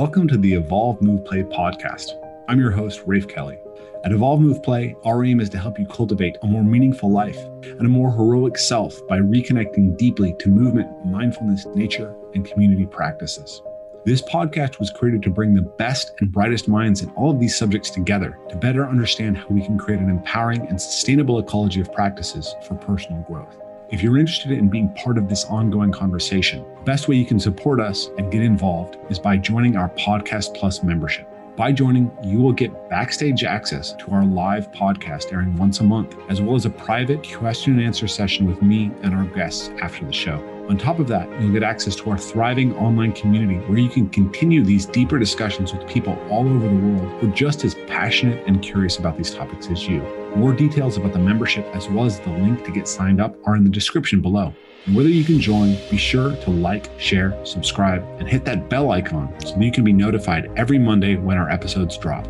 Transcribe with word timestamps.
Welcome 0.00 0.28
to 0.28 0.38
the 0.38 0.54
Evolve 0.54 1.02
Move 1.02 1.26
Play 1.26 1.42
podcast. 1.42 2.12
I'm 2.48 2.58
your 2.58 2.70
host, 2.70 3.02
Rafe 3.04 3.28
Kelly. 3.28 3.58
At 4.02 4.12
Evolve 4.12 4.40
Move 4.40 4.62
Play, 4.62 4.96
our 5.04 5.22
aim 5.26 5.40
is 5.40 5.50
to 5.50 5.58
help 5.58 5.78
you 5.78 5.84
cultivate 5.84 6.38
a 6.40 6.46
more 6.46 6.64
meaningful 6.64 7.10
life 7.10 7.36
and 7.64 7.82
a 7.82 7.90
more 7.90 8.10
heroic 8.10 8.56
self 8.56 9.06
by 9.08 9.18
reconnecting 9.18 9.98
deeply 9.98 10.34
to 10.38 10.48
movement, 10.48 10.88
mindfulness, 11.04 11.66
nature, 11.74 12.16
and 12.34 12.46
community 12.46 12.86
practices. 12.86 13.60
This 14.06 14.22
podcast 14.22 14.78
was 14.78 14.90
created 14.90 15.22
to 15.24 15.30
bring 15.30 15.52
the 15.52 15.60
best 15.60 16.12
and 16.20 16.32
brightest 16.32 16.66
minds 16.66 17.02
in 17.02 17.10
all 17.10 17.32
of 17.32 17.38
these 17.38 17.58
subjects 17.58 17.90
together 17.90 18.38
to 18.48 18.56
better 18.56 18.88
understand 18.88 19.36
how 19.36 19.48
we 19.50 19.62
can 19.62 19.76
create 19.76 20.00
an 20.00 20.08
empowering 20.08 20.66
and 20.68 20.80
sustainable 20.80 21.40
ecology 21.40 21.82
of 21.82 21.92
practices 21.92 22.54
for 22.66 22.74
personal 22.74 23.20
growth. 23.24 23.54
If 23.90 24.04
you're 24.04 24.18
interested 24.18 24.52
in 24.52 24.68
being 24.68 24.88
part 24.94 25.18
of 25.18 25.28
this 25.28 25.44
ongoing 25.46 25.90
conversation, 25.90 26.64
the 26.76 26.82
best 26.84 27.08
way 27.08 27.16
you 27.16 27.26
can 27.26 27.40
support 27.40 27.80
us 27.80 28.08
and 28.18 28.30
get 28.30 28.40
involved 28.40 28.96
is 29.08 29.18
by 29.18 29.36
joining 29.36 29.76
our 29.76 29.88
Podcast 29.90 30.54
Plus 30.54 30.84
membership. 30.84 31.26
By 31.56 31.72
joining, 31.72 32.08
you 32.22 32.38
will 32.38 32.52
get 32.52 32.88
backstage 32.88 33.42
access 33.42 33.94
to 33.94 34.12
our 34.12 34.24
live 34.24 34.70
podcast 34.70 35.32
airing 35.32 35.56
once 35.56 35.80
a 35.80 35.82
month, 35.82 36.16
as 36.28 36.40
well 36.40 36.54
as 36.54 36.66
a 36.66 36.70
private 36.70 37.28
question 37.36 37.72
and 37.72 37.82
answer 37.82 38.06
session 38.06 38.46
with 38.46 38.62
me 38.62 38.92
and 39.02 39.12
our 39.12 39.24
guests 39.24 39.70
after 39.82 40.04
the 40.04 40.12
show. 40.12 40.38
On 40.68 40.78
top 40.78 41.00
of 41.00 41.08
that, 41.08 41.28
you'll 41.40 41.52
get 41.52 41.64
access 41.64 41.96
to 41.96 42.10
our 42.10 42.18
thriving 42.18 42.72
online 42.76 43.12
community 43.12 43.58
where 43.66 43.78
you 43.78 43.88
can 43.88 44.08
continue 44.08 44.62
these 44.62 44.86
deeper 44.86 45.18
discussions 45.18 45.72
with 45.72 45.84
people 45.88 46.16
all 46.30 46.48
over 46.48 46.68
the 46.68 46.76
world 46.76 47.20
who 47.20 47.28
are 47.28 47.34
just 47.34 47.64
as 47.64 47.74
passionate 47.88 48.46
and 48.46 48.62
curious 48.62 48.98
about 48.98 49.16
these 49.16 49.34
topics 49.34 49.66
as 49.66 49.88
you. 49.88 50.19
More 50.36 50.52
details 50.52 50.96
about 50.96 51.12
the 51.12 51.18
membership, 51.18 51.66
as 51.74 51.88
well 51.88 52.04
as 52.04 52.20
the 52.20 52.30
link 52.30 52.64
to 52.64 52.70
get 52.70 52.86
signed 52.86 53.20
up, 53.20 53.36
are 53.46 53.56
in 53.56 53.64
the 53.64 53.70
description 53.70 54.20
below. 54.20 54.54
And 54.86 54.94
whether 54.94 55.08
you 55.08 55.24
can 55.24 55.40
join, 55.40 55.76
be 55.90 55.96
sure 55.96 56.36
to 56.36 56.50
like, 56.50 56.88
share, 57.00 57.36
subscribe, 57.44 58.02
and 58.20 58.28
hit 58.28 58.44
that 58.44 58.70
bell 58.70 58.92
icon 58.92 59.34
so 59.40 59.58
you 59.58 59.72
can 59.72 59.82
be 59.82 59.92
notified 59.92 60.48
every 60.56 60.78
Monday 60.78 61.16
when 61.16 61.36
our 61.36 61.50
episodes 61.50 61.98
drop. 61.98 62.28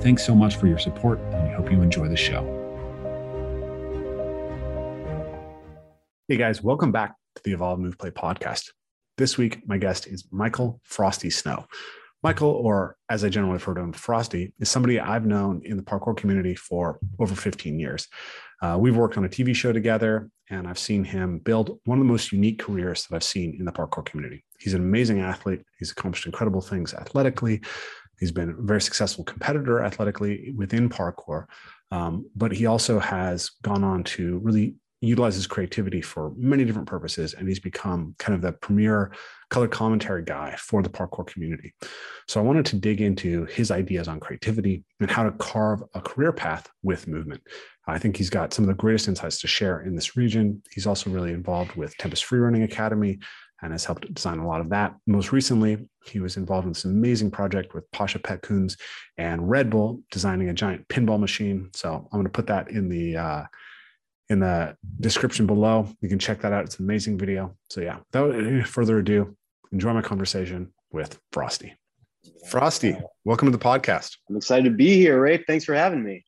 Thanks 0.00 0.24
so 0.24 0.34
much 0.34 0.56
for 0.56 0.66
your 0.66 0.78
support, 0.78 1.20
and 1.20 1.48
we 1.48 1.54
hope 1.54 1.70
you 1.70 1.80
enjoy 1.80 2.08
the 2.08 2.16
show. 2.16 2.42
Hey 6.26 6.36
guys, 6.36 6.64
welcome 6.64 6.90
back 6.90 7.14
to 7.36 7.42
the 7.44 7.52
Evolve 7.52 7.78
Move 7.78 7.96
Play 7.96 8.10
podcast. 8.10 8.72
This 9.18 9.38
week, 9.38 9.60
my 9.66 9.78
guest 9.78 10.08
is 10.08 10.26
Michael 10.32 10.80
Frosty 10.82 11.30
Snow. 11.30 11.66
Michael, 12.22 12.50
or 12.50 12.96
as 13.08 13.24
I 13.24 13.28
generally 13.28 13.54
refer 13.54 13.74
to 13.74 13.80
him, 13.80 13.92
Frosty, 13.92 14.52
is 14.58 14.70
somebody 14.70 14.98
I've 14.98 15.26
known 15.26 15.62
in 15.64 15.76
the 15.76 15.82
parkour 15.82 16.16
community 16.16 16.54
for 16.54 16.98
over 17.18 17.34
15 17.34 17.78
years. 17.78 18.08
Uh, 18.62 18.76
we've 18.80 18.96
worked 18.96 19.18
on 19.18 19.24
a 19.24 19.28
TV 19.28 19.54
show 19.54 19.72
together, 19.72 20.30
and 20.48 20.66
I've 20.66 20.78
seen 20.78 21.04
him 21.04 21.38
build 21.38 21.78
one 21.84 21.98
of 21.98 22.04
the 22.04 22.10
most 22.10 22.32
unique 22.32 22.58
careers 22.58 23.06
that 23.06 23.16
I've 23.16 23.22
seen 23.22 23.56
in 23.58 23.64
the 23.64 23.72
parkour 23.72 24.04
community. 24.04 24.44
He's 24.58 24.74
an 24.74 24.80
amazing 24.80 25.20
athlete. 25.20 25.62
He's 25.78 25.90
accomplished 25.90 26.26
incredible 26.26 26.62
things 26.62 26.94
athletically. 26.94 27.60
He's 28.18 28.32
been 28.32 28.50
a 28.50 28.62
very 28.62 28.80
successful 28.80 29.24
competitor 29.24 29.84
athletically 29.84 30.54
within 30.56 30.88
parkour, 30.88 31.46
um, 31.90 32.30
but 32.34 32.50
he 32.50 32.64
also 32.64 32.98
has 32.98 33.50
gone 33.62 33.84
on 33.84 34.04
to 34.04 34.38
really 34.38 34.76
utilizes 35.00 35.46
creativity 35.46 36.00
for 36.00 36.32
many 36.36 36.64
different 36.64 36.88
purposes 36.88 37.34
and 37.34 37.48
he's 37.48 37.60
become 37.60 38.14
kind 38.18 38.34
of 38.34 38.40
the 38.40 38.52
premier 38.52 39.12
color 39.50 39.68
commentary 39.68 40.22
guy 40.22 40.54
for 40.58 40.82
the 40.82 40.88
parkour 40.88 41.26
community 41.26 41.74
so 42.26 42.40
i 42.40 42.42
wanted 42.42 42.64
to 42.64 42.76
dig 42.76 43.00
into 43.00 43.44
his 43.46 43.70
ideas 43.70 44.08
on 44.08 44.18
creativity 44.18 44.82
and 45.00 45.10
how 45.10 45.22
to 45.22 45.32
carve 45.32 45.82
a 45.94 46.00
career 46.00 46.32
path 46.32 46.68
with 46.82 47.06
movement 47.06 47.42
i 47.86 47.98
think 47.98 48.16
he's 48.16 48.30
got 48.30 48.54
some 48.54 48.64
of 48.64 48.68
the 48.68 48.74
greatest 48.74 49.08
insights 49.08 49.40
to 49.40 49.46
share 49.46 49.82
in 49.82 49.94
this 49.94 50.16
region 50.16 50.62
he's 50.70 50.86
also 50.86 51.10
really 51.10 51.32
involved 51.32 51.72
with 51.72 51.96
tempest 51.98 52.24
freerunning 52.24 52.64
academy 52.64 53.18
and 53.62 53.72
has 53.72 53.84
helped 53.84 54.12
design 54.12 54.38
a 54.38 54.46
lot 54.46 54.60
of 54.60 54.68
that. 54.70 54.94
Most 55.06 55.32
recently, 55.32 55.78
he 56.04 56.20
was 56.20 56.36
involved 56.36 56.66
in 56.66 56.72
this 56.72 56.84
amazing 56.84 57.30
project 57.30 57.74
with 57.74 57.90
Pasha 57.90 58.18
Petkuns 58.18 58.78
and 59.16 59.48
Red 59.48 59.70
Bull, 59.70 60.02
designing 60.10 60.50
a 60.50 60.54
giant 60.54 60.86
pinball 60.88 61.18
machine. 61.18 61.70
So 61.72 61.94
I'm 61.94 62.18
going 62.18 62.24
to 62.24 62.30
put 62.30 62.46
that 62.48 62.70
in 62.70 62.88
the 62.88 63.16
uh, 63.16 63.44
in 64.28 64.40
the 64.40 64.76
description 65.00 65.46
below. 65.46 65.88
You 66.00 66.08
can 66.08 66.18
check 66.18 66.40
that 66.40 66.52
out. 66.52 66.64
It's 66.64 66.78
an 66.78 66.84
amazing 66.84 67.18
video. 67.18 67.56
So 67.70 67.80
yeah, 67.80 67.98
without 68.12 68.34
any 68.34 68.62
further 68.62 68.98
ado, 68.98 69.36
enjoy 69.72 69.92
my 69.92 70.02
conversation 70.02 70.72
with 70.90 71.18
Frosty. 71.32 71.74
Frosty, 72.48 72.96
welcome 73.24 73.50
to 73.50 73.56
the 73.56 73.62
podcast. 73.62 74.16
I'm 74.28 74.36
excited 74.36 74.64
to 74.64 74.76
be 74.76 74.96
here, 74.96 75.20
Ray. 75.20 75.38
Thanks 75.38 75.64
for 75.64 75.74
having 75.74 76.02
me. 76.02 76.24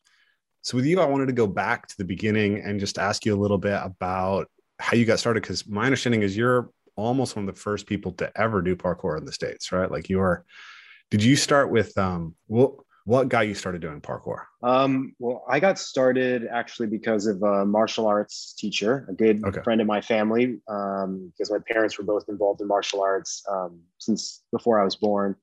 So 0.62 0.76
with 0.76 0.86
you, 0.86 1.00
I 1.00 1.06
wanted 1.06 1.26
to 1.26 1.32
go 1.32 1.46
back 1.46 1.86
to 1.88 1.96
the 1.96 2.04
beginning 2.04 2.62
and 2.64 2.78
just 2.78 2.98
ask 2.98 3.24
you 3.24 3.34
a 3.34 3.40
little 3.40 3.58
bit 3.58 3.78
about 3.82 4.48
how 4.78 4.96
you 4.96 5.04
got 5.04 5.18
started. 5.18 5.42
Because 5.42 5.66
my 5.66 5.84
understanding 5.84 6.22
is 6.22 6.36
you're 6.36 6.70
almost 6.96 7.36
one 7.36 7.48
of 7.48 7.54
the 7.54 7.60
first 7.60 7.86
people 7.86 8.12
to 8.12 8.30
ever 8.36 8.60
do 8.60 8.76
parkour 8.76 9.16
in 9.16 9.24
the 9.24 9.32
states, 9.32 9.72
right? 9.72 9.90
Like 9.90 10.08
you 10.08 10.20
are. 10.20 10.44
Did 11.10 11.22
you 11.22 11.36
start 11.36 11.70
with 11.70 11.96
um? 11.96 12.34
Well, 12.48 12.84
what 13.08 13.30
got 13.30 13.48
you 13.48 13.54
started 13.54 13.80
doing 13.80 14.02
parkour? 14.02 14.42
Um, 14.62 15.14
well, 15.18 15.42
I 15.48 15.60
got 15.60 15.78
started 15.78 16.46
actually 16.46 16.88
because 16.88 17.26
of 17.26 17.42
a 17.42 17.64
martial 17.64 18.06
arts 18.06 18.52
teacher, 18.52 19.06
a 19.08 19.14
good 19.14 19.42
okay. 19.46 19.62
friend 19.62 19.80
of 19.80 19.86
my 19.86 20.02
family, 20.02 20.60
um, 20.68 21.32
because 21.32 21.50
my 21.50 21.56
parents 21.66 21.96
were 21.96 22.04
both 22.04 22.28
involved 22.28 22.60
in 22.60 22.68
martial 22.68 23.00
arts 23.00 23.42
um, 23.50 23.80
since 23.96 24.42
before 24.52 24.78
I 24.78 24.84
was 24.84 24.94
born. 24.94 25.36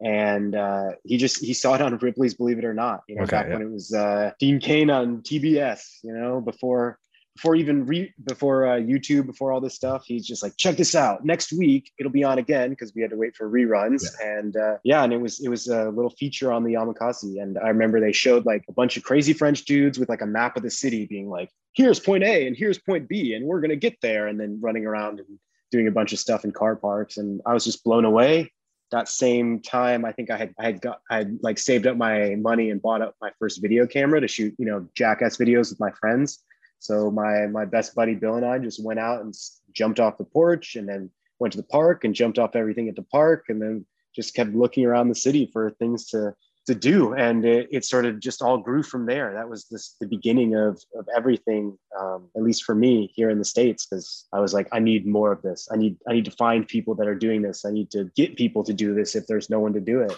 And 0.00 0.54
uh, 0.54 0.92
he 1.02 1.16
just 1.16 1.44
he 1.44 1.52
saw 1.52 1.74
it 1.74 1.82
on 1.82 1.98
Ripley's 1.98 2.34
Believe 2.34 2.58
It 2.58 2.64
or 2.64 2.74
Not, 2.74 3.00
you 3.08 3.16
know, 3.16 3.22
okay, 3.22 3.30
back 3.32 3.46
yeah. 3.48 3.54
when 3.54 3.62
it 3.62 3.70
was 3.72 3.92
uh, 3.92 4.30
Dean 4.38 4.60
Cain 4.60 4.88
on 4.88 5.22
TBS, 5.22 5.82
you 6.04 6.12
know, 6.12 6.40
before 6.40 7.00
before 7.40 7.54
even 7.54 7.86
re- 7.86 8.12
before 8.24 8.66
uh, 8.66 8.76
YouTube, 8.76 9.24
before 9.24 9.50
all 9.50 9.62
this 9.62 9.74
stuff, 9.74 10.04
he's 10.04 10.26
just 10.26 10.42
like, 10.42 10.54
check 10.58 10.76
this 10.76 10.94
out. 10.94 11.24
Next 11.24 11.54
week 11.54 11.90
it'll 11.98 12.12
be 12.12 12.22
on 12.22 12.36
again 12.36 12.68
because 12.68 12.92
we 12.94 13.00
had 13.00 13.10
to 13.12 13.16
wait 13.16 13.34
for 13.34 13.50
reruns. 13.50 14.04
Yeah. 14.20 14.38
And 14.38 14.56
uh, 14.58 14.76
yeah, 14.84 15.02
and 15.04 15.10
it 15.10 15.22
was 15.22 15.40
it 15.40 15.48
was 15.48 15.66
a 15.66 15.88
little 15.88 16.10
feature 16.10 16.52
on 16.52 16.64
the 16.64 16.74
Yamakasi, 16.74 17.42
and 17.42 17.58
I 17.58 17.68
remember 17.68 17.98
they 17.98 18.12
showed 18.12 18.44
like 18.44 18.66
a 18.68 18.72
bunch 18.72 18.98
of 18.98 19.04
crazy 19.04 19.32
French 19.32 19.64
dudes 19.64 19.98
with 19.98 20.10
like 20.10 20.20
a 20.20 20.26
map 20.26 20.58
of 20.58 20.62
the 20.62 20.70
city, 20.70 21.06
being 21.06 21.30
like, 21.30 21.48
here's 21.72 21.98
point 21.98 22.24
A 22.24 22.46
and 22.46 22.54
here's 22.54 22.78
point 22.78 23.08
B, 23.08 23.32
and 23.32 23.46
we're 23.46 23.62
gonna 23.62 23.74
get 23.74 23.98
there, 24.02 24.26
and 24.26 24.38
then 24.38 24.60
running 24.60 24.84
around 24.84 25.20
and 25.20 25.38
doing 25.70 25.86
a 25.86 25.92
bunch 25.92 26.12
of 26.12 26.18
stuff 26.18 26.44
in 26.44 26.52
car 26.52 26.76
parks, 26.76 27.16
and 27.16 27.40
I 27.46 27.54
was 27.54 27.64
just 27.64 27.82
blown 27.84 28.04
away. 28.04 28.52
That 28.90 29.08
same 29.08 29.60
time, 29.60 30.04
I 30.04 30.12
think 30.12 30.30
I 30.30 30.36
had 30.36 30.54
I 30.58 30.64
had 30.64 30.82
got 30.82 31.00
I 31.10 31.16
had 31.16 31.38
like 31.40 31.56
saved 31.56 31.86
up 31.86 31.96
my 31.96 32.34
money 32.34 32.68
and 32.68 32.82
bought 32.82 33.00
up 33.00 33.14
my 33.22 33.30
first 33.38 33.62
video 33.62 33.86
camera 33.86 34.20
to 34.20 34.28
shoot 34.28 34.54
you 34.58 34.66
know 34.66 34.86
jackass 34.94 35.38
videos 35.38 35.70
with 35.70 35.80
my 35.80 35.92
friends 35.92 36.44
so 36.80 37.10
my 37.10 37.46
my 37.46 37.64
best 37.64 37.94
buddy 37.94 38.14
Bill 38.14 38.34
and 38.34 38.44
I 38.44 38.58
just 38.58 38.82
went 38.82 38.98
out 38.98 39.20
and 39.20 39.34
jumped 39.72 40.00
off 40.00 40.18
the 40.18 40.24
porch 40.24 40.74
and 40.74 40.88
then 40.88 41.10
went 41.38 41.52
to 41.52 41.58
the 41.58 41.68
park 41.68 42.04
and 42.04 42.14
jumped 42.14 42.38
off 42.38 42.56
everything 42.56 42.88
at 42.88 42.96
the 42.96 43.02
park 43.02 43.44
and 43.48 43.62
then 43.62 43.86
just 44.14 44.34
kept 44.34 44.54
looking 44.54 44.84
around 44.84 45.08
the 45.08 45.14
city 45.14 45.48
for 45.52 45.70
things 45.70 46.06
to 46.06 46.34
to 46.66 46.74
do. 46.74 47.14
And 47.14 47.44
it, 47.44 47.68
it 47.70 47.84
sort 47.84 48.06
of 48.06 48.20
just 48.20 48.42
all 48.42 48.58
grew 48.58 48.82
from 48.82 49.06
there. 49.06 49.32
That 49.34 49.48
was 49.48 49.66
this, 49.70 49.96
the 50.00 50.06
beginning 50.06 50.54
of, 50.54 50.80
of 50.94 51.08
everything 51.16 51.76
um, 51.98 52.28
at 52.36 52.42
least 52.42 52.64
for 52.64 52.74
me 52.74 53.10
here 53.14 53.30
in 53.30 53.38
the 53.38 53.44
states 53.44 53.86
because 53.86 54.28
i 54.32 54.38
was 54.38 54.54
like 54.54 54.68
i 54.72 54.78
need 54.78 55.06
more 55.06 55.32
of 55.32 55.42
this. 55.42 55.68
I 55.72 55.76
need 55.76 55.96
i 56.08 56.12
need 56.12 56.24
to 56.26 56.30
find 56.32 56.66
people 56.66 56.94
that 56.96 57.08
are 57.08 57.14
doing 57.14 57.42
this. 57.42 57.64
I 57.64 57.70
need 57.70 57.90
to 57.92 58.10
get 58.16 58.36
people 58.36 58.62
to 58.64 58.72
do 58.72 58.94
this 58.94 59.16
if 59.16 59.26
there's 59.26 59.50
no 59.50 59.60
one 59.60 59.72
to 59.72 59.80
do 59.80 60.00
it. 60.00 60.16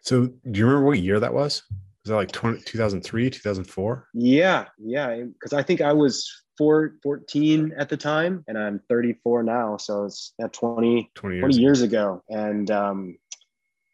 So 0.00 0.26
do 0.50 0.58
you 0.58 0.66
remember 0.66 0.86
what 0.86 0.98
year 0.98 1.20
that 1.20 1.32
was 1.32 1.62
was 2.04 2.10
that 2.10 2.16
like 2.16 2.32
20, 2.32 2.62
2003 2.62 3.30
2004 3.30 4.08
yeah 4.14 4.66
yeah 4.78 5.16
because 5.16 5.52
i 5.52 5.62
think 5.62 5.80
i 5.80 5.92
was 5.92 6.30
four, 6.58 6.96
14 7.02 7.72
at 7.78 7.88
the 7.88 7.96
time 7.96 8.44
and 8.48 8.58
i'm 8.58 8.80
34 8.88 9.42
now 9.42 9.76
so 9.76 10.04
it's 10.04 10.34
yeah, 10.38 10.48
20 10.52 11.10
20 11.14 11.36
years, 11.36 11.42
20 11.42 11.56
years 11.62 11.82
ago. 11.82 12.22
and 12.28 12.70
um, 12.70 13.16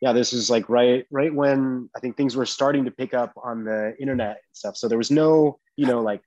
yeah 0.01 0.13
this 0.13 0.33
is 0.33 0.51
like 0.51 0.69
right 0.69 1.07
right 1.11 1.35
when 1.35 1.89
i 1.97 2.01
think 2.01 2.17
things 2.17 2.37
were 2.37 2.47
starting 2.47 2.85
to 2.85 2.91
pick 2.91 3.15
up 3.15 3.33
on 3.43 3.65
the 3.65 3.95
internet 4.01 4.29
and 4.31 4.37
stuff. 4.53 4.77
So 4.77 4.89
there 4.89 4.99
was 4.99 5.11
no 5.11 5.59
you 5.77 5.87
know 5.87 6.01
like 6.03 6.23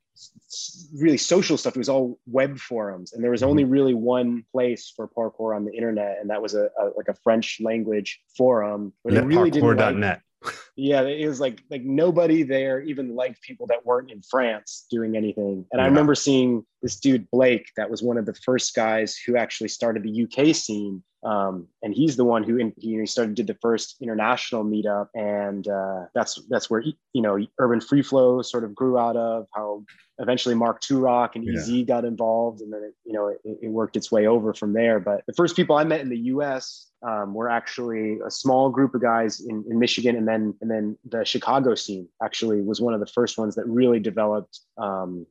really 0.99 1.17
social 1.17 1.57
stuff. 1.57 1.75
It 1.75 1.79
was 1.79 1.89
all 1.89 2.19
web 2.27 2.59
forums 2.59 3.13
and 3.13 3.23
there 3.23 3.31
was 3.31 3.43
only 3.43 3.63
mm-hmm. 3.63 3.71
really 3.71 3.93
one 3.93 4.43
place 4.51 4.91
for 4.95 5.07
parkour 5.07 5.55
on 5.55 5.65
the 5.65 5.73
internet 5.73 6.17
and 6.19 6.29
that 6.29 6.41
was 6.41 6.53
a, 6.53 6.69
a 6.79 6.91
like 6.95 7.07
a 7.07 7.13
french 7.23 7.59
language 7.61 8.21
forum 8.37 8.93
but 9.03 9.13
it 9.13 9.23
really 9.25 9.51
didn't 9.51 9.77
like, 9.77 10.21
yeah, 10.75 11.01
it 11.01 11.27
was 11.27 11.39
like 11.39 11.61
like 11.69 11.83
nobody 11.83 12.43
there 12.43 12.81
even 12.81 13.15
liked 13.15 13.41
people 13.41 13.67
that 13.67 13.85
weren't 13.85 14.11
in 14.11 14.21
France 14.21 14.85
doing 14.89 15.15
anything. 15.15 15.65
And 15.71 15.79
yeah. 15.79 15.83
I 15.83 15.85
remember 15.85 16.15
seeing 16.15 16.65
this 16.81 16.95
dude 16.95 17.29
Blake, 17.31 17.67
that 17.77 17.89
was 17.89 18.01
one 18.01 18.17
of 18.17 18.25
the 18.25 18.33
first 18.33 18.73
guys 18.73 19.17
who 19.17 19.35
actually 19.37 19.69
started 19.69 20.03
the 20.03 20.23
UK 20.23 20.55
scene. 20.55 21.03
Um, 21.23 21.67
and 21.83 21.93
he's 21.93 22.17
the 22.17 22.25
one 22.25 22.43
who 22.43 22.57
in, 22.57 22.73
he 22.77 23.05
started 23.05 23.35
did 23.35 23.45
the 23.45 23.57
first 23.61 23.97
international 24.01 24.65
meetup, 24.65 25.09
and 25.13 25.67
uh, 25.67 26.05
that's 26.15 26.41
that's 26.49 26.67
where 26.67 26.81
you 26.81 27.21
know 27.21 27.37
urban 27.59 27.79
free 27.79 28.01
flow 28.01 28.41
sort 28.41 28.63
of 28.63 28.73
grew 28.73 28.97
out 28.97 29.15
of. 29.15 29.45
How 29.53 29.83
eventually 30.21 30.55
Mark 30.55 30.81
Toorock 30.81 31.35
and 31.35 31.47
EZ 31.47 31.69
yeah. 31.69 31.83
got 31.83 32.05
involved, 32.05 32.61
and 32.61 32.71
then 32.71 32.83
it, 32.83 32.93
you 33.03 33.13
know 33.13 33.27
it, 33.27 33.39
it, 33.43 33.67
worked 33.69 33.95
its 33.95 34.11
way 34.11 34.27
over 34.27 34.53
from 34.53 34.73
there. 34.73 34.99
But 34.99 35.25
the 35.25 35.33
first 35.33 35.55
people 35.55 35.75
I 35.75 35.83
met 35.83 36.01
in 36.01 36.09
the 36.09 36.17
U.S. 36.17 36.87
Um, 37.03 37.33
were 37.33 37.49
actually 37.49 38.19
a 38.25 38.29
small 38.29 38.69
group 38.69 38.93
of 38.93 39.01
guys 39.01 39.39
in, 39.39 39.65
in 39.69 39.79
Michigan, 39.79 40.15
and 40.15 40.27
then 40.27 40.53
and 40.61 40.69
then 40.69 40.97
the 41.09 41.25
Chicago 41.25 41.75
scene 41.75 42.07
actually 42.23 42.61
was 42.61 42.79
one 42.79 42.93
of 42.93 42.99
the 42.99 43.07
first 43.07 43.37
ones 43.37 43.55
that 43.55 43.65
really 43.65 43.99
developed 43.99 44.59
um, 44.77 45.25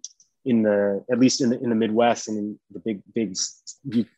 in 0.45 0.63
the 0.63 1.05
at 1.11 1.19
least 1.19 1.41
in 1.41 1.51
the 1.51 1.61
in 1.61 1.71
the 1.71 1.77
Midwest 1.77 2.29
and 2.29 2.37
in 2.37 2.59
the 2.73 2.81
big 2.81 3.01
big 3.15 3.37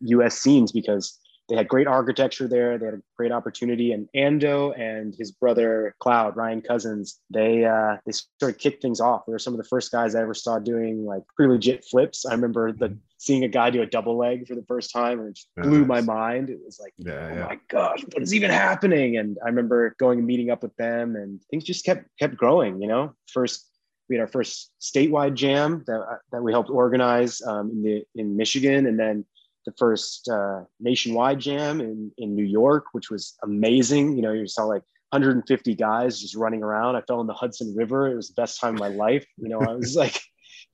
U.S. 0.01 0.39
scenes 0.39 0.73
because 0.73 1.19
they 1.49 1.57
had 1.57 1.69
great 1.69 1.87
architecture 1.87 2.49
there. 2.49 2.79
They 2.79 2.87
had 2.87 2.95
a 2.95 3.03
great 3.17 3.33
opportunity. 3.33 3.93
And 3.93 4.09
Ando 4.17 4.79
and 4.79 5.15
his 5.15 5.33
brother 5.33 5.95
Cloud, 5.99 6.37
Ryan 6.37 6.63
Cousins, 6.63 7.21
they 7.31 7.65
uh, 7.65 7.97
they 8.07 8.13
sort 8.13 8.55
of 8.55 8.59
kicked 8.59 8.83
things 8.83 9.01
off. 9.01 9.27
They 9.27 9.33
were 9.33 9.39
some 9.39 9.53
of 9.53 9.59
the 9.59 9.69
first 9.69 9.91
guys 9.91 10.15
I 10.15 10.23
ever 10.23 10.35
saw 10.35 10.59
doing 10.59 11.05
like 11.05 11.23
pretty 11.37 11.53
legit 11.53 11.85
flips. 11.85 12.25
I 12.25 12.33
remember 12.33 12.73
the 12.73 12.97
seeing 13.19 13.45
a 13.45 13.49
guy 13.49 13.71
do 13.71 13.83
a 13.83 13.87
double 13.87 14.17
leg 14.17 14.49
for 14.49 14.55
the 14.55 14.65
first 14.67 14.93
time 14.93 15.21
and 15.21 15.29
it 15.29 15.37
just 15.37 15.49
blew 15.57 15.85
my 15.85 16.01
mind. 16.01 16.51
It 16.51 16.59
was 16.65 16.81
like, 16.81 16.93
yeah, 16.99 17.29
oh 17.31 17.35
yeah. 17.35 17.45
my 17.45 17.59
gosh, 17.69 18.03
what 18.13 18.23
is 18.23 18.35
even 18.35 18.51
happening? 18.51 19.17
And 19.17 19.39
I 19.45 19.49
remember 19.49 19.95
going 19.99 20.19
and 20.19 20.27
meeting 20.27 20.51
up 20.51 20.63
with 20.63 20.75
them 20.77 21.15
and 21.17 21.41
things 21.51 21.65
just 21.65 21.85
kept 21.85 22.07
kept 22.19 22.37
growing, 22.37 22.81
you 22.81 22.89
know. 22.89 23.15
First 23.33 23.69
we 24.09 24.17
had 24.17 24.23
our 24.23 24.29
first 24.29 24.73
statewide 24.81 25.35
jam 25.35 25.85
that, 25.87 26.19
that 26.33 26.43
we 26.43 26.53
helped 26.53 26.71
organize 26.71 27.41
um, 27.43 27.71
in 27.71 27.83
the 27.83 28.05
in 28.15 28.37
Michigan, 28.37 28.87
and 28.87 28.99
then 28.99 29.25
the 29.65 29.73
first 29.79 30.29
uh, 30.29 30.63
nationwide 30.81 31.41
jam 31.41 31.81
in, 31.81 32.11
in 32.19 32.35
New 32.35 32.45
York, 32.45 32.87
which 32.93 33.11
was 33.11 33.37
amazing. 33.43 34.17
You 34.17 34.23
know, 34.23 34.33
you 34.33 34.47
saw 34.47 34.65
like 34.65 34.83
150 35.11 35.75
guys 35.75 36.21
just 36.21 36.37
running 36.37 36.63
around. 36.63 36.97
I 36.97 37.03
fell 37.03 37.21
in 37.21 37.27
the 37.27 37.35
Hudson 37.35 37.75
River. 37.77 38.09
It 38.09 38.17
was 38.17 38.29
the 38.29 38.41
best 38.41 38.61
time 38.61 38.75
of 38.75 38.81
my 38.81 38.89
life. 38.89 39.27
You 39.37 39.49
know, 39.49 39.61
I 39.61 39.75
was 39.75 39.97
like 40.05 40.21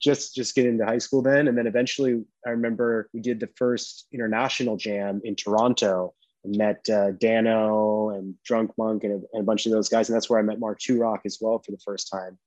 just 0.01 0.35
just 0.35 0.55
getting 0.55 0.73
into 0.73 0.85
high 0.85 0.97
school 0.97 1.21
then, 1.21 1.47
and 1.47 1.57
then 1.57 1.67
eventually 1.67 2.23
I 2.45 2.51
remember 2.51 3.09
we 3.13 3.21
did 3.21 3.39
the 3.39 3.49
first 3.55 4.07
international 4.13 4.77
jam 4.77 5.21
in 5.23 5.35
Toronto 5.35 6.13
and 6.43 6.55
met 6.55 6.87
uh, 6.89 7.11
Dano 7.11 8.11
and 8.11 8.35
Drunk 8.45 8.71
Monk 8.77 9.03
and 9.03 9.13
a, 9.13 9.15
and 9.33 9.41
a 9.41 9.43
bunch 9.43 9.65
of 9.65 9.71
those 9.71 9.89
guys, 9.89 10.09
and 10.09 10.15
that's 10.15 10.29
where 10.29 10.39
I 10.39 10.43
met 10.43 10.59
Mark 10.59 10.79
Toorock 10.79 11.19
as 11.25 11.37
well 11.41 11.59
for 11.59 11.71
the 11.71 11.81
first 11.85 12.09
time 12.09 12.37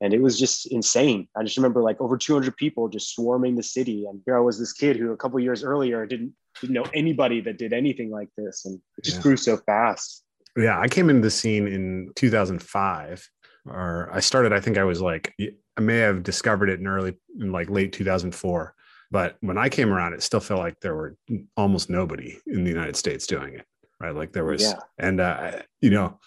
and 0.00 0.12
it 0.12 0.20
was 0.20 0.38
just 0.38 0.66
insane. 0.66 1.28
I 1.36 1.42
just 1.42 1.56
remember 1.56 1.82
like 1.82 2.00
over 2.00 2.16
200 2.16 2.56
people 2.56 2.88
just 2.88 3.14
swarming 3.14 3.56
the 3.56 3.62
city, 3.62 4.06
and 4.06 4.20
here 4.24 4.36
I 4.36 4.40
was, 4.40 4.58
this 4.58 4.72
kid 4.72 4.96
who 4.96 5.12
a 5.12 5.16
couple 5.16 5.38
years 5.40 5.64
earlier 5.64 6.06
didn't 6.06 6.32
didn't 6.60 6.74
know 6.74 6.86
anybody 6.94 7.40
that 7.42 7.58
did 7.58 7.72
anything 7.72 8.10
like 8.10 8.28
this, 8.36 8.64
and 8.64 8.80
it 8.98 9.04
just 9.04 9.18
yeah. 9.18 9.22
grew 9.22 9.36
so 9.36 9.56
fast. 9.58 10.24
Yeah, 10.56 10.78
I 10.80 10.88
came 10.88 11.10
into 11.10 11.22
the 11.22 11.30
scene 11.30 11.66
in 11.66 12.12
2005, 12.16 13.28
or 13.66 14.08
I 14.12 14.20
started. 14.20 14.52
I 14.52 14.60
think 14.60 14.78
I 14.78 14.84
was 14.84 15.00
like, 15.00 15.34
I 15.76 15.80
may 15.80 15.98
have 15.98 16.22
discovered 16.22 16.70
it 16.70 16.80
in 16.80 16.86
early, 16.86 17.14
in 17.38 17.52
like 17.52 17.68
late 17.68 17.92
2004. 17.92 18.74
But 19.10 19.36
when 19.40 19.58
I 19.58 19.68
came 19.68 19.92
around, 19.92 20.14
it 20.14 20.22
still 20.22 20.40
felt 20.40 20.60
like 20.60 20.80
there 20.80 20.96
were 20.96 21.16
almost 21.56 21.90
nobody 21.90 22.38
in 22.46 22.64
the 22.64 22.70
United 22.70 22.96
States 22.96 23.26
doing 23.26 23.54
it, 23.54 23.64
right? 24.00 24.14
Like 24.14 24.32
there 24.32 24.44
was, 24.44 24.62
yeah. 24.62 24.74
and 24.98 25.20
uh, 25.20 25.60
you 25.80 25.90
know, 25.90 26.18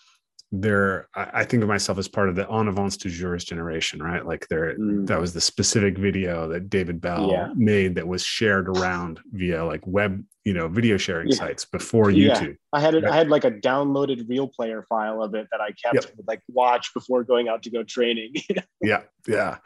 there 0.52 1.08
I, 1.14 1.44
think 1.44 1.62
of 1.62 1.70
myself 1.70 2.00
as 2.00 2.08
part 2.08 2.28
of 2.28 2.36
the 2.36 2.50
en 2.52 2.68
avance 2.68 2.98
du 2.98 3.10
jour's 3.10 3.44
generation 3.44 4.02
right 4.02 4.26
like 4.26 4.48
there 4.50 4.76
mm. 4.76 5.06
that 5.06 5.22
was 5.22 5.32
the 5.34 5.42
specific 5.42 5.96
video 5.96 6.48
that 6.48 6.72
david 6.72 7.00
belle 7.00 7.30
yeah. 7.32 7.50
made 7.56 7.94
that 7.96 8.08
was 8.08 8.24
shared 8.24 8.68
around 8.68 9.20
via 9.32 9.64
like 9.64 9.86
web 9.86 10.24
you 10.46 10.54
know 10.54 10.68
video 10.68 10.98
sharing 10.98 11.30
yeah. 11.30 11.36
sites 11.36 11.66
before 11.66 12.06
youtube 12.06 12.48
yeah. 12.48 12.74
i 12.74 12.80
had 12.80 12.96
it 12.96 13.04
right? 13.04 13.14
i 13.14 13.16
had 13.16 13.30
like 13.30 13.44
a 13.44 13.52
downloaded 13.52 14.28
real 14.28 14.48
player 14.48 14.88
file 14.90 15.22
of 15.22 15.36
it 15.36 15.48
that 15.52 15.62
i 15.62 15.68
kept 15.72 15.94
yep. 15.94 16.12
like 16.28 16.42
watch 16.48 16.92
before 16.96 17.24
going 17.24 17.48
out 17.48 17.62
to 17.62 17.70
go 17.70 17.84
training 17.84 18.34
yeah 18.82 19.02
yeah 19.28 19.58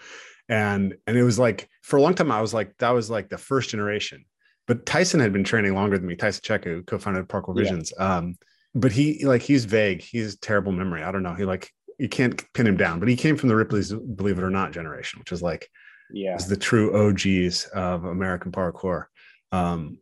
and 0.50 0.98
and 1.08 1.18
it 1.18 1.24
was 1.24 1.40
like 1.40 1.70
for 1.82 1.96
a 1.96 2.02
long 2.02 2.14
time 2.14 2.30
i 2.30 2.42
was 2.42 2.54
like 2.54 2.78
that 2.80 2.90
was 2.90 3.10
like 3.10 3.30
the 3.30 3.38
first 3.38 3.70
generation 3.70 4.26
but 4.68 4.86
tyson 4.86 5.22
had 5.22 5.32
been 5.32 5.46
training 5.46 5.74
longer 5.76 5.98
than 5.98 6.08
me 6.08 6.16
tyson 6.18 6.42
Cecka, 6.44 6.86
co-founded 6.86 7.30
parkour 7.30 7.56
visions 7.56 7.94
um 7.98 8.36
but 8.75 8.92
he 8.92 9.25
like 9.25 9.42
he's 9.42 9.66
vague. 9.66 10.02
He's 10.02 10.38
terrible 10.38 10.72
memory. 10.72 11.04
I 11.04 11.12
don't 11.12 11.24
know. 11.24 11.36
He 11.36 11.46
like 11.46 11.72
you 12.00 12.10
can't 12.10 12.44
pin 12.54 12.68
him 12.68 12.78
down. 12.78 13.00
But 13.00 13.10
he 13.10 13.16
came 13.16 13.38
from 13.38 13.50
the 13.50 13.56
Ripley's 13.56 13.94
Believe 13.94 14.38
It 14.38 14.44
or 14.44 14.50
Not 14.50 14.72
generation, 14.72 15.20
which 15.20 15.31
is 15.31 15.42
like 15.42 15.70
yeah, 16.12 16.36
is 16.36 16.48
the 16.48 16.58
true 16.58 17.08
OGs 17.08 17.66
of 17.68 18.06
American 18.06 18.52
parkour. 18.52 19.06
Um, 19.52 20.00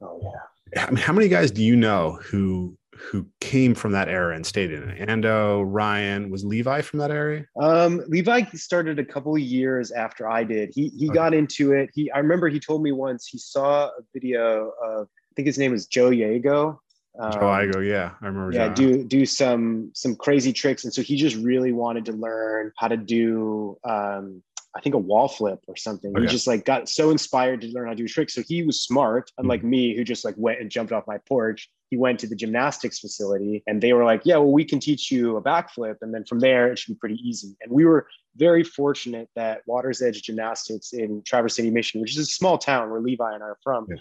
oh 0.00 0.20
yeah. 0.22 0.84
I 0.84 0.90
mean, 0.90 0.96
how 0.96 1.12
many 1.12 1.28
guys 1.28 1.50
do 1.50 1.62
you 1.62 1.76
know 1.76 2.18
who 2.22 2.76
who 2.94 3.26
came 3.40 3.74
from 3.74 3.92
that 3.92 4.08
era 4.08 4.34
and 4.34 4.44
stayed 4.44 4.72
in 4.72 4.88
it? 4.88 5.08
Ando, 5.08 5.64
Ryan, 5.66 6.30
was 6.30 6.44
Levi 6.44 6.80
from 6.80 6.98
that 7.00 7.10
area? 7.10 7.44
Um, 7.60 8.02
Levi 8.08 8.44
started 8.54 8.98
a 8.98 9.04
couple 9.04 9.36
years 9.36 9.92
after 9.92 10.28
I 10.28 10.44
did. 10.44 10.70
He 10.74 10.88
he 10.88 11.08
okay. 11.08 11.14
got 11.14 11.34
into 11.34 11.72
it. 11.72 11.90
He 11.92 12.10
I 12.10 12.18
remember 12.18 12.48
he 12.48 12.60
told 12.60 12.82
me 12.82 12.92
once 12.92 13.26
he 13.26 13.38
saw 13.38 13.88
a 13.88 14.02
video 14.14 14.72
of 14.82 15.06
I 15.06 15.32
think 15.36 15.46
his 15.46 15.58
name 15.58 15.72
was 15.72 15.86
Joe 15.86 16.10
Yago. 16.10 16.78
Um, 17.18 17.32
Joe 17.32 17.40
Igo, 17.40 17.88
yeah, 17.88 18.12
I 18.20 18.26
remember. 18.26 18.52
Yeah, 18.52 18.68
do 18.68 19.04
do 19.04 19.24
some 19.24 19.90
some 19.94 20.16
crazy 20.16 20.52
tricks, 20.52 20.84
and 20.84 20.92
so 20.92 21.02
he 21.02 21.16
just 21.16 21.36
really 21.36 21.72
wanted 21.72 22.04
to 22.06 22.12
learn 22.12 22.72
how 22.76 22.88
to 22.88 22.96
do, 22.96 23.78
um, 23.84 24.42
I 24.74 24.80
think 24.80 24.94
a 24.94 24.98
wall 24.98 25.28
flip 25.28 25.60
or 25.66 25.76
something. 25.76 26.10
Okay. 26.10 26.22
He 26.22 26.26
just 26.26 26.46
like 26.46 26.64
got 26.64 26.88
so 26.88 27.10
inspired 27.10 27.62
to 27.62 27.68
learn 27.68 27.86
how 27.86 27.92
to 27.92 27.96
do 27.96 28.08
tricks. 28.08 28.34
So 28.34 28.42
he 28.46 28.62
was 28.62 28.82
smart, 28.82 29.30
unlike 29.38 29.60
mm-hmm. 29.60 29.70
me, 29.70 29.96
who 29.96 30.04
just 30.04 30.24
like 30.24 30.34
went 30.36 30.60
and 30.60 30.70
jumped 30.70 30.92
off 30.92 31.06
my 31.06 31.18
porch. 31.26 31.70
He 31.88 31.96
went 31.96 32.18
to 32.20 32.26
the 32.26 32.36
gymnastics 32.36 32.98
facility, 32.98 33.62
and 33.66 33.80
they 33.80 33.92
were 33.92 34.04
like, 34.04 34.22
"Yeah, 34.24 34.36
well, 34.36 34.52
we 34.52 34.64
can 34.64 34.80
teach 34.80 35.10
you 35.10 35.36
a 35.36 35.42
backflip, 35.42 35.96
and 36.02 36.12
then 36.12 36.24
from 36.24 36.40
there 36.40 36.70
it 36.70 36.78
should 36.78 36.94
be 36.94 36.98
pretty 36.98 37.20
easy." 37.26 37.56
And 37.62 37.72
we 37.72 37.84
were 37.84 38.08
very 38.36 38.64
fortunate 38.64 39.30
that 39.36 39.62
Water's 39.66 40.02
Edge 40.02 40.20
Gymnastics 40.22 40.92
in 40.92 41.22
Traverse 41.22 41.56
City, 41.56 41.70
Michigan, 41.70 42.02
which 42.02 42.10
is 42.10 42.18
a 42.18 42.26
small 42.26 42.58
town 42.58 42.90
where 42.90 43.00
Levi 43.00 43.34
and 43.34 43.42
I 43.42 43.46
are 43.46 43.58
from. 43.62 43.86
Yeah 43.88 43.96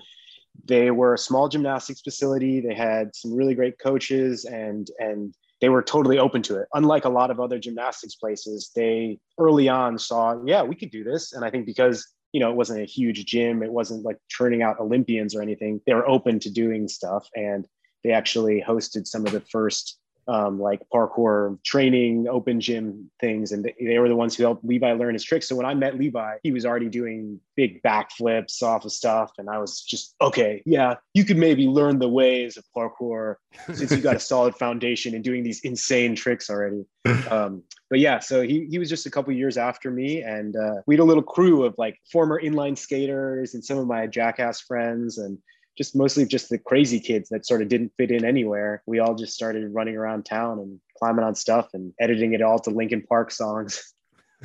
they 0.64 0.92
were 0.92 1.14
a 1.14 1.18
small 1.18 1.50
gymnastics 1.50 2.02
facility. 2.02 2.62
They 2.62 2.74
had 2.74 3.16
some 3.16 3.34
really 3.34 3.56
great 3.56 3.78
coaches 3.80 4.46
and 4.46 4.90
and 5.00 5.34
they 5.62 5.70
were 5.70 5.82
totally 5.82 6.20
open 6.20 6.42
to 6.44 6.58
it. 6.58 6.68
Unlike 6.74 7.06
a 7.06 7.10
lot 7.10 7.32
of 7.32 7.40
other 7.40 7.60
gymnastics 7.60 8.16
places, 8.16 8.72
they 8.76 9.20
early 9.40 9.70
on 9.70 9.98
saw, 9.98 10.36
yeah, 10.46 10.62
we 10.62 10.76
could 10.76 10.92
do 10.92 11.04
this. 11.04 11.34
And 11.34 11.46
I 11.46 11.50
think 11.50 11.66
because 11.66 12.06
you 12.34 12.40
know 12.40 12.50
it 12.50 12.56
wasn't 12.56 12.82
a 12.82 12.86
huge 12.86 13.26
gym, 13.26 13.64
it 13.64 13.72
wasn't 13.72 14.04
like 14.04 14.18
churning 14.28 14.62
out 14.62 14.80
Olympians 14.80 15.36
or 15.36 15.42
anything. 15.42 15.82
They 15.86 15.94
were 15.94 16.08
open 16.10 16.40
to 16.40 16.52
doing 16.52 16.88
stuff, 16.88 17.28
and 17.36 17.68
they 18.04 18.12
actually 18.12 18.62
hosted 18.62 19.08
some 19.08 19.26
of 19.26 19.32
the 19.32 19.42
first 19.42 19.98
um, 20.28 20.60
like 20.60 20.82
parkour 20.94 21.62
training, 21.64 22.28
open 22.28 22.60
gym 22.60 23.10
things. 23.20 23.52
And 23.52 23.72
they 23.80 24.00
were 24.00 24.10
the 24.10 24.16
ones 24.16 24.36
who 24.36 24.44
helped 24.44 24.66
Levi 24.66 24.94
learn 24.94 25.14
his 25.14 25.24
tricks. 25.24 25.48
So 25.48 25.56
when 25.56 25.66
I 25.66 25.74
met 25.74 25.98
Levi, 25.98 26.38
he 26.44 26.52
was 26.52 26.66
already 26.66 26.90
doing 26.90 27.40
big 27.56 27.82
backflips 27.84 28.64
off 28.64 28.86
of 28.86 28.92
stuff. 28.92 29.32
And 29.38 29.50
I 29.50 29.60
was 29.60 29.82
just, 29.82 30.16
okay, 30.22 30.64
yeah, 30.66 30.96
you 31.14 31.26
could 31.26 31.38
maybe 31.38 31.68
learn 31.68 32.00
the 32.00 32.10
ways 32.10 32.58
of 32.58 32.66
parkour 32.76 33.36
since 33.74 33.92
you 33.92 33.98
got 33.98 34.16
a 34.16 34.20
solid 34.32 34.56
foundation 34.56 35.14
and 35.14 35.24
doing 35.24 35.44
these 35.44 35.62
insane 35.62 36.16
tricks 36.16 36.50
already. 36.50 36.86
Um, 37.30 37.64
but 37.90 38.00
yeah, 38.00 38.20
so 38.20 38.42
he, 38.42 38.68
he 38.70 38.80
was 38.80 38.90
just 38.90 39.06
a 39.06 39.12
couple 39.12 39.32
years 39.34 39.58
after 39.58 39.92
me. 39.92 40.24
And 40.24 40.56
uh, 40.56 40.82
we 40.88 40.96
had 40.96 41.02
a 41.02 41.06
little 41.06 41.24
crew 41.24 41.64
of 41.64 41.76
like 41.78 42.00
former 42.12 42.42
inline 42.42 42.78
skaters 42.78 43.54
and 43.54 43.64
some 43.64 43.78
of 43.78 43.86
my 43.86 44.08
jackass 44.08 44.60
friends. 44.60 45.20
And 45.20 45.38
just 45.78 45.96
mostly 45.96 46.26
just 46.26 46.50
the 46.50 46.58
crazy 46.58 47.00
kids 47.00 47.30
that 47.30 47.46
sort 47.46 47.62
of 47.62 47.68
didn't 47.68 47.92
fit 47.98 48.12
in 48.12 48.24
anywhere. 48.24 48.82
We 48.86 49.00
all 49.00 49.16
just 49.16 49.34
started 49.34 49.74
running 49.74 49.98
around 49.98 50.26
town 50.26 50.60
and 50.60 50.80
climbing 50.98 51.26
on 51.26 51.36
stuff 51.36 51.70
and 51.74 51.94
editing 52.00 52.34
it 52.34 52.42
all 52.42 52.60
to 52.60 52.70
Linkin 52.70 53.04
Park 53.04 53.32
songs. 53.32 53.94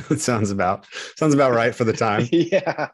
That 0.08 0.20
sounds 0.20 0.50
about 0.50 0.86
sounds 1.16 1.34
about 1.34 1.52
right 1.52 1.74
for 1.74 1.84
the 1.84 1.92
time. 1.92 2.28
yeah. 2.32 2.88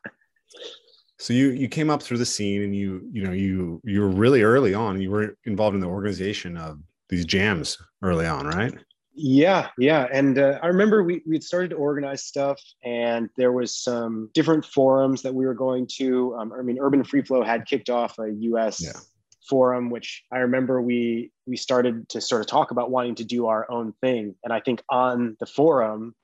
So 1.18 1.32
you 1.32 1.50
you 1.50 1.68
came 1.68 1.88
up 1.88 2.02
through 2.02 2.18
the 2.18 2.26
scene 2.26 2.62
and 2.62 2.76
you 2.76 3.08
you 3.10 3.24
know 3.24 3.32
you 3.32 3.80
you 3.84 4.00
were 4.00 4.10
really 4.10 4.42
early 4.42 4.74
on. 4.74 5.00
You 5.00 5.10
were 5.10 5.36
involved 5.44 5.74
in 5.74 5.80
the 5.80 5.86
organization 5.86 6.56
of 6.56 6.78
these 7.08 7.24
jams 7.24 7.78
early 8.02 8.26
on, 8.26 8.46
right? 8.46 8.74
Yeah, 9.18 9.68
yeah. 9.78 10.06
And 10.12 10.38
uh, 10.38 10.58
I 10.62 10.66
remember 10.66 11.02
we 11.02 11.22
we 11.26 11.36
had 11.36 11.42
started 11.42 11.70
to 11.70 11.76
organize 11.76 12.22
stuff, 12.22 12.60
and 12.84 13.30
there 13.36 13.50
was 13.50 13.74
some 13.74 14.30
different 14.34 14.64
forums 14.64 15.22
that 15.22 15.34
we 15.34 15.46
were 15.46 15.54
going 15.54 15.88
to. 15.96 16.36
Um, 16.36 16.52
I 16.52 16.60
mean, 16.60 16.78
Urban 16.78 17.02
Free 17.02 17.22
Flow 17.22 17.42
had 17.42 17.66
kicked 17.66 17.88
off 17.88 18.18
a 18.18 18.30
U.S. 18.30 18.82
Yeah. 18.82 18.92
forum, 19.48 19.88
which 19.88 20.22
I 20.30 20.38
remember 20.38 20.82
we 20.82 21.32
we 21.46 21.56
started 21.56 22.08
to 22.10 22.20
sort 22.20 22.42
of 22.42 22.46
talk 22.46 22.70
about 22.72 22.90
wanting 22.90 23.14
to 23.16 23.24
do 23.24 23.46
our 23.46 23.70
own 23.70 23.94
thing. 24.02 24.34
And 24.44 24.52
I 24.52 24.60
think 24.60 24.82
on 24.90 25.36
the 25.40 25.46
forum, 25.46 26.14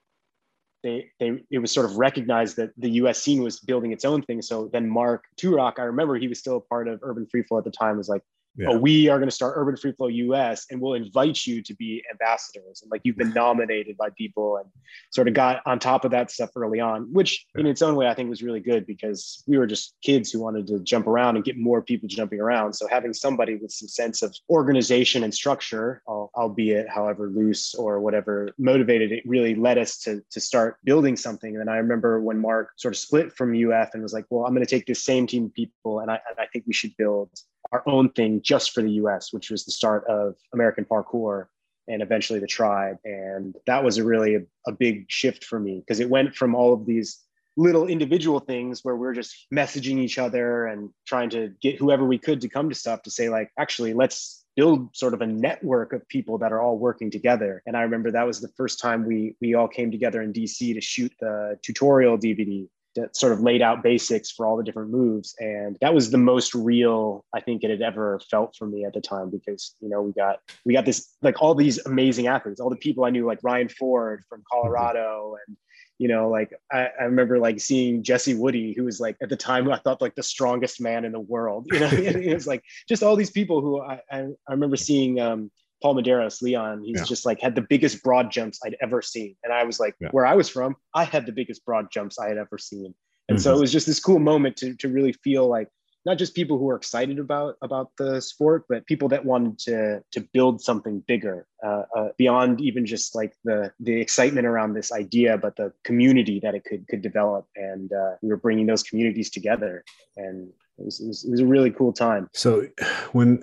they 0.82 1.06
they 1.18 1.42
it 1.50 1.60
was 1.60 1.72
sort 1.72 1.86
of 1.86 1.96
recognized 1.96 2.56
that 2.56 2.72
the 2.76 2.90
U.S. 2.90 3.22
scene 3.22 3.42
was 3.42 3.58
building 3.60 3.92
its 3.92 4.04
own 4.04 4.20
thing. 4.22 4.42
So 4.42 4.68
then 4.70 4.86
Mark 4.90 5.24
Toorock, 5.40 5.78
I 5.78 5.84
remember 5.84 6.16
he 6.16 6.28
was 6.28 6.38
still 6.38 6.58
a 6.58 6.60
part 6.60 6.88
of 6.88 7.00
Urban 7.02 7.26
Free 7.26 7.42
Flow 7.42 7.56
at 7.56 7.64
the 7.64 7.70
time, 7.70 7.96
was 7.96 8.10
like, 8.10 8.22
yeah. 8.56 8.68
oh, 8.70 8.78
we 8.78 9.08
are 9.08 9.18
going 9.18 9.28
to 9.28 9.34
start 9.34 9.54
Urban 9.56 9.76
Free 9.76 9.92
Flow 9.92 10.08
US 10.08 10.66
and 10.70 10.80
we'll 10.80 10.94
invite 10.94 11.46
you 11.46 11.62
to 11.62 11.74
be 11.74 12.02
ambassadors. 12.10 12.82
And 12.82 12.90
like 12.90 13.00
you've 13.04 13.16
been 13.16 13.32
nominated 13.32 13.96
by 13.96 14.10
people 14.10 14.58
and 14.58 14.66
sort 15.10 15.28
of 15.28 15.34
got 15.34 15.62
on 15.66 15.78
top 15.78 16.04
of 16.04 16.10
that 16.10 16.30
stuff 16.30 16.50
early 16.56 16.80
on, 16.80 17.12
which 17.12 17.46
yeah. 17.54 17.62
in 17.62 17.66
its 17.66 17.82
own 17.82 17.96
way 17.96 18.08
I 18.08 18.14
think 18.14 18.28
was 18.28 18.42
really 18.42 18.60
good 18.60 18.86
because 18.86 19.42
we 19.46 19.56
were 19.56 19.66
just 19.66 19.94
kids 20.02 20.30
who 20.30 20.40
wanted 20.40 20.66
to 20.68 20.80
jump 20.80 21.06
around 21.06 21.36
and 21.36 21.44
get 21.44 21.56
more 21.56 21.80
people 21.80 22.08
jumping 22.08 22.40
around. 22.40 22.74
So 22.74 22.86
having 22.88 23.14
somebody 23.14 23.56
with 23.56 23.72
some 23.72 23.88
sense 23.88 24.22
of 24.22 24.34
organization 24.50 25.24
and 25.24 25.34
structure, 25.34 26.02
albeit 26.34 26.88
however 26.88 27.28
loose 27.28 27.74
or 27.74 28.00
whatever 28.00 28.50
motivated, 28.58 29.12
it 29.12 29.22
really 29.26 29.54
led 29.54 29.78
us 29.78 29.98
to, 29.98 30.22
to 30.30 30.40
start 30.40 30.78
building 30.84 31.16
something. 31.16 31.56
And 31.56 31.68
I 31.68 31.76
remember 31.76 32.20
when 32.20 32.38
Mark 32.38 32.70
sort 32.76 32.94
of 32.94 32.98
split 32.98 33.32
from 33.32 33.54
UF 33.54 33.90
and 33.94 34.02
was 34.02 34.12
like, 34.12 34.26
well, 34.30 34.46
I'm 34.46 34.54
going 34.54 34.64
to 34.64 34.70
take 34.70 34.86
this 34.86 35.04
same 35.04 35.26
team 35.26 35.46
of 35.46 35.54
people 35.54 36.00
and 36.00 36.10
I, 36.10 36.20
and 36.28 36.38
I 36.38 36.46
think 36.52 36.64
we 36.66 36.72
should 36.72 36.96
build 36.96 37.30
our 37.70 37.82
own 37.86 38.10
thing 38.10 38.40
just 38.42 38.72
for 38.72 38.82
the 38.82 38.92
US, 38.92 39.32
which 39.32 39.50
was 39.50 39.64
the 39.64 39.72
start 39.72 40.06
of 40.06 40.34
American 40.52 40.84
Parkour 40.84 41.46
and 41.88 42.02
eventually 42.02 42.38
the 42.38 42.46
tribe. 42.46 42.96
And 43.04 43.54
that 43.66 43.84
was 43.84 43.98
a 43.98 44.04
really 44.04 44.36
a, 44.36 44.40
a 44.66 44.72
big 44.72 45.06
shift 45.08 45.44
for 45.44 45.58
me 45.58 45.80
because 45.80 46.00
it 46.00 46.08
went 46.08 46.34
from 46.34 46.54
all 46.54 46.72
of 46.72 46.86
these 46.86 47.18
little 47.56 47.86
individual 47.86 48.40
things 48.40 48.80
where 48.82 48.96
we're 48.96 49.12
just 49.12 49.46
messaging 49.52 49.98
each 49.98 50.18
other 50.18 50.66
and 50.66 50.90
trying 51.06 51.28
to 51.30 51.52
get 51.60 51.78
whoever 51.78 52.04
we 52.04 52.18
could 52.18 52.40
to 52.40 52.48
come 52.48 52.68
to 52.68 52.74
stuff 52.74 53.02
to 53.02 53.10
say 53.10 53.28
like 53.28 53.50
actually 53.58 53.92
let's 53.92 54.41
build 54.56 54.94
sort 54.94 55.14
of 55.14 55.20
a 55.20 55.26
network 55.26 55.92
of 55.92 56.06
people 56.08 56.38
that 56.38 56.52
are 56.52 56.60
all 56.60 56.78
working 56.78 57.10
together. 57.10 57.62
And 57.66 57.76
i 57.76 57.82
remember 57.82 58.10
that 58.10 58.26
was 58.26 58.40
the 58.40 58.52
first 58.56 58.80
time 58.80 59.04
we 59.04 59.36
we 59.40 59.54
all 59.54 59.68
came 59.68 59.90
together 59.90 60.22
in 60.22 60.32
dc 60.32 60.74
to 60.74 60.80
shoot 60.80 61.12
the 61.20 61.58
tutorial 61.62 62.18
dvd 62.18 62.68
that 62.94 63.16
sort 63.16 63.32
of 63.32 63.40
laid 63.40 63.62
out 63.62 63.82
basics 63.82 64.30
for 64.30 64.46
all 64.46 64.56
the 64.56 64.62
different 64.62 64.90
moves. 64.90 65.34
And 65.38 65.78
that 65.80 65.94
was 65.94 66.10
the 66.10 66.18
most 66.18 66.54
real 66.54 67.24
i 67.34 67.40
think 67.40 67.64
it 67.64 67.70
had 67.70 67.82
ever 67.82 68.20
felt 68.30 68.54
for 68.56 68.66
me 68.66 68.84
at 68.84 68.92
the 68.92 69.00
time 69.00 69.30
because 69.30 69.74
you 69.80 69.88
know 69.88 70.02
we 70.02 70.12
got 70.12 70.40
we 70.64 70.72
got 70.72 70.84
this 70.84 71.14
like 71.22 71.40
all 71.40 71.54
these 71.54 71.84
amazing 71.86 72.26
athletes 72.26 72.60
all 72.60 72.70
the 72.70 72.76
people 72.76 73.04
i 73.04 73.10
knew 73.10 73.26
like 73.26 73.38
ryan 73.42 73.68
ford 73.68 74.22
from 74.28 74.40
mm-hmm. 74.40 74.56
colorado 74.56 75.36
and 75.46 75.56
you 75.98 76.08
know 76.08 76.28
like 76.28 76.52
I, 76.70 76.88
I, 77.00 77.04
remember 77.04 77.38
like 77.38 77.60
seeing 77.60 78.02
jesse 78.02 78.34
woody 78.34 78.74
who 78.76 78.84
was 78.84 79.00
like 79.00 79.16
at 79.22 79.28
the 79.28 79.36
time 79.36 79.70
i 79.70 79.78
thought 79.78 80.00
like 80.00 80.14
the 80.14 80.22
strongest 80.22 80.80
man 80.80 81.04
in 81.04 81.12
the 81.12 81.20
world 81.20 81.66
you 81.70 81.80
know 81.80 81.88
it 81.92 82.34
was 82.34 82.46
like 82.46 82.62
just 82.88 83.02
all 83.02 83.16
these 83.16 83.30
people 83.30 83.60
who 83.60 83.80
i 83.80 84.00
i, 84.10 84.20
I 84.20 84.52
remember 84.52 84.76
seeing 84.76 85.20
um 85.20 85.50
paul 85.82 85.94
medeiros 85.94 86.42
leon 86.42 86.82
he's 86.84 86.98
yeah. 86.98 87.04
just 87.04 87.26
like 87.26 87.40
had 87.40 87.54
the 87.54 87.66
biggest 87.68 88.02
broad 88.02 88.30
jumps 88.30 88.60
i'd 88.64 88.76
ever 88.80 89.02
seen 89.02 89.36
and 89.44 89.52
i 89.52 89.64
was 89.64 89.78
like 89.78 89.94
yeah. 90.00 90.08
where 90.10 90.26
i 90.26 90.34
was 90.34 90.48
from 90.48 90.76
i 90.94 91.04
had 91.04 91.26
the 91.26 91.32
biggest 91.32 91.64
broad 91.64 91.86
jumps 91.92 92.18
i 92.18 92.28
had 92.28 92.38
ever 92.38 92.58
seen 92.58 92.94
and 93.28 93.38
mm-hmm. 93.38 93.42
so 93.42 93.56
it 93.56 93.60
was 93.60 93.72
just 93.72 93.86
this 93.86 94.00
cool 94.00 94.18
moment 94.18 94.56
to, 94.56 94.74
to 94.76 94.88
really 94.88 95.12
feel 95.12 95.46
like 95.48 95.68
not 96.04 96.18
just 96.18 96.34
people 96.34 96.58
who 96.58 96.68
are 96.68 96.76
excited 96.76 97.18
about 97.18 97.56
about 97.62 97.90
the 97.96 98.20
sport, 98.20 98.64
but 98.68 98.86
people 98.86 99.08
that 99.08 99.24
wanted 99.24 99.58
to 99.60 100.02
to 100.12 100.20
build 100.32 100.60
something 100.60 101.00
bigger 101.06 101.46
uh, 101.64 101.82
uh, 101.96 102.08
beyond 102.18 102.60
even 102.60 102.84
just 102.84 103.14
like 103.14 103.34
the 103.44 103.72
the 103.80 104.00
excitement 104.00 104.46
around 104.46 104.74
this 104.74 104.92
idea, 104.92 105.38
but 105.38 105.56
the 105.56 105.72
community 105.84 106.40
that 106.40 106.54
it 106.54 106.64
could 106.64 106.86
could 106.88 107.02
develop. 107.02 107.46
And 107.56 107.92
uh, 107.92 108.12
we 108.22 108.28
were 108.28 108.36
bringing 108.36 108.66
those 108.66 108.82
communities 108.82 109.30
together, 109.30 109.84
and 110.16 110.48
it 110.78 110.84
was, 110.84 111.00
it 111.00 111.06
was, 111.06 111.24
it 111.24 111.30
was 111.30 111.40
a 111.40 111.46
really 111.46 111.70
cool 111.70 111.92
time. 111.92 112.28
So 112.32 112.66
when 113.12 113.42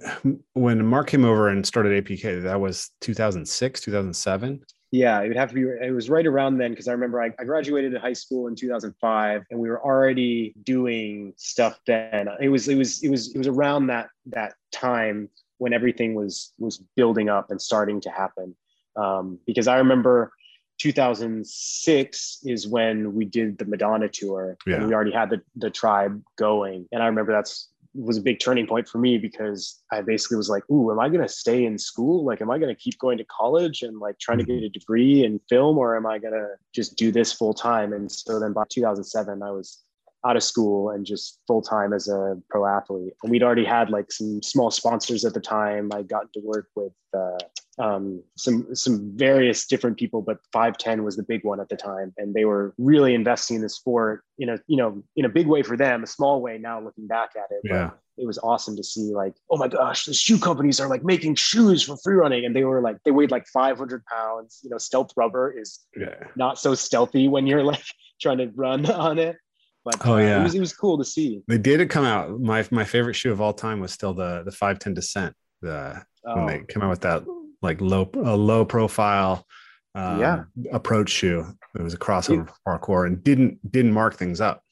when 0.54 0.86
Mark 0.86 1.08
came 1.08 1.25
over 1.25 1.48
and 1.50 1.66
started 1.66 2.04
APK, 2.04 2.44
that 2.44 2.60
was 2.60 2.92
2006, 3.01 3.82
2007 3.82 4.62
yeah 4.91 5.22
it 5.22 5.27
would 5.27 5.38
have 5.38 5.50
to 5.50 5.55
be 5.55 5.62
it 5.62 5.93
was 5.93 6.10
right 6.10 6.25
around 6.25 6.58
then 6.58 6.72
because 6.72 6.88
i 6.88 6.91
remember 6.91 7.22
I, 7.22 7.31
I, 7.39 7.43
graduated 7.43 7.96
high 7.98 8.13
school 8.13 8.48
in 8.48 8.55
2005 8.55 9.43
and 9.50 9.60
we 9.60 9.69
were 9.69 9.84
already 9.84 10.53
doing 10.63 11.34
stuff 11.38 11.79
then 11.86 12.27
it 12.41 12.50
was 12.50 12.67
it 12.67 12.75
was 12.75 13.03
it 13.03 13.10
was 13.10 13.34
it 13.34 13.38
was 13.38 13.48
around 13.48 13.88
that 13.88 14.10
that 14.27 14.53
time 14.72 15.29
when 15.58 15.74
everything 15.74 16.15
was 16.15 16.53
was 16.58 16.81
building 16.96 17.29
up 17.29 17.51
and 17.51 17.62
starting 17.62 18.01
to 18.01 18.10
happen 18.10 18.55
um, 18.96 19.39
because 19.46 19.67
i 19.67 19.77
remember 19.77 20.31
2006 20.79 22.39
is 22.46 22.67
when 22.67 23.13
we 23.13 23.25
did 23.25 23.58
the 23.58 23.65
madonna 23.65 24.08
tour 24.08 24.58
yeah. 24.65 24.77
and 24.77 24.88
we 24.88 24.93
already 24.93 25.12
had 25.12 25.29
the, 25.29 25.41
the 25.55 25.69
tribe 25.69 26.22
going 26.38 26.88
and 26.91 27.03
i 27.03 27.05
remember 27.05 27.31
that's 27.31 27.69
was 28.00 28.18
a 28.18 28.22
big 28.22 28.39
turning 28.39 28.65
point 28.65 28.88
for 28.88 28.98
me 28.98 29.18
because 29.18 29.82
I 29.91 30.01
basically 30.01 30.38
was 30.38 30.50
like, 30.50 30.63
"Ooh, 30.70 30.91
am 30.91 31.00
I 31.00 31.10
going 31.10 31.22
to 31.22 31.27
stay 31.27 31.65
in 31.65 31.77
school? 31.77 32.24
Like, 32.24 32.41
am 32.41 32.50
I 32.50 32.58
going 32.58 32.74
to 32.74 32.79
keep 32.79 32.98
going 33.00 33.18
to 33.18 33.25
college 33.25 33.82
and 33.82 34.00
like 34.00 34.20
trying 34.20 34.38
to 34.38 34.44
get 34.44 34.58
mm-hmm. 34.58 34.65
a 34.65 34.70
degree 34.70 35.24
in 35.24 35.39
film, 35.50 35.77
or 35.77 35.96
am 35.96 36.06
I 36.06 36.20
going 36.20 36.34
to 36.34 36.48
just 36.74 36.96
do 36.98 37.12
this 37.12 37.34
full 37.34 37.53
time?" 37.53 37.94
And 37.94 38.12
so 38.12 38.39
then 38.39 38.53
by 38.53 38.63
2007, 38.70 39.44
I 39.44 39.51
was 39.51 39.84
out 40.25 40.36
of 40.36 40.44
school 40.44 40.89
and 40.89 41.06
just 41.06 41.39
full 41.48 41.62
time 41.62 41.94
as 41.94 42.08
a 42.08 42.38
pro 42.50 42.65
athlete. 42.65 43.13
And 43.24 43.32
we'd 43.32 43.44
already 43.44 43.65
had 43.65 43.89
like 43.89 44.12
some 44.12 44.41
small 44.44 44.72
sponsors 44.72 45.24
at 45.25 45.34
the 45.34 45.39
time. 45.39 45.89
I 45.94 46.03
got 46.03 46.32
to 46.34 46.41
work 46.44 46.68
with 46.75 46.94
uh, 47.18 47.38
um, 47.80 48.22
some 48.36 48.76
some 48.76 49.12
various 49.16 49.66
different 49.66 49.98
people, 49.98 50.22
but 50.22 50.40
510 50.52 51.04
was 51.04 51.16
the 51.16 51.24
big 51.24 51.46
one 51.46 51.62
at 51.62 51.70
the 51.70 51.78
time, 51.78 52.14
and 52.18 52.34
they 52.34 52.44
were 52.44 52.74
really 52.78 53.16
investing 53.16 53.56
in 53.56 53.62
the 53.62 53.70
sport 53.70 54.24
in 54.38 54.50
a 54.50 54.60
you 54.68 54.76
know 54.76 55.02
in 55.16 55.26
a 55.26 55.30
big 55.30 55.48
way 55.48 55.64
for 55.64 55.78
them, 55.78 56.04
a 56.04 56.08
small 56.08 56.42
way 56.42 56.58
now 56.58 56.82
looking 56.82 57.08
back 57.08 57.32
at 57.38 57.50
it. 57.52 57.62
Yeah. 57.64 57.92
it 58.18 58.28
was 58.28 58.38
awesome 58.40 58.76
to 58.76 58.84
see 58.84 59.14
like, 59.14 59.34
oh 59.50 59.56
my 59.56 59.70
gosh, 59.70 60.06
the 60.06 60.14
shoe 60.14 60.38
companies 60.38 60.82
are 60.82 60.90
like 60.90 61.06
making 61.06 61.36
shoes 61.36 61.84
for 61.84 61.96
free 62.04 62.16
running, 62.16 62.44
and 62.44 62.54
they 62.54 62.66
were 62.66 62.82
like 62.82 62.98
they 63.06 63.12
weighed 63.12 63.32
like 63.32 63.48
500 63.48 64.04
pounds. 64.06 64.60
You 64.62 64.72
know, 64.72 64.78
stealth 64.78 65.12
rubber 65.16 65.58
is 65.58 65.80
yeah. 65.98 66.16
not 66.36 66.60
so 66.60 66.76
stealthy 66.76 67.30
when 67.30 67.48
you're 67.48 67.64
like 67.64 67.84
trying 68.22 68.40
to 68.40 68.52
run 68.56 68.86
on 68.92 69.20
it. 69.20 69.38
But 69.86 70.06
oh 70.06 70.16
uh, 70.16 70.18
yeah, 70.18 70.42
it 70.42 70.44
was, 70.44 70.56
it 70.56 70.60
was 70.60 70.74
cool 70.74 70.98
to 70.98 71.06
see. 71.06 71.42
The 71.48 71.58
data 71.58 71.86
come 71.86 72.04
out. 72.04 72.42
My 72.42 72.68
my 72.72 72.84
favorite 72.84 73.14
shoe 73.14 73.32
of 73.32 73.40
all 73.40 73.54
time 73.54 73.80
was 73.80 73.94
still 73.94 74.14
the 74.14 74.44
the 74.44 74.52
510 74.52 74.96
Descent. 74.96 75.36
The 75.62 76.04
oh. 76.26 76.36
when 76.36 76.46
they 76.46 76.64
came 76.68 76.84
out 76.84 76.90
with 76.90 77.02
that 77.02 77.24
like 77.62 77.82
low 77.82 78.10
a 78.16 78.36
low 78.36 78.66
profile 78.66 79.46
um, 79.96 80.20
yeah 80.20 80.44
approach 80.72 81.10
shoe. 81.10 81.46
It 81.75 81.82
was 81.82 81.94
a 81.94 81.98
crossover 81.98 82.48
it, 82.48 82.54
parkour 82.68 83.06
and 83.06 83.24
didn't 83.24 83.60
didn't 83.72 83.94
mark 83.94 84.16
things 84.16 84.42
up. 84.42 84.63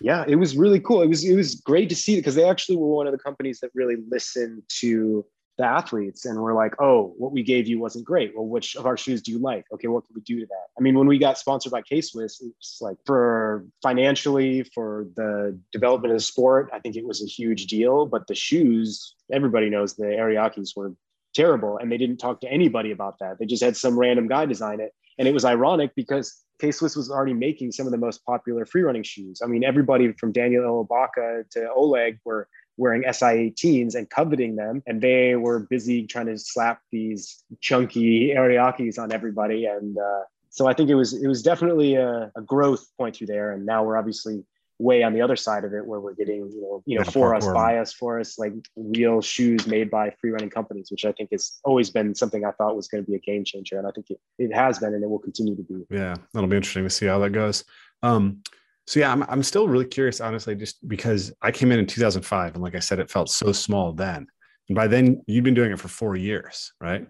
Yeah, 0.00 0.24
it 0.26 0.36
was 0.36 0.56
really 0.56 0.80
cool. 0.80 1.02
It 1.02 1.08
was 1.08 1.24
it 1.24 1.34
was 1.34 1.56
great 1.56 1.88
to 1.88 1.96
see 1.96 2.16
because 2.16 2.34
they 2.34 2.48
actually 2.48 2.76
were 2.76 2.88
one 2.88 3.06
of 3.06 3.12
the 3.12 3.18
companies 3.18 3.60
that 3.60 3.70
really 3.74 3.96
listened 4.08 4.62
to 4.80 5.24
the 5.58 5.64
athletes 5.64 6.24
and 6.24 6.40
we're 6.40 6.54
like, 6.54 6.74
oh, 6.80 7.14
what 7.18 7.30
we 7.30 7.42
gave 7.42 7.68
you 7.68 7.78
wasn't 7.78 8.04
great. 8.04 8.34
Well, 8.34 8.46
which 8.46 8.74
of 8.74 8.86
our 8.86 8.96
shoes 8.96 9.20
do 9.20 9.32
you 9.32 9.38
like? 9.38 9.64
Okay, 9.72 9.86
what 9.86 10.06
can 10.06 10.14
we 10.14 10.22
do 10.22 10.40
to 10.40 10.46
that? 10.46 10.66
I 10.78 10.80
mean, 10.80 10.96
when 10.96 11.06
we 11.06 11.18
got 11.18 11.36
sponsored 11.38 11.72
by 11.72 11.82
K 11.82 12.00
Swiss, 12.00 12.40
it's 12.40 12.78
like 12.80 12.96
for 13.04 13.66
financially, 13.82 14.62
for 14.74 15.06
the 15.16 15.58
development 15.70 16.12
of 16.12 16.18
the 16.18 16.24
sport, 16.24 16.70
I 16.72 16.78
think 16.78 16.96
it 16.96 17.06
was 17.06 17.22
a 17.22 17.26
huge 17.26 17.66
deal. 17.66 18.06
But 18.06 18.26
the 18.26 18.34
shoes, 18.34 19.14
everybody 19.30 19.68
knows 19.68 19.94
the 19.94 20.06
Ariakes 20.06 20.74
were 20.74 20.94
terrible 21.34 21.78
and 21.78 21.90
they 21.90 21.98
didn't 21.98 22.18
talk 22.18 22.40
to 22.40 22.50
anybody 22.50 22.90
about 22.90 23.18
that. 23.20 23.38
They 23.38 23.46
just 23.46 23.62
had 23.62 23.76
some 23.76 23.98
random 23.98 24.28
guy 24.28 24.46
design 24.46 24.80
it. 24.80 24.92
And 25.18 25.28
it 25.28 25.34
was 25.34 25.44
ironic 25.44 25.94
because 25.94 26.42
K 26.60 26.70
Swiss 26.70 26.96
was 26.96 27.10
already 27.10 27.34
making 27.34 27.72
some 27.72 27.86
of 27.86 27.92
the 27.92 27.98
most 27.98 28.24
popular 28.24 28.64
free 28.64 28.82
running 28.82 29.02
shoes. 29.02 29.40
I 29.42 29.46
mean, 29.46 29.64
everybody 29.64 30.12
from 30.12 30.32
Daniel 30.32 30.86
Ilabaca 30.86 31.48
to 31.50 31.70
Oleg 31.74 32.18
were 32.24 32.48
wearing 32.76 33.02
SI18s 33.02 33.94
and 33.94 34.08
coveting 34.08 34.56
them. 34.56 34.82
And 34.86 35.02
they 35.02 35.36
were 35.36 35.60
busy 35.60 36.06
trying 36.06 36.26
to 36.26 36.38
slap 36.38 36.80
these 36.90 37.44
chunky 37.60 38.32
Ariakes 38.32 38.98
on 38.98 39.12
everybody. 39.12 39.66
And 39.66 39.98
uh, 39.98 40.22
so 40.50 40.66
I 40.66 40.74
think 40.74 40.90
it 40.90 40.94
was 40.94 41.12
it 41.12 41.28
was 41.28 41.42
definitely 41.42 41.94
a, 41.94 42.30
a, 42.36 42.42
growth 42.42 42.86
point 42.98 43.16
through 43.16 43.28
there. 43.28 43.52
And 43.52 43.66
now 43.66 43.84
we're 43.84 43.96
obviously 43.96 44.44
way 44.78 45.02
on 45.02 45.12
the 45.12 45.20
other 45.20 45.36
side 45.36 45.64
of 45.64 45.72
it 45.74 45.86
where 45.86 46.00
we're 46.00 46.14
getting, 46.14 46.50
you 46.50 46.60
know, 46.60 46.82
you 46.86 46.98
know, 46.98 47.04
for 47.04 47.34
us, 47.34 47.46
by 47.46 47.78
us, 47.78 47.92
for 47.92 48.18
us, 48.18 48.38
like 48.38 48.52
real 48.76 49.20
shoes 49.20 49.66
made 49.66 49.90
by 49.90 50.10
free 50.20 50.30
running 50.30 50.50
companies, 50.50 50.90
which 50.90 51.04
I 51.04 51.12
think 51.12 51.30
has 51.32 51.60
always 51.64 51.90
been 51.90 52.14
something 52.14 52.44
I 52.44 52.50
thought 52.52 52.76
was 52.76 52.88
going 52.88 53.04
to 53.04 53.10
be 53.10 53.16
a 53.16 53.20
game 53.20 53.44
changer. 53.44 53.78
And 53.78 53.86
I 53.86 53.90
think 53.90 54.10
it, 54.10 54.18
it 54.38 54.54
has 54.54 54.78
been 54.78 54.94
and 54.94 55.02
it 55.02 55.08
will 55.08 55.18
continue 55.18 55.56
to 55.56 55.62
be. 55.62 55.84
Yeah, 55.90 56.16
that'll 56.32 56.48
be 56.48 56.56
interesting 56.56 56.84
to 56.84 56.90
see 56.90 57.06
how 57.06 57.18
that 57.20 57.30
goes. 57.30 57.64
Um, 58.02 58.42
so 58.86 59.00
yeah, 59.00 59.12
I'm 59.12 59.22
I'm 59.24 59.42
still 59.42 59.68
really 59.68 59.84
curious, 59.84 60.20
honestly, 60.20 60.54
just 60.54 60.86
because 60.88 61.32
I 61.40 61.52
came 61.52 61.70
in 61.70 61.78
in 61.78 61.86
2005, 61.86 62.54
and 62.54 62.62
like 62.62 62.74
I 62.74 62.80
said, 62.80 62.98
it 62.98 63.10
felt 63.10 63.30
so 63.30 63.52
small 63.52 63.92
then, 63.92 64.26
and 64.68 64.76
by 64.76 64.88
then 64.88 65.22
you've 65.26 65.44
been 65.44 65.54
doing 65.54 65.70
it 65.70 65.78
for 65.78 65.88
four 65.88 66.16
years, 66.16 66.72
right? 66.80 67.06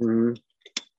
Mm-hmm. 0.00 0.34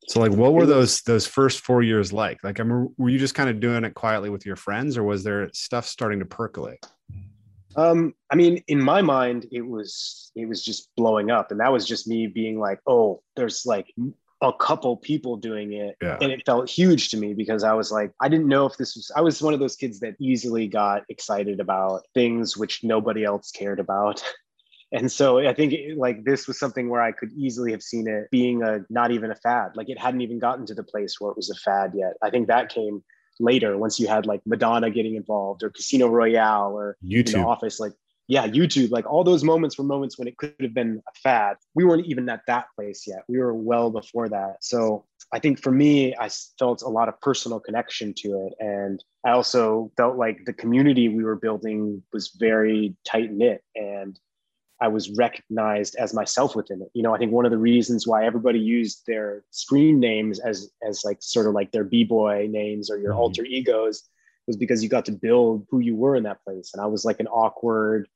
So 0.07 0.19
like, 0.19 0.31
what 0.31 0.53
were 0.53 0.65
those 0.65 1.01
those 1.01 1.25
first 1.25 1.61
four 1.61 1.81
years 1.81 2.13
like? 2.13 2.43
Like, 2.43 2.59
I 2.59 2.63
mean, 2.63 2.93
were 2.97 3.09
you 3.09 3.17
just 3.17 3.35
kind 3.35 3.49
of 3.49 3.59
doing 3.59 3.83
it 3.83 3.93
quietly 3.95 4.29
with 4.29 4.45
your 4.45 4.55
friends, 4.55 4.97
or 4.97 5.03
was 5.03 5.23
there 5.23 5.49
stuff 5.53 5.85
starting 5.85 6.19
to 6.19 6.25
percolate? 6.25 6.85
Um, 7.75 8.13
I 8.31 8.35
mean, 8.35 8.63
in 8.67 8.81
my 8.81 9.01
mind, 9.01 9.47
it 9.51 9.61
was 9.61 10.31
it 10.35 10.47
was 10.47 10.63
just 10.63 10.89
blowing 10.95 11.31
up, 11.31 11.51
and 11.51 11.59
that 11.59 11.71
was 11.71 11.85
just 11.85 12.07
me 12.07 12.27
being 12.27 12.59
like, 12.59 12.79
"Oh, 12.87 13.21
there's 13.35 13.65
like 13.65 13.93
a 14.41 14.53
couple 14.53 14.97
people 14.97 15.37
doing 15.37 15.73
it 15.73 15.95
yeah. 16.01 16.17
and 16.21 16.31
it 16.31 16.41
felt 16.45 16.69
huge 16.69 17.09
to 17.09 17.17
me 17.17 17.33
because 17.33 17.63
i 17.63 17.73
was 17.73 17.89
like 17.89 18.11
i 18.21 18.27
didn't 18.27 18.47
know 18.47 18.65
if 18.65 18.75
this 18.75 18.95
was 18.95 19.09
i 19.15 19.21
was 19.21 19.41
one 19.41 19.53
of 19.53 19.61
those 19.61 19.77
kids 19.77 19.99
that 19.99 20.13
easily 20.19 20.67
got 20.67 21.03
excited 21.09 21.59
about 21.61 22.03
things 22.13 22.57
which 22.57 22.83
nobody 22.83 23.23
else 23.23 23.49
cared 23.51 23.79
about 23.79 24.21
and 24.91 25.11
so 25.11 25.39
i 25.39 25.53
think 25.53 25.73
it, 25.73 25.97
like 25.97 26.23
this 26.23 26.47
was 26.47 26.59
something 26.59 26.89
where 26.89 27.01
i 27.01 27.11
could 27.11 27.31
easily 27.33 27.71
have 27.71 27.81
seen 27.81 28.07
it 28.07 28.29
being 28.31 28.63
a 28.63 28.79
not 28.89 29.11
even 29.11 29.31
a 29.31 29.35
fad 29.35 29.71
like 29.75 29.89
it 29.89 29.99
hadn't 29.99 30.21
even 30.21 30.39
gotten 30.39 30.65
to 30.65 30.73
the 30.73 30.83
place 30.83 31.19
where 31.19 31.31
it 31.31 31.37
was 31.37 31.49
a 31.49 31.55
fad 31.55 31.91
yet 31.95 32.13
i 32.23 32.29
think 32.29 32.47
that 32.47 32.69
came 32.69 33.03
later 33.39 33.77
once 33.77 33.99
you 33.99 34.07
had 34.07 34.25
like 34.25 34.41
madonna 34.45 34.89
getting 34.89 35.15
involved 35.15 35.63
or 35.63 35.69
casino 35.69 36.07
royale 36.07 36.71
or 36.71 36.95
youtube 37.03 37.33
you 37.33 37.37
know, 37.37 37.49
office 37.49 37.79
like 37.79 37.93
yeah, 38.27 38.47
YouTube, 38.47 38.89
like 38.89 39.05
all 39.05 39.23
those 39.23 39.43
moments 39.43 39.77
were 39.77 39.83
moments 39.83 40.17
when 40.17 40.27
it 40.27 40.37
could 40.37 40.55
have 40.59 40.73
been 40.73 41.01
a 41.07 41.19
fad. 41.19 41.57
We 41.75 41.85
weren't 41.85 42.07
even 42.07 42.27
at 42.29 42.41
that 42.47 42.65
place 42.75 43.05
yet. 43.05 43.23
We 43.27 43.37
were 43.37 43.53
well 43.53 43.91
before 43.91 44.29
that. 44.29 44.57
So 44.61 45.05
I 45.31 45.39
think 45.39 45.61
for 45.61 45.71
me, 45.71 46.15
I 46.19 46.29
felt 46.57 46.81
a 46.81 46.87
lot 46.87 47.07
of 47.07 47.19
personal 47.21 47.59
connection 47.59 48.13
to 48.19 48.47
it. 48.47 48.53
And 48.59 49.03
I 49.25 49.31
also 49.31 49.91
felt 49.95 50.17
like 50.17 50.39
the 50.45 50.53
community 50.53 51.07
we 51.07 51.23
were 51.23 51.35
building 51.35 52.01
was 52.13 52.35
very 52.39 52.95
tight 53.05 53.31
knit 53.31 53.63
and 53.75 54.19
I 54.81 54.89
was 54.89 55.09
recognized 55.11 55.95
as 55.95 56.13
myself 56.13 56.55
within 56.55 56.81
it. 56.81 56.89
You 56.93 57.03
know, 57.03 57.15
I 57.15 57.17
think 57.17 57.31
one 57.31 57.45
of 57.45 57.51
the 57.51 57.57
reasons 57.57 58.05
why 58.05 58.25
everybody 58.25 58.59
used 58.59 59.03
their 59.07 59.43
screen 59.51 59.99
names 59.99 60.39
as 60.39 60.69
as 60.87 61.03
like 61.05 61.17
sort 61.21 61.47
of 61.47 61.53
like 61.53 61.71
their 61.71 61.85
b-boy 61.85 62.47
names 62.49 62.89
or 62.89 62.97
your 62.97 63.11
mm-hmm. 63.11 63.19
alter 63.19 63.45
egos 63.45 64.03
was 64.47 64.57
because 64.57 64.83
you 64.83 64.89
got 64.89 65.05
to 65.05 65.11
build 65.11 65.65
who 65.69 65.79
you 65.79 65.95
were 65.95 66.15
in 66.15 66.23
that 66.23 66.43
place. 66.43 66.71
And 66.73 66.81
I 66.81 66.85
was 66.85 67.05
like 67.05 67.19
an 67.19 67.27
awkward 67.27 68.07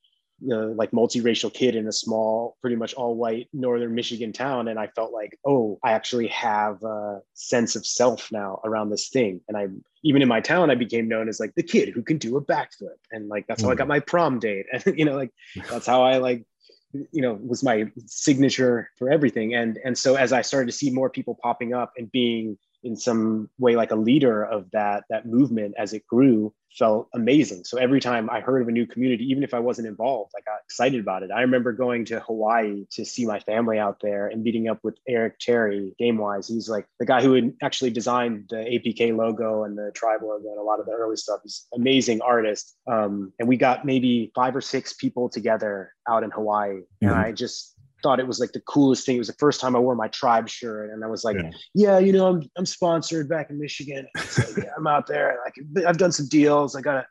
you 0.41 0.49
know, 0.49 0.67
like 0.67 0.91
multiracial 0.91 1.53
kid 1.53 1.75
in 1.75 1.87
a 1.87 1.91
small, 1.91 2.57
pretty 2.61 2.75
much 2.75 2.93
all 2.93 3.15
white 3.15 3.47
northern 3.53 3.93
Michigan 3.95 4.31
town. 4.31 4.67
And 4.67 4.79
I 4.79 4.87
felt 4.87 5.11
like, 5.11 5.37
oh, 5.45 5.79
I 5.83 5.91
actually 5.91 6.27
have 6.27 6.83
a 6.83 7.21
sense 7.33 7.75
of 7.75 7.85
self 7.85 8.31
now 8.31 8.59
around 8.63 8.89
this 8.89 9.09
thing. 9.09 9.41
And 9.47 9.57
I, 9.57 9.67
even 10.03 10.21
in 10.21 10.27
my 10.27 10.41
town, 10.41 10.71
I 10.71 10.75
became 10.75 11.07
known 11.07 11.29
as 11.29 11.39
like 11.39 11.55
the 11.55 11.63
kid 11.63 11.89
who 11.89 12.01
can 12.01 12.17
do 12.17 12.37
a 12.37 12.41
backflip. 12.41 12.97
And 13.11 13.27
like, 13.27 13.47
that's 13.47 13.61
how 13.61 13.71
I 13.71 13.75
got 13.75 13.85
mm. 13.85 13.89
my 13.89 13.99
prom 13.99 14.39
date. 14.39 14.65
And, 14.71 14.83
you 14.97 15.05
know, 15.05 15.15
like, 15.15 15.31
that's 15.69 15.87
how 15.87 16.03
I 16.03 16.17
like, 16.17 16.45
you 16.93 17.21
know, 17.21 17.33
was 17.33 17.63
my 17.63 17.91
signature 18.05 18.89
for 18.97 19.11
everything. 19.11 19.53
And, 19.55 19.77
and 19.83 19.97
so 19.97 20.15
as 20.15 20.33
I 20.33 20.41
started 20.41 20.67
to 20.67 20.77
see 20.77 20.89
more 20.89 21.09
people 21.09 21.37
popping 21.41 21.73
up 21.73 21.93
and 21.97 22.11
being 22.11 22.57
in 22.83 22.95
some 22.95 23.49
way 23.57 23.75
like 23.75 23.91
a 23.91 23.95
leader 23.95 24.43
of 24.43 24.69
that 24.71 25.03
that 25.09 25.25
movement 25.25 25.75
as 25.77 25.93
it 25.93 26.07
grew 26.07 26.53
felt 26.77 27.09
amazing. 27.13 27.63
So 27.63 27.77
every 27.77 27.99
time 27.99 28.29
i 28.29 28.39
heard 28.39 28.61
of 28.61 28.67
a 28.67 28.71
new 28.71 28.85
community 28.85 29.25
even 29.25 29.43
if 29.43 29.53
i 29.53 29.59
wasn't 29.59 29.87
involved 29.87 30.31
i 30.37 30.41
got 30.41 30.59
excited 30.63 30.99
about 30.99 31.23
it. 31.23 31.31
I 31.31 31.41
remember 31.41 31.73
going 31.73 32.05
to 32.05 32.19
hawaii 32.19 32.85
to 32.91 33.05
see 33.05 33.25
my 33.25 33.39
family 33.39 33.79
out 33.79 33.99
there 34.01 34.27
and 34.27 34.43
meeting 34.43 34.67
up 34.67 34.79
with 34.83 34.97
eric 35.07 35.39
terry 35.39 35.95
gamewise. 35.99 36.47
He's 36.47 36.69
like 36.69 36.85
the 36.99 37.05
guy 37.05 37.21
who 37.21 37.33
had 37.33 37.53
actually 37.61 37.91
designed 37.91 38.45
the 38.49 38.57
apk 38.57 39.15
logo 39.15 39.63
and 39.63 39.77
the 39.77 39.91
tribe 39.93 40.21
logo 40.21 40.49
and 40.49 40.59
a 40.59 40.63
lot 40.63 40.79
of 40.79 40.85
the 40.85 40.91
early 40.91 41.15
stuff. 41.15 41.39
He's 41.43 41.67
amazing 41.73 42.21
artist. 42.21 42.75
Um, 42.87 43.33
and 43.39 43.47
we 43.47 43.57
got 43.57 43.85
maybe 43.85 44.31
five 44.35 44.55
or 44.55 44.61
six 44.61 44.93
people 44.93 45.29
together 45.29 45.93
out 46.07 46.23
in 46.23 46.31
hawaii. 46.31 46.79
Mm-hmm. 46.79 47.07
and 47.07 47.15
i 47.15 47.31
just 47.31 47.75
thought 48.01 48.19
it 48.19 48.27
was 48.27 48.39
like 48.39 48.51
the 48.51 48.61
coolest 48.61 49.05
thing. 49.05 49.15
It 49.15 49.19
was 49.19 49.27
the 49.27 49.33
first 49.39 49.59
time 49.59 49.75
I 49.75 49.79
wore 49.79 49.95
my 49.95 50.07
tribe 50.09 50.49
shirt, 50.49 50.91
and 50.91 51.03
I 51.03 51.07
was 51.07 51.23
like, 51.23 51.37
yeah, 51.37 51.51
yeah 51.73 51.99
you 51.99 52.13
know, 52.13 52.27
I'm 52.27 52.49
I'm 52.57 52.65
sponsored 52.65 53.29
back 53.29 53.49
in 53.49 53.59
Michigan. 53.59 54.07
So, 54.17 54.43
yeah, 54.57 54.71
I'm 54.77 54.87
out 54.87 55.07
there. 55.07 55.39
Like 55.45 55.85
I've 55.85 55.97
done 55.97 56.11
some 56.11 56.27
deals. 56.27 56.75
I 56.75 56.81
gotta. 56.81 57.05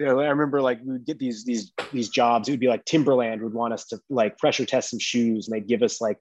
You 0.00 0.06
know, 0.06 0.20
I 0.20 0.28
remember 0.28 0.62
like 0.62 0.78
we 0.84 0.92
would 0.92 1.06
get 1.06 1.18
these 1.18 1.44
these 1.44 1.72
these 1.92 2.08
jobs. 2.08 2.46
It 2.46 2.52
would 2.52 2.60
be 2.60 2.68
like 2.68 2.84
Timberland 2.84 3.42
would 3.42 3.52
want 3.52 3.74
us 3.74 3.84
to 3.86 3.98
like 4.08 4.38
pressure 4.38 4.64
test 4.64 4.90
some 4.90 5.00
shoes, 5.00 5.48
and 5.48 5.56
they'd 5.56 5.66
give 5.66 5.82
us 5.82 6.00
like 6.00 6.18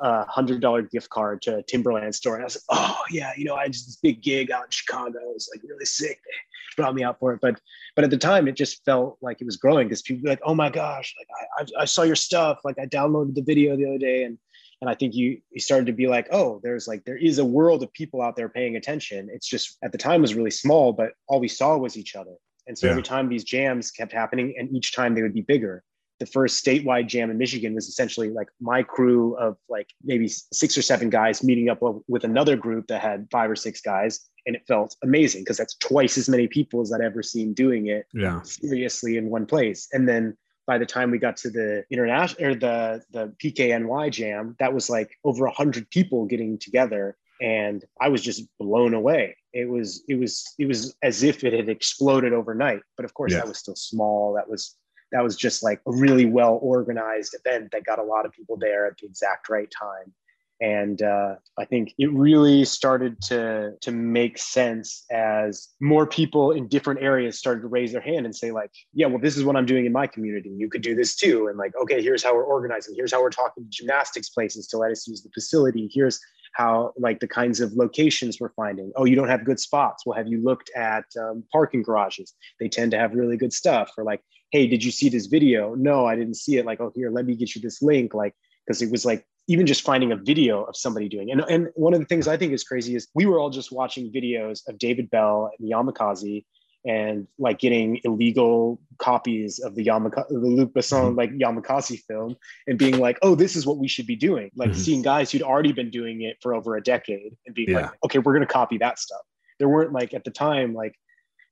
a 0.00 0.24
hundred 0.26 0.60
dollar 0.60 0.82
gift 0.82 1.10
card 1.10 1.42
to 1.42 1.58
a 1.58 1.62
Timberland 1.62 2.14
store. 2.14 2.34
And 2.34 2.42
I 2.42 2.46
was 2.46 2.56
like, 2.56 2.78
oh 2.78 3.02
yeah, 3.10 3.32
you 3.36 3.44
know, 3.44 3.54
I 3.54 3.68
just 3.68 3.86
this 3.86 3.96
big 3.96 4.22
gig 4.22 4.50
out 4.50 4.64
in 4.64 4.70
Chicago. 4.70 5.18
It 5.18 5.34
was 5.34 5.50
like 5.54 5.62
really 5.62 5.84
sick. 5.84 6.20
They 6.24 6.82
brought 6.82 6.94
me 6.94 7.02
out 7.02 7.18
for 7.18 7.32
it. 7.34 7.40
But 7.40 7.60
but 7.96 8.04
at 8.04 8.10
the 8.10 8.18
time 8.18 8.48
it 8.48 8.56
just 8.56 8.84
felt 8.84 9.18
like 9.20 9.40
it 9.40 9.44
was 9.44 9.56
growing 9.56 9.88
because 9.88 10.02
people 10.02 10.22
were 10.24 10.30
like, 10.30 10.40
oh 10.44 10.54
my 10.54 10.70
gosh, 10.70 11.14
like 11.18 11.68
I, 11.78 11.82
I 11.82 11.84
saw 11.84 12.02
your 12.02 12.16
stuff. 12.16 12.60
Like 12.64 12.78
I 12.78 12.86
downloaded 12.86 13.34
the 13.34 13.42
video 13.42 13.76
the 13.76 13.86
other 13.86 13.98
day 13.98 14.24
and 14.24 14.38
and 14.80 14.88
I 14.88 14.94
think 14.94 15.14
you 15.14 15.40
you 15.50 15.60
started 15.60 15.86
to 15.86 15.92
be 15.92 16.06
like, 16.06 16.28
oh, 16.32 16.60
there's 16.62 16.88
like 16.88 17.04
there 17.04 17.18
is 17.18 17.38
a 17.38 17.44
world 17.44 17.82
of 17.82 17.92
people 17.92 18.22
out 18.22 18.36
there 18.36 18.48
paying 18.48 18.76
attention. 18.76 19.28
It's 19.32 19.46
just 19.46 19.76
at 19.82 19.92
the 19.92 19.98
time 19.98 20.22
was 20.22 20.34
really 20.34 20.50
small, 20.50 20.92
but 20.92 21.12
all 21.28 21.40
we 21.40 21.48
saw 21.48 21.76
was 21.76 21.96
each 21.96 22.16
other. 22.16 22.34
And 22.66 22.78
so 22.78 22.86
yeah. 22.86 22.92
every 22.92 23.02
time 23.02 23.28
these 23.28 23.44
jams 23.44 23.90
kept 23.90 24.12
happening, 24.12 24.54
and 24.56 24.74
each 24.74 24.94
time 24.94 25.14
they 25.14 25.22
would 25.22 25.34
be 25.34 25.42
bigger 25.42 25.82
the 26.20 26.26
first 26.26 26.62
statewide 26.62 27.08
jam 27.08 27.30
in 27.30 27.38
Michigan 27.38 27.74
was 27.74 27.88
essentially 27.88 28.28
like 28.28 28.48
my 28.60 28.82
crew 28.82 29.34
of 29.36 29.56
like 29.70 29.88
maybe 30.04 30.28
six 30.28 30.76
or 30.76 30.82
seven 30.82 31.08
guys 31.08 31.42
meeting 31.42 31.70
up 31.70 31.80
with 32.08 32.24
another 32.24 32.56
group 32.56 32.86
that 32.88 33.00
had 33.00 33.26
five 33.32 33.50
or 33.50 33.56
six 33.56 33.80
guys. 33.80 34.20
And 34.46 34.54
it 34.54 34.62
felt 34.68 34.96
amazing 35.02 35.42
because 35.42 35.56
that's 35.56 35.74
twice 35.76 36.18
as 36.18 36.28
many 36.28 36.46
people 36.46 36.82
as 36.82 36.92
I'd 36.92 37.00
ever 37.00 37.22
seen 37.22 37.54
doing 37.54 37.88
it 37.88 38.06
yeah. 38.12 38.42
seriously 38.42 39.16
in 39.16 39.30
one 39.30 39.46
place. 39.46 39.88
And 39.92 40.06
then 40.06 40.36
by 40.66 40.76
the 40.76 40.86
time 40.86 41.10
we 41.10 41.18
got 41.18 41.38
to 41.38 41.50
the 41.50 41.84
international 41.90 42.50
or 42.50 42.54
the 42.54 43.02
the 43.10 43.34
PKNY 43.42 44.12
jam, 44.12 44.56
that 44.58 44.72
was 44.72 44.90
like 44.90 45.10
over 45.24 45.46
a 45.46 45.52
hundred 45.52 45.90
people 45.90 46.26
getting 46.26 46.58
together. 46.58 47.16
And 47.40 47.82
I 47.98 48.10
was 48.10 48.20
just 48.20 48.44
blown 48.58 48.92
away. 48.92 49.36
It 49.54 49.68
was 49.68 50.04
it 50.06 50.16
was 50.16 50.54
it 50.58 50.66
was 50.66 50.94
as 51.02 51.22
if 51.22 51.44
it 51.44 51.54
had 51.54 51.70
exploded 51.70 52.34
overnight. 52.34 52.82
But 52.96 53.04
of 53.06 53.14
course, 53.14 53.32
yeah. 53.32 53.38
that 53.38 53.48
was 53.48 53.58
still 53.58 53.76
small. 53.76 54.34
That 54.34 54.48
was 54.48 54.76
that 55.12 55.22
was 55.22 55.36
just 55.36 55.62
like 55.62 55.80
a 55.86 55.92
really 55.92 56.26
well 56.26 56.58
organized 56.62 57.34
event 57.44 57.70
that 57.72 57.84
got 57.84 57.98
a 57.98 58.02
lot 58.02 58.26
of 58.26 58.32
people 58.32 58.56
there 58.56 58.86
at 58.86 58.96
the 58.98 59.06
exact 59.06 59.48
right 59.48 59.70
time 59.78 60.12
and 60.60 61.00
uh, 61.00 61.36
I 61.58 61.64
think 61.64 61.94
it 61.98 62.12
really 62.12 62.64
started 62.64 63.20
to 63.22 63.72
to 63.80 63.90
make 63.90 64.36
sense 64.36 65.04
as 65.10 65.68
more 65.80 66.06
people 66.06 66.52
in 66.52 66.68
different 66.68 67.02
areas 67.02 67.38
started 67.38 67.62
to 67.62 67.68
raise 67.68 67.92
their 67.92 68.00
hand 68.02 68.26
and 68.26 68.36
say 68.36 68.50
like, 68.50 68.70
yeah, 68.92 69.06
well, 69.06 69.18
this 69.18 69.36
is 69.36 69.44
what 69.44 69.56
I'm 69.56 69.64
doing 69.64 69.86
in 69.86 69.92
my 69.92 70.06
community. 70.06 70.50
You 70.50 70.68
could 70.68 70.82
do 70.82 70.94
this 70.94 71.16
too, 71.16 71.48
and 71.48 71.56
like, 71.56 71.72
okay, 71.82 72.02
here's 72.02 72.22
how 72.22 72.34
we're 72.34 72.44
organizing. 72.44 72.94
Here's 72.94 73.12
how 73.12 73.22
we're 73.22 73.30
talking 73.30 73.64
to 73.64 73.70
gymnastics 73.70 74.28
places 74.28 74.66
to 74.68 74.76
let 74.76 74.90
us 74.90 75.08
use 75.08 75.22
the 75.22 75.30
facility. 75.30 75.90
Here's 75.92 76.20
how 76.52 76.92
like 76.98 77.20
the 77.20 77.28
kinds 77.28 77.60
of 77.60 77.72
locations 77.72 78.38
we're 78.38 78.52
finding. 78.52 78.92
Oh, 78.96 79.06
you 79.06 79.16
don't 79.16 79.28
have 79.28 79.44
good 79.44 79.60
spots. 79.60 80.04
Well, 80.04 80.18
have 80.18 80.28
you 80.28 80.42
looked 80.42 80.70
at 80.76 81.04
um, 81.18 81.42
parking 81.50 81.82
garages? 81.82 82.34
They 82.58 82.68
tend 82.68 82.90
to 82.90 82.98
have 82.98 83.14
really 83.14 83.38
good 83.38 83.52
stuff. 83.52 83.92
Or 83.96 84.04
like, 84.04 84.20
hey, 84.50 84.66
did 84.66 84.84
you 84.84 84.90
see 84.90 85.08
this 85.08 85.26
video? 85.26 85.74
No, 85.74 86.06
I 86.06 86.16
didn't 86.16 86.34
see 86.34 86.56
it. 86.56 86.66
Like, 86.66 86.80
oh, 86.80 86.92
here, 86.94 87.10
let 87.10 87.26
me 87.26 87.34
get 87.34 87.54
you 87.54 87.60
this 87.60 87.82
link. 87.82 88.14
Like, 88.14 88.34
because 88.66 88.82
it 88.82 88.90
was 88.90 89.04
like 89.04 89.26
even 89.48 89.66
just 89.66 89.82
finding 89.82 90.12
a 90.12 90.16
video 90.16 90.62
of 90.62 90.76
somebody 90.76 91.08
doing. 91.08 91.30
And, 91.30 91.40
and 91.48 91.68
one 91.74 91.94
of 91.94 92.00
the 92.00 92.06
things 92.06 92.28
I 92.28 92.36
think 92.36 92.52
is 92.52 92.62
crazy 92.62 92.94
is 92.94 93.08
we 93.14 93.26
were 93.26 93.40
all 93.40 93.50
just 93.50 93.72
watching 93.72 94.12
videos 94.12 94.60
of 94.68 94.78
David 94.78 95.10
Belle 95.10 95.50
and 95.58 95.70
Yamakasi 95.70 96.44
and 96.86 97.26
like 97.38 97.58
getting 97.58 98.00
illegal 98.04 98.80
copies 98.98 99.58
of 99.58 99.74
the 99.74 99.84
Yamaka, 99.84 100.26
the 100.28 100.38
Luc 100.38 100.72
Besson 100.72 101.08
mm-hmm. 101.08 101.18
like 101.18 101.30
Yamakasi 101.32 102.00
film 102.08 102.36
and 102.66 102.78
being 102.78 102.98
like, 102.98 103.18
oh, 103.22 103.34
this 103.34 103.56
is 103.56 103.66
what 103.66 103.78
we 103.78 103.88
should 103.88 104.06
be 104.06 104.16
doing. 104.16 104.50
Like 104.56 104.70
mm-hmm. 104.70 104.78
seeing 104.78 105.02
guys 105.02 105.30
who'd 105.30 105.42
already 105.42 105.72
been 105.72 105.90
doing 105.90 106.22
it 106.22 106.36
for 106.40 106.54
over 106.54 106.76
a 106.76 106.82
decade 106.82 107.36
and 107.46 107.54
being 107.54 107.70
yeah. 107.70 107.82
like, 107.82 107.90
okay, 108.04 108.18
we're 108.18 108.32
gonna 108.32 108.46
copy 108.46 108.78
that 108.78 108.98
stuff. 108.98 109.20
There 109.58 109.68
weren't 109.68 109.92
like 109.92 110.14
at 110.14 110.24
the 110.24 110.30
time 110.30 110.74
like 110.74 110.94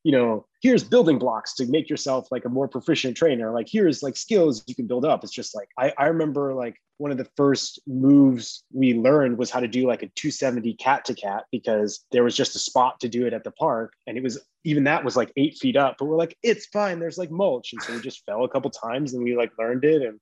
you 0.04 0.12
know, 0.12 0.46
here's 0.62 0.84
building 0.84 1.18
blocks 1.18 1.54
to 1.54 1.66
make 1.66 1.90
yourself 1.90 2.28
like 2.30 2.44
a 2.44 2.48
more 2.48 2.68
proficient 2.68 3.16
trainer. 3.16 3.52
Like 3.52 3.68
here's 3.70 4.02
like 4.02 4.16
skills 4.16 4.64
you 4.66 4.74
can 4.74 4.86
build 4.86 5.04
up. 5.04 5.24
It's 5.24 5.32
just 5.32 5.54
like 5.54 5.68
I, 5.78 5.92
I 5.98 6.06
remember 6.06 6.54
like 6.54 6.76
one 6.98 7.10
of 7.12 7.18
the 7.18 7.28
first 7.36 7.80
moves 7.86 8.64
we 8.72 8.94
learned 8.94 9.38
was 9.38 9.50
how 9.50 9.60
to 9.60 9.68
do 9.68 9.86
like 9.86 10.02
a 10.02 10.08
270 10.08 10.74
cat 10.74 11.04
to 11.06 11.14
cat 11.14 11.44
because 11.52 12.04
there 12.10 12.24
was 12.24 12.36
just 12.36 12.56
a 12.56 12.58
spot 12.58 13.00
to 13.00 13.08
do 13.08 13.26
it 13.26 13.32
at 13.32 13.44
the 13.44 13.52
park. 13.52 13.92
And 14.06 14.16
it 14.16 14.22
was 14.22 14.40
even 14.64 14.84
that 14.84 15.04
was 15.04 15.16
like 15.16 15.32
eight 15.36 15.56
feet 15.58 15.76
up, 15.76 15.96
but 15.98 16.06
we're 16.06 16.16
like, 16.16 16.36
it's 16.42 16.66
fine. 16.66 16.98
There's 16.98 17.18
like 17.18 17.30
mulch. 17.30 17.72
And 17.72 17.82
so 17.82 17.92
we 17.92 18.00
just 18.00 18.24
fell 18.26 18.44
a 18.44 18.48
couple 18.48 18.70
times 18.70 19.14
and 19.14 19.22
we 19.22 19.36
like 19.36 19.52
learned 19.58 19.84
it. 19.84 20.02
And 20.02 20.18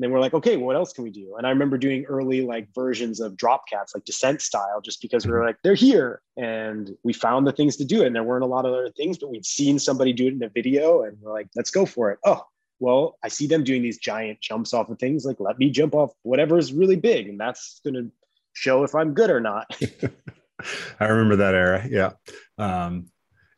and 0.00 0.04
then 0.06 0.12
we're 0.12 0.20
like, 0.20 0.32
okay, 0.32 0.56
what 0.56 0.76
else 0.76 0.94
can 0.94 1.04
we 1.04 1.10
do? 1.10 1.36
And 1.36 1.46
I 1.46 1.50
remember 1.50 1.76
doing 1.76 2.06
early 2.06 2.40
like 2.40 2.68
versions 2.74 3.20
of 3.20 3.36
drop 3.36 3.68
cats, 3.68 3.94
like 3.94 4.06
descent 4.06 4.40
style, 4.40 4.80
just 4.80 5.02
because 5.02 5.26
we 5.26 5.32
were 5.32 5.44
like, 5.44 5.58
they're 5.62 5.74
here. 5.74 6.22
And 6.38 6.96
we 7.04 7.12
found 7.12 7.46
the 7.46 7.52
things 7.52 7.76
to 7.76 7.84
do 7.84 8.00
it. 8.00 8.06
And 8.06 8.16
there 8.16 8.22
weren't 8.22 8.42
a 8.42 8.46
lot 8.46 8.64
of 8.64 8.72
other 8.72 8.90
things, 8.96 9.18
but 9.18 9.28
we'd 9.28 9.44
seen 9.44 9.78
somebody 9.78 10.14
do 10.14 10.28
it 10.28 10.32
in 10.32 10.42
a 10.42 10.48
video 10.48 11.02
and 11.02 11.18
we're 11.20 11.34
like, 11.34 11.48
let's 11.54 11.70
go 11.70 11.84
for 11.84 12.10
it. 12.12 12.18
Oh, 12.24 12.42
well, 12.78 13.18
I 13.22 13.28
see 13.28 13.46
them 13.46 13.62
doing 13.62 13.82
these 13.82 13.98
giant 13.98 14.40
jumps 14.40 14.72
off 14.72 14.88
of 14.88 14.98
things. 14.98 15.26
Like, 15.26 15.38
let 15.38 15.58
me 15.58 15.68
jump 15.68 15.94
off 15.94 16.12
whatever 16.22 16.56
is 16.56 16.72
really 16.72 16.96
big. 16.96 17.28
And 17.28 17.38
that's 17.38 17.82
going 17.84 17.92
to 17.92 18.10
show 18.54 18.84
if 18.84 18.94
I'm 18.94 19.12
good 19.12 19.28
or 19.28 19.40
not. 19.40 19.66
I 20.98 21.08
remember 21.08 21.36
that 21.36 21.54
era. 21.54 21.86
Yeah. 21.86 22.12
Um, 22.56 23.10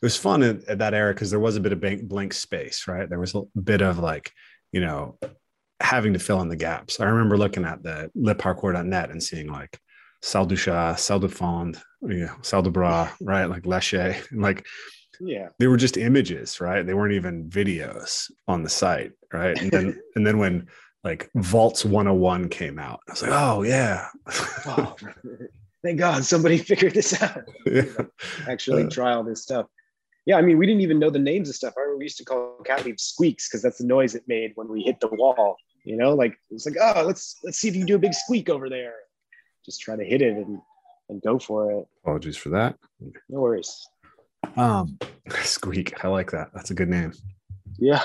it 0.03 0.07
was 0.07 0.17
fun 0.17 0.43
at, 0.43 0.65
at 0.65 0.79
that 0.79 0.93
era 0.93 1.15
because 1.15 1.31
there 1.31 1.39
was 1.39 1.55
a 1.55 1.61
bit 1.61 1.71
of 1.71 1.81
blank, 1.81 2.03
blank 2.09 2.33
space, 2.33 2.89
right? 2.89 3.09
There 3.09 3.21
was 3.21 3.33
a 3.37 3.43
bit 3.57 3.81
of 3.81 4.01
like, 4.01 4.33
you 4.73 4.81
know, 4.81 5.21
having 5.83 6.13
to 6.13 6.19
fill 6.19 6.41
in 6.41 6.49
the 6.49 6.57
gaps. 6.57 7.01
I 7.01 7.05
remember 7.05 7.37
looking 7.37 7.65
at 7.65 7.83
the 7.83 8.11
litparkour.net 8.17 9.11
and 9.11 9.23
seeing 9.23 9.49
like 9.49 9.79
Saut 10.23 10.49
de 10.49 10.57
Chat, 10.57 11.01
Saut 11.01 11.21
de 11.21 11.29
Fond, 11.29 11.81
you 12.03 12.27
know, 12.27 12.35
Saut 12.43 12.65
de 12.65 12.71
Bras, 12.71 13.11
right? 13.21 13.47
Like 13.47 13.67
Leche, 13.67 14.23
like 14.33 14.67
yeah, 15.21 15.49
they 15.59 15.67
were 15.67 15.77
just 15.77 15.97
images, 15.97 16.61
right? 16.61 16.87
They 16.87 16.95
weren't 16.95 17.15
even 17.15 17.49
videos 17.49 18.31
on 18.49 18.63
the 18.63 18.71
site, 18.71 19.13
right? 19.33 19.61
And 19.61 19.71
then 19.71 20.01
and 20.17 20.27
then 20.27 20.39
when 20.39 20.69
like 21.05 21.29
Vaults 21.35 21.85
101 21.85 22.49
came 22.49 22.79
out, 22.79 23.01
I 23.09 23.13
was 23.13 23.23
like, 23.23 23.33
oh 23.33 23.63
yeah. 23.63 24.07
thank 25.83 25.99
God 25.99 26.25
somebody 26.25 26.59
figured 26.59 26.95
this 26.95 27.21
out. 27.21 27.43
Yeah. 27.67 27.85
Actually 28.49 28.85
uh, 28.85 28.91
try 28.91 29.13
all 29.13 29.25
this 29.25 29.43
stuff 29.43 29.67
yeah, 30.25 30.37
I 30.37 30.43
mean, 30.43 30.59
we 30.59 30.67
didn't 30.67 30.83
even 30.83 30.99
know 30.99 31.11
the 31.11 31.19
names 31.19 31.49
of 31.49 31.57
stuff. 31.57 31.75
I 31.77 31.81
remember 31.81 31.99
we 31.99 32.05
used 32.05 32.19
to 32.19 32.25
call 32.25 32.59
cat 32.65 32.85
leap 32.85 33.01
squeaks 33.01 33.49
because 33.49 33.63
that's 33.63 33.79
the 33.79 33.87
noise 33.87 34.15
it 34.15 34.23
made 34.29 34.53
when 34.55 34.69
we 34.69 34.83
hit 34.83 35.01
the 35.01 35.09
wall. 35.09 35.57
You 35.85 35.97
know, 35.97 36.15
like 36.15 36.37
it's 36.51 36.67
like, 36.67 36.77
oh, 36.81 37.05
let's 37.05 37.39
let's 37.43 37.59
see 37.59 37.69
if 37.69 37.75
you 37.75 37.81
can 37.81 37.87
do 37.87 37.97
a 37.97 37.99
big 37.99 38.15
squeak 38.15 38.49
over 38.49 38.69
there. 38.69 38.95
Just 39.65 39.81
try 39.81 39.97
to 39.97 40.05
hit 40.05 40.23
it 40.23 40.37
and 40.37 40.61
and 41.09 41.23
go 41.23 41.39
for 41.39 41.73
it. 41.73 41.87
Apologies 42.03 42.37
for 42.37 42.51
that. 42.51 42.77
No 43.29 43.41
worries. 43.41 43.89
Um, 44.57 44.99
squeak. 45.43 46.05
I 46.05 46.09
like 46.09 46.31
that. 46.31 46.51
That's 46.55 46.71
a 46.71 46.75
good 46.75 46.89
name. 46.89 47.13
Yeah, 47.79 48.05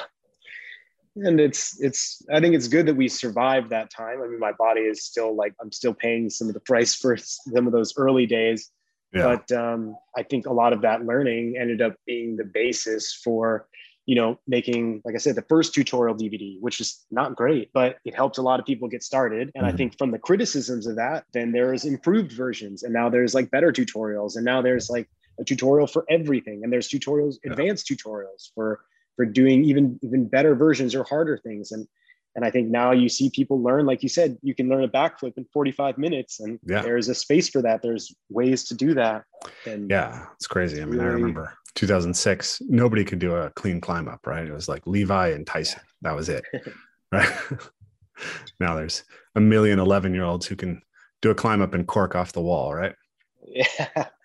and 1.15 1.39
it's 1.39 1.79
it's. 1.81 2.23
I 2.31 2.39
think 2.39 2.55
it's 2.55 2.67
good 2.67 2.87
that 2.87 2.95
we 2.95 3.07
survived 3.07 3.69
that 3.69 3.91
time. 3.91 4.21
I 4.21 4.27
mean, 4.27 4.39
my 4.39 4.53
body 4.53 4.81
is 4.81 5.03
still 5.03 5.35
like 5.35 5.53
I'm 5.61 5.71
still 5.71 5.93
paying 5.93 6.29
some 6.29 6.47
of 6.47 6.53
the 6.53 6.59
price 6.61 6.95
for 6.95 7.15
some 7.17 7.67
of 7.67 7.73
those 7.73 7.93
early 7.97 8.25
days 8.25 8.71
yeah. 9.13 9.37
But 9.37 9.51
um, 9.57 9.95
I 10.15 10.23
think 10.23 10.47
a 10.47 10.53
lot 10.53 10.73
of 10.73 10.81
that 10.81 11.05
learning 11.05 11.55
ended 11.57 11.81
up 11.81 11.95
being 12.05 12.35
the 12.35 12.43
basis 12.43 13.13
for, 13.13 13.67
you 14.07 14.15
know, 14.15 14.39
making, 14.47 15.01
like 15.05 15.13
I 15.13 15.19
said, 15.19 15.35
the 15.35 15.43
first 15.43 15.73
tutorial 15.73 16.15
DVD, 16.15 16.59
which 16.61 16.79
is 16.79 17.05
not 17.11 17.35
great, 17.35 17.69
but 17.73 17.97
it 18.05 18.15
helped 18.15 18.37
a 18.37 18.41
lot 18.41 18.59
of 18.59 18.65
people 18.65 18.87
get 18.87 19.03
started. 19.03 19.51
And 19.53 19.65
mm-hmm. 19.65 19.73
I 19.73 19.77
think 19.77 19.97
from 19.97 20.11
the 20.11 20.17
criticisms 20.17 20.87
of 20.87 20.95
that, 20.95 21.25
then 21.33 21.51
there's 21.51 21.83
improved 21.83 22.31
versions, 22.31 22.83
and 22.83 22.93
now 22.93 23.09
there's 23.09 23.35
like 23.35 23.51
better 23.51 23.71
tutorials, 23.71 24.35
and 24.35 24.45
now 24.45 24.61
there's 24.61 24.89
like 24.89 25.07
a 25.39 25.43
tutorial 25.43 25.85
for 25.85 26.05
everything, 26.09 26.63
and 26.63 26.73
there's 26.73 26.89
tutorials, 26.89 27.35
yeah. 27.43 27.51
advanced 27.51 27.87
tutorials 27.87 28.49
for 28.55 28.81
for 29.17 29.25
doing 29.25 29.63
even 29.63 29.99
even 30.01 30.27
better 30.27 30.55
versions 30.55 30.95
or 30.95 31.03
harder 31.03 31.37
things 31.37 31.71
and 31.71 31.87
and 32.37 32.45
I 32.45 32.51
think 32.51 32.69
now 32.69 32.91
you 32.91 33.09
see 33.09 33.31
people 33.31 33.63
learn, 33.63 33.87
like 33.87 34.03
you 34.03 34.09
said, 34.09 34.37
you 34.43 34.53
can 34.53 34.69
learn 34.69 34.83
a 34.83 34.87
backflip 34.87 35.33
in 35.37 35.45
45 35.51 35.97
minutes, 35.97 36.39
and 36.39 36.59
yeah. 36.67 36.83
there's 36.83 37.09
a 37.09 37.15
space 37.15 37.49
for 37.49 37.63
that. 37.63 37.81
There's 37.81 38.15
ways 38.29 38.65
to 38.65 38.75
do 38.75 38.93
that. 38.93 39.23
And 39.65 39.89
yeah, 39.89 40.23
it's 40.35 40.45
crazy. 40.45 40.79
I 40.79 40.85
mean, 40.85 40.99
really, 40.99 41.09
I 41.09 41.13
remember 41.13 41.57
2006, 41.77 42.63
nobody 42.67 43.05
could 43.05 43.19
do 43.19 43.35
a 43.35 43.51
clean 43.51 43.79
climb 43.79 44.07
up, 44.07 44.25
right? 44.25 44.47
It 44.47 44.51
was 44.51 44.67
like 44.67 44.85
Levi 44.87 45.29
and 45.29 45.45
Tyson. 45.45 45.81
That 46.01 46.15
was 46.15 46.27
it, 46.27 46.43
right? 47.11 47.31
now 48.59 48.75
there's 48.75 49.03
a 49.35 49.39
million 49.39 49.79
11 49.79 50.13
year 50.13 50.23
olds 50.23 50.47
who 50.47 50.55
can 50.55 50.81
do 51.21 51.29
a 51.29 51.35
climb 51.35 51.61
up 51.61 51.75
and 51.75 51.87
cork 51.87 52.15
off 52.15 52.33
the 52.33 52.41
wall, 52.41 52.73
right? 52.73 52.95
Yeah. 53.45 54.05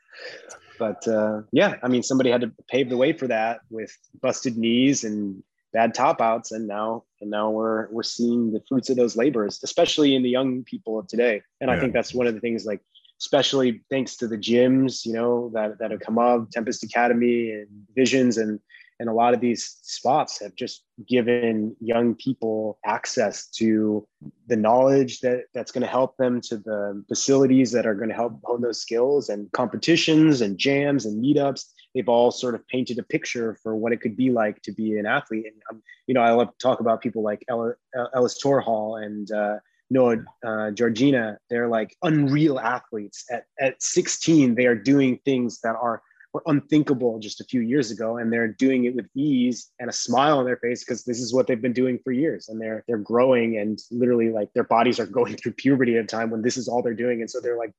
But 0.78 1.06
uh, 1.06 1.42
yeah, 1.52 1.76
I 1.84 1.86
mean, 1.86 2.02
somebody 2.02 2.30
had 2.30 2.40
to 2.40 2.52
pave 2.68 2.88
the 2.88 2.96
way 2.96 3.12
for 3.12 3.28
that 3.28 3.60
with 3.70 3.96
busted 4.20 4.56
knees 4.56 5.04
and 5.04 5.40
bad 5.72 5.94
top 5.94 6.20
outs 6.20 6.52
and 6.52 6.66
now 6.66 7.04
and 7.20 7.30
now 7.30 7.50
we're 7.50 7.88
we're 7.90 8.02
seeing 8.02 8.52
the 8.52 8.60
fruits 8.68 8.90
of 8.90 8.96
those 8.96 9.16
labors 9.16 9.60
especially 9.62 10.14
in 10.14 10.22
the 10.22 10.28
young 10.28 10.62
people 10.64 10.98
of 10.98 11.06
today 11.06 11.42
and 11.60 11.70
yeah. 11.70 11.76
i 11.76 11.80
think 11.80 11.92
that's 11.92 12.12
one 12.12 12.26
of 12.26 12.34
the 12.34 12.40
things 12.40 12.66
like 12.66 12.80
especially 13.22 13.82
thanks 13.88 14.16
to 14.16 14.26
the 14.26 14.36
gyms 14.36 15.06
you 15.06 15.12
know 15.12 15.50
that 15.54 15.78
that 15.78 15.90
have 15.92 16.00
come 16.00 16.18
up 16.18 16.50
tempest 16.50 16.82
academy 16.82 17.50
and 17.50 17.68
visions 17.94 18.36
and 18.36 18.58
and 19.00 19.08
a 19.08 19.12
lot 19.12 19.34
of 19.34 19.40
these 19.40 19.78
spots 19.82 20.40
have 20.40 20.54
just 20.54 20.84
given 21.08 21.74
young 21.80 22.14
people 22.14 22.78
access 22.84 23.48
to 23.48 24.06
the 24.46 24.56
knowledge 24.56 25.20
that 25.20 25.44
that's 25.54 25.72
going 25.72 25.82
to 25.82 25.88
help 25.88 26.16
them 26.18 26.40
to 26.40 26.56
the 26.56 27.02
facilities 27.08 27.72
that 27.72 27.86
are 27.86 27.94
going 27.94 28.08
to 28.08 28.14
help 28.14 28.38
hone 28.44 28.60
those 28.60 28.80
skills 28.80 29.28
and 29.28 29.50
competitions 29.52 30.40
and 30.40 30.58
jams 30.58 31.06
and 31.06 31.24
meetups 31.24 31.64
they've 31.94 32.08
all 32.08 32.30
sort 32.30 32.54
of 32.54 32.66
painted 32.68 32.98
a 32.98 33.02
picture 33.02 33.56
for 33.62 33.76
what 33.76 33.92
it 33.92 34.00
could 34.00 34.16
be 34.16 34.30
like 34.30 34.60
to 34.62 34.72
be 34.72 34.98
an 34.98 35.06
athlete. 35.06 35.46
And 35.46 35.62
um, 35.70 35.82
you 36.06 36.14
know, 36.14 36.22
I 36.22 36.32
love 36.32 36.48
to 36.48 36.58
talk 36.58 36.80
about 36.80 37.02
people 37.02 37.22
like 37.22 37.44
Ella, 37.48 37.72
Elis 38.14 38.38
Torhall 38.38 38.96
and 38.96 39.30
uh, 39.30 39.56
Noah 39.92 40.16
uh, 40.44 40.70
Georgina. 40.70 41.38
They're 41.50 41.68
like 41.68 41.94
unreal 42.02 42.58
athletes. 42.58 43.24
At 43.30 43.44
at 43.60 43.82
16, 43.82 44.54
they 44.54 44.66
are 44.66 44.74
doing 44.74 45.18
things 45.24 45.60
that 45.60 45.76
are 45.76 46.02
were 46.32 46.42
unthinkable 46.46 47.18
just 47.18 47.42
a 47.42 47.44
few 47.44 47.60
years 47.60 47.90
ago, 47.90 48.16
and 48.16 48.32
they're 48.32 48.48
doing 48.48 48.86
it 48.86 48.94
with 48.96 49.06
ease 49.14 49.70
and 49.78 49.90
a 49.90 49.92
smile 49.92 50.38
on 50.38 50.46
their 50.46 50.56
face 50.56 50.82
because 50.82 51.04
this 51.04 51.20
is 51.20 51.34
what 51.34 51.46
they've 51.46 51.60
been 51.60 51.74
doing 51.74 51.98
for 52.02 52.12
years, 52.12 52.48
and 52.48 52.60
they're 52.60 52.82
they're 52.88 52.96
growing 52.96 53.58
and 53.58 53.78
literally 53.90 54.30
like 54.30 54.52
their 54.54 54.64
bodies 54.64 54.98
are 54.98 55.06
going 55.06 55.36
through 55.38 55.52
puberty 55.52 55.96
at 55.96 56.04
a 56.04 56.06
time 56.06 56.30
when 56.30 56.42
this 56.42 56.56
is 56.56 56.68
all 56.68 56.82
they're 56.82 56.94
doing, 56.94 57.20
and 57.20 57.30
so 57.30 57.40
they're 57.40 57.58
like 57.58 57.72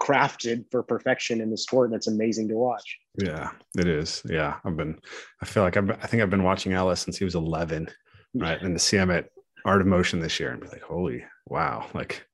crafted 0.00 0.64
for 0.68 0.82
perfection 0.82 1.40
in 1.40 1.48
the 1.48 1.56
sport 1.56 1.88
and 1.88 1.94
it's 1.94 2.08
amazing 2.08 2.48
to 2.48 2.56
watch 2.56 2.98
yeah 3.18 3.50
it 3.78 3.86
is 3.86 4.20
yeah 4.28 4.56
i've 4.64 4.76
been 4.76 4.98
i 5.40 5.46
feel 5.46 5.62
like 5.62 5.76
I've, 5.76 5.90
i 5.90 6.06
think 6.08 6.20
i've 6.20 6.28
been 6.28 6.42
watching 6.42 6.72
Elis 6.72 6.98
since 7.00 7.16
he 7.16 7.24
was 7.24 7.36
11 7.36 7.88
right 8.34 8.60
and 8.60 8.74
to 8.74 8.80
see 8.80 8.96
him 8.96 9.12
at 9.12 9.28
art 9.64 9.80
of 9.80 9.86
motion 9.86 10.18
this 10.18 10.40
year 10.40 10.50
and 10.50 10.60
be 10.60 10.66
like 10.66 10.82
holy 10.82 11.22
wow 11.52 11.86
like 11.92 12.26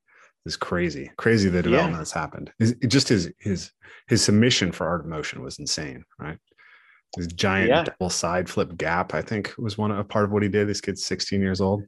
this 0.45 0.53
is 0.53 0.57
crazy 0.57 1.11
crazy 1.19 1.49
the 1.49 1.63
development 1.63 1.95
yeah. 1.95 1.99
that's 1.99 2.13
happened 2.13 2.53
it, 2.61 2.87
just 2.87 3.09
his 3.09 3.31
his 3.41 3.73
his 4.07 4.25
submission 4.25 4.71
for 4.71 4.87
art 4.87 5.01
of 5.01 5.07
motion 5.07 5.43
was 5.43 5.59
insane 5.59 6.05
right 6.21 6.39
his 7.17 7.27
giant 7.27 7.69
yeah. 7.69 7.83
double 7.83 8.11
side 8.11 8.49
flip 8.49 8.77
gap 8.77 9.15
i 9.15 9.21
think 9.21 9.53
was 9.59 9.77
one 9.77 9.91
a 9.91 10.05
part 10.05 10.25
of 10.25 10.31
what 10.31 10.43
he 10.43 10.49
did 10.49 10.69
this 10.69 10.81
kid's 10.81 11.05
16 11.05 11.41
years 11.41 11.61
old 11.61 11.83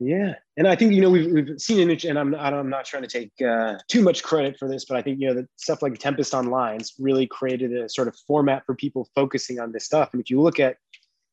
yeah, 0.00 0.34
and 0.56 0.68
I 0.68 0.76
think 0.76 0.92
you 0.92 1.00
know 1.00 1.10
we've, 1.10 1.32
we've 1.32 1.58
seen 1.58 1.90
it, 1.90 2.04
and 2.04 2.18
I'm 2.18 2.34
I'm 2.34 2.68
not 2.68 2.84
trying 2.84 3.02
to 3.02 3.08
take 3.08 3.32
uh, 3.40 3.78
too 3.88 4.02
much 4.02 4.22
credit 4.22 4.58
for 4.58 4.68
this, 4.68 4.84
but 4.84 4.96
I 4.96 5.02
think 5.02 5.18
you 5.18 5.28
know 5.28 5.34
the 5.34 5.48
stuff 5.56 5.82
like 5.82 5.98
Tempest 5.98 6.34
Online's 6.34 6.94
really 6.98 7.26
created 7.26 7.72
a 7.72 7.88
sort 7.88 8.06
of 8.06 8.14
format 8.26 8.64
for 8.66 8.74
people 8.74 9.08
focusing 9.14 9.58
on 9.58 9.72
this 9.72 9.84
stuff. 9.84 10.10
And 10.12 10.20
if 10.20 10.30
you 10.30 10.40
look 10.40 10.60
at 10.60 10.76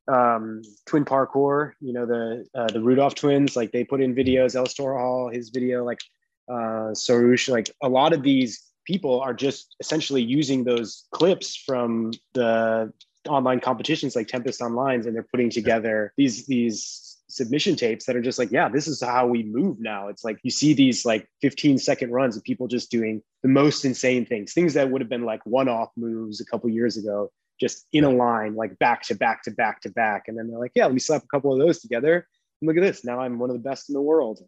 um, 0.08 0.62
twin 0.86 1.04
parkour, 1.04 1.72
you 1.80 1.92
know 1.92 2.06
the 2.06 2.46
uh, 2.54 2.68
the 2.68 2.80
Rudolph 2.80 3.14
twins, 3.14 3.56
like 3.56 3.72
they 3.72 3.84
put 3.84 4.00
in 4.00 4.14
videos, 4.14 4.54
Elis 4.54 4.74
Torhall, 4.74 5.30
his 5.30 5.50
video, 5.50 5.84
like 5.84 6.00
uh, 6.48 6.92
Soroush, 6.94 7.48
like 7.48 7.70
a 7.82 7.88
lot 7.88 8.12
of 8.12 8.22
these 8.22 8.62
people 8.84 9.20
are 9.20 9.34
just 9.34 9.74
essentially 9.80 10.22
using 10.22 10.64
those 10.64 11.06
clips 11.10 11.56
from 11.56 12.12
the 12.34 12.92
online 13.28 13.58
competitions 13.58 14.14
like 14.14 14.28
Tempest 14.28 14.62
Online's, 14.62 15.06
and 15.06 15.14
they're 15.14 15.26
putting 15.30 15.50
together 15.50 16.12
these 16.16 16.46
these 16.46 17.16
submission 17.28 17.74
tapes 17.74 18.06
that 18.06 18.14
are 18.14 18.22
just 18.22 18.38
like, 18.38 18.52
yeah, 18.52 18.68
this 18.68 18.86
is 18.86 19.02
how 19.02 19.26
we 19.26 19.42
move 19.42 19.80
now. 19.80 20.08
It's 20.08 20.24
like 20.24 20.38
you 20.42 20.50
see 20.50 20.74
these 20.74 21.04
like 21.04 21.28
15 21.42 21.78
second 21.78 22.12
runs 22.12 22.36
of 22.36 22.44
people 22.44 22.68
just 22.68 22.90
doing 22.90 23.22
the 23.42 23.48
most 23.48 23.84
insane 23.84 24.24
things, 24.24 24.52
things 24.52 24.74
that 24.74 24.90
would 24.90 25.00
have 25.00 25.10
been 25.10 25.24
like 25.24 25.44
one 25.44 25.68
off 25.68 25.90
moves 25.96 26.40
a 26.40 26.46
couple 26.46 26.70
years 26.70 26.96
ago, 26.96 27.30
just 27.60 27.86
in 27.92 28.04
a 28.04 28.10
line, 28.10 28.54
like 28.54 28.78
back 28.78 29.02
to 29.02 29.14
back 29.14 29.42
to 29.44 29.50
back 29.50 29.80
to 29.82 29.90
back. 29.90 30.24
And 30.28 30.38
then 30.38 30.48
they're 30.48 30.58
like, 30.58 30.72
yeah, 30.74 30.84
let 30.84 30.94
me 30.94 31.00
slap 31.00 31.22
a 31.24 31.28
couple 31.28 31.52
of 31.52 31.58
those 31.58 31.80
together. 31.80 32.26
And 32.60 32.68
look 32.68 32.76
at 32.76 32.82
this. 32.82 33.04
Now 33.04 33.20
I'm 33.20 33.38
one 33.38 33.50
of 33.50 33.54
the 33.54 33.62
best 33.62 33.88
in 33.88 33.94
the 33.94 34.02
world. 34.02 34.40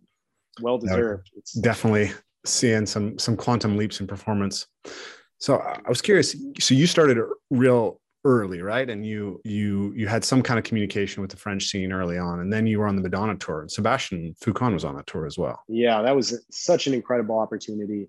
Well 0.61 0.79
deserved. 0.79 1.31
It's 1.37 1.53
definitely 1.53 2.13
seeing 2.45 2.87
some 2.87 3.19
some 3.19 3.37
quantum 3.37 3.77
leaps 3.77 4.01
in 4.01 4.07
performance. 4.07 4.67
So 5.39 5.57
uh, 5.57 5.79
I 5.85 5.89
was 5.89 6.03
curious. 6.03 6.35
So 6.59 6.75
you 6.75 6.87
started 6.87 7.19
real 7.51 8.01
early, 8.25 8.61
right? 8.61 8.89
And 8.89 9.07
you 9.07 9.41
you 9.45 9.93
you 9.95 10.09
had 10.09 10.25
some 10.25 10.43
kind 10.43 10.59
of 10.59 10.65
communication 10.65 11.23
with 11.23 11.31
the 11.31 11.37
French 11.37 11.67
scene 11.67 11.93
early 11.93 12.19
on, 12.19 12.41
and 12.41 12.53
then 12.53 12.67
you 12.67 12.81
were 12.81 12.89
on 12.89 12.97
the 12.97 13.03
Madonna 13.03 13.37
tour. 13.37 13.61
And 13.61 13.71
Sebastian 13.71 14.35
Foucan 14.43 14.75
was 14.75 14.85
on 14.85 14.97
that 14.97 15.07
tour 15.07 15.27
as 15.27 15.39
well. 15.39 15.63
Yeah, 15.69 16.03
that 16.03 16.17
was 16.17 16.45
such 16.51 16.87
an 16.87 16.95
incredible 16.95 17.39
opportunity, 17.39 18.09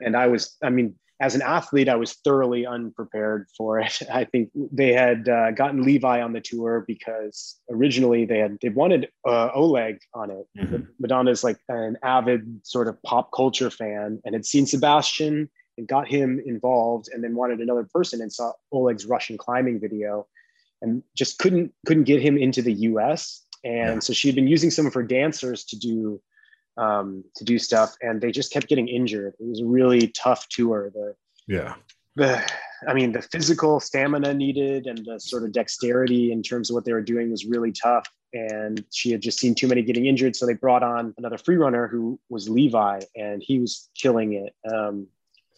and 0.00 0.16
I 0.16 0.28
was, 0.28 0.56
I 0.62 0.70
mean, 0.70 0.94
as 1.20 1.34
an 1.34 1.42
athlete, 1.42 1.88
I 1.88 1.96
was 1.96 2.14
thoroughly 2.24 2.66
unprepared 2.66 3.46
for 3.56 3.78
it. 3.78 4.00
I 4.12 4.24
think 4.24 4.50
they 4.72 4.92
had 4.92 5.28
uh, 5.28 5.50
gotten 5.52 5.82
Levi 5.82 6.20
on 6.20 6.32
the 6.32 6.40
tour 6.40 6.84
because 6.86 7.60
originally 7.70 8.24
they 8.24 8.38
had 8.38 8.58
they 8.62 8.70
wanted 8.70 9.08
uh, 9.26 9.50
Oleg 9.54 9.98
on 10.14 10.30
it. 10.30 10.46
Mm-hmm. 10.58 10.82
Madonna 10.98 11.30
is 11.30 11.44
like 11.44 11.58
an 11.68 11.98
avid 12.02 12.60
sort 12.64 12.88
of 12.88 13.00
pop 13.02 13.30
culture 13.32 13.70
fan 13.70 14.20
and 14.24 14.34
had 14.34 14.46
seen 14.46 14.66
Sebastian 14.66 15.50
and 15.76 15.86
got 15.86 16.08
him 16.08 16.40
involved 16.44 17.08
and 17.12 17.22
then 17.22 17.34
wanted 17.34 17.60
another 17.60 17.86
person 17.92 18.20
and 18.22 18.32
saw 18.32 18.52
Oleg's 18.72 19.06
Russian 19.06 19.36
climbing 19.36 19.78
video 19.78 20.26
and 20.82 21.02
just 21.14 21.38
couldn't 21.38 21.72
couldn't 21.86 22.04
get 22.04 22.22
him 22.22 22.38
into 22.38 22.62
the 22.62 22.72
US. 22.72 23.44
And 23.62 23.96
yeah. 23.96 23.98
so 24.00 24.14
she 24.14 24.26
had 24.26 24.34
been 24.34 24.48
using 24.48 24.70
some 24.70 24.86
of 24.86 24.94
her 24.94 25.02
dancers 25.02 25.64
to 25.64 25.78
do 25.78 26.22
um, 26.76 27.24
to 27.36 27.44
do 27.44 27.58
stuff 27.58 27.94
and 28.02 28.20
they 28.20 28.30
just 28.30 28.52
kept 28.52 28.68
getting 28.68 28.88
injured. 28.88 29.34
It 29.38 29.46
was 29.46 29.60
a 29.60 29.66
really 29.66 30.08
tough 30.08 30.48
tour. 30.48 30.90
The 30.92 31.14
yeah. 31.46 31.74
The 32.16 32.42
I 32.88 32.94
mean 32.94 33.12
the 33.12 33.22
physical 33.22 33.80
stamina 33.80 34.34
needed 34.34 34.86
and 34.86 34.98
the 35.04 35.18
sort 35.20 35.44
of 35.44 35.52
dexterity 35.52 36.32
in 36.32 36.42
terms 36.42 36.70
of 36.70 36.74
what 36.74 36.84
they 36.84 36.92
were 36.92 37.02
doing 37.02 37.30
was 37.30 37.44
really 37.44 37.72
tough 37.72 38.06
and 38.32 38.84
she 38.92 39.10
had 39.10 39.20
just 39.20 39.38
seen 39.38 39.54
too 39.54 39.68
many 39.68 39.82
getting 39.82 40.06
injured. 40.06 40.36
So 40.36 40.46
they 40.46 40.54
brought 40.54 40.82
on 40.82 41.14
another 41.18 41.38
free 41.38 41.56
runner 41.56 41.88
who 41.88 42.18
was 42.28 42.48
Levi, 42.48 43.00
and 43.16 43.42
he 43.44 43.58
was 43.58 43.90
killing 43.94 44.34
it. 44.34 44.54
Um, 44.72 45.08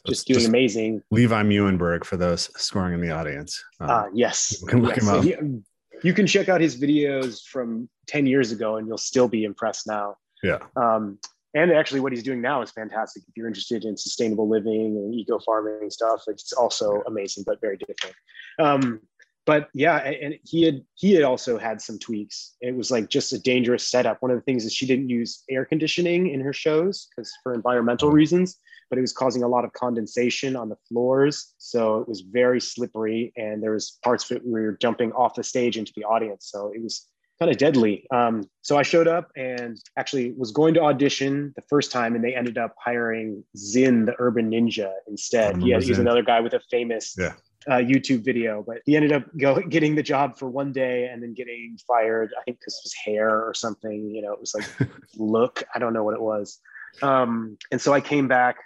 just 0.06 0.26
doing 0.26 0.38
just 0.38 0.48
amazing. 0.48 1.02
Levi 1.10 1.42
Meeuwenberg 1.42 2.04
for 2.04 2.16
those 2.16 2.50
scoring 2.60 2.94
in 2.94 3.00
the 3.00 3.10
audience. 3.10 3.62
Um, 3.80 3.90
uh, 3.90 4.04
yes. 4.12 4.60
You 4.60 4.66
can 4.66 4.82
look 4.82 4.96
yes. 4.96 5.04
him 5.04 5.14
up. 5.14 5.24
He, 5.24 6.08
you 6.08 6.12
can 6.12 6.26
check 6.26 6.48
out 6.48 6.60
his 6.60 6.80
videos 6.80 7.44
from 7.44 7.88
10 8.08 8.26
years 8.26 8.50
ago 8.50 8.76
and 8.76 8.88
you'll 8.88 8.98
still 8.98 9.28
be 9.28 9.44
impressed 9.44 9.86
now. 9.86 10.16
Yeah. 10.42 10.58
Um, 10.76 11.18
and 11.54 11.70
actually 11.70 12.00
what 12.00 12.12
he's 12.12 12.22
doing 12.22 12.40
now 12.40 12.62
is 12.62 12.70
fantastic. 12.70 13.22
If 13.28 13.36
you're 13.36 13.46
interested 13.46 13.84
in 13.84 13.96
sustainable 13.96 14.48
living 14.48 14.96
and 14.96 15.14
eco 15.14 15.38
farming 15.38 15.90
stuff, 15.90 16.22
it's 16.26 16.52
also 16.52 17.02
amazing, 17.06 17.44
but 17.46 17.60
very 17.60 17.76
different. 17.76 18.16
Um, 18.58 19.00
but 19.44 19.68
yeah, 19.74 19.96
and 19.98 20.38
he 20.44 20.62
had 20.62 20.82
he 20.94 21.12
had 21.14 21.24
also 21.24 21.58
had 21.58 21.80
some 21.82 21.98
tweaks. 21.98 22.54
It 22.60 22.76
was 22.76 22.90
like 22.90 23.10
just 23.10 23.32
a 23.32 23.38
dangerous 23.38 23.86
setup. 23.86 24.22
One 24.22 24.30
of 24.30 24.36
the 24.36 24.42
things 24.42 24.64
is 24.64 24.72
she 24.72 24.86
didn't 24.86 25.08
use 25.08 25.42
air 25.50 25.64
conditioning 25.64 26.30
in 26.30 26.40
her 26.40 26.52
shows 26.52 27.08
because 27.10 27.32
for 27.42 27.52
environmental 27.52 28.08
mm-hmm. 28.08 28.16
reasons 28.16 28.56
but 28.92 28.98
it 28.98 29.00
was 29.00 29.14
causing 29.14 29.42
a 29.42 29.48
lot 29.48 29.64
of 29.64 29.72
condensation 29.72 30.54
on 30.54 30.68
the 30.68 30.76
floors. 30.86 31.54
So 31.56 32.00
it 32.00 32.08
was 32.08 32.20
very 32.20 32.60
slippery, 32.60 33.32
and 33.38 33.62
there 33.62 33.72
was 33.72 33.98
parts 34.04 34.30
of 34.30 34.36
it 34.36 34.42
where 34.44 34.60
we 34.60 34.66
were 34.66 34.76
jumping 34.76 35.12
off 35.12 35.34
the 35.34 35.42
stage 35.42 35.78
into 35.78 35.94
the 35.96 36.04
audience. 36.04 36.50
So 36.50 36.70
it 36.74 36.82
was 36.82 37.08
kind 37.42 37.50
of 37.50 37.58
deadly. 37.58 38.06
Um, 38.12 38.48
so 38.60 38.78
I 38.78 38.82
showed 38.82 39.08
up 39.08 39.32
and 39.34 39.76
actually 39.98 40.30
was 40.36 40.52
going 40.52 40.74
to 40.74 40.80
audition 40.80 41.52
the 41.56 41.62
first 41.62 41.90
time, 41.90 42.14
and 42.14 42.22
they 42.22 42.36
ended 42.36 42.56
up 42.56 42.76
hiring 42.78 43.42
Zin, 43.56 44.04
the 44.04 44.14
urban 44.20 44.48
ninja, 44.48 44.92
instead. 45.08 45.60
He, 45.60 45.70
had, 45.70 45.82
he 45.82 45.92
another 45.94 46.22
guy 46.22 46.38
with 46.38 46.52
a 46.52 46.60
famous 46.70 47.16
yeah. 47.18 47.32
uh, 47.66 47.78
YouTube 47.78 48.24
video, 48.24 48.62
but 48.64 48.76
he 48.86 48.94
ended 48.94 49.10
up 49.10 49.24
go, 49.40 49.60
getting 49.68 49.96
the 49.96 50.04
job 50.04 50.38
for 50.38 50.48
one 50.48 50.72
day 50.72 51.08
and 51.12 51.20
then 51.20 51.34
getting 51.34 51.76
fired. 51.84 52.30
I 52.38 52.44
think 52.44 52.60
because 52.60 52.76
of 52.76 52.84
his 52.84 52.94
hair 52.94 53.42
or 53.44 53.54
something. 53.54 54.14
You 54.14 54.22
know, 54.22 54.32
it 54.32 54.38
was 54.38 54.54
like 54.54 54.90
look. 55.16 55.64
I 55.74 55.80
don't 55.80 55.92
know 55.92 56.04
what 56.04 56.14
it 56.14 56.22
was. 56.22 56.60
Um, 57.02 57.58
and 57.72 57.80
so 57.80 57.92
I 57.92 58.00
came 58.00 58.28
back 58.28 58.58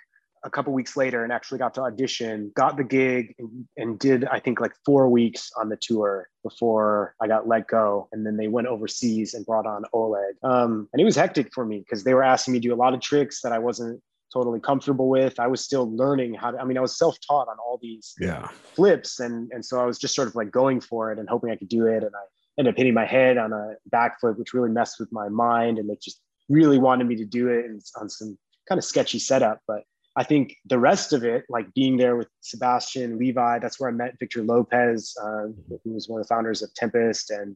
a 0.46 0.50
couple 0.50 0.72
weeks 0.72 0.96
later 0.96 1.24
and 1.24 1.32
actually 1.32 1.58
got 1.58 1.74
to 1.74 1.82
audition, 1.82 2.52
got 2.54 2.76
the 2.76 2.84
gig, 2.84 3.34
and, 3.38 3.66
and, 3.76 3.98
did 3.98 4.24
I 4.26 4.38
think 4.38 4.60
like 4.60 4.72
four 4.84 5.08
weeks 5.08 5.50
on 5.60 5.68
the 5.68 5.76
tour 5.76 6.28
before 6.44 7.14
I 7.20 7.26
got 7.26 7.48
let 7.48 7.66
go. 7.66 8.08
And 8.12 8.24
then 8.24 8.36
they 8.36 8.46
went 8.46 8.68
overseas 8.68 9.34
and 9.34 9.44
brought 9.44 9.66
on 9.66 9.82
Oleg. 9.92 10.36
Um, 10.44 10.88
and 10.92 11.00
it 11.02 11.04
was 11.04 11.16
hectic 11.16 11.52
for 11.52 11.66
me 11.66 11.80
because 11.80 12.04
they 12.04 12.14
were 12.14 12.22
asking 12.22 12.52
me 12.52 12.60
to 12.60 12.68
do 12.68 12.74
a 12.74 12.76
lot 12.76 12.94
of 12.94 13.00
tricks 13.00 13.42
that 13.42 13.52
I 13.52 13.58
wasn't 13.58 14.00
totally 14.32 14.60
comfortable 14.60 15.08
with. 15.08 15.40
I 15.40 15.48
was 15.48 15.60
still 15.62 15.94
learning 15.94 16.34
how 16.34 16.52
to. 16.52 16.58
I 16.58 16.64
mean, 16.64 16.78
I 16.78 16.80
was 16.80 16.96
self-taught 16.96 17.48
on 17.48 17.56
all 17.58 17.78
these 17.82 18.14
yeah. 18.20 18.48
flips, 18.74 19.18
and 19.18 19.50
and 19.52 19.64
so 19.64 19.80
I 19.80 19.84
was 19.84 19.98
just 19.98 20.14
sort 20.14 20.28
of 20.28 20.36
like 20.36 20.52
going 20.52 20.80
for 20.80 21.10
it 21.12 21.18
and 21.18 21.28
hoping 21.28 21.50
I 21.50 21.56
could 21.56 21.68
do 21.68 21.86
it. 21.86 22.04
And 22.04 22.14
I 22.14 22.24
ended 22.58 22.74
up 22.74 22.78
hitting 22.78 22.94
my 22.94 23.06
head 23.06 23.36
on 23.36 23.52
a 23.52 23.74
backflip, 23.92 24.38
which 24.38 24.54
really 24.54 24.70
messed 24.70 25.00
with 25.00 25.10
my 25.10 25.28
mind. 25.28 25.78
And 25.78 25.90
they 25.90 25.96
just 26.00 26.20
really 26.48 26.78
wanted 26.78 27.08
me 27.08 27.16
to 27.16 27.24
do 27.24 27.48
it 27.48 27.64
and 27.64 27.82
on 28.00 28.08
some 28.08 28.38
kind 28.68 28.78
of 28.78 28.84
sketchy 28.84 29.18
setup. 29.18 29.60
But 29.66 29.82
I 30.16 30.24
think 30.24 30.56
the 30.64 30.78
rest 30.78 31.12
of 31.12 31.24
it, 31.24 31.44
like 31.50 31.72
being 31.74 31.98
there 31.98 32.16
with 32.16 32.28
Sebastian, 32.40 33.18
Levi, 33.18 33.58
that's 33.58 33.78
where 33.78 33.90
I 33.90 33.92
met 33.92 34.18
Victor 34.18 34.42
Lopez, 34.42 35.14
uh, 35.22 35.48
who 35.84 35.92
was 35.92 36.08
one 36.08 36.20
of 36.20 36.26
the 36.26 36.34
founders 36.34 36.62
of 36.62 36.72
Tempest. 36.74 37.30
And 37.30 37.54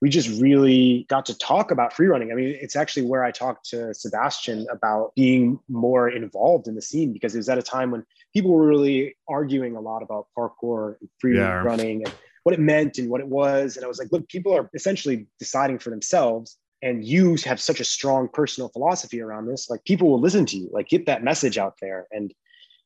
we 0.00 0.08
just 0.08 0.40
really 0.40 1.04
got 1.08 1.26
to 1.26 1.36
talk 1.36 1.72
about 1.72 1.92
free 1.92 2.06
running. 2.06 2.30
I 2.30 2.36
mean, 2.36 2.56
it's 2.60 2.76
actually 2.76 3.06
where 3.06 3.24
I 3.24 3.32
talked 3.32 3.68
to 3.70 3.92
Sebastian 3.92 4.66
about 4.70 5.14
being 5.16 5.58
more 5.68 6.08
involved 6.08 6.68
in 6.68 6.76
the 6.76 6.82
scene 6.82 7.12
because 7.12 7.34
it 7.34 7.38
was 7.38 7.48
at 7.48 7.58
a 7.58 7.62
time 7.62 7.90
when 7.90 8.04
people 8.32 8.52
were 8.52 8.66
really 8.66 9.16
arguing 9.28 9.74
a 9.74 9.80
lot 9.80 10.02
about 10.02 10.28
parkour 10.38 10.96
and 11.00 11.08
free 11.18 11.36
yeah. 11.36 11.62
running 11.62 12.04
and 12.04 12.14
what 12.44 12.54
it 12.54 12.60
meant 12.60 12.98
and 12.98 13.10
what 13.10 13.20
it 13.20 13.26
was. 13.26 13.76
And 13.76 13.84
I 13.84 13.88
was 13.88 13.98
like, 13.98 14.12
look, 14.12 14.28
people 14.28 14.54
are 14.54 14.70
essentially 14.74 15.26
deciding 15.40 15.80
for 15.80 15.90
themselves. 15.90 16.56
And 16.86 17.04
you 17.04 17.36
have 17.44 17.60
such 17.60 17.80
a 17.80 17.84
strong 17.84 18.28
personal 18.28 18.68
philosophy 18.68 19.20
around 19.20 19.46
this. 19.46 19.68
Like 19.68 19.84
people 19.84 20.08
will 20.08 20.20
listen 20.20 20.46
to 20.46 20.56
you, 20.56 20.70
like 20.72 20.88
get 20.88 21.06
that 21.06 21.24
message 21.24 21.58
out 21.58 21.74
there. 21.80 22.06
And 22.12 22.32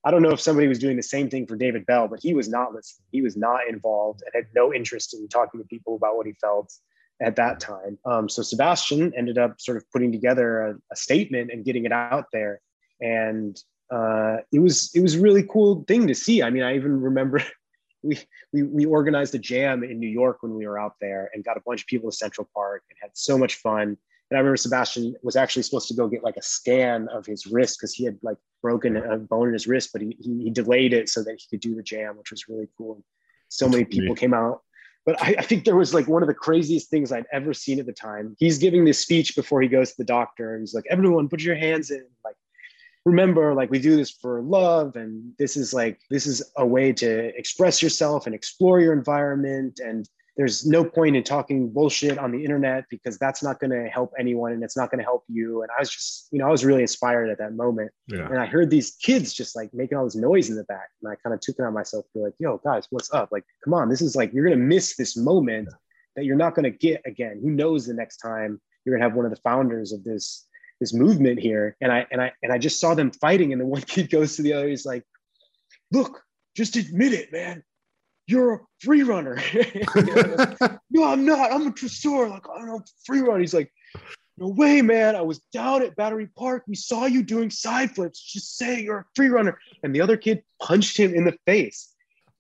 I 0.07 0.11
don't 0.11 0.23
know 0.23 0.31
if 0.31 0.41
somebody 0.41 0.69
was 0.69 0.79
doing 0.79 0.97
the 0.97 1.03
same 1.03 1.29
thing 1.29 1.47
for 1.47 1.55
David 1.55 1.85
Belle, 1.85 2.09
but 2.09 2.19
he 2.23 2.33
was 2.33 2.49
not 2.49 2.73
listening. 2.73 3.05
He 3.13 3.21
was 3.21 3.37
not 3.37 3.61
involved 3.69 4.23
and 4.23 4.33
had 4.35 4.47
no 4.55 4.73
interest 4.73 5.13
in 5.13 5.29
talking 5.29 5.61
to 5.61 5.67
people 5.67 5.97
about 5.97 6.17
what 6.17 6.27
he 6.27 6.33
felt 6.41 6.73
at 7.21 7.37
that 7.37 7.61
time. 7.61 7.99
Um, 8.07 8.27
so 8.27 8.41
Sebastian 8.41 9.13
ended 9.19 9.37
up 9.37 9.61
sort 9.61 9.77
of 9.77 9.85
putting 9.91 10.13
together 10.13 10.63
a, 10.63 10.75
a 10.91 10.97
statement 10.97 11.51
and 11.53 11.63
getting 11.63 11.85
it 11.85 11.93
out 11.93 12.25
there. 12.33 12.63
And 13.03 13.63
uh, 13.91 14.39
it 14.51 14.61
was 14.61 14.91
it 14.95 15.03
was 15.03 15.19
really 15.19 15.43
cool 15.43 15.85
thing 15.87 16.07
to 16.07 16.15
see. 16.15 16.43
I 16.43 16.49
mean, 16.49 16.63
I 16.63 16.75
even 16.75 17.03
remember 17.03 17.43
we, 18.03 18.19
we 18.53 18.63
we 18.63 18.85
organized 18.87 19.35
a 19.35 19.39
jam 19.39 19.83
in 19.83 19.99
New 19.99 20.09
York 20.09 20.39
when 20.43 20.55
we 20.55 20.67
were 20.67 20.79
out 20.79 20.95
there 21.01 21.31
and 21.35 21.45
got 21.45 21.57
a 21.57 21.63
bunch 21.67 21.83
of 21.83 21.87
people 21.87 22.11
to 22.11 22.17
Central 22.17 22.49
Park 22.55 22.83
and 22.91 22.99
had 23.01 23.11
so 23.15 23.37
much 23.37 23.57
fun. 23.57 23.97
And 24.31 24.37
I 24.37 24.39
remember 24.39 24.57
Sebastian 24.57 25.17
was 25.23 25.37
actually 25.37 25.63
supposed 25.63 25.89
to 25.89 25.95
go 25.95 26.07
get 26.09 26.23
like 26.23 26.37
a 26.37 26.43
scan 26.43 27.09
of 27.09 27.27
his 27.27 27.47
wrist 27.47 27.79
because 27.79 27.93
he 27.93 28.05
had 28.05 28.19
like 28.23 28.37
broken 28.63 28.97
a 28.97 29.19
bone 29.19 29.49
in 29.49 29.53
his 29.53 29.67
wrist, 29.67 29.91
but 29.93 30.03
he, 30.03 30.17
he, 30.21 30.45
he 30.45 30.51
delayed 30.51 30.93
it 30.93 31.09
so 31.09 31.25
that 31.25 31.37
he 31.41 31.47
could 31.51 31.61
do 31.61 31.75
the 31.75 31.83
jam, 31.83 32.17
which 32.17 32.31
was 32.31 32.49
really 32.49 32.69
cool. 32.79 33.03
So 33.49 33.69
many 33.69 33.85
people 33.85 34.15
came 34.15 34.33
out. 34.33 34.61
But 35.05 35.21
I, 35.21 35.35
I 35.39 35.43
think 35.43 35.65
there 35.65 35.77
was 35.77 35.95
like 35.95 36.07
one 36.07 36.23
of 36.23 36.29
the 36.29 36.35
craziest 36.35 36.91
things 36.91 37.11
I'd 37.11 37.27
ever 37.33 37.53
seen 37.55 37.81
at 37.81 37.87
the 37.87 37.93
time. 37.93 38.37
He's 38.39 38.59
giving 38.59 38.85
this 38.85 39.01
speech 39.01 39.35
before 39.35 39.63
he 39.63 39.69
goes 39.69 39.91
to 39.91 39.97
the 39.99 40.05
doctor, 40.05 40.55
and 40.55 40.63
he's 40.63 40.75
like, 40.75 40.85
"Everyone, 40.91 41.29
put 41.29 41.43
your 41.43 41.57
hands 41.57 41.91
in." 41.91 42.07
Like 42.25 42.37
remember 43.05 43.55
like 43.55 43.71
we 43.71 43.79
do 43.79 43.97
this 43.97 44.11
for 44.11 44.43
love 44.43 44.97
and 44.97 45.33
this 45.39 45.57
is 45.57 45.73
like 45.73 45.99
this 46.11 46.27
is 46.27 46.43
a 46.59 46.67
way 46.67 46.93
to 46.93 47.37
express 47.37 47.83
yourself 47.83 48.27
and 48.27 48.35
explore 48.35 48.81
your 48.81 48.93
environment 48.93 49.81
and 49.83 50.09
there's 50.37 50.65
no 50.65 50.85
point 50.85 51.17
in 51.17 51.23
talking 51.23 51.71
bullshit 51.71 52.19
on 52.19 52.31
the 52.31 52.43
internet 52.43 52.85
because 52.89 53.19
that's 53.19 53.43
not 53.43 53.59
going 53.59 53.71
to 53.71 53.89
help 53.89 54.13
anyone 54.19 54.53
and 54.53 54.63
it's 54.63 54.77
not 54.77 54.91
going 54.91 54.99
to 54.99 55.05
help 55.05 55.25
you 55.29 55.63
and 55.63 55.71
i 55.77 55.81
was 55.81 55.91
just 55.91 56.29
you 56.31 56.39
know 56.39 56.47
i 56.47 56.51
was 56.51 56.65
really 56.65 56.83
inspired 56.83 57.31
at 57.31 57.39
that 57.39 57.55
moment 57.55 57.91
yeah. 58.07 58.27
and 58.29 58.39
i 58.39 58.47
heard 58.47 58.71
these 58.71 58.97
kids 59.03 59.33
just 59.33 59.57
like 59.57 59.73
making 59.73 59.97
all 59.97 60.05
this 60.05 60.15
noise 60.15 60.51
in 60.51 60.57
the 60.57 60.65
back 60.65 60.89
and 61.03 61.11
i 61.11 61.15
kind 61.17 61.33
of 61.33 61.41
took 61.41 61.57
it 61.59 61.63
on 61.63 61.73
myself 61.73 62.05
to 62.05 62.19
be 62.19 62.21
like 62.21 62.35
yo 62.39 62.59
guys 62.59 62.87
what's 62.91 63.13
up 63.15 63.31
like 63.33 63.45
come 63.65 63.73
on 63.73 63.89
this 63.89 64.03
is 64.03 64.15
like 64.15 64.33
you're 64.33 64.45
going 64.45 64.59
to 64.59 64.65
miss 64.65 64.95
this 64.97 65.17
moment 65.17 65.69
yeah. 65.71 65.77
that 66.17 66.25
you're 66.25 66.37
not 66.37 66.55
going 66.55 66.71
to 66.71 66.79
get 66.79 67.01
again 67.07 67.41
who 67.43 67.51
knows 67.51 67.87
the 67.87 67.95
next 67.95 68.19
time 68.19 68.61
you're 68.85 68.95
going 68.95 69.01
to 69.03 69.09
have 69.09 69.17
one 69.17 69.25
of 69.25 69.31
the 69.31 69.41
founders 69.43 69.93
of 69.93 70.05
this 70.05 70.47
this 70.81 70.95
movement 70.95 71.39
here 71.39 71.77
and 71.81 71.93
i 71.93 72.07
and 72.11 72.21
i 72.21 72.33
and 72.43 72.53
i 72.53 72.59
just 72.59 72.81
saw 72.81 72.95
them 72.95 73.11
fighting 73.11 73.53
and 73.53 73.61
the 73.61 73.67
one 73.67 73.81
kid 73.87 74.11
goes 74.11 74.37
to 74.37 74.43
the 74.43 74.53
other 74.53 74.69
he's 74.69 74.87
like 74.87 75.05
look 75.93 76.23
just 76.57 76.77
admit 76.77 77.13
it 77.13 77.33
man. 77.33 77.63
You're 78.27 78.55
a 78.55 78.61
free 78.81 79.03
runner. 79.03 79.39
No 80.93 81.05
i'm 81.05 81.25
not. 81.25 81.53
I'm 81.53 81.69
a 81.69 81.71
traceur 81.71 82.29
like 82.29 82.45
i 82.49 82.59
don't 82.59 82.67
know 82.67 82.83
free 83.05 83.21
run. 83.21 83.41
He's 83.41 83.55
like 83.55 83.73
no 84.39 84.49
way 84.49 84.83
man. 84.83 85.15
I 85.15 85.23
was 85.23 85.39
down 85.53 85.83
at 85.83 85.95
battery 85.95 86.29
park. 86.37 86.65
We 86.67 86.75
saw 86.75 87.07
you 87.07 87.23
doing 87.23 87.51
side 87.51 87.95
flips. 87.95 88.21
Just 88.21 88.57
say 88.57 88.81
you're 88.83 88.99
a 88.99 89.05
free 89.15 89.29
runner. 89.29 89.59
And 89.83 89.95
the 89.95 90.01
other 90.01 90.17
kid 90.17 90.43
punched 90.61 90.97
him 90.97 91.15
in 91.15 91.25
the 91.25 91.39
face 91.47 91.90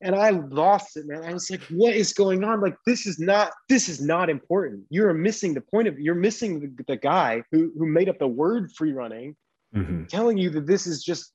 and 0.03 0.15
I 0.15 0.31
lost 0.31 0.97
it, 0.97 1.07
man. 1.07 1.25
I 1.25 1.33
was 1.33 1.51
like, 1.51 1.63
what 1.65 1.95
is 1.95 2.13
going 2.13 2.43
on? 2.45 2.61
Like, 2.61 2.77
this 2.87 3.07
is 3.07 3.19
not, 3.19 3.53
this 3.69 3.89
is 3.89 4.01
not 4.01 4.31
important. 4.31 4.85
You're 4.89 5.13
missing 5.13 5.55
the 5.55 5.61
point 5.61 5.89
of, 5.89 5.99
you're 5.99 6.15
missing 6.15 6.61
the, 6.61 6.85
the 6.87 6.97
guy 6.97 7.43
who, 7.53 7.73
who 7.77 7.87
made 7.87 8.09
up 8.09 8.19
the 8.19 8.27
word 8.27 8.73
free 8.73 8.93
running, 8.93 9.37
mm-hmm. 9.75 10.05
telling 10.05 10.39
you 10.39 10.51
that 10.51 10.67
this 10.67 10.87
is 10.87 11.03
just 11.03 11.33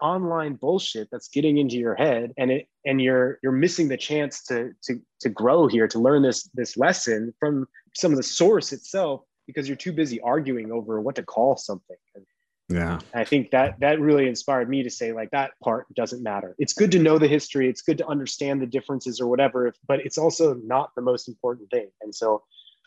online 0.00 0.54
bullshit 0.54 1.08
that's 1.10 1.28
getting 1.28 1.58
into 1.58 1.76
your 1.76 1.96
head 1.96 2.32
and 2.38 2.52
it 2.52 2.68
and 2.86 3.02
you're 3.02 3.40
you're 3.42 3.50
missing 3.50 3.88
the 3.88 3.96
chance 3.96 4.44
to 4.44 4.70
to 4.80 5.00
to 5.18 5.28
grow 5.28 5.66
here 5.66 5.88
to 5.88 5.98
learn 5.98 6.22
this 6.22 6.48
this 6.54 6.76
lesson 6.76 7.34
from 7.40 7.66
some 7.96 8.12
of 8.12 8.16
the 8.16 8.22
source 8.22 8.72
itself 8.72 9.22
because 9.48 9.66
you're 9.66 9.76
too 9.76 9.92
busy 9.92 10.20
arguing 10.20 10.70
over 10.70 11.00
what 11.00 11.16
to 11.16 11.22
call 11.24 11.56
something 11.56 11.96
yeah. 12.68 12.98
I 13.14 13.24
think 13.24 13.50
that 13.52 13.80
that 13.80 13.98
really 13.98 14.28
inspired 14.28 14.68
me 14.68 14.82
to 14.82 14.90
say 14.90 15.12
like 15.12 15.30
that 15.30 15.52
part 15.62 15.86
doesn't 15.94 16.22
matter. 16.22 16.54
It's 16.58 16.74
good 16.74 16.92
to 16.92 16.98
know 16.98 17.18
the 17.18 17.28
history, 17.28 17.68
it's 17.68 17.82
good 17.82 17.98
to 17.98 18.06
understand 18.06 18.60
the 18.60 18.66
differences 18.66 19.20
or 19.20 19.26
whatever, 19.26 19.72
but 19.86 20.00
it's 20.00 20.18
also 20.18 20.54
not 20.54 20.90
the 20.94 21.02
most 21.02 21.28
important 21.28 21.70
thing. 21.70 21.88
And 22.02 22.14
so 22.14 22.42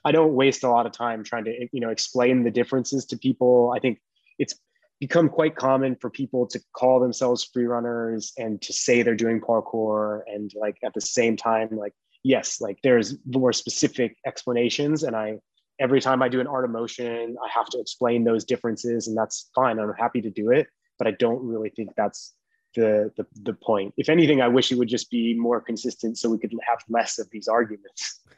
I 0.05 0.11
don't 0.11 0.33
waste 0.33 0.63
a 0.63 0.69
lot 0.69 0.85
of 0.85 0.91
time 0.91 1.23
trying 1.23 1.45
to 1.45 1.67
you 1.71 1.79
know 1.79 1.89
explain 1.89 2.43
the 2.43 2.51
differences 2.51 3.05
to 3.07 3.17
people. 3.17 3.73
I 3.75 3.79
think 3.79 3.99
it's 4.37 4.55
become 4.99 5.29
quite 5.29 5.55
common 5.55 5.95
for 5.95 6.11
people 6.11 6.45
to 6.45 6.61
call 6.73 6.99
themselves 6.99 7.43
free 7.43 7.65
runners 7.65 8.33
and 8.37 8.61
to 8.61 8.73
say 8.73 9.01
they're 9.01 9.15
doing 9.15 9.41
parkour 9.41 10.21
and 10.27 10.51
like 10.55 10.77
at 10.83 10.93
the 10.93 11.01
same 11.01 11.35
time 11.35 11.69
like 11.71 11.93
yes, 12.23 12.61
like 12.61 12.77
there's 12.83 13.15
more 13.25 13.51
specific 13.51 14.15
explanations 14.27 15.01
and 15.01 15.15
I 15.15 15.39
every 15.81 15.99
time 15.99 16.21
I 16.21 16.29
do 16.29 16.39
an 16.39 16.47
art 16.47 16.63
of 16.63 16.71
motion, 16.71 17.35
I 17.43 17.49
have 17.49 17.67
to 17.69 17.79
explain 17.79 18.23
those 18.23 18.45
differences, 18.45 19.07
and 19.07 19.17
that's 19.17 19.49
fine. 19.53 19.79
I'm 19.79 19.93
happy 19.93 20.21
to 20.21 20.29
do 20.29 20.51
it, 20.51 20.67
but 20.97 21.07
I 21.07 21.11
don't 21.11 21.43
really 21.43 21.69
think 21.69 21.89
that's 21.97 22.33
the, 22.75 23.11
the 23.17 23.25
the 23.41 23.53
point. 23.53 23.93
If 23.97 24.07
anything, 24.07 24.41
I 24.41 24.47
wish 24.47 24.71
it 24.71 24.77
would 24.77 24.87
just 24.87 25.09
be 25.09 25.33
more 25.33 25.59
consistent, 25.59 26.17
so 26.17 26.29
we 26.29 26.37
could 26.37 26.53
have 26.69 26.79
less 26.87 27.19
of 27.19 27.29
these 27.31 27.49
arguments. 27.49 28.19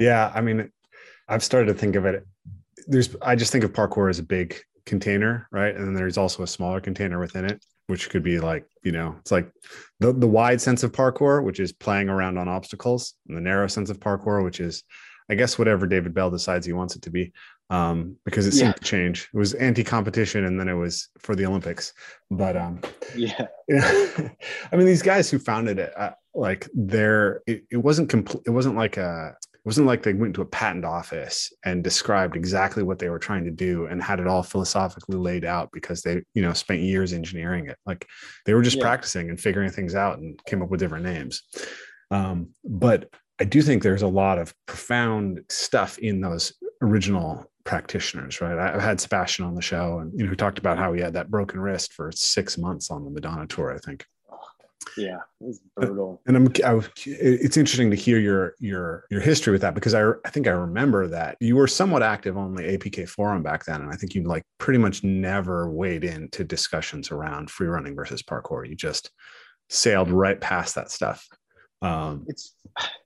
Yeah, 0.00 0.30
I 0.32 0.42
mean, 0.42 0.70
I've 1.28 1.42
started 1.42 1.66
to 1.66 1.74
think 1.74 1.96
of 1.96 2.06
it. 2.06 2.24
There's, 2.86 3.16
I 3.20 3.34
just 3.34 3.50
think 3.50 3.64
of 3.64 3.72
parkour 3.72 4.08
as 4.08 4.20
a 4.20 4.22
big 4.22 4.56
container, 4.86 5.48
right? 5.50 5.74
And 5.74 5.84
then 5.84 5.94
there's 5.94 6.16
also 6.16 6.44
a 6.44 6.46
smaller 6.46 6.80
container 6.80 7.18
within 7.18 7.44
it, 7.44 7.64
which 7.88 8.08
could 8.08 8.22
be 8.22 8.38
like, 8.38 8.64
you 8.84 8.92
know, 8.92 9.16
it's 9.18 9.32
like 9.32 9.50
the 9.98 10.12
the 10.12 10.28
wide 10.28 10.60
sense 10.60 10.84
of 10.84 10.92
parkour, 10.92 11.42
which 11.42 11.58
is 11.58 11.72
playing 11.72 12.08
around 12.08 12.38
on 12.38 12.46
obstacles, 12.46 13.14
and 13.26 13.36
the 13.36 13.40
narrow 13.40 13.66
sense 13.66 13.90
of 13.90 13.98
parkour, 13.98 14.44
which 14.44 14.60
is 14.60 14.84
I 15.30 15.34
guess 15.34 15.58
whatever 15.58 15.86
David 15.86 16.14
Belle 16.14 16.30
decides 16.30 16.64
he 16.64 16.72
wants 16.72 16.96
it 16.96 17.02
to 17.02 17.10
be, 17.10 17.32
um, 17.70 18.16
because 18.24 18.46
it 18.46 18.52
seemed 18.52 18.68
yeah. 18.68 18.72
to 18.72 18.84
change. 18.84 19.28
It 19.32 19.36
was 19.36 19.54
anti-competition, 19.54 20.44
and 20.44 20.58
then 20.58 20.68
it 20.68 20.74
was 20.74 21.08
for 21.18 21.36
the 21.36 21.44
Olympics. 21.44 21.92
But 22.30 22.56
um, 22.56 22.80
yeah, 23.14 23.46
I 23.70 24.76
mean, 24.76 24.86
these 24.86 25.02
guys 25.02 25.30
who 25.30 25.38
founded 25.38 25.78
it, 25.78 25.92
uh, 25.96 26.12
like, 26.34 26.68
they're 26.74 27.42
it, 27.46 27.64
it 27.70 27.76
wasn't 27.76 28.08
complete. 28.08 28.42
It 28.46 28.50
wasn't 28.50 28.76
like 28.76 28.96
a. 28.96 29.36
It 29.54 29.66
wasn't 29.66 29.86
like 29.86 30.02
they 30.02 30.14
went 30.14 30.34
to 30.36 30.40
a 30.40 30.46
patent 30.46 30.86
office 30.86 31.52
and 31.62 31.84
described 31.84 32.36
exactly 32.36 32.82
what 32.82 32.98
they 32.98 33.10
were 33.10 33.18
trying 33.18 33.44
to 33.44 33.50
do 33.50 33.84
and 33.84 34.02
had 34.02 34.18
it 34.18 34.26
all 34.26 34.42
philosophically 34.42 35.16
laid 35.16 35.44
out 35.44 35.68
because 35.72 36.00
they, 36.00 36.22
you 36.32 36.40
know, 36.40 36.54
spent 36.54 36.80
years 36.80 37.12
engineering 37.12 37.66
it. 37.66 37.76
Like 37.84 38.06
they 38.46 38.54
were 38.54 38.62
just 38.62 38.78
yeah. 38.78 38.84
practicing 38.84 39.28
and 39.28 39.38
figuring 39.38 39.70
things 39.70 39.94
out 39.94 40.20
and 40.20 40.42
came 40.46 40.62
up 40.62 40.70
with 40.70 40.80
different 40.80 41.04
names. 41.04 41.42
Um, 42.10 42.50
but 42.64 43.10
I 43.40 43.44
do 43.44 43.62
think 43.62 43.82
there's 43.82 44.02
a 44.02 44.08
lot 44.08 44.38
of 44.38 44.54
profound 44.66 45.44
stuff 45.48 45.98
in 45.98 46.20
those 46.20 46.52
original 46.82 47.50
practitioners, 47.64 48.40
right? 48.40 48.58
I've 48.58 48.80
had 48.80 49.00
Sebastian 49.00 49.44
on 49.44 49.54
the 49.54 49.62
show, 49.62 49.98
and 49.98 50.12
you 50.12 50.24
know, 50.24 50.30
who 50.30 50.36
talked 50.36 50.58
about 50.58 50.78
how 50.78 50.92
he 50.92 51.00
had 51.00 51.12
that 51.12 51.30
broken 51.30 51.60
wrist 51.60 51.92
for 51.92 52.10
six 52.12 52.58
months 52.58 52.90
on 52.90 53.04
the 53.04 53.10
Madonna 53.10 53.46
tour. 53.46 53.74
I 53.74 53.78
think. 53.78 54.06
Yeah, 54.96 55.18
it's 55.40 55.60
uh, 55.76 55.86
brutal. 55.86 56.20
And 56.26 56.36
I'm, 56.36 56.48
I, 56.64 56.80
it's 57.04 57.56
interesting 57.56 57.90
to 57.90 57.96
hear 57.96 58.18
your 58.18 58.54
your 58.58 59.04
your 59.10 59.20
history 59.20 59.52
with 59.52 59.60
that 59.60 59.74
because 59.74 59.94
I 59.94 60.10
I 60.24 60.30
think 60.30 60.46
I 60.46 60.52
remember 60.52 61.06
that 61.08 61.36
you 61.40 61.56
were 61.56 61.68
somewhat 61.68 62.02
active 62.02 62.36
on 62.36 62.54
the 62.54 62.62
APK 62.62 63.08
forum 63.08 63.42
back 63.42 63.64
then, 63.64 63.82
and 63.82 63.92
I 63.92 63.96
think 63.96 64.14
you 64.14 64.22
like 64.22 64.44
pretty 64.58 64.78
much 64.78 65.04
never 65.04 65.70
weighed 65.70 66.04
into 66.04 66.44
discussions 66.44 67.10
around 67.10 67.50
free 67.50 67.68
running 67.68 67.94
versus 67.94 68.22
parkour. 68.22 68.68
You 68.68 68.74
just 68.74 69.10
sailed 69.68 70.10
right 70.10 70.40
past 70.40 70.74
that 70.74 70.90
stuff 70.90 71.28
um 71.82 72.24
it's 72.26 72.54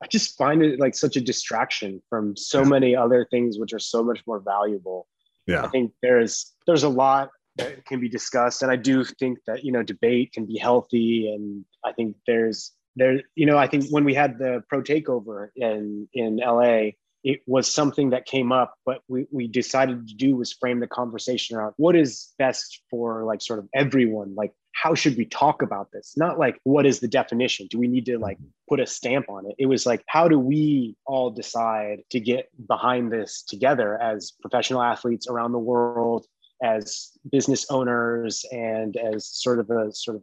i 0.02 0.06
just 0.08 0.36
find 0.36 0.62
it 0.62 0.80
like 0.80 0.94
such 0.94 1.16
a 1.16 1.20
distraction 1.20 2.00
from 2.08 2.36
so 2.36 2.62
yeah. 2.62 2.68
many 2.68 2.96
other 2.96 3.26
things 3.30 3.58
which 3.58 3.72
are 3.72 3.78
so 3.78 4.02
much 4.02 4.20
more 4.26 4.40
valuable 4.40 5.06
yeah 5.46 5.62
i 5.62 5.68
think 5.68 5.92
there's 6.02 6.52
there's 6.66 6.82
a 6.82 6.88
lot 6.88 7.30
that 7.56 7.84
can 7.84 8.00
be 8.00 8.08
discussed 8.08 8.62
and 8.62 8.72
i 8.72 8.76
do 8.76 9.04
think 9.04 9.38
that 9.46 9.64
you 9.64 9.72
know 9.72 9.82
debate 9.82 10.32
can 10.32 10.46
be 10.46 10.56
healthy 10.56 11.32
and 11.34 11.64
i 11.84 11.92
think 11.92 12.16
there's 12.26 12.72
there 12.96 13.20
you 13.34 13.44
know 13.44 13.58
i 13.58 13.66
think 13.66 13.84
when 13.90 14.04
we 14.04 14.14
had 14.14 14.38
the 14.38 14.62
pro 14.68 14.82
takeover 14.82 15.48
in 15.56 16.08
in 16.14 16.36
la 16.36 16.90
it 17.24 17.40
was 17.46 17.72
something 17.72 18.10
that 18.10 18.26
came 18.26 18.50
up, 18.50 18.74
but 18.84 19.02
we, 19.08 19.26
we 19.30 19.46
decided 19.46 20.08
to 20.08 20.14
do 20.14 20.36
was 20.36 20.52
frame 20.52 20.80
the 20.80 20.86
conversation 20.86 21.56
around 21.56 21.74
what 21.76 21.94
is 21.94 22.32
best 22.38 22.82
for 22.90 23.24
like 23.24 23.40
sort 23.40 23.58
of 23.58 23.68
everyone. 23.74 24.34
Like, 24.34 24.52
how 24.72 24.94
should 24.94 25.16
we 25.16 25.26
talk 25.26 25.62
about 25.62 25.92
this? 25.92 26.14
Not 26.16 26.38
like, 26.38 26.58
what 26.64 26.86
is 26.86 27.00
the 27.00 27.08
definition? 27.08 27.68
Do 27.70 27.78
we 27.78 27.86
need 27.86 28.06
to 28.06 28.18
like 28.18 28.38
put 28.68 28.80
a 28.80 28.86
stamp 28.86 29.28
on 29.28 29.46
it? 29.46 29.54
It 29.58 29.66
was 29.66 29.86
like, 29.86 30.02
how 30.06 30.26
do 30.26 30.38
we 30.38 30.96
all 31.06 31.30
decide 31.30 32.02
to 32.10 32.18
get 32.18 32.48
behind 32.66 33.12
this 33.12 33.42
together 33.42 34.00
as 34.00 34.32
professional 34.40 34.82
athletes 34.82 35.28
around 35.28 35.52
the 35.52 35.58
world, 35.58 36.26
as 36.62 37.10
business 37.30 37.66
owners, 37.70 38.44
and 38.50 38.96
as 38.96 39.26
sort 39.28 39.60
of 39.60 39.70
a 39.70 39.92
sort 39.92 40.16
of 40.16 40.22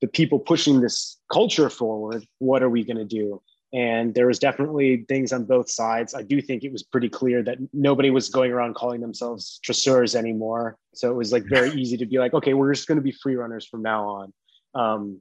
the 0.00 0.08
people 0.08 0.38
pushing 0.38 0.80
this 0.80 1.18
culture 1.32 1.70
forward? 1.70 2.26
What 2.38 2.62
are 2.62 2.70
we 2.70 2.82
going 2.82 2.96
to 2.96 3.04
do? 3.04 3.42
And 3.72 4.14
there 4.14 4.26
was 4.26 4.38
definitely 4.38 5.04
things 5.08 5.32
on 5.32 5.44
both 5.44 5.68
sides. 5.68 6.14
I 6.14 6.22
do 6.22 6.40
think 6.40 6.62
it 6.62 6.72
was 6.72 6.82
pretty 6.82 7.08
clear 7.08 7.42
that 7.42 7.58
nobody 7.72 8.10
was 8.10 8.28
going 8.28 8.52
around 8.52 8.74
calling 8.74 9.00
themselves 9.00 9.58
traceurs 9.62 10.14
anymore. 10.14 10.78
So 10.94 11.10
it 11.10 11.14
was 11.14 11.32
like 11.32 11.44
very 11.44 11.70
easy 11.80 11.96
to 11.96 12.06
be 12.06 12.18
like, 12.18 12.32
okay, 12.32 12.54
we're 12.54 12.72
just 12.72 12.88
going 12.88 12.96
to 12.96 13.02
be 13.02 13.12
free 13.12 13.34
runners 13.34 13.66
from 13.66 13.82
now 13.82 14.08
on. 14.08 14.32
Um, 14.74 15.20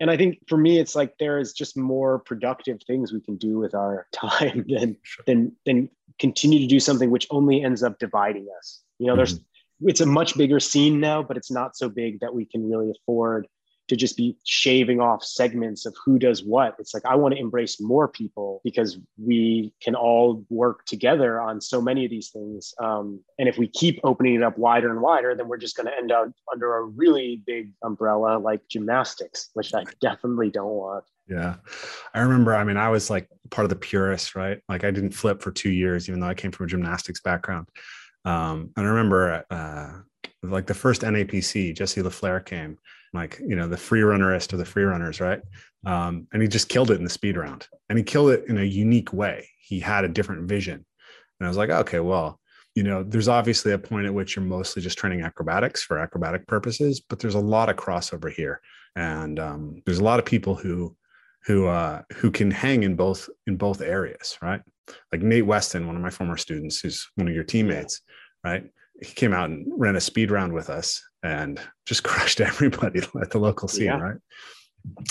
and 0.00 0.10
I 0.10 0.16
think 0.16 0.38
for 0.48 0.56
me, 0.56 0.78
it's 0.78 0.94
like 0.94 1.14
there 1.18 1.38
is 1.38 1.52
just 1.52 1.76
more 1.76 2.20
productive 2.20 2.78
things 2.86 3.12
we 3.12 3.20
can 3.20 3.36
do 3.36 3.58
with 3.58 3.74
our 3.74 4.06
time 4.12 4.64
than 4.68 4.96
sure. 5.02 5.24
than 5.26 5.56
than 5.66 5.90
continue 6.18 6.60
to 6.60 6.66
do 6.66 6.80
something 6.80 7.10
which 7.10 7.26
only 7.30 7.62
ends 7.62 7.82
up 7.82 7.98
dividing 7.98 8.48
us. 8.58 8.82
You 8.98 9.06
know, 9.06 9.12
mm-hmm. 9.12 9.18
there's 9.18 9.40
it's 9.80 10.00
a 10.00 10.06
much 10.06 10.36
bigger 10.36 10.60
scene 10.60 11.00
now, 11.00 11.22
but 11.22 11.36
it's 11.36 11.50
not 11.50 11.76
so 11.76 11.88
big 11.88 12.20
that 12.20 12.34
we 12.34 12.44
can 12.44 12.68
really 12.68 12.90
afford 12.90 13.46
to 13.88 13.96
just 13.96 14.16
be 14.16 14.36
shaving 14.44 15.00
off 15.00 15.24
segments 15.24 15.86
of 15.86 15.96
who 16.04 16.18
does 16.18 16.44
what. 16.44 16.76
It's 16.78 16.94
like 16.94 17.04
I 17.04 17.16
want 17.16 17.34
to 17.34 17.40
embrace 17.40 17.80
more 17.80 18.06
people 18.06 18.60
because 18.64 18.98
we 19.16 19.72
can 19.82 19.94
all 19.94 20.44
work 20.50 20.84
together 20.84 21.40
on 21.40 21.60
so 21.60 21.80
many 21.80 22.04
of 22.04 22.10
these 22.10 22.30
things. 22.30 22.74
Um, 22.80 23.20
and 23.38 23.48
if 23.48 23.58
we 23.58 23.66
keep 23.66 23.98
opening 24.04 24.34
it 24.34 24.42
up 24.42 24.58
wider 24.58 24.90
and 24.90 25.00
wider, 25.00 25.34
then 25.34 25.48
we're 25.48 25.56
just 25.56 25.76
going 25.76 25.86
to 25.86 25.96
end 25.96 26.12
up 26.12 26.30
under 26.52 26.76
a 26.76 26.84
really 26.84 27.42
big 27.46 27.72
umbrella 27.82 28.38
like 28.38 28.60
gymnastics, 28.68 29.50
which 29.54 29.74
I 29.74 29.84
definitely 30.00 30.50
don't 30.50 30.70
want. 30.70 31.04
Yeah. 31.28 31.56
I 32.14 32.20
remember, 32.20 32.54
I 32.54 32.64
mean, 32.64 32.76
I 32.76 32.88
was 32.88 33.10
like 33.10 33.28
part 33.50 33.64
of 33.64 33.70
the 33.70 33.76
purists, 33.76 34.34
right? 34.34 34.60
Like 34.68 34.84
I 34.84 34.90
didn't 34.90 35.12
flip 35.12 35.42
for 35.42 35.50
two 35.50 35.70
years, 35.70 36.08
even 36.08 36.20
though 36.20 36.28
I 36.28 36.34
came 36.34 36.52
from 36.52 36.64
a 36.64 36.68
gymnastics 36.68 37.20
background. 37.20 37.68
Um, 38.24 38.70
and 38.76 38.86
I 38.86 38.88
remember 38.90 39.44
uh, 39.50 40.00
like 40.50 40.66
the 40.66 40.74
first 40.74 41.02
NAPC, 41.02 41.74
Jesse 41.76 42.02
La 42.02 42.10
Flair 42.10 42.40
came 42.40 42.78
like 43.14 43.40
you 43.46 43.56
know 43.56 43.68
the 43.68 43.76
free 43.76 44.00
runnerist 44.00 44.52
of 44.52 44.58
the 44.58 44.64
free 44.64 44.84
runners 44.84 45.20
right? 45.20 45.40
Um, 45.86 46.26
and 46.32 46.42
he 46.42 46.48
just 46.48 46.68
killed 46.68 46.90
it 46.90 46.98
in 46.98 47.04
the 47.04 47.10
speed 47.10 47.36
round. 47.36 47.66
And 47.88 47.98
he 47.98 48.04
killed 48.04 48.30
it 48.30 48.44
in 48.48 48.58
a 48.58 48.64
unique 48.64 49.12
way. 49.12 49.48
He 49.60 49.80
had 49.80 50.04
a 50.04 50.08
different 50.08 50.48
vision. 50.48 50.84
And 51.40 51.46
i 51.46 51.48
was 51.48 51.56
like 51.56 51.70
okay 51.70 52.00
well 52.00 52.40
you 52.74 52.82
know 52.82 53.02
there's 53.02 53.28
obviously 53.28 53.72
a 53.72 53.78
point 53.78 54.06
at 54.06 54.14
which 54.14 54.34
you're 54.34 54.44
mostly 54.44 54.82
just 54.82 54.98
training 54.98 55.22
acrobatics 55.22 55.82
for 55.82 55.98
acrobatic 55.98 56.46
purposes 56.46 57.00
but 57.00 57.20
there's 57.20 57.36
a 57.36 57.40
lot 57.40 57.68
of 57.68 57.76
crossover 57.76 58.30
here. 58.32 58.60
And 58.96 59.38
um, 59.38 59.82
there's 59.86 60.00
a 60.00 60.04
lot 60.04 60.18
of 60.18 60.24
people 60.24 60.54
who 60.54 60.96
who 61.46 61.66
uh, 61.66 62.02
who 62.14 62.30
can 62.30 62.50
hang 62.50 62.82
in 62.82 62.96
both 62.96 63.28
in 63.46 63.56
both 63.56 63.80
areas 63.80 64.38
right? 64.42 64.60
Like 65.12 65.22
nate 65.22 65.46
weston 65.46 65.86
one 65.86 65.96
of 65.96 66.02
my 66.02 66.10
former 66.10 66.36
students 66.36 66.80
who's 66.80 67.08
one 67.14 67.28
of 67.28 67.34
your 67.34 67.44
teammates 67.44 68.00
right 68.44 68.64
he 69.00 69.12
came 69.14 69.32
out 69.32 69.50
and 69.50 69.66
ran 69.76 69.96
a 69.96 70.00
speed 70.00 70.30
round 70.30 70.52
with 70.52 70.70
us 70.70 71.02
and 71.22 71.60
just 71.86 72.02
crushed 72.04 72.40
everybody 72.40 73.00
at 73.20 73.30
the 73.30 73.38
local 73.38 73.68
scene, 73.68 73.86
yeah. 73.86 73.98
right? 73.98 74.16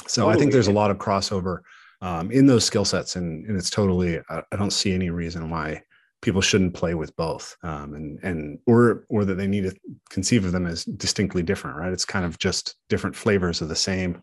So 0.07 0.23
totally. 0.23 0.35
I 0.35 0.39
think 0.39 0.51
there's 0.51 0.67
a 0.67 0.73
lot 0.73 0.91
of 0.91 0.97
crossover 0.97 1.59
um, 2.01 2.31
in 2.31 2.45
those 2.45 2.65
skill 2.65 2.85
sets, 2.85 3.15
and, 3.15 3.45
and 3.45 3.57
it's 3.57 3.69
totally. 3.69 4.19
I, 4.29 4.41
I, 4.51 4.55
don't 4.55 4.71
see 4.71 4.93
any 4.93 5.09
reason 5.09 5.49
why 5.49 5.81
people 6.21 6.41
shouldn't 6.41 6.73
play 6.73 6.93
with 6.93 7.15
both, 7.15 7.55
um, 7.63 7.93
and 7.95 8.19
and 8.23 8.59
or 8.65 9.05
or 9.09 9.25
that 9.25 9.35
they 9.35 9.47
need 9.47 9.63
to 9.63 9.75
conceive 10.09 10.45
of 10.45 10.51
them 10.51 10.67
as 10.67 10.85
distinctly 10.85 11.43
different, 11.43 11.77
right? 11.77 11.91
It's 11.91 12.05
kind 12.05 12.25
of 12.25 12.37
just 12.39 12.75
different 12.89 13.15
flavors 13.15 13.61
of 13.61 13.69
the 13.69 13.75
same. 13.75 14.21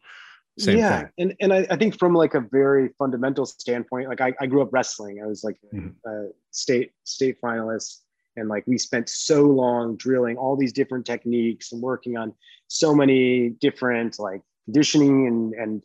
Same 0.57 0.79
yeah, 0.79 1.01
thing. 1.01 1.11
and 1.19 1.35
and 1.41 1.53
I, 1.53 1.67
I, 1.69 1.77
think 1.77 1.99
from 1.99 2.15
like 2.15 2.35
a 2.35 2.47
very 2.53 2.91
fundamental 2.97 3.45
standpoint, 3.45 4.09
like 4.09 4.21
I, 4.21 4.33
I 4.41 4.47
grew 4.47 4.63
up 4.63 4.69
wrestling. 4.73 5.21
I 5.21 5.27
was 5.27 5.43
like 5.43 5.57
mm-hmm. 5.75 5.89
a 6.09 6.29
state 6.53 6.93
state 7.03 7.41
finalist 7.43 8.04
and 8.37 8.49
like 8.49 8.65
we 8.67 8.79
spent 8.79 9.09
so 9.09 9.43
long 9.43 9.97
drilling 9.97 10.37
all 10.37 10.57
these 10.57 10.73
different 10.73 11.07
techniques 11.07 11.73
and 11.73 11.83
working 11.83 12.17
on 12.17 12.33
so 12.69 12.95
many 12.95 13.51
different 13.51 14.19
like 14.19 14.43
conditioning 14.65 15.27
and 15.27 15.55
and 15.55 15.83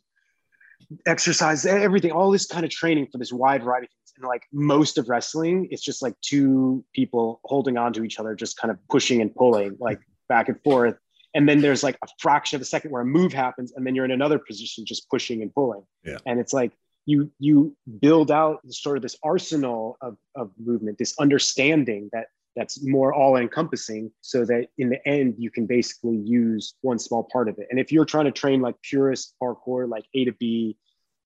exercise 1.06 1.66
everything 1.66 2.10
all 2.10 2.30
this 2.30 2.46
kind 2.46 2.64
of 2.64 2.70
training 2.70 3.06
for 3.10 3.18
this 3.18 3.32
wide 3.32 3.62
variety 3.62 3.86
of 3.86 3.90
things. 3.90 4.12
And 4.16 4.26
like 4.26 4.42
most 4.52 4.98
of 4.98 5.08
wrestling 5.08 5.68
it's 5.70 5.82
just 5.82 6.02
like 6.02 6.14
two 6.20 6.84
people 6.94 7.40
holding 7.44 7.76
on 7.76 7.92
to 7.92 8.04
each 8.04 8.18
other 8.18 8.34
just 8.34 8.56
kind 8.56 8.70
of 8.70 8.78
pushing 8.88 9.20
and 9.20 9.34
pulling 9.34 9.76
like 9.78 10.00
back 10.28 10.48
and 10.48 10.60
forth. 10.62 10.96
And 11.34 11.48
then 11.48 11.60
there's 11.60 11.84
like 11.84 11.96
a 12.02 12.08
fraction 12.18 12.56
of 12.56 12.62
a 12.62 12.64
second 12.64 12.90
where 12.90 13.02
a 13.02 13.06
move 13.06 13.32
happens 13.32 13.72
and 13.76 13.86
then 13.86 13.94
you're 13.94 14.04
in 14.04 14.10
another 14.10 14.38
position 14.38 14.84
just 14.84 15.08
pushing 15.08 15.42
and 15.42 15.54
pulling. 15.54 15.84
Yeah. 16.04 16.18
and 16.26 16.40
it's 16.40 16.52
like 16.52 16.72
you 17.06 17.30
you 17.38 17.76
build 18.00 18.30
out 18.30 18.60
sort 18.68 18.96
of 18.96 19.02
this 19.02 19.16
arsenal 19.22 19.96
of, 20.00 20.16
of 20.34 20.50
movement 20.58 20.98
this 20.98 21.14
understanding 21.18 22.08
that 22.12 22.26
that's 22.56 22.84
more 22.84 23.14
all 23.14 23.36
encompassing 23.36 24.10
so 24.20 24.44
that 24.44 24.66
in 24.78 24.90
the 24.90 25.08
end 25.08 25.34
you 25.38 25.50
can 25.50 25.66
basically 25.66 26.16
use 26.16 26.74
one 26.80 26.98
small 26.98 27.28
part 27.32 27.48
of 27.48 27.58
it. 27.58 27.66
And 27.70 27.78
if 27.78 27.92
you're 27.92 28.04
trying 28.04 28.26
to 28.26 28.32
train 28.32 28.60
like 28.60 28.80
purist 28.82 29.34
parkour 29.42 29.88
like 29.88 30.04
a 30.14 30.24
to 30.24 30.32
b 30.32 30.76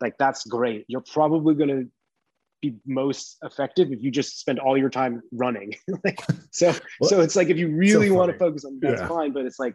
like 0.00 0.16
that's 0.18 0.44
great. 0.46 0.84
You're 0.88 1.04
probably 1.12 1.54
going 1.54 1.68
to 1.70 1.88
be 2.60 2.76
most 2.86 3.38
effective 3.42 3.92
if 3.92 4.02
you 4.02 4.10
just 4.10 4.38
spend 4.40 4.58
all 4.58 4.76
your 4.76 4.90
time 4.90 5.22
running. 5.32 5.74
Like 6.04 6.20
so 6.50 6.74
well, 7.00 7.10
so 7.10 7.20
it's 7.20 7.36
like 7.36 7.48
if 7.48 7.56
you 7.56 7.68
really 7.68 8.08
so 8.08 8.14
want 8.14 8.32
to 8.32 8.38
focus 8.38 8.64
on 8.64 8.78
that's 8.80 9.00
yeah. 9.00 9.08
fine 9.08 9.32
but 9.32 9.44
it's 9.44 9.58
like 9.58 9.74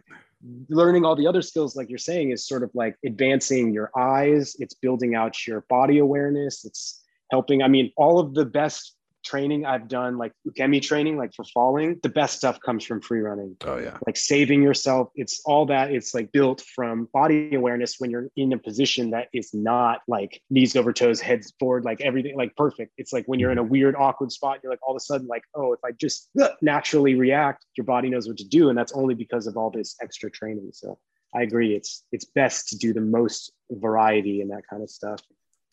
learning 0.68 1.04
all 1.04 1.16
the 1.16 1.26
other 1.26 1.42
skills 1.42 1.74
like 1.76 1.88
you're 1.88 1.98
saying 1.98 2.30
is 2.30 2.46
sort 2.46 2.62
of 2.62 2.70
like 2.74 2.96
advancing 3.04 3.72
your 3.72 3.90
eyes. 3.98 4.54
It's 4.60 4.74
building 4.74 5.14
out 5.14 5.46
your 5.46 5.64
body 5.68 5.98
awareness. 5.98 6.64
It's 6.64 7.02
helping 7.30 7.62
i 7.62 7.68
mean 7.68 7.92
all 7.96 8.18
of 8.18 8.34
the 8.34 8.44
best 8.44 8.96
training 9.30 9.64
I've 9.64 9.86
done, 9.88 10.18
like 10.18 10.32
ukemi 10.46 10.82
training, 10.82 11.16
like 11.16 11.32
for 11.34 11.44
falling, 11.44 12.00
the 12.02 12.08
best 12.08 12.36
stuff 12.36 12.58
comes 12.60 12.84
from 12.84 13.00
free 13.00 13.20
running. 13.20 13.56
Oh 13.64 13.78
yeah. 13.78 13.96
Like 14.06 14.16
saving 14.16 14.62
yourself. 14.62 15.10
It's 15.14 15.40
all 15.44 15.66
that. 15.66 15.92
It's 15.92 16.14
like 16.14 16.32
built 16.32 16.62
from 16.74 17.08
body 17.12 17.54
awareness 17.54 17.96
when 17.98 18.10
you're 18.10 18.28
in 18.36 18.52
a 18.52 18.58
position 18.58 19.10
that 19.10 19.28
is 19.32 19.54
not 19.54 20.00
like 20.08 20.42
knees 20.50 20.74
over 20.74 20.92
toes, 20.92 21.20
heads 21.20 21.52
forward, 21.60 21.84
like 21.84 22.00
everything 22.00 22.36
like 22.36 22.56
perfect. 22.56 22.92
It's 22.98 23.12
like 23.12 23.24
when 23.26 23.38
you're 23.38 23.52
in 23.52 23.58
a 23.58 23.62
weird, 23.62 23.94
awkward 23.96 24.32
spot, 24.32 24.58
you're 24.62 24.72
like 24.72 24.80
all 24.82 24.94
of 24.94 24.96
a 24.96 25.00
sudden 25.00 25.28
like, 25.28 25.44
oh, 25.54 25.72
if 25.72 25.80
I 25.84 25.92
just 25.92 26.28
naturally 26.62 27.14
react, 27.14 27.64
your 27.76 27.84
body 27.84 28.10
knows 28.10 28.26
what 28.26 28.38
to 28.38 28.48
do. 28.48 28.68
And 28.68 28.76
that's 28.76 28.92
only 28.92 29.14
because 29.14 29.46
of 29.46 29.56
all 29.56 29.70
this 29.70 29.96
extra 30.02 30.30
training. 30.30 30.70
So 30.72 30.98
I 31.34 31.42
agree. 31.42 31.76
It's 31.76 32.02
it's 32.10 32.24
best 32.24 32.68
to 32.70 32.78
do 32.78 32.92
the 32.92 33.00
most 33.00 33.52
variety 33.70 34.40
and 34.40 34.50
that 34.50 34.62
kind 34.68 34.82
of 34.82 34.90
stuff 34.90 35.20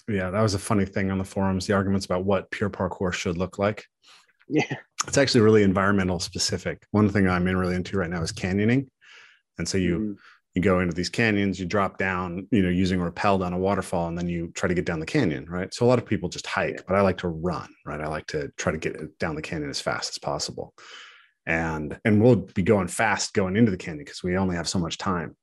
yeah, 0.08 0.30
that 0.30 0.42
was 0.42 0.54
a 0.54 0.60
funny 0.60 0.86
thing 0.86 1.12
on 1.12 1.18
the 1.18 1.24
forums. 1.24 1.68
The 1.68 1.74
arguments 1.74 2.06
about 2.06 2.24
what 2.24 2.50
pure 2.52 2.70
parkour 2.70 3.14
should 3.14 3.38
look 3.38 3.60
like. 3.60 3.86
Yeah, 4.48 4.78
it's 5.06 5.18
actually 5.18 5.42
really 5.42 5.64
environmental 5.64 6.20
specific. 6.20 6.86
One 6.92 7.10
thing 7.10 7.28
I'm 7.28 7.48
in 7.48 7.58
really 7.58 7.76
into 7.76 7.98
right 7.98 8.10
now 8.10 8.22
is 8.22 8.32
canyoning, 8.32 8.88
and 9.58 9.68
so 9.68 9.78
you 9.78 9.98
mm-hmm. 9.98 10.14
you 10.54 10.62
go 10.62 10.80
into 10.80 10.94
these 10.94 11.10
canyons, 11.10 11.60
you 11.60 11.66
drop 11.66 11.98
down, 11.98 12.48
you 12.52 12.64
know, 12.64 12.70
using 12.70 13.02
a 13.02 13.04
rappel 13.04 13.40
down 13.40 13.52
a 13.52 13.58
waterfall, 13.58 14.08
and 14.08 14.18
then 14.18 14.30
you 14.30 14.52
try 14.56 14.70
to 14.70 14.74
get 14.74 14.86
down 14.86 15.02
the 15.02 15.06
canyon, 15.06 15.46
right? 15.50 15.74
So 15.74 15.86
a 15.86 15.88
lot 15.88 16.00
of 16.00 16.06
people 16.06 16.30
just 16.30 16.48
hike, 16.48 16.86
but 16.88 16.96
I 16.96 17.02
like 17.02 17.18
to 17.18 17.28
run, 17.28 17.68
right? 17.86 18.00
I 18.00 18.08
like 18.08 18.28
to 18.28 18.50
try 18.56 18.72
to 18.72 18.78
get 18.78 19.20
down 19.20 19.36
the 19.36 19.42
canyon 19.42 19.70
as 19.70 19.82
fast 19.82 20.12
as 20.12 20.18
possible, 20.18 20.74
and 21.46 22.00
and 22.06 22.22
we'll 22.24 22.38
be 22.38 22.64
going 22.64 22.88
fast 22.88 23.34
going 23.34 23.58
into 23.58 23.72
the 23.72 23.78
canyon 23.78 24.06
because 24.06 24.24
we 24.24 24.38
only 24.38 24.56
have 24.56 24.70
so 24.70 24.80
much 24.80 24.98
time, 24.98 25.36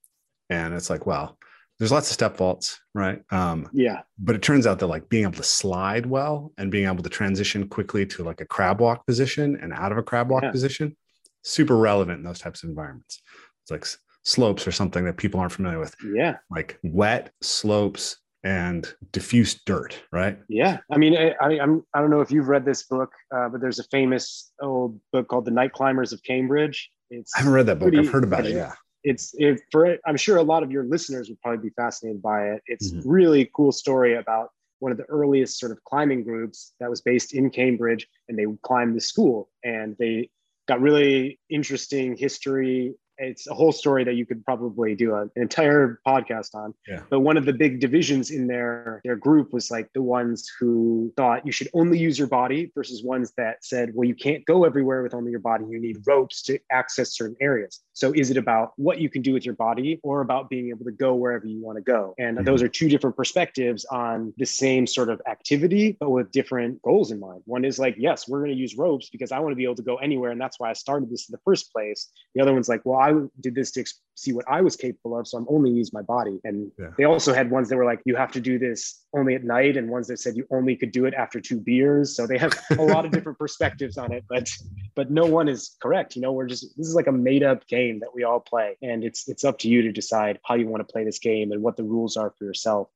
and 0.48 0.72
it's 0.72 0.88
like, 0.88 1.05
well, 1.05 1.37
there's 1.85 1.92
lots 1.92 2.09
of 2.09 2.14
step 2.14 2.38
faults, 2.38 2.81
right? 2.94 3.20
Um, 3.31 3.68
yeah. 3.75 4.01
But 4.18 4.37
it 4.37 4.40
turns 4.40 4.66
out 4.66 4.79
that 4.79 4.87
like 4.87 5.07
being 5.11 5.25
able 5.25 5.35
to 5.35 5.42
slide 5.42 6.07
well 6.07 6.51
and 6.57 6.70
being 6.70 6.87
able 6.87 7.03
to 7.03 7.11
transition 7.11 7.68
quickly 7.68 8.07
to 8.07 8.25
like 8.25 8.40
a 8.40 8.47
crab 8.47 8.81
walk 8.81 9.07
position 9.07 9.59
and 9.61 9.70
out 9.70 9.92
of 9.92 9.99
a 9.99 10.03
crab 10.03 10.31
walk 10.31 10.44
yeah. 10.44 10.51
position, 10.51 10.97
super 11.42 11.77
relevant 11.77 12.20
in 12.20 12.25
those 12.25 12.38
types 12.38 12.62
of 12.62 12.70
environments. 12.70 13.20
It's 13.62 13.70
like 13.70 13.87
slopes 14.23 14.66
or 14.66 14.73
something 14.73 15.05
that 15.05 15.18
people 15.18 15.40
aren't 15.40 15.53
familiar 15.53 15.79
with. 15.79 15.94
Yeah. 16.16 16.38
Like 16.51 16.79
wet 16.83 17.33
slopes 17.42 18.16
and 18.44 18.90
diffuse 19.12 19.61
dirt, 19.66 20.03
right? 20.11 20.38
Yeah. 20.49 20.79
I 20.90 20.97
mean, 20.97 21.18
I, 21.18 21.35
I, 21.38 21.61
I'm, 21.61 21.85
I 21.92 22.01
don't 22.01 22.09
know 22.09 22.23
if 22.23 22.31
you've 22.31 22.49
read 22.49 22.64
this 22.64 22.85
book, 22.85 23.12
uh, 23.31 23.51
but 23.51 23.61
there's 23.61 23.79
a 23.79 23.85
famous 23.90 24.53
old 24.62 24.99
book 25.12 25.29
called 25.29 25.44
The 25.44 25.51
Night 25.51 25.75
Climbers 25.75 26.14
of 26.14 26.23
Cambridge. 26.23 26.90
It's 27.11 27.31
I 27.37 27.40
haven't 27.40 27.53
read 27.53 27.66
that 27.66 27.79
book. 27.79 27.90
Pretty, 27.90 28.07
I've 28.07 28.11
heard 28.11 28.25
about 28.25 28.47
it. 28.47 28.55
Yeah 28.55 28.73
it's 29.04 29.34
it, 29.38 29.60
for 29.70 29.96
i'm 30.06 30.16
sure 30.16 30.38
a 30.38 30.42
lot 30.42 30.62
of 30.62 30.72
your 30.72 30.84
listeners 30.84 31.28
would 31.28 31.40
probably 31.40 31.68
be 31.68 31.74
fascinated 31.74 32.20
by 32.20 32.48
it 32.48 32.62
it's 32.66 32.92
mm-hmm. 32.92 33.08
really 33.08 33.50
cool 33.54 33.70
story 33.70 34.16
about 34.16 34.48
one 34.80 34.90
of 34.90 34.98
the 34.98 35.04
earliest 35.04 35.58
sort 35.58 35.70
of 35.70 35.82
climbing 35.84 36.24
groups 36.24 36.72
that 36.80 36.90
was 36.90 37.00
based 37.00 37.34
in 37.34 37.50
cambridge 37.50 38.09
and 38.28 38.38
they 38.38 38.46
climbed 38.62 38.96
the 38.96 39.00
school 39.00 39.48
and 39.62 39.94
they 39.98 40.28
got 40.66 40.80
really 40.80 41.38
interesting 41.50 42.16
history 42.16 42.94
it's 43.18 43.46
a 43.46 43.54
whole 43.54 43.72
story 43.72 44.04
that 44.04 44.14
you 44.14 44.26
could 44.26 44.44
probably 44.44 44.94
do 44.94 45.14
a, 45.14 45.22
an 45.22 45.30
entire 45.36 46.00
podcast 46.06 46.54
on. 46.54 46.74
Yeah. 46.86 47.00
But 47.10 47.20
one 47.20 47.36
of 47.36 47.44
the 47.44 47.52
big 47.52 47.80
divisions 47.80 48.30
in 48.30 48.46
their 48.46 49.00
their 49.04 49.16
group 49.16 49.52
was 49.52 49.70
like 49.70 49.90
the 49.94 50.02
ones 50.02 50.50
who 50.58 51.12
thought 51.16 51.46
you 51.46 51.52
should 51.52 51.68
only 51.74 51.98
use 51.98 52.18
your 52.18 52.28
body 52.28 52.72
versus 52.74 53.02
ones 53.02 53.32
that 53.36 53.64
said, 53.64 53.92
well, 53.94 54.06
you 54.06 54.14
can't 54.14 54.44
go 54.46 54.64
everywhere 54.64 55.02
with 55.02 55.14
only 55.14 55.30
your 55.30 55.40
body. 55.40 55.64
You 55.68 55.80
need 55.80 55.98
ropes 56.06 56.42
to 56.42 56.58
access 56.70 57.16
certain 57.16 57.36
areas. 57.40 57.80
So 57.92 58.12
is 58.12 58.30
it 58.30 58.36
about 58.36 58.72
what 58.76 59.00
you 59.00 59.08
can 59.08 59.22
do 59.22 59.32
with 59.32 59.44
your 59.44 59.54
body 59.54 60.00
or 60.02 60.20
about 60.20 60.50
being 60.50 60.70
able 60.70 60.84
to 60.84 60.92
go 60.92 61.14
wherever 61.14 61.46
you 61.46 61.62
want 61.62 61.76
to 61.76 61.82
go? 61.82 62.14
And 62.18 62.36
mm-hmm. 62.36 62.44
those 62.44 62.62
are 62.62 62.68
two 62.68 62.88
different 62.88 63.16
perspectives 63.16 63.84
on 63.86 64.32
the 64.36 64.46
same 64.46 64.86
sort 64.86 65.08
of 65.08 65.20
activity, 65.28 65.96
but 66.00 66.10
with 66.10 66.30
different 66.32 66.82
goals 66.82 67.10
in 67.10 67.20
mind. 67.20 67.42
One 67.44 67.64
is 67.64 67.78
like, 67.78 67.94
yes, 67.98 68.28
we're 68.28 68.40
going 68.40 68.50
to 68.50 68.56
use 68.56 68.76
ropes 68.76 69.10
because 69.10 69.32
I 69.32 69.38
want 69.38 69.52
to 69.52 69.56
be 69.56 69.64
able 69.64 69.76
to 69.76 69.82
go 69.82 69.96
anywhere. 69.96 70.30
And 70.30 70.40
that's 70.40 70.58
why 70.58 70.70
I 70.70 70.72
started 70.72 71.10
this 71.10 71.28
in 71.28 71.32
the 71.32 71.40
first 71.44 71.72
place. 71.72 72.10
The 72.34 72.42
other 72.42 72.52
one's 72.52 72.68
like, 72.68 72.82
well, 72.84 72.98
I 73.05 73.12
did 73.40 73.55
this 73.55 73.70
to 73.72 73.84
see 74.14 74.32
what 74.32 74.46
I 74.48 74.62
was 74.62 74.76
capable 74.76 75.18
of. 75.18 75.28
So 75.28 75.36
I'm 75.36 75.46
only 75.48 75.70
use 75.70 75.92
my 75.92 76.00
body. 76.00 76.40
And 76.44 76.70
yeah. 76.78 76.90
they 76.96 77.05
also 77.05 77.34
had 77.34 77.50
ones 77.50 77.68
that 77.68 77.76
were 77.76 77.84
like, 77.84 78.00
you 78.07 78.16
have 78.16 78.32
to 78.32 78.40
do 78.40 78.59
this 78.59 79.05
only 79.14 79.34
at 79.34 79.44
night, 79.44 79.76
and 79.76 79.90
ones 79.90 80.07
that 80.09 80.18
said 80.18 80.36
you 80.36 80.46
only 80.50 80.74
could 80.76 80.90
do 80.90 81.05
it 81.05 81.12
after 81.12 81.40
two 81.40 81.61
beers. 81.61 82.16
So 82.16 82.26
they 82.26 82.38
have 82.38 82.52
a 82.70 82.82
lot 82.82 83.05
of 83.05 83.11
different 83.11 83.38
perspectives 83.44 83.98
on 83.98 84.12
it, 84.12 84.24
but 84.28 84.48
but 84.94 85.11
no 85.11 85.26
one 85.26 85.48
is 85.48 85.76
correct. 85.82 86.16
You 86.16 86.22
know, 86.22 86.32
we're 86.32 86.46
just 86.46 86.76
this 86.78 86.88
is 86.88 86.94
like 86.94 87.09
a 87.09 87.12
made 87.12 87.42
up 87.42 87.66
game 87.66 88.00
that 88.00 88.14
we 88.14 88.24
all 88.24 88.40
play. 88.40 88.76
And 88.82 89.05
it's 89.05 89.28
it's 89.28 89.44
up 89.44 89.59
to 89.61 89.68
you 89.68 89.82
to 89.82 89.92
decide 89.92 90.38
how 90.44 90.55
you 90.55 90.66
want 90.68 90.86
to 90.86 90.90
play 90.90 91.05
this 91.05 91.18
game 91.18 91.52
and 91.52 91.62
what 91.62 91.76
the 91.76 91.84
rules 91.84 92.16
are 92.16 92.32
for 92.38 92.44
yourself 92.44 92.88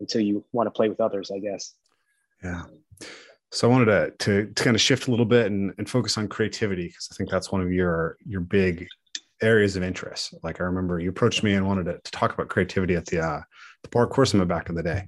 until 0.00 0.20
you 0.20 0.44
want 0.52 0.68
to 0.68 0.70
play 0.70 0.88
with 0.88 1.00
others, 1.00 1.30
I 1.30 1.40
guess. 1.40 1.74
Yeah. 2.44 2.62
So 3.50 3.68
I 3.68 3.72
wanted 3.72 3.86
to, 3.86 4.10
to, 4.18 4.52
to 4.52 4.64
kind 4.64 4.76
of 4.76 4.80
shift 4.80 5.08
a 5.08 5.10
little 5.10 5.26
bit 5.26 5.46
and, 5.46 5.72
and 5.78 5.88
focus 5.88 6.18
on 6.18 6.28
creativity 6.28 6.88
because 6.88 7.08
I 7.10 7.14
think 7.14 7.30
that's 7.30 7.50
one 7.50 7.62
of 7.62 7.72
your 7.72 8.18
your 8.24 8.40
big 8.42 8.86
areas 9.42 9.76
of 9.76 9.82
interest. 9.82 10.34
Like 10.42 10.60
I 10.60 10.64
remember 10.64 10.98
you 10.98 11.10
approached 11.10 11.42
me 11.42 11.54
and 11.54 11.66
wanted 11.66 11.84
to, 11.84 11.98
to 12.02 12.10
talk 12.10 12.32
about 12.32 12.48
creativity 12.48 12.94
at 12.94 13.06
the 13.06 13.20
uh, 13.20 13.40
the 13.82 13.88
parkour 13.88 14.26
summit 14.26 14.48
back 14.48 14.68
in 14.68 14.74
the 14.74 14.82
day, 14.82 15.04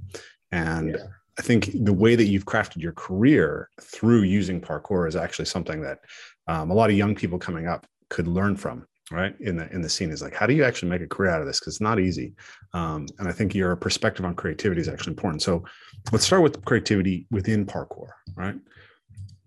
and 0.52 0.90
yeah. 0.90 1.04
I 1.38 1.42
think 1.42 1.70
the 1.84 1.92
way 1.92 2.16
that 2.16 2.26
you've 2.26 2.44
crafted 2.44 2.82
your 2.82 2.92
career 2.92 3.70
through 3.80 4.22
using 4.22 4.60
parkour 4.60 5.08
is 5.08 5.16
actually 5.16 5.46
something 5.46 5.80
that 5.82 6.00
um, 6.48 6.70
a 6.70 6.74
lot 6.74 6.90
of 6.90 6.96
young 6.96 7.14
people 7.14 7.38
coming 7.38 7.66
up 7.66 7.86
could 8.08 8.28
learn 8.28 8.56
from. 8.56 8.86
Right 9.12 9.34
in 9.40 9.56
the 9.56 9.68
in 9.72 9.82
the 9.82 9.88
scene 9.88 10.12
is 10.12 10.22
like, 10.22 10.34
how 10.34 10.46
do 10.46 10.54
you 10.54 10.62
actually 10.62 10.88
make 10.88 11.02
a 11.02 11.06
career 11.08 11.32
out 11.32 11.40
of 11.40 11.46
this? 11.48 11.58
Because 11.58 11.74
it's 11.74 11.80
not 11.80 11.98
easy, 11.98 12.32
um, 12.74 13.06
and 13.18 13.26
I 13.26 13.32
think 13.32 13.56
your 13.56 13.74
perspective 13.74 14.24
on 14.24 14.36
creativity 14.36 14.80
is 14.80 14.88
actually 14.88 15.14
important. 15.14 15.42
So, 15.42 15.64
let's 16.12 16.24
start 16.24 16.42
with 16.42 16.64
creativity 16.64 17.26
within 17.32 17.66
parkour. 17.66 18.10
Right, 18.36 18.54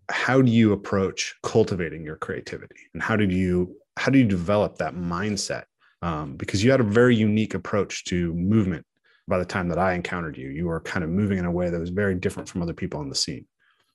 how 0.10 0.42
do 0.42 0.52
you 0.52 0.74
approach 0.74 1.36
cultivating 1.44 2.04
your 2.04 2.18
creativity, 2.18 2.76
and 2.94 3.02
how 3.02 3.16
did 3.16 3.32
you 3.32 3.74
how 3.98 4.12
do 4.12 4.18
you 4.18 4.26
develop 4.26 4.78
that 4.78 4.96
mindset? 4.96 5.64
Um, 6.02 6.36
because 6.36 6.64
you 6.64 6.72
had 6.72 6.82
a 6.82 6.84
very 6.84 7.16
unique 7.16 7.54
approach 7.54 8.04
to 8.06 8.34
movement 8.34 8.86
by 9.28 9.38
the 9.38 9.46
time 9.46 9.70
that 9.70 9.80
I 9.80 9.94
encountered 9.94 10.38
you. 10.38 10.50
You 10.50 10.68
were 10.68 10.82
kind 10.82 11.04
of 11.04 11.10
moving 11.10 11.38
in 11.38 11.46
a 11.46 11.52
way 11.52 11.70
that 11.70 11.80
was 11.80 11.90
very 11.90 12.16
different 12.16 12.50
from 12.50 12.62
other 12.62 12.74
people 12.74 13.00
on 13.00 13.10
the 13.10 13.16
scene. 13.16 13.46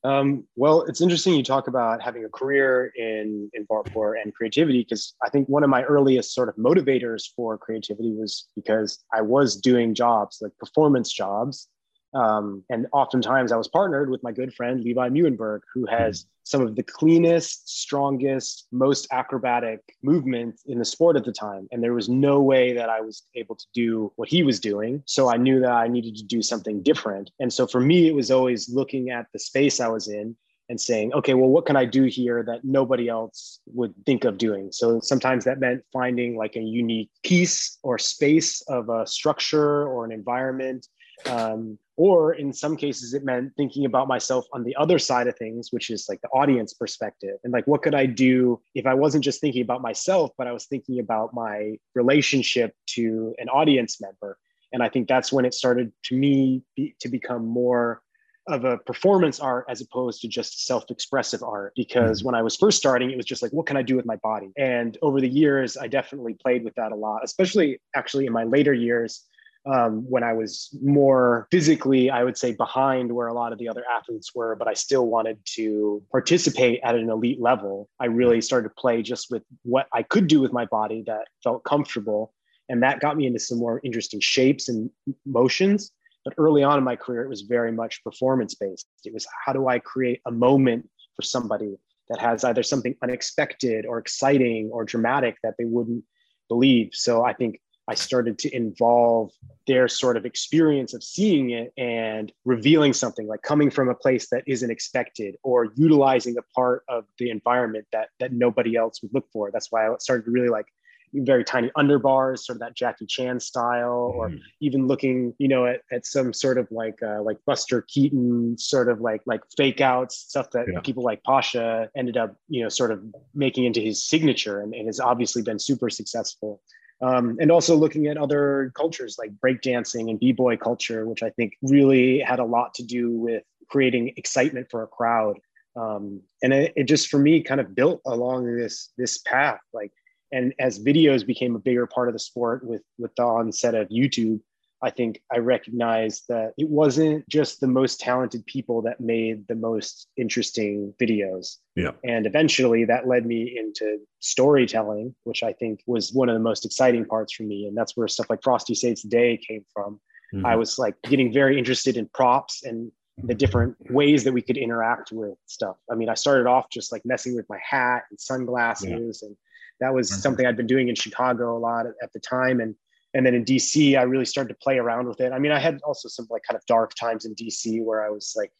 Um, 0.04 0.44
well, 0.54 0.82
it's 0.82 1.00
interesting 1.00 1.34
you 1.34 1.42
talk 1.42 1.66
about 1.66 2.00
having 2.00 2.24
a 2.24 2.28
career 2.28 2.92
in 2.96 3.50
in 3.52 3.66
parkour 3.66 4.14
and 4.22 4.32
creativity 4.32 4.82
because 4.84 5.14
I 5.24 5.28
think 5.28 5.48
one 5.48 5.64
of 5.64 5.70
my 5.70 5.82
earliest 5.82 6.32
sort 6.32 6.48
of 6.48 6.54
motivators 6.54 7.24
for 7.34 7.58
creativity 7.58 8.12
was 8.12 8.46
because 8.54 9.04
I 9.12 9.22
was 9.22 9.56
doing 9.56 9.94
jobs 9.94 10.38
like 10.40 10.56
performance 10.56 11.12
jobs 11.12 11.68
um, 12.14 12.64
and 12.70 12.86
oftentimes 12.92 13.52
I 13.52 13.56
was 13.56 13.68
partnered 13.68 14.10
with 14.10 14.22
my 14.22 14.32
good 14.32 14.54
friend 14.54 14.82
Levi 14.82 15.08
Meeuwenberg, 15.10 15.60
who 15.72 15.86
has 15.86 16.26
some 16.44 16.62
of 16.62 16.76
the 16.76 16.82
cleanest, 16.82 17.68
strongest, 17.68 18.66
most 18.72 19.06
acrobatic 19.10 19.80
movement 20.02 20.58
in 20.66 20.78
the 20.78 20.84
sport 20.84 21.16
at 21.16 21.24
the 21.24 21.32
time. 21.32 21.68
And 21.70 21.82
there 21.82 21.92
was 21.92 22.08
no 22.08 22.40
way 22.40 22.72
that 22.72 22.88
I 22.88 23.02
was 23.02 23.24
able 23.34 23.56
to 23.56 23.66
do 23.74 24.12
what 24.16 24.30
he 24.30 24.42
was 24.42 24.58
doing. 24.58 25.02
So 25.04 25.30
I 25.30 25.36
knew 25.36 25.60
that 25.60 25.70
I 25.70 25.88
needed 25.88 26.16
to 26.16 26.24
do 26.24 26.40
something 26.40 26.82
different. 26.82 27.30
And 27.38 27.52
so 27.52 27.66
for 27.66 27.80
me, 27.80 28.08
it 28.08 28.14
was 28.14 28.30
always 28.30 28.70
looking 28.70 29.10
at 29.10 29.26
the 29.32 29.38
space 29.38 29.78
I 29.78 29.88
was 29.88 30.08
in 30.08 30.34
and 30.70 30.80
saying, 30.80 31.12
okay, 31.14 31.34
well, 31.34 31.48
what 31.48 31.66
can 31.66 31.76
I 31.76 31.84
do 31.84 32.04
here 32.04 32.42
that 32.44 32.60
nobody 32.62 33.08
else 33.08 33.60
would 33.66 33.94
think 34.06 34.24
of 34.24 34.38
doing? 34.38 34.70
So 34.72 35.00
sometimes 35.00 35.44
that 35.44 35.60
meant 35.60 35.82
finding 35.92 36.36
like 36.36 36.56
a 36.56 36.60
unique 36.60 37.10
piece 37.22 37.78
or 37.82 37.98
space 37.98 38.60
of 38.62 38.88
a 38.88 39.06
structure 39.06 39.86
or 39.86 40.04
an 40.04 40.12
environment 40.12 40.86
um, 41.26 41.78
or 41.96 42.34
in 42.34 42.52
some 42.52 42.76
cases, 42.76 43.12
it 43.12 43.24
meant 43.24 43.52
thinking 43.56 43.84
about 43.84 44.06
myself 44.06 44.46
on 44.52 44.62
the 44.62 44.76
other 44.76 44.98
side 44.98 45.26
of 45.26 45.36
things, 45.36 45.72
which 45.72 45.90
is 45.90 46.06
like 46.08 46.20
the 46.20 46.28
audience 46.28 46.72
perspective. 46.72 47.38
And 47.42 47.52
like, 47.52 47.66
what 47.66 47.82
could 47.82 47.94
I 47.94 48.06
do 48.06 48.60
if 48.74 48.86
I 48.86 48.94
wasn't 48.94 49.24
just 49.24 49.40
thinking 49.40 49.62
about 49.62 49.82
myself, 49.82 50.30
but 50.38 50.46
I 50.46 50.52
was 50.52 50.66
thinking 50.66 51.00
about 51.00 51.34
my 51.34 51.76
relationship 51.94 52.74
to 52.90 53.34
an 53.38 53.48
audience 53.48 54.00
member? 54.00 54.38
And 54.72 54.82
I 54.82 54.88
think 54.88 55.08
that's 55.08 55.32
when 55.32 55.44
it 55.44 55.54
started 55.54 55.92
to 56.04 56.16
me 56.16 56.62
be, 56.76 56.94
to 57.00 57.08
become 57.08 57.44
more 57.46 58.02
of 58.48 58.64
a 58.64 58.78
performance 58.78 59.40
art 59.40 59.66
as 59.68 59.80
opposed 59.80 60.22
to 60.22 60.28
just 60.28 60.66
self-expressive 60.66 61.42
art 61.42 61.72
because 61.76 62.20
mm-hmm. 62.20 62.28
when 62.28 62.34
i 62.34 62.42
was 62.42 62.56
first 62.56 62.78
starting 62.78 63.10
it 63.10 63.16
was 63.16 63.26
just 63.26 63.42
like 63.42 63.52
what 63.52 63.66
can 63.66 63.76
i 63.76 63.82
do 63.82 63.94
with 63.94 64.06
my 64.06 64.16
body 64.16 64.50
and 64.56 64.96
over 65.02 65.20
the 65.20 65.28
years 65.28 65.76
i 65.76 65.86
definitely 65.86 66.32
played 66.32 66.64
with 66.64 66.74
that 66.74 66.90
a 66.90 66.94
lot 66.94 67.20
especially 67.22 67.78
actually 67.94 68.24
in 68.24 68.32
my 68.32 68.44
later 68.44 68.72
years 68.72 69.26
um, 69.66 70.04
when 70.08 70.22
I 70.22 70.32
was 70.32 70.70
more 70.82 71.46
physically, 71.50 72.10
I 72.10 72.24
would 72.24 72.38
say, 72.38 72.52
behind 72.52 73.12
where 73.12 73.28
a 73.28 73.34
lot 73.34 73.52
of 73.52 73.58
the 73.58 73.68
other 73.68 73.84
athletes 73.92 74.34
were, 74.34 74.56
but 74.56 74.68
I 74.68 74.74
still 74.74 75.06
wanted 75.06 75.38
to 75.56 76.02
participate 76.10 76.80
at 76.84 76.94
an 76.94 77.10
elite 77.10 77.40
level. 77.40 77.88
I 78.00 78.06
really 78.06 78.40
started 78.40 78.68
to 78.68 78.74
play 78.74 79.02
just 79.02 79.30
with 79.30 79.42
what 79.62 79.86
I 79.92 80.02
could 80.02 80.26
do 80.26 80.40
with 80.40 80.52
my 80.52 80.64
body 80.64 81.02
that 81.06 81.28
felt 81.42 81.64
comfortable. 81.64 82.32
And 82.68 82.82
that 82.82 83.00
got 83.00 83.16
me 83.16 83.26
into 83.26 83.40
some 83.40 83.58
more 83.58 83.80
interesting 83.84 84.20
shapes 84.20 84.68
and 84.68 84.90
motions. 85.26 85.90
But 86.24 86.34
early 86.38 86.62
on 86.62 86.78
in 86.78 86.84
my 86.84 86.96
career, 86.96 87.22
it 87.22 87.28
was 87.28 87.42
very 87.42 87.72
much 87.72 88.02
performance 88.04 88.54
based. 88.54 88.86
It 89.04 89.12
was 89.12 89.26
how 89.44 89.52
do 89.52 89.68
I 89.68 89.78
create 89.78 90.20
a 90.26 90.30
moment 90.30 90.88
for 91.16 91.22
somebody 91.22 91.76
that 92.08 92.20
has 92.20 92.44
either 92.44 92.62
something 92.62 92.94
unexpected 93.02 93.86
or 93.86 93.98
exciting 93.98 94.70
or 94.72 94.84
dramatic 94.84 95.36
that 95.42 95.54
they 95.58 95.64
wouldn't 95.64 96.04
believe. 96.48 96.90
So 96.92 97.24
I 97.24 97.32
think 97.32 97.60
I 97.88 97.94
started 97.94 98.38
to 98.40 98.54
involve 98.54 99.32
their 99.66 99.88
sort 99.88 100.16
of 100.16 100.26
experience 100.26 100.92
of 100.94 101.02
seeing 101.02 101.50
it 101.50 101.72
and 101.78 102.30
revealing 102.44 102.92
something 102.92 103.26
like 103.26 103.42
coming 103.42 103.70
from 103.70 103.88
a 103.88 103.94
place 103.94 104.28
that 104.30 104.44
isn't 104.46 104.70
expected 104.70 105.36
or 105.42 105.68
utilizing 105.74 106.36
a 106.38 106.42
part 106.54 106.84
of 106.88 107.04
the 107.18 107.30
environment 107.30 107.86
that 107.92 108.10
that 108.20 108.32
nobody 108.32 108.76
else 108.76 109.00
would 109.02 109.12
look 109.14 109.26
for. 109.32 109.50
That's 109.50 109.72
why 109.72 109.88
I 109.88 109.94
started 109.98 110.26
to 110.26 110.30
really 110.30 110.48
like 110.48 110.66
very 111.14 111.42
tiny 111.44 111.70
underbars, 111.76 112.40
sort 112.40 112.56
of 112.56 112.60
that 112.60 112.74
Jackie 112.74 113.06
Chan 113.06 113.40
style, 113.40 114.12
or 114.14 114.28
mm. 114.28 114.38
even 114.60 114.86
looking, 114.86 115.34
you 115.38 115.48
know, 115.48 115.64
at, 115.64 115.80
at 115.90 116.04
some 116.04 116.34
sort 116.34 116.58
of 116.58 116.68
like 116.70 117.02
uh, 117.02 117.22
like 117.22 117.38
Buster 117.46 117.82
Keaton 117.88 118.58
sort 118.58 118.90
of 118.90 119.00
like 119.00 119.22
like 119.24 119.40
fake 119.56 119.80
outs, 119.80 120.16
stuff 120.16 120.50
that 120.50 120.66
yeah. 120.70 120.80
people 120.80 121.02
like 121.02 121.22
Pasha 121.24 121.88
ended 121.96 122.18
up, 122.18 122.36
you 122.48 122.62
know, 122.62 122.68
sort 122.68 122.90
of 122.90 123.02
making 123.34 123.64
into 123.64 123.80
his 123.80 124.04
signature 124.04 124.60
and, 124.60 124.74
and 124.74 124.86
has 124.86 125.00
obviously 125.00 125.40
been 125.40 125.58
super 125.58 125.88
successful 125.88 126.60
um, 127.00 127.36
and 127.40 127.50
also 127.50 127.76
looking 127.76 128.06
at 128.06 128.16
other 128.16 128.72
cultures 128.74 129.16
like 129.18 129.30
breakdancing 129.44 130.10
and 130.10 130.20
b-boy 130.20 130.56
culture 130.56 131.06
which 131.06 131.22
i 131.22 131.30
think 131.30 131.54
really 131.62 132.18
had 132.18 132.38
a 132.38 132.44
lot 132.44 132.74
to 132.74 132.82
do 132.82 133.10
with 133.10 133.42
creating 133.68 134.12
excitement 134.16 134.68
for 134.70 134.82
a 134.82 134.86
crowd. 134.86 135.38
Um, 135.76 136.22
and 136.42 136.52
it, 136.52 136.72
it, 136.76 136.84
just 136.84 137.08
for 137.08 137.18
me 137.18 137.42
kind 137.42 137.60
of 137.60 137.74
built 137.74 138.00
along 138.04 138.46
this 138.56 138.90
this 138.98 139.18
path 139.18 139.60
like 139.72 139.92
and 140.32 140.52
as 140.58 140.80
videos 140.80 141.24
became 141.24 141.54
a 141.54 141.60
bigger 141.60 141.86
part 141.86 142.08
of 142.08 142.14
the 142.14 142.18
sport 142.18 142.64
with 142.64 142.82
with 142.98 143.14
the 143.14 143.22
onset 143.22 143.76
of 143.76 143.88
youtube 143.88 144.40
I 144.82 144.90
think 144.90 145.20
I 145.32 145.38
recognized 145.38 146.24
that 146.28 146.52
it 146.56 146.68
wasn't 146.68 147.28
just 147.28 147.60
the 147.60 147.66
most 147.66 147.98
talented 148.00 148.46
people 148.46 148.82
that 148.82 149.00
made 149.00 149.48
the 149.48 149.56
most 149.56 150.08
interesting 150.16 150.94
videos. 151.00 151.56
Yeah. 151.74 151.92
And 152.04 152.26
eventually 152.26 152.84
that 152.84 153.08
led 153.08 153.26
me 153.26 153.58
into 153.58 153.98
storytelling, 154.20 155.14
which 155.24 155.42
I 155.42 155.52
think 155.52 155.80
was 155.86 156.12
one 156.12 156.28
of 156.28 156.34
the 156.34 156.40
most 156.40 156.64
exciting 156.64 157.04
parts 157.04 157.32
for 157.32 157.42
me. 157.42 157.66
And 157.66 157.76
that's 157.76 157.96
where 157.96 158.06
stuff 158.06 158.30
like 158.30 158.42
Frosty 158.42 158.74
Saves 158.74 159.02
the 159.02 159.08
Day 159.08 159.36
came 159.36 159.64
from. 159.72 160.00
Mm-hmm. 160.32 160.46
I 160.46 160.56
was 160.56 160.78
like 160.78 160.94
getting 161.02 161.32
very 161.32 161.58
interested 161.58 161.96
in 161.96 162.08
props 162.14 162.64
and 162.64 162.92
the 163.24 163.34
different 163.34 163.76
ways 163.90 164.22
that 164.22 164.32
we 164.32 164.42
could 164.42 164.56
interact 164.56 165.10
with 165.10 165.36
stuff. 165.46 165.76
I 165.90 165.96
mean, 165.96 166.08
I 166.08 166.14
started 166.14 166.46
off 166.46 166.70
just 166.70 166.92
like 166.92 167.02
messing 167.04 167.34
with 167.34 167.48
my 167.48 167.58
hat 167.68 168.04
and 168.10 168.20
sunglasses 168.20 169.20
yeah. 169.22 169.26
and 169.26 169.36
that 169.80 169.94
was 169.94 170.10
mm-hmm. 170.10 170.20
something 170.20 170.46
I'd 170.46 170.56
been 170.56 170.66
doing 170.66 170.88
in 170.88 170.94
Chicago 170.94 171.56
a 171.56 171.58
lot 171.58 171.86
at, 171.86 171.94
at 172.02 172.12
the 172.12 172.20
time. 172.20 172.60
And 172.60 172.74
and 173.14 173.24
then 173.24 173.34
in 173.34 173.44
DC, 173.44 173.98
I 173.98 174.02
really 174.02 174.26
started 174.26 174.50
to 174.50 174.58
play 174.62 174.78
around 174.78 175.08
with 175.08 175.20
it. 175.20 175.32
I 175.32 175.38
mean, 175.38 175.50
I 175.50 175.58
had 175.58 175.80
also 175.82 176.08
some 176.08 176.26
like 176.30 176.42
kind 176.42 176.56
of 176.56 176.66
dark 176.66 176.94
times 176.94 177.24
in 177.24 177.34
DC 177.34 177.82
where 177.82 178.04
I 178.04 178.10
was 178.10 178.34
like 178.36 178.52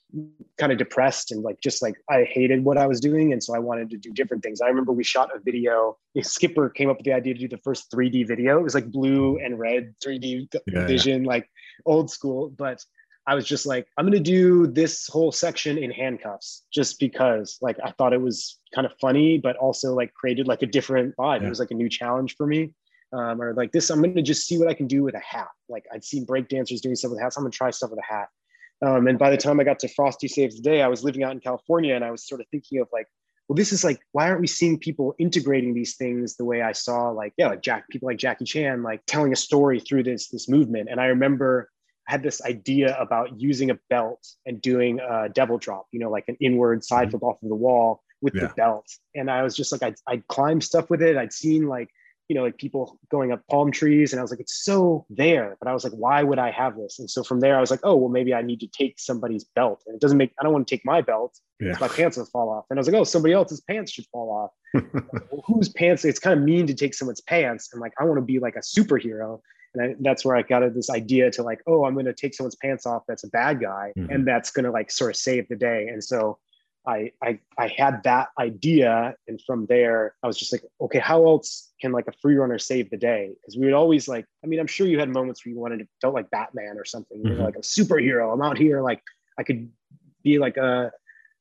kind 0.59 0.73
of 0.73 0.79
depressed 0.79 1.31
and 1.31 1.43
like 1.43 1.61
just 1.61 1.83
like 1.83 1.97
I 2.09 2.25
hated 2.25 2.65
what 2.65 2.79
I 2.79 2.87
was 2.87 3.01
doing, 3.01 3.33
and 3.33 3.43
so 3.43 3.55
I 3.55 3.59
wanted 3.59 3.91
to 3.91 3.99
do 3.99 4.11
different 4.13 4.43
things. 4.43 4.61
I 4.61 4.69
remember 4.69 4.93
we 4.93 5.05
shot 5.05 5.31
a 5.35 5.39
video. 5.39 5.99
Skipper 6.23 6.71
came 6.71 6.89
up 6.89 6.97
with 6.97 7.05
the 7.05 7.13
idea 7.13 7.35
to 7.35 7.41
do 7.41 7.49
the 7.49 7.59
first 7.59 7.91
3D 7.93 8.27
video. 8.27 8.59
It 8.59 8.63
was 8.63 8.75
like 8.75 8.91
blue 8.91 9.39
and 9.39 9.59
red 9.59 9.95
3D 10.05 10.49
yeah, 10.67 10.87
vision, 10.87 11.25
yeah. 11.25 11.29
like 11.29 11.51
old 11.85 12.11
school, 12.11 12.49
but 12.49 12.83
I 13.27 13.35
was 13.35 13.45
just 13.45 13.67
like, 13.67 13.87
I'm 13.99 14.07
gonna 14.07 14.19
do 14.19 14.67
this 14.67 15.07
whole 15.07 15.31
section 15.31 15.77
in 15.77 15.91
handcuffs 15.91 16.65
just 16.73 16.99
because 16.99 17.59
like 17.61 17.77
I 17.85 17.91
thought 17.91 18.15
it 18.15 18.23
was 18.23 18.59
kind 18.75 18.87
of 18.87 18.95
funny, 18.99 19.37
but 19.37 19.57
also 19.57 19.95
like 19.95 20.15
created 20.15 20.49
like 20.49 20.63
a 20.63 20.67
different 20.67 21.15
vibe. 21.17 21.43
Yeah. 21.43 21.47
It 21.47 21.51
was 21.51 21.61
like 21.61 21.71
a 21.71 21.75
new 21.75 21.91
challenge 21.91 22.37
for 22.37 22.47
me. 22.47 22.73
Um, 23.13 23.41
or 23.41 23.55
like 23.55 23.73
this, 23.73 23.91
I'm 23.91 24.03
gonna 24.03 24.23
just 24.23 24.47
see 24.47 24.59
what 24.59 24.69
I 24.69 24.75
can 24.75 24.87
do 24.87 25.03
with 25.03 25.15
a 25.15 25.21
hat. 25.21 25.49
Like 25.69 25.85
I'd 25.93 26.05
seen 26.05 26.25
break 26.25 26.49
dancers 26.49 26.81
doing 26.81 26.95
stuff 26.95 27.11
with 27.11 27.21
hats. 27.21 27.37
I'm 27.37 27.45
gonna 27.45 27.53
try 27.53 27.71
stuff 27.71 27.91
with 27.91 27.99
a 27.99 28.13
hat. 28.13 28.29
Um, 28.81 29.07
and 29.09 29.19
by 29.19 29.31
the 29.31 29.37
time 29.37 29.59
I 29.59 29.65
got 29.65 29.79
to 29.81 29.89
Frosty 29.89 30.29
Saves 30.29 30.57
the 30.57 30.63
Day, 30.63 30.83
I 30.83 30.89
was 30.89 31.03
living 31.03 31.25
out 31.25 31.33
in 31.33 31.41
California 31.41 31.95
and 31.95 32.05
I 32.05 32.11
was 32.11 32.27
sort 32.27 32.41
of 32.41 32.47
thinking 32.51 32.81
of 32.81 32.89
like, 32.93 33.07
well, 33.49 33.57
this 33.57 33.73
is 33.73 33.83
like, 33.83 33.99
why 34.13 34.29
aren't 34.29 34.43
we 34.43 34.47
seeing 34.47 34.79
people 34.79 35.15
integrating 35.19 35.75
these 35.75 35.97
things 35.97 36.37
the 36.37 36.45
way 36.45 36.61
I 36.61 36.73
saw, 36.73 37.09
like, 37.11 37.33
yeah, 37.39 37.49
like 37.49 37.63
Jack, 37.63 37.89
people 37.89 38.07
like 38.07 38.19
Jackie 38.19 38.45
Chan, 38.45 38.83
like 38.83 39.01
telling 39.07 39.33
a 39.33 39.37
story 39.37 39.81
through 39.81 40.03
this 40.03 40.29
this 40.29 40.49
movement. 40.49 40.89
And 40.91 41.01
I 41.01 41.07
remember 41.07 41.71
I 42.09 42.13
had 42.13 42.23
this 42.23 42.43
idea 42.43 42.97
about 42.99 43.41
using 43.41 43.71
a 43.71 43.79
belt 43.91 44.27
and 44.47 44.61
doing 44.61 45.01
a 45.01 45.29
devil 45.29 45.59
drop, 45.59 45.87
you 45.93 45.99
know, 45.99 46.11
like 46.11 46.25
an 46.29 46.37
inward 46.41 46.85
side 46.85 47.09
mm-hmm. 47.09 47.11
flip 47.13 47.23
off 47.23 47.43
of 47.43 47.49
the 47.49 47.55
wall 47.55 48.03
with 48.21 48.35
yeah. 48.35 48.43
the 48.43 48.55
belt. 48.55 48.87
And 49.15 49.31
I 49.31 49.43
was 49.43 49.57
just 49.57 49.73
like, 49.73 49.83
I'd, 49.83 49.97
I'd 50.07 50.27
climb 50.29 50.61
stuff 50.61 50.91
with 50.91 51.03
it. 51.03 51.17
I'd 51.17 51.33
seen 51.33 51.69
like 51.69 51.89
you 52.29 52.35
know, 52.35 52.43
like 52.43 52.59
people 52.59 52.99
going 53.11 53.33
up 53.33 53.47
palm 53.49 53.73
trees. 53.73 54.13
And 54.13 54.21
I 54.21 54.23
was 54.23 54.31
like, 54.31 54.41
it's 54.41 54.63
so 54.63 55.07
there. 55.09 55.57
But 55.61 55.69
I 55.69 55.73
was 55.73 55.83
like, 55.83 55.95
why 55.95 56.23
would 56.23 56.39
I 56.39 56.51
have 56.51 56.77
this? 56.77 56.99
And 56.99 57.11
so 57.11 57.25
from 57.25 57.41
there, 57.41 57.57
I 57.57 57.61
was 57.61 57.71
like, 57.71 57.81
oh, 57.83 57.97
well, 57.97 58.11
maybe 58.11 58.35
I 58.35 58.43
need 58.43 58.61
to 58.61 58.67
take 58.67 59.01
somebody's 59.01 59.45
belt. 59.45 59.83
And 59.87 59.95
it 59.95 60.01
doesn't 60.01 60.19
make, 60.19 60.33
I 60.39 60.45
don't 60.45 60.53
want 60.53 60.69
to 60.69 60.75
take 60.75 60.85
my 60.85 61.01
belt. 61.01 61.39
Yeah. 61.59 61.75
My 61.81 61.89
pants 61.89 62.19
will 62.19 62.27
fall 62.27 62.51
off. 62.51 62.67
And 62.69 62.79
I 62.79 62.81
was 62.81 62.87
like, 62.87 62.97
oh, 62.97 63.05
somebody 63.05 63.33
else's 63.33 63.63
pants 63.63 63.93
should 63.93 64.07
fall 64.13 64.31
off. 64.31 64.83
well, 64.93 65.43
whose 65.47 65.71
pants? 65.71 66.05
It's 66.05 66.19
kind 66.19 66.39
of 66.39 66.45
mean 66.45 66.67
to 66.67 66.75
take 66.75 66.95
someone's 66.95 67.23
pants. 67.23 67.71
And 67.73 67.81
like, 67.81 67.93
I 67.99 68.05
want 68.05 68.19
to 68.19 68.23
be 68.23 68.39
like 68.39 68.57
a 68.57 68.61
superhero. 68.61 69.41
And 69.75 69.83
I, 69.83 69.97
that's 70.01 70.25
where 70.25 70.37
I 70.37 70.43
got 70.43 70.63
this 70.75 70.91
idea 70.91 71.31
to 71.33 71.43
like, 71.43 71.61
oh, 71.67 71.87
I'm 71.87 71.95
going 71.95 72.07
to 72.07 72.13
take 72.13 72.35
someone's 72.35 72.57
pants 72.57 72.85
off. 72.85 73.05
That's 73.09 73.25
a 73.25 73.29
bad 73.29 73.61
guy. 73.61 73.93
Mm-hmm. 73.97 74.13
And 74.13 74.29
that's 74.29 74.51
going 74.51 74.65
to 74.67 74.71
like 74.71 74.91
sort 74.91 75.11
of 75.11 75.17
save 75.17 75.49
the 75.49 75.57
day. 75.57 75.89
And 75.89 76.05
so 76.05 76.39
I, 76.89 77.13
I 77.23 77.39
I 77.59 77.69
had 77.69 78.03
that 78.05 78.29
idea, 78.39 79.15
and 79.29 79.41
from 79.47 79.67
there, 79.67 80.15
I 80.23 80.27
was 80.27 80.39
just 80.39 80.53
like, 80.53 80.63
okay, 80.81 80.99
how 80.99 81.27
else 81.27 81.71
can 81.81 81.93
like 81.93 82.09
a 82.09 82.13
free 82.23 82.37
runner 82.37 82.59
save 82.59 82.89
the 82.89 82.97
day? 82.97 83.31
Because 83.35 83.59
we 83.59 83.67
would 83.67 83.75
always 83.75 84.09
like, 84.09 84.25
I 84.43 84.47
mean, 84.47 84.59
I'm 84.59 84.67
sure 84.67 84.87
you 84.87 84.99
had 84.99 85.11
moments 85.11 85.45
where 85.45 85.53
you 85.53 85.61
wanted 85.61 85.81
to 85.81 85.89
felt 86.01 86.15
like 86.15 86.31
Batman 86.31 86.79
or 86.79 86.87
something. 86.87 87.19
Mm-hmm. 87.19 87.29
You're 87.29 87.45
like 87.45 87.57
a 87.57 87.61
superhero. 87.61 88.33
I'm 88.33 88.41
out 88.41 88.57
here, 88.57 88.81
like 88.81 89.03
I 89.39 89.43
could 89.43 89.71
be 90.25 90.39
like 90.39 90.57
a 90.57 90.91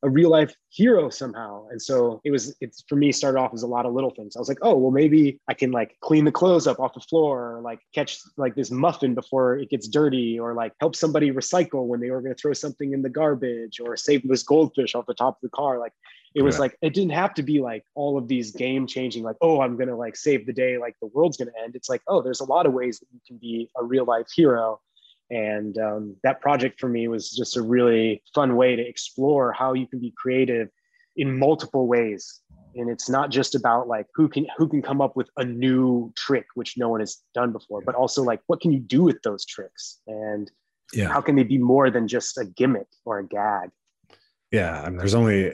a 0.04 0.10
real 0.10 0.30
life 0.30 0.54
hero 0.70 1.10
somehow. 1.10 1.68
And 1.70 1.82
so 1.82 2.22
it 2.24 2.32
was, 2.32 2.56
it's 2.62 2.84
for 2.88 2.96
me 2.96 3.12
started 3.12 3.40
off 3.40 3.54
as 3.54 3.64
a 3.64 3.68
lot 3.68 3.86
of 3.86 3.94
little 3.94 4.12
things. 4.12 4.36
I 4.36 4.40
was 4.40 4.48
like, 4.48 4.60
oh, 4.62 4.76
well, 4.76 4.92
maybe 4.92 5.40
I 5.48 5.54
can 5.54 5.72
like 5.72 5.96
clean 6.02 6.26
the 6.26 6.32
clothes 6.32 6.68
up 6.68 6.80
off 6.80 6.94
the 6.94 7.00
floor 7.00 7.58
or 7.58 7.62
like 7.62 7.80
catch 7.96 8.20
like 8.38 8.56
this 8.56 8.70
muffin 8.70 9.16
before 9.16 9.58
it 9.58 9.70
gets 9.70 9.88
dirty 9.88 10.40
or 10.40 10.54
like 10.54 10.74
help 10.80 10.96
somebody 10.96 11.32
recycle 11.32 11.88
when 11.88 12.00
they 12.00 12.12
were 12.12 12.22
going 12.22 12.34
to 12.34 12.40
throw 12.40 12.54
something 12.54 12.94
in 12.94 13.02
the 13.02 13.10
garbage 13.10 13.80
or 13.80 13.98
save 13.98 14.28
this 14.28 14.44
goldfish 14.44 14.94
off 14.94 15.08
the 15.08 15.14
top 15.16 15.36
of 15.36 15.42
the 15.42 15.56
car. 15.56 15.80
Like 15.80 15.94
it 16.36 16.44
was 16.44 16.56
yeah. 16.56 16.62
like, 16.62 16.78
it 16.82 16.94
didn't 16.94 17.14
have 17.14 17.34
to 17.34 17.42
be 17.42 17.60
like 17.60 17.84
all 17.96 18.18
of 18.18 18.28
these 18.28 18.52
game 18.52 18.86
changing, 18.86 19.24
like, 19.24 19.38
oh, 19.42 19.62
I'm 19.62 19.76
going 19.78 19.90
to 19.90 19.96
like 19.96 20.16
save 20.16 20.46
the 20.46 20.54
day, 20.54 20.78
like 20.78 20.96
the 21.02 21.08
world's 21.08 21.38
going 21.38 21.52
to 21.52 21.60
end. 21.64 21.76
It's 21.76 21.90
like, 21.90 22.04
oh, 22.08 22.22
there's 22.22 22.42
a 22.42 22.46
lot 22.46 22.68
of 22.68 22.74
ways 22.74 23.00
that 23.00 23.08
you 23.12 23.20
can 23.26 23.38
be 23.38 23.70
a 23.76 23.84
real 23.84 24.06
life 24.06 24.28
hero 24.36 24.80
and 25.30 25.78
um, 25.78 26.16
that 26.24 26.42
project 26.42 26.80
for 26.80 26.88
me 26.88 27.08
was 27.08 27.32
just 27.32 27.58
a 27.58 27.62
really 27.62 28.24
fun 28.34 28.56
way 28.56 28.76
to 28.76 28.82
explore 28.82 29.52
how 29.52 29.74
you 29.74 29.88
can 29.88 30.00
be 30.00 30.14
creative 30.18 30.70
in 31.16 31.38
multiple 31.38 31.88
ways. 31.88 32.42
And 32.76 32.90
it's 32.90 33.10
not 33.10 33.32
just 33.32 33.56
about 33.56 33.88
like 33.88 34.06
who 34.14 34.30
can 34.30 34.46
who 34.58 34.68
can 34.68 34.82
come 34.82 35.02
up 35.02 35.16
with 35.16 35.30
a 35.38 35.44
new 35.44 36.14
trick 36.16 36.46
which 36.54 36.78
no 36.78 36.90
one 36.90 37.00
has 37.00 37.18
done 37.34 37.52
before 37.52 37.82
but 37.82 37.96
also 37.96 38.22
like 38.22 38.40
what 38.46 38.62
can 38.62 38.72
you 38.72 38.80
do 38.80 39.02
with 39.02 39.22
those 39.24 39.46
tricks? 39.46 40.00
And 40.06 40.52
yeah. 40.94 41.08
how 41.08 41.22
can 41.22 41.36
they 41.36 41.44
be 41.44 41.58
more 41.58 41.90
than 41.90 42.08
just 42.08 42.38
a 42.38 42.46
gimmick 42.46 42.88
or 43.04 43.20
a 43.20 43.28
gag? 43.28 43.72
Yeah 44.52 44.82
I 44.82 44.90
mean, 44.90 44.98
there's 44.98 45.16
only 45.16 45.54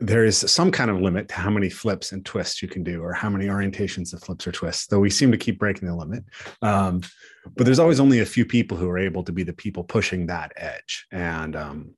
there 0.00 0.24
is 0.24 0.38
some 0.38 0.70
kind 0.70 0.90
of 0.90 1.00
limit 1.00 1.28
to 1.28 1.34
how 1.34 1.50
many 1.50 1.68
flips 1.68 2.12
and 2.12 2.24
twists 2.24 2.62
you 2.62 2.68
can 2.68 2.82
do 2.82 3.02
or 3.02 3.12
how 3.12 3.30
many 3.30 3.46
orientations 3.46 4.12
of 4.12 4.22
flips 4.22 4.46
or 4.46 4.52
twists 4.52 4.86
though 4.86 4.98
we 4.98 5.10
seem 5.10 5.30
to 5.30 5.38
keep 5.38 5.58
breaking 5.58 5.88
the 5.88 5.94
limit. 5.94 6.24
Um, 6.62 7.02
but 7.56 7.64
there's 7.64 7.78
always 7.78 8.00
only 8.00 8.20
a 8.20 8.26
few 8.26 8.44
people 8.44 8.76
who 8.76 8.88
are 8.88 8.98
able 8.98 9.22
to 9.24 9.32
be 9.32 9.44
the 9.44 9.52
people 9.52 9.84
pushing 9.84 10.26
that 10.26 10.52
edge. 10.56 11.06
And 11.12 11.54
um, 11.54 11.94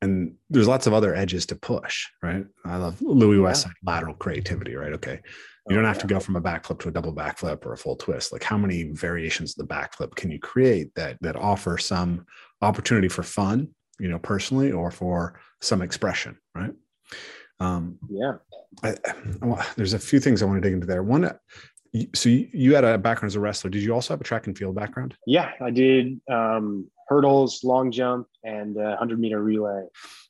and 0.00 0.34
there's 0.48 0.68
lots 0.68 0.86
of 0.86 0.94
other 0.94 1.12
edges 1.14 1.46
to 1.46 1.56
push 1.56 2.06
right? 2.22 2.44
I 2.64 2.76
love 2.76 3.02
louis 3.02 3.40
west 3.40 3.66
yeah. 3.66 3.72
lateral 3.84 4.14
creativity 4.14 4.76
right? 4.76 4.92
Okay. 4.92 5.20
You 5.68 5.76
don't 5.76 5.84
oh, 5.84 5.88
have 5.88 5.98
to 5.98 6.06
go 6.06 6.18
from 6.18 6.36
a 6.36 6.40
backflip 6.40 6.80
to 6.80 6.88
a 6.88 6.92
double 6.92 7.12
backflip 7.12 7.66
or 7.66 7.74
a 7.74 7.76
full 7.76 7.96
twist. 7.96 8.32
Like 8.32 8.42
how 8.42 8.56
many 8.56 8.84
variations 8.84 9.58
of 9.58 9.68
the 9.68 9.74
backflip 9.74 10.14
can 10.14 10.30
you 10.30 10.38
create 10.38 10.94
that 10.94 11.18
that 11.20 11.36
offer 11.36 11.76
some 11.76 12.24
opportunity 12.62 13.08
for 13.08 13.22
fun 13.22 13.68
you 13.98 14.08
know 14.08 14.18
personally 14.18 14.72
or 14.72 14.90
for 14.90 15.40
some 15.60 15.82
expression 15.82 16.38
right 16.54 16.72
um, 17.60 17.98
yeah. 18.08 18.34
I, 18.82 18.94
I, 19.42 19.66
there's 19.76 19.94
a 19.94 19.98
few 19.98 20.20
things 20.20 20.42
I 20.42 20.46
want 20.46 20.62
to 20.62 20.66
dig 20.66 20.74
into 20.74 20.86
there. 20.86 21.02
One, 21.02 21.30
so 22.14 22.28
you, 22.28 22.48
you, 22.52 22.74
had 22.74 22.84
a 22.84 22.98
background 22.98 23.30
as 23.30 23.36
a 23.36 23.40
wrestler. 23.40 23.70
Did 23.70 23.82
you 23.82 23.94
also 23.94 24.12
have 24.12 24.20
a 24.20 24.24
track 24.24 24.46
and 24.46 24.56
field 24.56 24.74
background? 24.74 25.16
Yeah, 25.26 25.50
I 25.60 25.70
did 25.70 26.20
um, 26.30 26.88
hurdles, 27.08 27.64
long 27.64 27.90
jump, 27.90 28.28
and 28.44 28.76
uh, 28.76 28.96
100 28.98 29.18
meter 29.18 29.42
relay. 29.42 29.84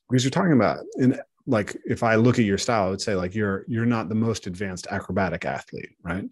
Because 0.09 0.25
you're 0.25 0.31
talking 0.31 0.53
about, 0.53 0.79
in 0.97 1.19
like, 1.47 1.77
if 1.85 2.03
I 2.03 2.15
look 2.15 2.39
at 2.39 2.45
your 2.45 2.59
style, 2.59 2.87
I 2.87 2.91
would 2.91 3.01
say 3.01 3.15
like 3.15 3.35
you're 3.35 3.65
you're 3.69 3.87
not 3.87 4.09
the 4.09 4.15
most 4.15 4.47
advanced 4.47 4.87
acrobatic 4.91 5.45
athlete, 5.45 5.91
right? 6.03 6.25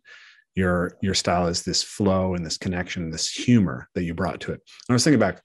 Your 0.54 0.96
your 1.02 1.14
style 1.14 1.48
is 1.48 1.62
this 1.62 1.82
flow 1.82 2.34
and 2.34 2.44
this 2.44 2.56
connection, 2.56 3.10
this 3.10 3.30
humor 3.30 3.88
that 3.94 4.04
you 4.04 4.14
brought 4.14 4.40
to 4.42 4.52
it. 4.52 4.60
And 4.60 4.90
I 4.90 4.92
was 4.94 5.04
thinking 5.04 5.20
back. 5.20 5.42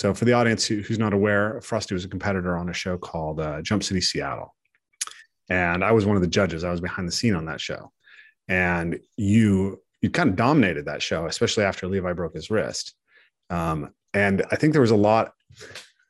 So 0.00 0.14
for 0.14 0.24
the 0.24 0.32
audience 0.32 0.66
who, 0.66 0.80
who's 0.80 0.98
not 0.98 1.12
aware, 1.12 1.60
Frosty 1.60 1.94
was 1.94 2.04
a 2.04 2.08
competitor 2.08 2.56
on 2.56 2.68
a 2.68 2.72
show 2.72 2.96
called 2.96 3.40
uh, 3.40 3.60
Jump 3.62 3.82
City 3.82 4.00
Seattle 4.00 4.54
and 5.50 5.84
I 5.84 5.90
was 5.90 6.06
one 6.06 6.16
of 6.16 6.22
the 6.22 6.28
judges. 6.28 6.64
I 6.64 6.70
was 6.70 6.80
behind 6.80 7.06
the 7.06 7.12
scene 7.12 7.34
on 7.34 7.44
that 7.46 7.60
show, 7.60 7.90
and 8.48 8.98
you 9.16 9.82
you 10.00 10.08
kind 10.08 10.30
of 10.30 10.36
dominated 10.36 10.86
that 10.86 11.02
show, 11.02 11.26
especially 11.26 11.64
after 11.64 11.86
Levi 11.86 12.12
broke 12.14 12.34
his 12.34 12.50
wrist. 12.50 12.94
Um, 13.50 13.92
and 14.14 14.44
I 14.50 14.56
think 14.56 14.72
there 14.72 14.80
was 14.80 14.92
a 14.92 14.96
lot. 14.96 15.32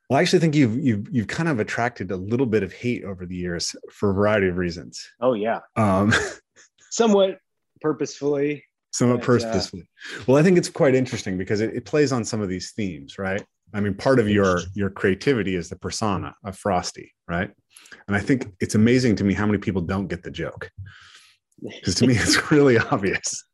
Well, 0.09 0.19
I 0.19 0.23
actually 0.23 0.41
think 0.41 0.55
you've 0.55 0.79
you've 0.79 1.09
you've 1.11 1.27
kind 1.27 1.49
of 1.49 1.59
attracted 1.59 2.11
a 2.11 2.17
little 2.17 2.47
bit 2.47 2.63
of 2.63 2.73
hate 2.73 3.03
over 3.05 3.27
the 3.27 3.35
years 3.35 3.75
for 3.91 4.11
a 4.11 4.15
variety 4.15 4.49
of 4.49 4.59
reasons. 4.59 5.09
Oh 5.21 5.33
yeah, 5.33 5.61
um, 5.75 6.13
somewhat 6.91 7.39
purposefully. 7.81 8.65
Somewhat 8.93 9.21
but, 9.21 9.23
uh, 9.23 9.27
purposefully. 9.27 9.89
Uh, 10.19 10.25
well, 10.27 10.37
I 10.37 10.43
think 10.43 10.59
it's 10.59 10.69
quite 10.69 10.95
interesting 10.95 11.39
because 11.39 11.61
it, 11.61 11.75
it 11.75 11.85
plays 11.85 12.13
on 12.13 12.25
some 12.25 12.41
of 12.41 12.49
these 12.49 12.73
themes, 12.73 13.19
right? 13.19 13.43
I 13.73 13.81
mean, 13.81 13.95
part 13.95 14.19
of 14.19 14.29
your 14.29 14.61
your 14.75 14.91
creativity 14.91 15.55
is 15.55 15.69
the 15.69 15.77
persona 15.77 16.35
of 16.45 16.57
Frosty, 16.57 17.13
right? 17.29 17.51
And 18.07 18.17
I 18.17 18.21
think 18.21 18.53
it's 18.61 18.75
amazing 18.75 19.17
to 19.17 19.25
me 19.25 19.35
how 19.35 19.47
many 19.47 19.59
people 19.59 19.83
don't 19.83 20.09
get 20.09 20.23
the 20.23 20.31
joke. 20.31 20.71
Because 21.63 21.97
to 21.97 22.07
me, 22.07 22.15
it's 22.17 22.51
really 22.51 22.79
obvious. 22.79 23.45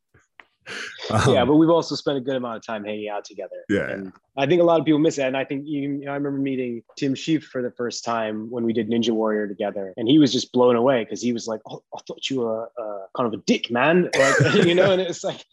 Um, 1.10 1.34
yeah, 1.34 1.44
but 1.44 1.54
we've 1.54 1.70
also 1.70 1.94
spent 1.94 2.18
a 2.18 2.20
good 2.20 2.34
amount 2.36 2.56
of 2.56 2.66
time 2.66 2.84
hanging 2.84 3.08
out 3.08 3.24
together. 3.24 3.64
Yeah, 3.68 3.90
and 3.90 4.12
I 4.36 4.46
think 4.46 4.60
a 4.60 4.64
lot 4.64 4.80
of 4.80 4.86
people 4.86 4.98
miss 4.98 5.18
it. 5.18 5.22
And 5.22 5.36
I 5.36 5.44
think 5.44 5.66
you, 5.66 5.82
you 5.82 6.04
know, 6.04 6.10
I 6.10 6.14
remember 6.14 6.38
meeting 6.38 6.82
Tim 6.96 7.14
Shieff 7.14 7.44
for 7.44 7.62
the 7.62 7.70
first 7.70 8.04
time 8.04 8.50
when 8.50 8.64
we 8.64 8.72
did 8.72 8.88
Ninja 8.88 9.10
Warrior 9.10 9.46
together, 9.46 9.94
and 9.96 10.08
he 10.08 10.18
was 10.18 10.32
just 10.32 10.52
blown 10.52 10.74
away 10.74 11.04
because 11.04 11.22
he 11.22 11.32
was 11.32 11.46
like, 11.46 11.60
"Oh, 11.70 11.82
I 11.94 12.00
thought 12.06 12.28
you 12.28 12.40
were 12.40 12.64
uh, 12.64 13.06
kind 13.16 13.32
of 13.32 13.34
a 13.34 13.42
dick, 13.44 13.70
man," 13.70 14.10
like, 14.18 14.54
you 14.66 14.74
know. 14.74 14.90
And 14.90 15.00
it's 15.00 15.22
like, 15.22 15.44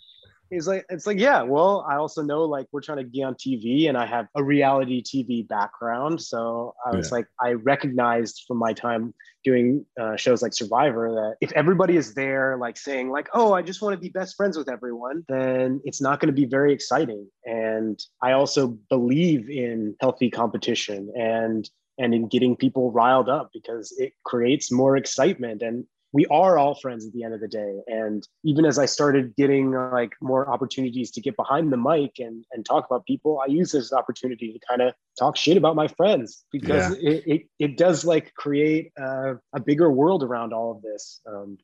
he's 0.54 0.68
like 0.68 0.86
it's 0.90 1.08
like 1.08 1.20
yeah 1.20 1.42
well 1.42 1.86
i 1.90 1.96
also 1.96 2.22
know 2.22 2.44
like 2.44 2.68
we're 2.72 2.82
trying 2.82 2.98
to 2.98 3.04
get 3.04 3.24
on 3.24 3.34
tv 3.36 3.90
and 3.90 3.98
i 3.98 4.06
have 4.06 4.28
a 4.36 4.44
reality 4.44 5.02
tv 5.02 5.48
background. 5.48 6.22
So 6.22 6.74
i 6.86 6.96
was 6.96 7.10
yeah. 7.10 7.16
like 7.16 7.28
i 7.42 7.54
recognized 7.54 8.44
from 8.48 8.58
my 8.58 8.74
time 8.74 9.14
doing 9.44 9.86
uh, 10.00 10.16
shows 10.16 10.42
like 10.42 10.54
survivor 10.54 11.12
that 11.12 11.36
if 11.42 11.52
everybody 11.52 11.98
is 11.98 12.14
there 12.14 12.58
like 12.58 12.78
saying 12.78 13.10
like 13.10 13.28
oh 13.34 13.54
i 13.54 13.62
just 13.62 13.82
want 13.82 13.94
to 13.94 14.00
be 14.00 14.10
best 14.10 14.36
friends 14.38 14.58
with 14.58 14.70
everyone 14.70 15.26
then 15.28 15.82
it's 15.84 16.02
not 16.02 16.20
going 16.22 16.28
to 16.28 16.34
be 16.34 16.46
very 16.46 16.74
exciting. 16.74 17.28
And 17.46 18.00
i 18.22 18.32
also 18.32 18.68
believe 18.90 19.50
in 19.50 19.96
healthy 20.00 20.30
competition 20.30 21.12
and 21.16 21.70
and 21.98 22.14
in 22.14 22.28
getting 22.28 22.56
people 22.56 22.92
riled 22.92 23.30
up 23.30 23.52
because 23.54 23.94
it 23.98 24.14
creates 24.26 24.72
more 24.72 24.98
excitement. 24.98 25.62
And 25.62 25.86
we 26.14 26.28
are 26.28 26.60
all 26.60 26.76
friends 26.76 27.08
at 27.08 27.12
the 27.12 27.24
end 27.24 27.34
of 27.34 27.42
the 27.42 27.48
day. 27.48 27.80
And 27.88 28.26
even 28.44 28.66
as 28.66 28.78
I 28.78 28.86
started 28.86 29.36
getting 29.36 29.72
like 29.72 30.14
more 30.22 30.48
opportunities 30.48 31.10
to 31.12 31.22
get 31.22 31.36
behind 31.36 31.74
the 31.74 31.78
mic 31.78 32.20
and, 32.20 32.46
and 32.52 32.64
talk 32.64 32.86
about 32.86 33.04
people, 33.08 33.42
I 33.44 33.48
use 33.48 33.72
this 33.72 33.92
opportunity 33.92 34.54
to 34.54 34.60
kind 34.68 34.84
of 34.84 34.94
talk 35.18 35.36
shit 35.36 35.58
about 35.58 35.76
my 35.76 35.88
friends 35.88 36.46
because 36.52 36.96
yeah. 37.02 37.10
it, 37.10 37.24
it, 37.26 37.42
it, 37.58 37.78
does 37.78 38.06
like 38.06 38.32
create 38.36 38.92
a, 38.96 39.38
a, 39.54 39.60
bigger 39.60 39.92
world 39.92 40.24
around 40.24 40.54
all 40.54 40.72
of 40.72 40.84
this. 40.84 41.20
Um, 41.28 41.58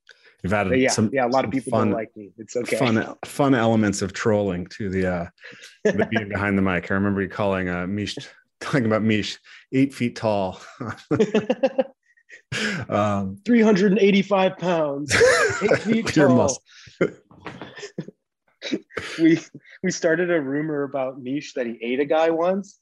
You've 0.44 0.54
added 0.54 0.80
yeah, 0.80 0.90
some, 0.90 1.12
yeah, 1.14 1.28
a 1.28 1.30
lot 1.30 1.46
of 1.46 1.52
people 1.52 1.70
fun, 1.70 1.90
don't 1.90 1.98
like 1.98 2.10
me. 2.18 2.32
It's 2.40 2.56
okay. 2.56 2.78
Fun, 2.78 3.16
fun 3.26 3.54
elements 3.54 4.02
of 4.02 4.14
trolling 4.14 4.66
to 4.68 4.90
the, 4.90 5.12
uh, 5.14 5.26
the 5.84 6.08
being 6.12 6.30
behind 6.30 6.58
the 6.58 6.64
mic. 6.64 6.90
I 6.90 6.96
remember 6.96 7.22
you 7.22 7.30
calling 7.30 7.70
uh, 7.70 7.86
Mish, 7.86 8.18
talking 8.60 8.88
about 8.88 9.04
Mish, 9.04 9.38
eight 9.72 9.94
feet 9.94 10.16
tall. 10.16 10.60
um, 12.90 13.38
385 13.46 14.58
pounds, 14.58 15.16
eight 15.62 15.78
feet 15.80 16.08
tall. 16.08 16.62
we 19.20 19.40
we 19.84 19.92
started 19.92 20.32
a 20.32 20.42
rumor 20.42 20.84
about 20.84 21.22
Mish 21.22 21.54
that 21.54 21.66
he 21.66 21.78
ate 21.82 22.00
a 22.00 22.06
guy 22.06 22.30
once. 22.30 22.80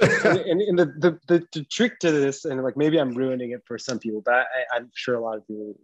and, 0.00 0.10
and, 0.24 0.60
and 0.60 0.78
the, 0.78 0.86
the, 0.86 1.18
the, 1.28 1.46
the, 1.52 1.64
trick 1.64 1.98
to 2.00 2.10
this, 2.10 2.44
and 2.44 2.62
like 2.62 2.76
maybe 2.76 2.98
I'm 2.98 3.14
ruining 3.14 3.52
it 3.52 3.62
for 3.66 3.78
some 3.78 3.98
people, 4.00 4.22
but 4.24 4.34
I, 4.34 4.76
am 4.76 4.90
sure 4.94 5.14
a 5.14 5.20
lot 5.20 5.36
of 5.36 5.46
people 5.46 5.76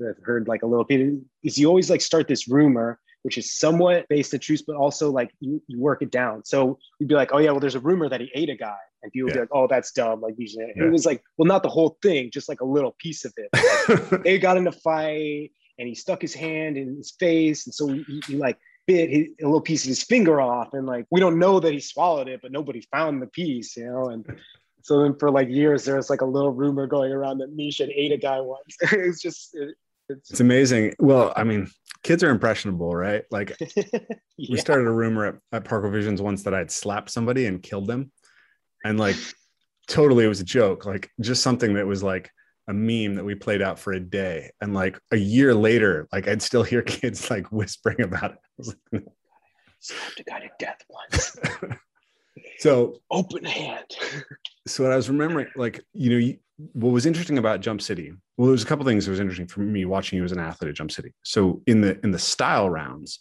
have 0.00 0.16
heard 0.22 0.46
like 0.46 0.62
a 0.62 0.66
little 0.66 0.84
bit, 0.84 1.18
is 1.42 1.58
you 1.58 1.66
always 1.66 1.90
like 1.90 2.00
start 2.00 2.28
this 2.28 2.48
rumor 2.48 3.00
which 3.22 3.38
is 3.38 3.58
somewhat 3.58 4.06
based 4.08 4.32
in 4.32 4.40
truth, 4.40 4.62
but 4.66 4.76
also 4.76 5.10
like 5.10 5.30
you, 5.40 5.62
you 5.66 5.78
work 5.78 6.02
it 6.02 6.10
down. 6.10 6.44
So 6.44 6.78
you'd 6.98 7.08
be 7.08 7.14
like, 7.14 7.30
oh 7.32 7.38
yeah, 7.38 7.50
well, 7.50 7.60
there's 7.60 7.74
a 7.74 7.80
rumor 7.80 8.08
that 8.08 8.20
he 8.20 8.30
ate 8.34 8.48
a 8.48 8.56
guy. 8.56 8.78
And 9.02 9.12
people 9.12 9.26
would 9.26 9.34
yeah. 9.34 9.34
be 9.36 9.40
like, 9.40 9.48
oh, 9.52 9.66
that's 9.68 9.92
dumb. 9.92 10.20
Like 10.20 10.34
yeah. 10.38 10.64
it 10.76 10.90
was 10.90 11.06
like, 11.06 11.22
well, 11.36 11.46
not 11.46 11.62
the 11.62 11.68
whole 11.68 11.98
thing, 12.02 12.30
just 12.32 12.48
like 12.48 12.60
a 12.60 12.64
little 12.64 12.94
piece 12.98 13.24
of 13.24 13.32
it. 13.36 13.48
Like, 13.88 14.22
they 14.24 14.38
got 14.38 14.56
in 14.56 14.66
a 14.66 14.72
fight 14.72 15.50
and 15.78 15.88
he 15.88 15.94
stuck 15.94 16.20
his 16.20 16.34
hand 16.34 16.76
in 16.76 16.96
his 16.96 17.12
face. 17.12 17.66
And 17.66 17.74
so 17.74 17.88
he, 17.88 18.04
he 18.26 18.36
like 18.36 18.58
bit 18.86 19.10
his, 19.10 19.26
a 19.40 19.44
little 19.44 19.60
piece 19.60 19.84
of 19.84 19.88
his 19.88 20.02
finger 20.02 20.40
off. 20.40 20.70
And 20.72 20.86
like, 20.86 21.06
we 21.10 21.20
don't 21.20 21.38
know 21.38 21.60
that 21.60 21.72
he 21.72 21.80
swallowed 21.80 22.28
it, 22.28 22.40
but 22.42 22.50
nobody 22.50 22.82
found 22.90 23.22
the 23.22 23.28
piece, 23.28 23.76
you 23.76 23.86
know? 23.86 24.08
And 24.08 24.26
so 24.82 25.02
then 25.02 25.14
for 25.16 25.30
like 25.30 25.48
years, 25.48 25.84
there 25.84 25.96
was 25.96 26.10
like 26.10 26.22
a 26.22 26.26
little 26.26 26.52
rumor 26.52 26.86
going 26.86 27.12
around 27.12 27.38
that 27.38 27.54
Misha 27.54 27.86
ate 27.94 28.12
a 28.12 28.16
guy 28.16 28.40
once. 28.40 28.76
it's 28.92 29.20
just, 29.20 29.54
it, 29.54 29.76
it's, 30.08 30.30
it's 30.30 30.40
amazing. 30.40 30.94
Well, 30.98 31.32
I 31.36 31.44
mean, 31.44 31.68
kids 32.02 32.24
are 32.24 32.30
impressionable, 32.30 32.94
right? 32.94 33.24
Like 33.30 33.56
yeah. 33.76 33.84
we 34.36 34.56
started 34.56 34.86
a 34.86 34.90
rumor 34.90 35.26
at, 35.26 35.34
at 35.52 35.64
Parkour 35.64 35.92
Visions 35.92 36.22
once 36.22 36.42
that 36.44 36.54
I'd 36.54 36.70
slapped 36.70 37.10
somebody 37.10 37.46
and 37.46 37.62
killed 37.62 37.86
them. 37.86 38.10
And 38.84 38.98
like 38.98 39.16
totally 39.88 40.24
it 40.24 40.28
was 40.28 40.40
a 40.40 40.44
joke, 40.44 40.86
like 40.86 41.10
just 41.20 41.42
something 41.42 41.74
that 41.74 41.86
was 41.86 42.02
like 42.02 42.30
a 42.68 42.72
meme 42.72 43.14
that 43.14 43.24
we 43.24 43.34
played 43.34 43.62
out 43.62 43.78
for 43.78 43.92
a 43.92 44.00
day. 44.00 44.50
And 44.60 44.74
like 44.74 44.98
a 45.10 45.16
year 45.16 45.54
later, 45.54 46.06
like 46.12 46.28
I'd 46.28 46.42
still 46.42 46.62
hear 46.62 46.82
kids 47.00 47.30
like 47.30 47.50
whispering 47.50 48.02
about 48.02 48.32
it. 48.32 48.38
I 48.38 48.52
was 48.58 48.74
like, 48.92 49.04
slapped 49.80 50.20
a 50.20 50.24
guy 50.24 50.40
to 50.40 50.50
death 50.58 50.82
once. 50.88 51.36
so 52.58 53.00
open 53.10 53.44
hand. 53.44 53.86
so 54.66 54.84
what 54.84 54.92
I 54.92 54.96
was 54.96 55.08
remembering, 55.08 55.48
like, 55.56 55.80
you 55.92 56.20
know, 56.20 56.34
what 56.72 56.90
was 56.90 57.06
interesting 57.06 57.38
about 57.38 57.60
Jump 57.60 57.80
City? 57.80 58.12
Well, 58.36 58.46
there 58.46 58.52
was 58.52 58.64
a 58.64 58.66
couple 58.66 58.84
things 58.84 59.04
that 59.04 59.12
was 59.12 59.20
interesting 59.20 59.46
for 59.46 59.60
me 59.60 59.84
watching 59.84 60.18
you 60.18 60.24
as 60.24 60.32
an 60.32 60.40
athlete 60.40 60.70
at 60.70 60.74
Jump 60.74 60.90
City. 60.90 61.12
So 61.22 61.62
in 61.66 61.80
the 61.80 61.98
in 62.02 62.10
the 62.10 62.18
style 62.18 62.68
rounds, 62.68 63.20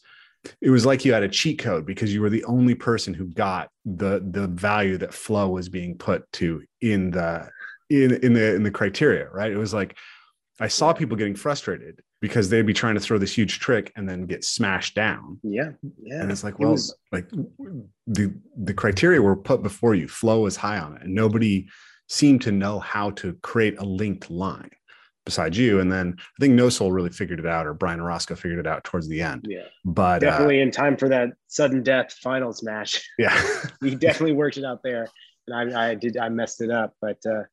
it 0.62 0.70
was 0.70 0.86
like 0.86 1.06
you 1.06 1.14
had 1.14 1.24
a 1.24 1.30
cheat 1.30 1.60
code 1.60 1.86
because 1.86 2.14
you 2.14 2.22
were 2.22 2.30
the 2.30 2.44
only 2.46 2.76
person 2.76 3.14
who 3.14 3.26
got 3.26 3.70
the 3.86 4.26
the 4.32 4.48
value 4.48 4.98
that 4.98 5.14
flow 5.14 5.50
was 5.50 5.70
being 5.70 5.98
put 5.98 6.32
to 6.34 6.64
in 6.82 7.12
the 7.12 7.50
in 7.90 8.14
in 8.24 8.34
the 8.34 8.56
in 8.56 8.64
the 8.64 8.72
criteria, 8.72 9.30
right? 9.30 9.52
It 9.52 9.58
was 9.58 9.74
like 9.74 9.98
I 10.60 10.68
saw 10.68 10.94
people 10.94 11.18
getting 11.18 11.36
frustrated 11.36 12.02
because 12.20 12.50
they'd 12.50 12.66
be 12.66 12.74
trying 12.74 12.96
to 12.96 13.00
throw 13.00 13.18
this 13.18 13.36
huge 13.38 13.60
trick 13.60 13.92
and 13.96 14.10
then 14.10 14.26
get 14.26 14.44
smashed 14.44 14.96
down. 14.96 15.40
Yeah. 15.44 15.72
Yeah. 16.02 16.22
And 16.22 16.32
it's 16.32 16.44
like, 16.44 16.58
well, 16.58 16.70
it 16.70 16.72
was, 16.74 16.96
like 17.12 17.30
the 18.08 18.34
the 18.56 18.74
criteria 18.74 19.22
were 19.22 19.36
put 19.36 19.62
before 19.62 19.94
you. 19.96 20.08
Flow 20.08 20.46
is 20.46 20.56
high 20.56 20.80
on 20.80 20.96
it. 20.96 21.04
And 21.04 21.14
nobody 21.14 21.68
seemed 22.10 22.42
to 22.42 22.52
know 22.52 22.80
how 22.80 23.12
to 23.12 23.34
create 23.44 23.78
a 23.80 23.84
linked 23.84 24.32
line 24.32 24.72
besides 25.28 25.58
you. 25.58 25.82
And 25.82 25.92
then 25.92 26.16
I 26.18 26.40
think 26.40 26.54
No 26.54 26.70
Soul 26.70 26.94
really 26.94 27.10
figured 27.10 27.40
it 27.40 27.46
out, 27.46 27.68
or 27.68 27.74
Brian 27.74 28.02
Roscoe 28.02 28.36
figured 28.36 28.60
it 28.60 28.66
out 28.66 28.86
towards 28.86 29.10
the 29.10 29.22
end. 29.22 29.46
Yeah. 29.48 29.66
But 29.84 30.20
definitely 30.20 30.62
uh, 30.62 30.64
in 30.64 30.72
time 30.72 30.96
for 30.96 31.10
that 31.10 31.34
sudden 31.48 31.84
death 31.84 32.14
finals 32.14 32.64
match. 32.64 33.08
Yeah. 33.20 33.38
he 33.82 33.96
definitely 33.96 34.34
worked 34.34 34.58
it 34.58 34.64
out 34.64 34.84
there. 34.84 35.10
And 35.48 35.76
I, 35.76 35.90
I 35.90 35.96
did, 35.96 36.18
I 36.18 36.30
messed 36.30 36.62
it 36.62 36.72
up. 36.72 36.94
But 37.02 37.18
uh, 37.26 37.44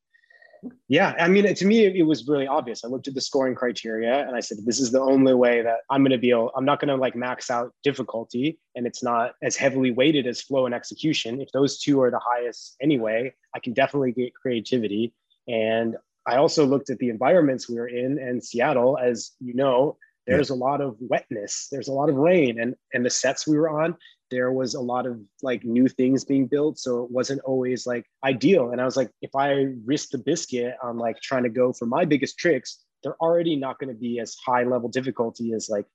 yeah, 0.88 1.14
I 1.18 1.26
mean, 1.26 1.52
to 1.52 1.66
me, 1.66 1.86
it, 1.86 2.06
was 2.06 2.28
really 2.28 2.46
obvious. 2.46 2.84
I 2.84 2.88
looked 2.88 3.08
at 3.08 3.14
the 3.14 3.20
scoring 3.20 3.56
criteria 3.56 4.20
and 4.26 4.36
I 4.36 4.40
said, 4.40 4.58
this 4.64 4.78
is 4.78 4.92
the 4.92 5.00
only 5.00 5.34
way 5.34 5.62
that 5.62 5.78
I'm 5.90 6.02
going 6.02 6.12
to 6.12 6.18
be 6.18 6.30
able, 6.30 6.52
I'm 6.56 6.64
not 6.64 6.78
going 6.78 6.88
to 6.88 6.96
like 6.96 7.16
max 7.16 7.50
out 7.50 7.72
difficulty 7.82 8.60
and 8.76 8.86
it's 8.86 9.02
not 9.02 9.32
as 9.42 9.56
heavily 9.56 9.90
weighted 9.90 10.26
as 10.26 10.40
flow 10.40 10.66
and 10.66 10.74
execution. 10.74 11.40
If 11.40 11.50
those 11.52 11.80
two 11.80 12.00
are 12.02 12.10
the 12.10 12.20
highest 12.20 12.76
anyway, 12.80 13.34
I 13.54 13.58
can 13.58 13.72
definitely 13.72 14.12
get 14.12 14.34
creativity. 14.34 15.12
And 15.48 15.96
I 16.26 16.36
also 16.36 16.64
looked 16.64 16.90
at 16.90 16.98
the 16.98 17.10
environments 17.10 17.68
we 17.68 17.76
were 17.76 17.88
in 17.88 18.18
and 18.18 18.42
Seattle, 18.42 18.98
as 18.98 19.32
you 19.40 19.54
know, 19.54 19.96
there's 20.26 20.48
yeah. 20.48 20.56
a 20.56 20.58
lot 20.58 20.80
of 20.80 20.96
wetness, 21.00 21.68
there's 21.70 21.88
a 21.88 21.92
lot 21.92 22.08
of 22.08 22.16
rain 22.16 22.60
and, 22.60 22.74
and 22.94 23.04
the 23.04 23.10
sets 23.10 23.46
we 23.46 23.58
were 23.58 23.68
on, 23.68 23.94
there 24.34 24.50
was 24.52 24.74
a 24.74 24.80
lot 24.80 25.06
of 25.06 25.20
like 25.42 25.64
new 25.64 25.86
things 25.86 26.24
being 26.24 26.46
built 26.46 26.78
so 26.78 27.04
it 27.04 27.10
wasn't 27.10 27.40
always 27.42 27.86
like 27.86 28.04
ideal 28.24 28.70
and 28.70 28.80
i 28.80 28.84
was 28.84 28.96
like 28.96 29.10
if 29.22 29.30
i 29.34 29.66
risk 29.84 30.10
the 30.10 30.18
biscuit 30.18 30.74
on 30.82 30.98
like 30.98 31.20
trying 31.20 31.42
to 31.44 31.48
go 31.48 31.72
for 31.72 31.86
my 31.86 32.04
biggest 32.04 32.36
tricks 32.38 32.80
they're 33.02 33.20
already 33.20 33.54
not 33.54 33.78
going 33.78 33.92
to 33.92 33.98
be 33.98 34.18
as 34.18 34.34
high 34.44 34.64
level 34.64 34.88
difficulty 34.88 35.52
as 35.52 35.68
like 35.68 35.86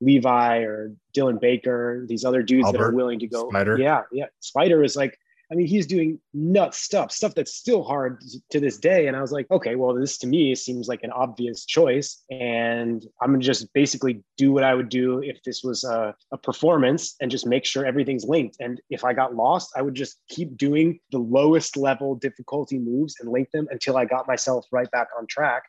levi 0.00 0.58
or 0.58 0.92
dylan 1.16 1.40
baker 1.40 2.04
these 2.08 2.24
other 2.24 2.42
dudes 2.42 2.66
Albert, 2.66 2.78
that 2.78 2.84
are 2.84 2.94
willing 2.94 3.18
to 3.18 3.26
go 3.26 3.48
Spider. 3.48 3.76
yeah 3.78 4.02
yeah 4.12 4.26
spider 4.38 4.84
is 4.84 4.94
like 4.94 5.18
I 5.50 5.54
mean, 5.54 5.66
he's 5.66 5.86
doing 5.86 6.20
nuts 6.34 6.78
stuff, 6.78 7.10
stuff 7.10 7.34
that's 7.34 7.54
still 7.54 7.82
hard 7.82 8.22
to 8.50 8.60
this 8.60 8.76
day. 8.76 9.06
And 9.06 9.16
I 9.16 9.20
was 9.20 9.32
like, 9.32 9.50
okay, 9.50 9.76
well, 9.76 9.94
this 9.94 10.18
to 10.18 10.26
me 10.26 10.54
seems 10.54 10.88
like 10.88 11.02
an 11.02 11.10
obvious 11.10 11.64
choice. 11.64 12.22
And 12.30 13.04
I'm 13.22 13.30
going 13.30 13.40
to 13.40 13.46
just 13.46 13.72
basically 13.72 14.22
do 14.36 14.52
what 14.52 14.64
I 14.64 14.74
would 14.74 14.90
do 14.90 15.20
if 15.22 15.42
this 15.44 15.62
was 15.64 15.84
a, 15.84 16.14
a, 16.32 16.38
performance 16.38 17.16
and 17.20 17.30
just 17.30 17.46
make 17.46 17.64
sure 17.64 17.84
everything's 17.84 18.24
linked. 18.24 18.56
And 18.60 18.80
if 18.90 19.04
I 19.04 19.12
got 19.12 19.34
lost, 19.34 19.72
I 19.76 19.82
would 19.82 19.94
just 19.94 20.18
keep 20.28 20.56
doing 20.56 21.00
the 21.12 21.18
lowest 21.18 21.76
level 21.76 22.14
difficulty 22.14 22.78
moves 22.78 23.16
and 23.20 23.30
link 23.30 23.50
them 23.50 23.68
until 23.70 23.96
I 23.96 24.04
got 24.04 24.28
myself 24.28 24.66
right 24.70 24.90
back 24.90 25.08
on 25.18 25.26
track 25.26 25.64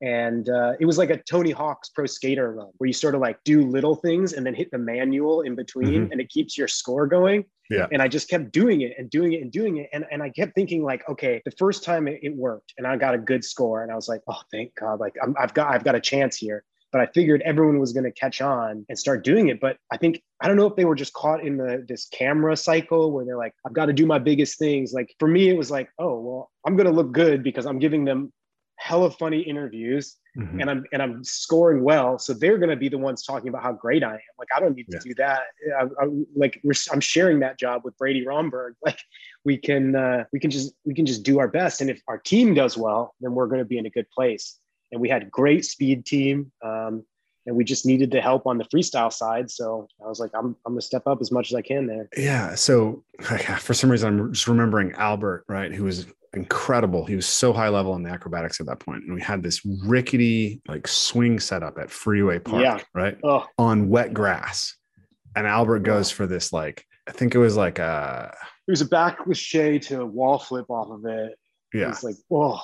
and 0.00 0.48
uh, 0.48 0.74
it 0.78 0.86
was 0.86 0.96
like 0.96 1.10
a 1.10 1.16
Tony 1.16 1.50
Hawk's 1.50 1.88
Pro 1.88 2.06
Skater 2.06 2.52
run 2.52 2.70
where 2.78 2.86
you 2.86 2.92
sort 2.92 3.14
of 3.14 3.20
like 3.20 3.38
do 3.44 3.62
little 3.62 3.96
things 3.96 4.32
and 4.32 4.46
then 4.46 4.54
hit 4.54 4.70
the 4.70 4.78
manual 4.78 5.42
in 5.42 5.54
between, 5.56 6.04
mm-hmm. 6.04 6.12
and 6.12 6.20
it 6.20 6.28
keeps 6.28 6.56
your 6.56 6.68
score 6.68 7.06
going. 7.06 7.44
Yeah. 7.68 7.86
And 7.92 8.00
I 8.00 8.08
just 8.08 8.30
kept 8.30 8.52
doing 8.52 8.80
it 8.82 8.94
and 8.96 9.10
doing 9.10 9.32
it 9.32 9.42
and 9.42 9.50
doing 9.50 9.78
it, 9.78 9.90
and 9.92 10.06
and 10.10 10.22
I 10.22 10.30
kept 10.30 10.54
thinking 10.54 10.84
like, 10.84 11.08
okay, 11.08 11.42
the 11.44 11.50
first 11.52 11.84
time 11.84 12.06
it, 12.08 12.20
it 12.22 12.34
worked, 12.34 12.74
and 12.78 12.86
I 12.86 12.96
got 12.96 13.14
a 13.14 13.18
good 13.18 13.44
score, 13.44 13.82
and 13.82 13.90
I 13.90 13.94
was 13.94 14.08
like, 14.08 14.22
oh, 14.28 14.40
thank 14.52 14.74
God, 14.76 15.00
like 15.00 15.14
i 15.22 15.40
have 15.40 15.54
got 15.54 15.74
I've 15.74 15.84
got 15.84 15.94
a 15.94 16.00
chance 16.00 16.36
here. 16.36 16.64
But 16.90 17.02
I 17.02 17.06
figured 17.12 17.42
everyone 17.44 17.78
was 17.78 17.92
going 17.92 18.04
to 18.04 18.12
catch 18.12 18.40
on 18.40 18.86
and 18.88 18.98
start 18.98 19.22
doing 19.22 19.48
it. 19.48 19.60
But 19.60 19.76
I 19.92 19.98
think 19.98 20.22
I 20.40 20.48
don't 20.48 20.56
know 20.56 20.66
if 20.66 20.74
they 20.74 20.86
were 20.86 20.94
just 20.94 21.12
caught 21.12 21.44
in 21.44 21.58
the 21.58 21.84
this 21.86 22.06
camera 22.06 22.56
cycle 22.56 23.12
where 23.12 23.26
they're 23.26 23.36
like, 23.36 23.52
I've 23.66 23.74
got 23.74 23.86
to 23.86 23.92
do 23.92 24.06
my 24.06 24.18
biggest 24.18 24.58
things. 24.58 24.94
Like 24.94 25.14
for 25.18 25.28
me, 25.28 25.50
it 25.50 25.58
was 25.58 25.70
like, 25.70 25.90
oh 25.98 26.18
well, 26.18 26.50
I'm 26.64 26.76
going 26.76 26.86
to 26.86 26.92
look 26.92 27.12
good 27.12 27.42
because 27.42 27.66
I'm 27.66 27.78
giving 27.78 28.06
them 28.06 28.32
hella 28.88 29.10
funny 29.10 29.40
interviews 29.40 30.16
mm-hmm. 30.38 30.60
and 30.60 30.70
I'm 30.70 30.84
and 30.92 31.02
I'm 31.02 31.22
scoring 31.22 31.82
well. 31.84 32.18
So 32.18 32.32
they're 32.32 32.58
going 32.58 32.70
to 32.70 32.76
be 32.76 32.88
the 32.88 32.98
ones 32.98 33.22
talking 33.22 33.48
about 33.48 33.62
how 33.62 33.72
great 33.72 34.02
I 34.02 34.14
am. 34.14 34.20
Like 34.38 34.48
I 34.56 34.60
don't 34.60 34.74
need 34.74 34.86
yeah. 34.88 34.98
to 34.98 35.08
do 35.08 35.14
that. 35.16 35.40
I, 35.78 35.84
I, 35.84 36.08
like 36.34 36.60
I'm 36.92 37.00
sharing 37.00 37.40
that 37.40 37.58
job 37.58 37.82
with 37.84 37.96
Brady 37.98 38.26
Romberg. 38.26 38.74
Like 38.88 39.00
we 39.44 39.58
can 39.58 39.94
uh, 39.94 40.24
we 40.32 40.40
can 40.40 40.50
just 40.50 40.72
we 40.86 40.94
can 40.94 41.04
just 41.04 41.22
do 41.22 41.38
our 41.38 41.48
best. 41.48 41.82
And 41.82 41.90
if 41.90 42.00
our 42.08 42.18
team 42.18 42.54
does 42.54 42.78
well, 42.78 43.14
then 43.20 43.34
we're 43.34 43.46
going 43.46 43.60
to 43.60 43.66
be 43.66 43.76
in 43.76 43.84
a 43.84 43.90
good 43.90 44.10
place. 44.10 44.58
And 44.90 45.00
we 45.00 45.10
had 45.10 45.30
great 45.30 45.66
speed 45.66 46.06
team. 46.06 46.50
Um, 46.64 47.04
and 47.46 47.56
we 47.56 47.64
just 47.64 47.86
needed 47.86 48.10
the 48.10 48.20
help 48.20 48.46
on 48.46 48.58
the 48.58 48.64
freestyle 48.64 49.12
side. 49.12 49.50
So 49.50 49.88
I 50.04 50.08
was 50.08 50.20
like, 50.20 50.30
I'm, 50.34 50.54
I'm 50.66 50.72
gonna 50.72 50.82
step 50.82 51.06
up 51.06 51.20
as 51.20 51.30
much 51.30 51.50
as 51.50 51.54
I 51.54 51.62
can 51.62 51.86
there. 51.86 52.08
Yeah. 52.16 52.54
So 52.54 53.04
for 53.58 53.74
some 53.74 53.90
reason, 53.90 54.20
I'm 54.20 54.32
just 54.32 54.48
remembering 54.48 54.92
Albert, 54.92 55.44
right, 55.48 55.72
who 55.72 55.84
was 55.84 56.06
incredible. 56.34 57.04
He 57.04 57.16
was 57.16 57.26
so 57.26 57.52
high 57.52 57.68
level 57.68 57.94
in 57.96 58.02
the 58.02 58.10
acrobatics 58.10 58.60
at 58.60 58.66
that 58.66 58.80
point. 58.80 59.04
And 59.04 59.14
we 59.14 59.20
had 59.20 59.42
this 59.42 59.64
rickety 59.64 60.60
like 60.68 60.86
swing 60.86 61.40
setup 61.40 61.78
at 61.78 61.90
Freeway 61.90 62.38
Park, 62.38 62.62
yeah. 62.62 62.78
right? 62.94 63.18
Oh. 63.24 63.46
On 63.58 63.88
wet 63.88 64.14
grass. 64.14 64.76
And 65.36 65.46
Albert 65.46 65.80
goes 65.80 66.10
for 66.10 66.26
this 66.26 66.52
like, 66.52 66.84
I 67.08 67.12
think 67.12 67.34
it 67.34 67.38
was 67.38 67.56
like 67.56 67.78
a 67.78 68.34
it 68.66 68.70
was 68.70 68.80
a 68.80 68.86
back 68.86 69.18
Shay 69.32 69.78
to 69.80 70.04
wall 70.04 70.38
flip 70.38 70.66
off 70.68 70.90
of 70.90 71.04
it. 71.06 71.38
Yeah. 71.72 71.88
It's 71.88 72.02
like, 72.02 72.16
oh 72.30 72.60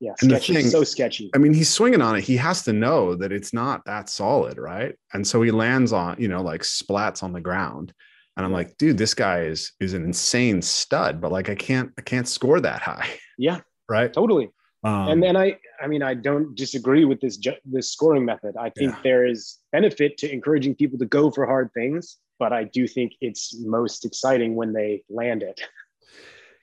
yeah, 0.00 0.12
sketchy, 0.18 0.54
thing, 0.54 0.66
so 0.66 0.82
sketchy. 0.82 1.30
I 1.34 1.38
mean, 1.38 1.52
he's 1.52 1.68
swinging 1.68 2.00
on 2.00 2.16
it. 2.16 2.22
He 2.22 2.36
has 2.38 2.62
to 2.64 2.72
know 2.72 3.14
that 3.16 3.32
it's 3.32 3.52
not 3.52 3.84
that 3.84 4.08
solid, 4.08 4.56
right? 4.56 4.94
And 5.12 5.26
so 5.26 5.42
he 5.42 5.50
lands 5.50 5.92
on, 5.92 6.16
you 6.18 6.28
know, 6.28 6.42
like 6.42 6.62
splats 6.62 7.22
on 7.22 7.32
the 7.32 7.40
ground 7.40 7.92
and 8.40 8.46
i'm 8.46 8.52
like 8.52 8.76
dude 8.78 8.96
this 8.96 9.12
guy 9.12 9.42
is 9.42 9.72
is 9.80 9.92
an 9.92 10.02
insane 10.02 10.62
stud 10.62 11.20
but 11.20 11.30
like 11.30 11.50
i 11.50 11.54
can't 11.54 11.92
i 11.98 12.02
can't 12.02 12.26
score 12.26 12.60
that 12.60 12.82
high. 12.82 13.08
Yeah. 13.38 13.60
Right? 13.88 14.12
Totally. 14.12 14.50
Um, 14.84 15.08
and 15.08 15.22
then 15.22 15.34
i 15.36 15.56
i 15.82 15.86
mean 15.86 16.02
i 16.02 16.12
don't 16.12 16.54
disagree 16.54 17.04
with 17.04 17.20
this 17.20 17.38
this 17.64 17.90
scoring 17.90 18.24
method. 18.24 18.54
I 18.58 18.70
think 18.70 18.92
yeah. 18.92 19.00
there 19.02 19.26
is 19.26 19.58
benefit 19.72 20.18
to 20.18 20.30
encouraging 20.30 20.74
people 20.74 20.98
to 20.98 21.06
go 21.06 21.30
for 21.30 21.46
hard 21.46 21.70
things 21.72 22.18
but 22.38 22.52
i 22.52 22.64
do 22.64 22.86
think 22.86 23.12
it's 23.20 23.58
most 23.60 24.04
exciting 24.04 24.54
when 24.56 24.72
they 24.72 25.02
land 25.08 25.42
it. 25.42 25.60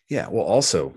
Yeah. 0.09 0.30
Well 0.30 0.45
also 0.45 0.95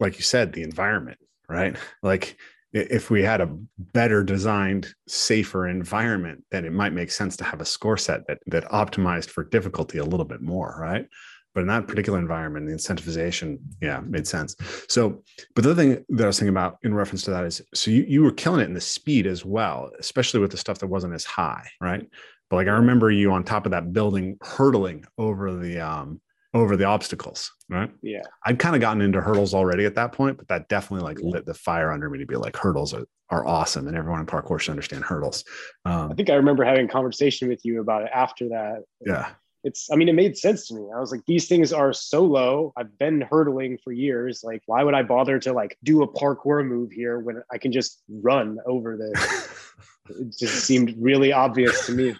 like 0.00 0.16
you 0.16 0.22
said 0.22 0.52
the 0.52 0.62
environment 0.62 1.18
right? 1.48 1.76
Like 2.02 2.38
if 2.76 3.10
we 3.10 3.22
had 3.22 3.40
a 3.40 3.56
better 3.78 4.22
designed, 4.22 4.94
safer 5.08 5.68
environment, 5.68 6.44
then 6.50 6.64
it 6.64 6.72
might 6.72 6.92
make 6.92 7.10
sense 7.10 7.36
to 7.38 7.44
have 7.44 7.60
a 7.60 7.64
score 7.64 7.96
set 7.96 8.26
that 8.26 8.38
that 8.46 8.64
optimized 8.70 9.30
for 9.30 9.44
difficulty 9.44 9.98
a 9.98 10.04
little 10.04 10.26
bit 10.26 10.42
more, 10.42 10.76
right? 10.78 11.06
But 11.54 11.62
in 11.62 11.68
that 11.68 11.88
particular 11.88 12.18
environment, 12.18 12.66
the 12.66 12.74
incentivization, 12.74 13.58
yeah, 13.80 14.00
made 14.00 14.26
sense. 14.26 14.56
So, 14.88 15.22
but 15.54 15.64
the 15.64 15.70
other 15.70 15.82
thing 15.82 16.04
that 16.10 16.24
I 16.24 16.26
was 16.26 16.38
thinking 16.38 16.50
about 16.50 16.76
in 16.82 16.92
reference 16.92 17.22
to 17.22 17.30
that 17.30 17.44
is, 17.44 17.62
so 17.74 17.90
you 17.90 18.04
you 18.06 18.22
were 18.22 18.32
killing 18.32 18.60
it 18.60 18.68
in 18.68 18.74
the 18.74 18.80
speed 18.80 19.26
as 19.26 19.44
well, 19.44 19.90
especially 19.98 20.40
with 20.40 20.50
the 20.50 20.58
stuff 20.58 20.78
that 20.80 20.88
wasn't 20.88 21.14
as 21.14 21.24
high, 21.24 21.66
right? 21.80 22.06
but 22.48 22.56
like 22.56 22.68
I 22.68 22.72
remember 22.72 23.10
you 23.10 23.32
on 23.32 23.44
top 23.44 23.66
of 23.66 23.72
that 23.72 23.92
building 23.92 24.38
hurdling 24.40 25.04
over 25.18 25.54
the 25.54 25.80
um 25.80 26.20
over 26.56 26.76
the 26.76 26.84
obstacles, 26.84 27.52
right? 27.68 27.90
Yeah. 28.02 28.22
I'd 28.44 28.58
kind 28.58 28.74
of 28.74 28.80
gotten 28.80 29.02
into 29.02 29.20
hurdles 29.20 29.54
already 29.54 29.84
at 29.84 29.94
that 29.94 30.12
point, 30.12 30.38
but 30.38 30.48
that 30.48 30.68
definitely 30.68 31.04
like 31.04 31.18
lit 31.20 31.46
the 31.46 31.54
fire 31.54 31.92
under 31.92 32.08
me 32.10 32.18
to 32.18 32.26
be 32.26 32.36
like 32.36 32.56
hurdles 32.56 32.94
are, 32.94 33.06
are 33.30 33.46
awesome 33.46 33.88
and 33.88 33.96
everyone 33.96 34.20
in 34.20 34.26
parkour 34.26 34.58
should 34.58 34.72
understand 34.72 35.04
hurdles. 35.04 35.44
Um, 35.84 36.12
I 36.12 36.14
think 36.14 36.30
I 36.30 36.34
remember 36.34 36.64
having 36.64 36.86
a 36.86 36.88
conversation 36.88 37.48
with 37.48 37.64
you 37.64 37.80
about 37.80 38.02
it 38.02 38.10
after 38.12 38.48
that. 38.50 38.82
Yeah. 39.04 39.30
It's, 39.64 39.90
I 39.90 39.96
mean, 39.96 40.08
it 40.08 40.14
made 40.14 40.38
sense 40.38 40.68
to 40.68 40.74
me. 40.74 40.86
I 40.94 41.00
was 41.00 41.10
like, 41.10 41.24
these 41.26 41.48
things 41.48 41.72
are 41.72 41.92
so 41.92 42.22
low. 42.24 42.72
I've 42.76 42.96
been 42.98 43.22
hurdling 43.22 43.78
for 43.82 43.92
years. 43.92 44.42
Like, 44.44 44.62
why 44.66 44.84
would 44.84 44.94
I 44.94 45.02
bother 45.02 45.40
to 45.40 45.52
like 45.52 45.76
do 45.82 46.02
a 46.02 46.08
parkour 46.08 46.64
move 46.64 46.92
here 46.92 47.18
when 47.18 47.42
I 47.50 47.58
can 47.58 47.72
just 47.72 48.02
run 48.08 48.58
over 48.64 48.96
this? 48.96 49.48
it 50.10 50.38
just 50.38 50.64
seemed 50.64 50.94
really 50.98 51.32
obvious 51.32 51.86
to 51.86 51.92
me. 51.92 52.14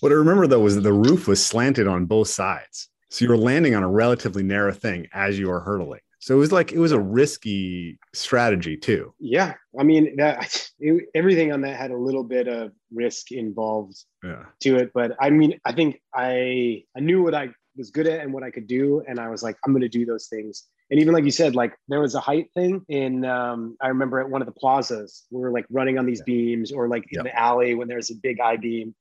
What 0.00 0.12
I 0.12 0.14
remember 0.14 0.46
though 0.46 0.60
was 0.60 0.74
that 0.74 0.82
the 0.82 0.92
roof 0.92 1.28
was 1.28 1.44
slanted 1.44 1.86
on 1.86 2.06
both 2.06 2.28
sides. 2.28 2.88
So 3.10 3.24
you 3.24 3.28
were 3.28 3.36
landing 3.36 3.74
on 3.74 3.82
a 3.82 3.88
relatively 3.90 4.42
narrow 4.42 4.72
thing 4.72 5.06
as 5.12 5.38
you 5.38 5.48
were 5.48 5.60
hurdling. 5.60 6.00
So 6.22 6.36
it 6.36 6.38
was 6.38 6.52
like 6.52 6.70
it 6.70 6.78
was 6.78 6.92
a 6.92 7.00
risky 7.00 7.98
strategy 8.14 8.76
too. 8.76 9.12
Yeah, 9.18 9.54
I 9.78 9.82
mean 9.82 10.16
that 10.16 10.70
it, 10.78 11.08
everything 11.14 11.52
on 11.52 11.62
that 11.62 11.76
had 11.76 11.90
a 11.90 11.96
little 11.96 12.22
bit 12.22 12.46
of 12.46 12.72
risk 12.92 13.32
involved 13.32 13.96
yeah. 14.22 14.44
to 14.60 14.76
it, 14.76 14.92
but 14.94 15.16
I 15.20 15.30
mean 15.30 15.58
I 15.64 15.72
think 15.72 16.00
I 16.14 16.84
I 16.96 17.00
knew 17.00 17.22
what 17.22 17.34
I 17.34 17.50
was 17.76 17.90
good 17.90 18.06
at 18.06 18.20
and 18.20 18.32
what 18.32 18.44
I 18.44 18.50
could 18.50 18.68
do, 18.68 19.02
and 19.08 19.18
I 19.18 19.28
was 19.30 19.42
like 19.42 19.56
I'm 19.66 19.72
going 19.72 19.82
to 19.82 19.88
do 19.88 20.06
those 20.06 20.28
things. 20.28 20.68
And 20.90 21.00
even 21.00 21.14
like 21.14 21.24
you 21.24 21.30
said, 21.30 21.54
like 21.54 21.74
there 21.88 22.00
was 22.00 22.14
a 22.14 22.20
height 22.20 22.50
thing 22.54 22.84
in 22.88 23.24
um, 23.24 23.76
I 23.80 23.88
remember 23.88 24.20
at 24.20 24.28
one 24.28 24.42
of 24.42 24.46
the 24.46 24.52
plazas 24.52 25.24
we 25.30 25.40
were 25.40 25.50
like 25.50 25.66
running 25.70 25.98
on 25.98 26.06
these 26.06 26.20
yeah. 26.20 26.34
beams 26.34 26.72
or 26.72 26.88
like 26.88 27.04
in 27.10 27.16
yep. 27.16 27.24
the 27.24 27.38
alley 27.38 27.74
when 27.74 27.88
there's 27.88 28.10
a 28.10 28.14
big 28.14 28.40
I 28.40 28.56
beam, 28.56 28.94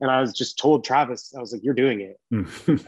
and 0.00 0.10
I 0.10 0.20
was 0.20 0.32
just 0.32 0.58
told 0.58 0.84
Travis 0.84 1.34
I 1.36 1.40
was 1.40 1.52
like 1.52 1.64
you're 1.64 1.74
doing 1.74 2.00
it. 2.00 2.18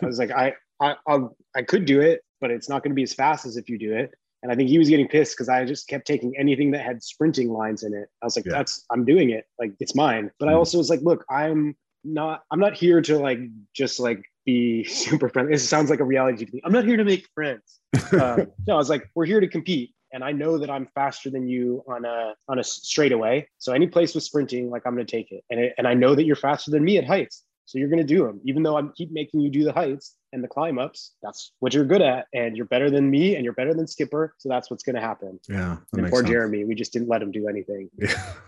I 0.03 0.07
was 0.07 0.19
like 0.19 0.31
I 0.31 0.55
I 0.81 0.97
I'll, 1.07 1.37
I 1.57 1.63
could 1.63 1.85
do 1.85 2.01
it, 2.01 2.23
but 2.41 2.51
it's 2.51 2.69
not 2.69 2.83
going 2.83 2.91
to 2.91 2.97
be 2.97 3.03
as 3.03 3.15
fast 3.15 3.47
as 3.47 3.57
if 3.57 3.69
you 3.69 3.79
do 3.79 3.93
it. 3.95 4.15
And 4.43 4.53
I 4.53 4.57
think 4.57 4.69
he 4.69 4.79
was 4.79 4.91
getting 4.91 5.09
pissed 5.09 5.35
because 5.35 5.49
I 5.49 5.65
just 5.65 5.89
kept 5.89 6.07
taking 6.07 6.37
anything 6.39 6.71
that 6.73 6.85
had 6.85 7.03
sprinting 7.03 7.51
lines 7.51 7.83
in 7.83 7.95
it. 7.95 8.09
I 8.23 8.27
was 8.27 8.37
like, 8.37 8.45
yeah. 8.45 8.53
that's 8.53 8.85
I'm 8.91 9.07
doing 9.07 9.31
it. 9.31 9.47
Like 9.59 9.73
it's 9.81 9.95
mine. 9.95 10.31
But 10.39 10.47
mm. 10.47 10.49
I 10.51 10.53
hmm. 10.53 10.59
also 10.59 10.79
was 10.79 10.91
like, 10.91 11.01
look, 11.01 11.25
I'm 11.31 11.75
not 12.05 12.43
I'm 12.51 12.61
not 12.61 12.75
here 12.75 13.01
to 13.01 13.19
like 13.19 13.39
just 13.75 13.99
like 13.99 14.23
be 14.45 14.85
super 14.89 15.29
friendly. 15.29 15.55
It 15.55 15.59
sounds 15.59 15.91
like 15.91 16.01
a 16.01 16.05
reality 16.05 16.47
TV. 16.47 16.61
I'm 16.65 16.73
not 16.73 16.85
here 16.85 16.97
to 16.97 17.05
make 17.05 17.29
friends. 17.35 17.81
Um, 18.13 18.49
no, 18.67 18.75
I 18.75 18.77
was 18.77 18.91
like, 18.91 19.09
we're 19.15 19.27
here 19.27 19.41
to 19.41 19.49
compete. 19.49 19.95
And 20.13 20.23
I 20.23 20.31
know 20.31 20.59
that 20.59 20.71
I'm 20.71 20.87
faster 20.95 21.29
than 21.29 21.49
you 21.49 21.83
on 21.89 22.05
a 22.05 22.35
on 22.49 22.61
a 22.61 22.65
straightaway. 22.65 23.49
So 23.59 23.73
any 23.73 23.89
place 23.89 24.15
with 24.15 24.23
sprinting, 24.23 24.71
like 24.71 24.83
I'm 24.87 24.95
going 24.95 25.05
to 25.05 25.11
take 25.11 25.33
it. 25.33 25.43
And 25.51 25.59
it, 25.59 25.75
and 25.77 25.89
I 25.89 25.95
know 25.95 26.15
that 26.15 26.25
you're 26.25 26.37
faster 26.37 26.71
than 26.71 26.85
me 26.85 26.99
at 26.99 27.05
heights. 27.05 27.43
So 27.67 27.79
you're 27.79 27.89
going 27.89 27.99
to 27.99 28.05
do 28.05 28.25
them, 28.25 28.41
even 28.45 28.63
though 28.63 28.77
I 28.77 28.83
keep 28.95 29.11
making 29.11 29.41
you 29.41 29.49
do 29.51 29.65
the 29.65 29.73
heights 29.73 30.17
and 30.33 30.45
the 30.45 30.49
climb 30.49 30.79
ups. 30.79 31.15
That's 31.23 31.53
what 31.61 31.73
you're 31.73 31.87
good 31.87 32.03
at, 32.03 32.27
and 32.35 32.57
you're 32.57 32.67
better 32.67 32.91
than 32.91 33.11
me, 33.11 33.37
and 33.37 33.45
you're 33.45 33.55
better 33.55 33.73
than 33.73 33.87
Skipper. 33.87 34.35
So 34.39 34.51
that's 34.51 34.71
what's 34.71 34.83
going 34.83 34.97
to 34.97 35.01
happen. 35.01 35.41
Yeah. 35.49 35.79
And 35.95 36.09
poor 36.11 36.21
sense. 36.21 36.29
Jeremy, 36.29 36.65
we 36.65 36.75
just 36.75 36.93
didn't 36.93 37.09
let 37.09 37.23
him 37.23 37.33
do 37.33 37.49
anything. 37.49 37.89
Yeah. 37.99 38.33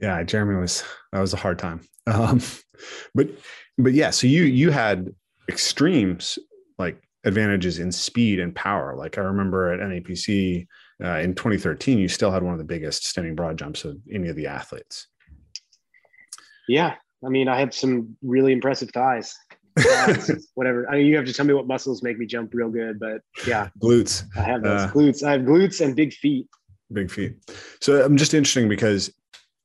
Yeah, 0.00 0.22
Jeremy 0.22 0.60
was 0.60 0.84
that 1.12 1.20
was 1.20 1.32
a 1.32 1.38
hard 1.38 1.58
time. 1.58 1.80
Um, 2.06 2.40
but 3.14 3.30
but 3.78 3.92
yeah, 3.92 4.10
so 4.10 4.26
you 4.26 4.44
you 4.44 4.70
had 4.70 5.14
extremes 5.48 6.38
like 6.78 7.02
advantages 7.24 7.78
in 7.78 7.90
speed 7.92 8.40
and 8.40 8.54
power. 8.54 8.94
Like 8.96 9.18
I 9.18 9.22
remember 9.22 9.72
at 9.72 9.80
NAPC 9.80 10.66
uh, 11.02 11.18
in 11.18 11.34
2013, 11.34 11.98
you 11.98 12.08
still 12.08 12.30
had 12.30 12.42
one 12.42 12.52
of 12.52 12.58
the 12.58 12.64
biggest 12.64 13.06
standing 13.06 13.34
broad 13.34 13.58
jumps 13.58 13.84
of 13.84 13.96
any 14.12 14.28
of 14.28 14.36
the 14.36 14.46
athletes. 14.46 15.08
Yeah, 16.68 16.94
I 17.24 17.28
mean, 17.28 17.48
I 17.48 17.58
had 17.58 17.74
some 17.74 18.16
really 18.22 18.52
impressive 18.52 18.90
thighs. 18.90 19.36
whatever. 20.54 20.88
I 20.88 20.98
mean, 20.98 21.06
you 21.06 21.16
have 21.16 21.26
to 21.26 21.32
tell 21.32 21.44
me 21.44 21.52
what 21.52 21.66
muscles 21.66 22.02
make 22.02 22.16
me 22.16 22.26
jump 22.26 22.54
real 22.54 22.70
good, 22.70 23.00
but 23.00 23.22
yeah, 23.46 23.70
glutes. 23.80 24.24
I 24.36 24.42
have 24.42 24.62
those 24.62 24.82
uh, 24.82 24.90
glutes. 24.92 25.26
I 25.26 25.32
have 25.32 25.40
glutes 25.40 25.84
and 25.84 25.96
big 25.96 26.12
feet. 26.12 26.46
Big 26.92 27.10
feet. 27.10 27.34
So 27.80 28.04
I'm 28.04 28.16
just 28.16 28.34
interesting 28.34 28.68
because, 28.68 29.12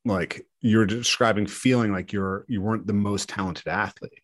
like, 0.04 0.44
you're 0.60 0.86
describing 0.86 1.46
feeling 1.46 1.92
like 1.92 2.12
you're 2.12 2.44
you 2.48 2.60
weren't 2.60 2.86
the 2.86 2.92
most 2.92 3.28
talented 3.28 3.68
athlete, 3.68 4.22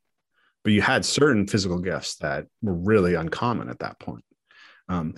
but 0.64 0.72
you 0.72 0.82
had 0.82 1.04
certain 1.04 1.46
physical 1.46 1.78
gifts 1.78 2.16
that 2.16 2.46
were 2.62 2.74
really 2.74 3.14
uncommon 3.14 3.68
at 3.68 3.78
that 3.80 3.98
point. 3.98 4.24
Um, 4.88 5.14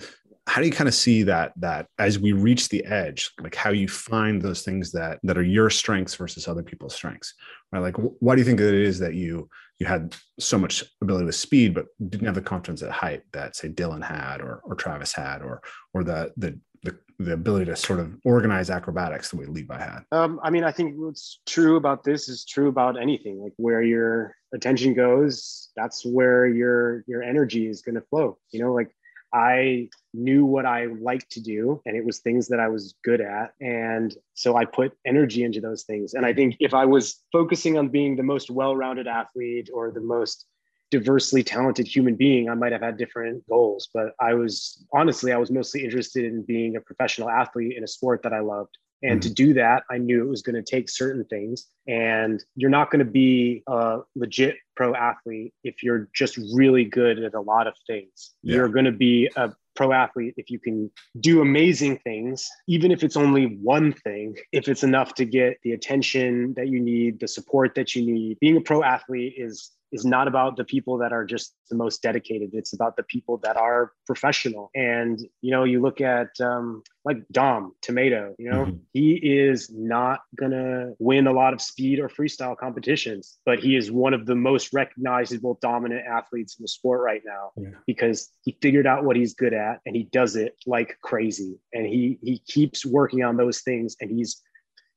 how 0.49 0.61
do 0.61 0.67
you 0.67 0.73
kind 0.73 0.87
of 0.87 0.95
see 0.95 1.21
that 1.23 1.53
that 1.57 1.85
as 1.99 2.17
we 2.17 2.31
reach 2.31 2.69
the 2.69 2.83
edge 2.85 3.31
like 3.39 3.53
how 3.53 3.69
you 3.69 3.87
find 3.87 4.41
those 4.41 4.63
things 4.63 4.91
that 4.91 5.19
that 5.21 5.37
are 5.37 5.43
your 5.43 5.69
strengths 5.69 6.15
versus 6.15 6.47
other 6.47 6.63
people's 6.63 6.95
strengths 6.95 7.35
right 7.71 7.79
like 7.79 7.95
why 8.19 8.33
do 8.33 8.41
you 8.41 8.45
think 8.45 8.57
that 8.57 8.73
it 8.73 8.81
is 8.81 8.97
that 8.97 9.13
you 9.13 9.47
you 9.77 9.85
had 9.85 10.15
so 10.39 10.57
much 10.57 10.83
ability 11.03 11.25
with 11.25 11.35
speed 11.35 11.75
but 11.75 11.85
didn't 12.09 12.25
have 12.25 12.33
the 12.33 12.41
confidence 12.41 12.81
at 12.81 12.89
height 12.89 13.21
that 13.31 13.55
say 13.55 13.69
dylan 13.69 14.03
had 14.03 14.41
or 14.41 14.59
or 14.63 14.73
travis 14.73 15.13
had 15.13 15.43
or 15.43 15.61
or 15.93 16.03
the 16.03 16.33
the 16.37 16.59
the, 16.83 16.97
the 17.19 17.33
ability 17.33 17.65
to 17.65 17.75
sort 17.75 17.99
of 17.99 18.15
organize 18.23 18.69
acrobatics 18.69 19.29
the 19.29 19.37
way 19.37 19.45
levi 19.45 19.77
had 19.77 20.01
um, 20.11 20.39
i 20.43 20.49
mean 20.49 20.63
i 20.63 20.71
think 20.71 20.95
what's 20.97 21.39
true 21.45 21.75
about 21.75 22.03
this 22.03 22.29
is 22.29 22.45
true 22.45 22.67
about 22.67 22.99
anything 22.99 23.41
like 23.41 23.53
where 23.57 23.81
your 23.81 24.35
attention 24.53 24.93
goes 24.93 25.69
that's 25.75 26.05
where 26.05 26.45
your 26.47 27.03
your 27.07 27.23
energy 27.23 27.67
is 27.67 27.81
going 27.81 27.95
to 27.95 28.01
flow 28.09 28.37
you 28.51 28.61
know 28.61 28.73
like 28.73 28.91
I 29.33 29.89
knew 30.13 30.45
what 30.45 30.65
I 30.65 30.85
liked 30.85 31.31
to 31.31 31.41
do 31.41 31.81
and 31.85 31.95
it 31.95 32.03
was 32.03 32.19
things 32.19 32.47
that 32.47 32.59
I 32.59 32.67
was 32.67 32.95
good 33.03 33.21
at. 33.21 33.53
And 33.61 34.15
so 34.33 34.55
I 34.55 34.65
put 34.65 34.93
energy 35.05 35.43
into 35.43 35.61
those 35.61 35.83
things. 35.83 36.13
And 36.13 36.25
I 36.25 36.33
think 36.33 36.55
if 36.59 36.73
I 36.73 36.85
was 36.85 37.21
focusing 37.31 37.77
on 37.77 37.89
being 37.89 38.15
the 38.15 38.23
most 38.23 38.49
well 38.49 38.75
rounded 38.75 39.07
athlete 39.07 39.69
or 39.73 39.91
the 39.91 40.01
most 40.01 40.45
diversely 40.91 41.43
talented 41.43 41.87
human 41.87 42.15
being, 42.15 42.49
I 42.49 42.55
might 42.55 42.71
have 42.71 42.81
had 42.81 42.97
different 42.97 43.47
goals. 43.47 43.89
But 43.93 44.13
I 44.19 44.33
was 44.33 44.83
honestly, 44.93 45.31
I 45.31 45.37
was 45.37 45.51
mostly 45.51 45.83
interested 45.83 46.25
in 46.25 46.43
being 46.43 46.75
a 46.75 46.81
professional 46.81 47.29
athlete 47.29 47.77
in 47.77 47.83
a 47.83 47.87
sport 47.87 48.23
that 48.23 48.33
I 48.33 48.39
loved. 48.39 48.77
And 49.01 49.21
mm-hmm. 49.21 49.29
to 49.29 49.33
do 49.33 49.53
that, 49.53 49.83
I 49.89 49.97
knew 49.97 50.21
it 50.21 50.29
was 50.29 50.41
going 50.41 50.55
to 50.55 50.63
take 50.63 50.89
certain 50.89 51.23
things. 51.25 51.67
And 51.87 52.43
you're 52.55 52.69
not 52.69 52.91
going 52.91 53.05
to 53.05 53.09
be 53.09 53.63
a 53.67 53.99
legit 54.15 54.57
pro 54.75 54.93
athlete 54.93 55.53
if 55.63 55.81
you're 55.83 56.09
just 56.13 56.37
really 56.53 56.85
good 56.85 57.19
at 57.19 57.33
a 57.33 57.41
lot 57.41 57.67
of 57.67 57.73
things. 57.87 58.31
Yeah. 58.43 58.55
You're 58.55 58.69
going 58.69 58.85
to 58.85 58.91
be 58.91 59.29
a 59.35 59.53
pro 59.75 59.93
athlete 59.93 60.33
if 60.35 60.49
you 60.49 60.59
can 60.59 60.91
do 61.21 61.41
amazing 61.41 61.97
things, 61.99 62.49
even 62.67 62.91
if 62.91 63.01
it's 63.01 63.15
only 63.15 63.57
one 63.61 63.93
thing, 63.93 64.35
if 64.51 64.67
it's 64.67 64.83
enough 64.83 65.13
to 65.15 65.23
get 65.23 65.57
the 65.63 65.71
attention 65.71 66.53
that 66.55 66.67
you 66.67 66.81
need, 66.81 67.19
the 67.21 67.27
support 67.27 67.75
that 67.75 67.95
you 67.95 68.05
need. 68.05 68.37
Being 68.41 68.57
a 68.57 68.61
pro 68.61 68.83
athlete 68.83 69.35
is 69.37 69.71
is 69.91 70.05
not 70.05 70.27
about 70.27 70.57
the 70.57 70.63
people 70.63 70.97
that 70.97 71.11
are 71.11 71.25
just 71.25 71.55
the 71.69 71.75
most 71.75 72.01
dedicated. 72.01 72.51
It's 72.53 72.73
about 72.73 72.95
the 72.95 73.03
people 73.03 73.37
that 73.43 73.57
are 73.57 73.91
professional. 74.05 74.69
And 74.75 75.19
you 75.41 75.51
know, 75.51 75.63
you 75.63 75.81
look 75.81 76.01
at 76.01 76.29
um, 76.39 76.83
like 77.05 77.17
Dom 77.31 77.73
Tomato. 77.81 78.35
You 78.37 78.51
know, 78.51 78.65
mm-hmm. 78.65 78.77
he 78.93 79.15
is 79.15 79.69
not 79.71 80.21
gonna 80.35 80.93
win 80.99 81.27
a 81.27 81.33
lot 81.33 81.53
of 81.53 81.61
speed 81.61 81.99
or 81.99 82.09
freestyle 82.09 82.57
competitions, 82.57 83.39
but 83.45 83.59
he 83.59 83.75
is 83.75 83.91
one 83.91 84.13
of 84.13 84.25
the 84.25 84.35
most 84.35 84.73
recognizable 84.73 85.57
dominant 85.61 86.05
athletes 86.05 86.57
in 86.57 86.63
the 86.63 86.67
sport 86.67 87.01
right 87.01 87.21
now 87.25 87.51
yeah. 87.57 87.69
because 87.87 88.29
he 88.43 88.57
figured 88.61 88.87
out 88.87 89.03
what 89.03 89.15
he's 89.15 89.33
good 89.33 89.53
at 89.53 89.79
and 89.85 89.95
he 89.95 90.03
does 90.03 90.35
it 90.35 90.55
like 90.65 90.97
crazy. 91.01 91.57
And 91.73 91.85
he 91.85 92.19
he 92.21 92.39
keeps 92.47 92.85
working 92.85 93.23
on 93.23 93.37
those 93.37 93.61
things 93.61 93.95
and 94.01 94.09
he's 94.11 94.41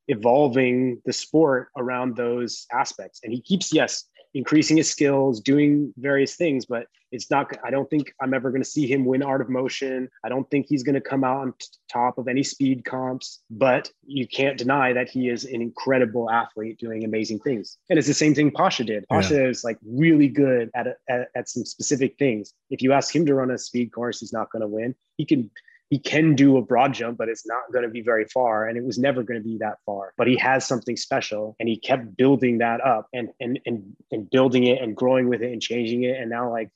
evolving 0.09 1.01
the 1.05 1.12
sport 1.12 1.68
around 1.76 2.16
those 2.16 2.66
aspects. 2.72 3.20
And 3.22 3.32
he 3.32 3.40
keeps, 3.40 3.72
yes, 3.72 4.05
increasing 4.35 4.76
his 4.76 4.91
skills, 4.91 5.41
doing 5.41 5.93
various 5.97 6.37
things, 6.37 6.64
but 6.66 6.87
it's 7.11 7.30
not, 7.30 7.55
I 7.62 7.70
don't 7.70 7.89
think 7.91 8.14
I'm 8.22 8.33
ever 8.33 8.51
going 8.51 8.62
to 8.62 8.68
see 8.68 8.87
him 8.87 9.05
win 9.05 9.22
art 9.22 9.43
of 9.43 9.51
motion. 9.51 10.09
I 10.24 10.30
don't 10.30 10.51
think 10.51 10.66
he's 10.68 10.83
going 10.83 10.95
to 10.95 11.01
come 11.01 11.24
out 11.24 11.41
on 11.43 11.55
top 11.93 12.16
of 12.16 12.26
any 12.26 12.43
speed 12.43 12.87
comps, 12.87 13.43
but 13.51 13.91
you 14.07 14.26
can't 14.26 14.57
deny 14.57 14.95
that 14.95 15.11
he 15.11 15.28
is 15.28 15.45
an 15.45 15.61
incredible 15.61 16.30
athlete 16.30 16.78
doing 16.78 17.05
amazing 17.05 17.41
things. 17.41 17.76
And 17.91 17.99
it's 17.99 18.09
the 18.09 18.14
same 18.14 18.35
thing 18.35 18.51
Pasha 18.51 18.85
did. 18.85 19.07
Pasha 19.09 19.35
yeah. 19.35 19.49
is 19.49 19.62
like 19.62 19.78
really 19.87 20.28
good 20.28 20.70
at, 20.74 20.87
at, 21.09 21.28
at 21.37 21.49
some 21.51 21.66
specific 21.66 22.16
things. 22.18 22.55
If 22.70 22.80
you 22.80 22.95
ask 22.95 23.14
him 23.14 23.26
to 23.26 23.35
run 23.35 23.51
a 23.51 23.59
speed 23.59 23.93
course, 23.93 24.20
he's 24.20 24.33
not 24.33 24.51
going 24.51 24.62
to 24.62 24.68
win. 24.68 24.95
He 25.18 25.26
can 25.26 25.51
he 25.93 25.99
can 25.99 26.34
do 26.34 26.57
a 26.57 26.62
broad 26.62 26.95
jump, 26.95 27.18
but 27.18 27.28
it's 27.28 27.47
not 27.47 27.70
going 27.70 27.82
to 27.82 27.90
be 27.90 28.01
very 28.01 28.24
far. 28.24 28.66
And 28.66 28.78
it 28.78 28.82
was 28.82 28.97
never 28.97 29.22
going 29.22 29.38
to 29.38 29.47
be 29.47 29.59
that 29.59 29.76
far. 29.84 30.14
But 30.16 30.26
he 30.26 30.38
has 30.38 30.66
something 30.66 30.97
special 30.97 31.55
and 31.61 31.68
he 31.68 31.76
kept 31.76 32.16
building 32.16 32.57
that 32.59 32.80
up 32.80 33.09
and 33.12 33.28
and 33.40 33.61
and 33.66 33.95
and 34.11 34.30
building 34.30 34.64
it 34.64 34.80
and 34.80 34.97
growing 34.97 35.28
with 35.28 35.43
it 35.43 35.53
and 35.53 35.61
changing 35.61 36.05
it. 36.05 36.18
And 36.18 36.30
now 36.30 36.51
like 36.51 36.70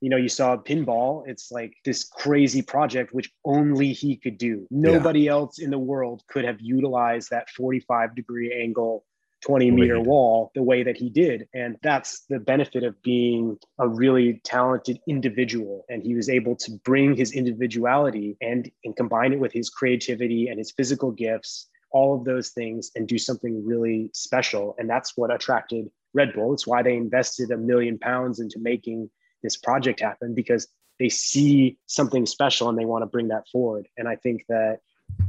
you 0.00 0.08
know, 0.08 0.16
you 0.16 0.30
saw 0.30 0.56
pinball. 0.56 1.22
It's 1.26 1.52
like 1.52 1.74
this 1.84 2.02
crazy 2.04 2.62
project 2.62 3.12
which 3.12 3.30
only 3.44 3.92
he 3.92 4.16
could 4.16 4.38
do. 4.38 4.66
Nobody 4.70 5.24
yeah. 5.24 5.32
else 5.32 5.58
in 5.58 5.68
the 5.68 5.78
world 5.78 6.22
could 6.28 6.46
have 6.46 6.58
utilized 6.58 7.28
that 7.28 7.50
45 7.50 8.16
degree 8.16 8.58
angle 8.58 9.04
20 9.42 9.70
meter 9.70 10.00
wall 10.00 10.50
the 10.54 10.62
way 10.62 10.82
that 10.82 10.96
he 10.96 11.10
did. 11.10 11.48
And 11.54 11.76
that's 11.82 12.24
the 12.28 12.38
benefit 12.38 12.84
of 12.84 13.00
being 13.02 13.58
a 13.78 13.88
really 13.88 14.40
talented 14.44 14.98
individual. 15.08 15.84
And 15.88 16.02
he 16.02 16.14
was 16.14 16.28
able 16.28 16.56
to 16.56 16.72
bring 16.84 17.16
his 17.16 17.32
individuality 17.32 18.36
and, 18.40 18.70
and 18.84 18.96
combine 18.96 19.32
it 19.32 19.40
with 19.40 19.52
his 19.52 19.68
creativity 19.68 20.48
and 20.48 20.58
his 20.58 20.70
physical 20.70 21.10
gifts 21.10 21.68
all 21.92 22.14
of 22.14 22.24
those 22.24 22.50
things 22.50 22.90
and 22.96 23.06
do 23.06 23.18
something 23.18 23.64
really 23.64 24.10
special. 24.14 24.74
And 24.78 24.88
that's 24.88 25.16
what 25.16 25.32
attracted 25.32 25.90
Red 26.14 26.32
Bull. 26.34 26.52
It's 26.52 26.66
why 26.66 26.82
they 26.82 26.96
invested 26.96 27.50
a 27.50 27.56
million 27.56 27.98
pounds 27.98 28.40
into 28.40 28.58
making 28.58 29.10
this 29.42 29.56
project 29.56 30.00
happen 30.00 30.34
because 30.34 30.68
they 30.98 31.08
see 31.08 31.78
something 31.86 32.26
special 32.26 32.68
and 32.68 32.78
they 32.78 32.84
want 32.84 33.02
to 33.02 33.06
bring 33.06 33.28
that 33.28 33.48
forward. 33.50 33.88
And 33.96 34.08
I 34.08 34.16
think 34.16 34.44
that 34.48 34.78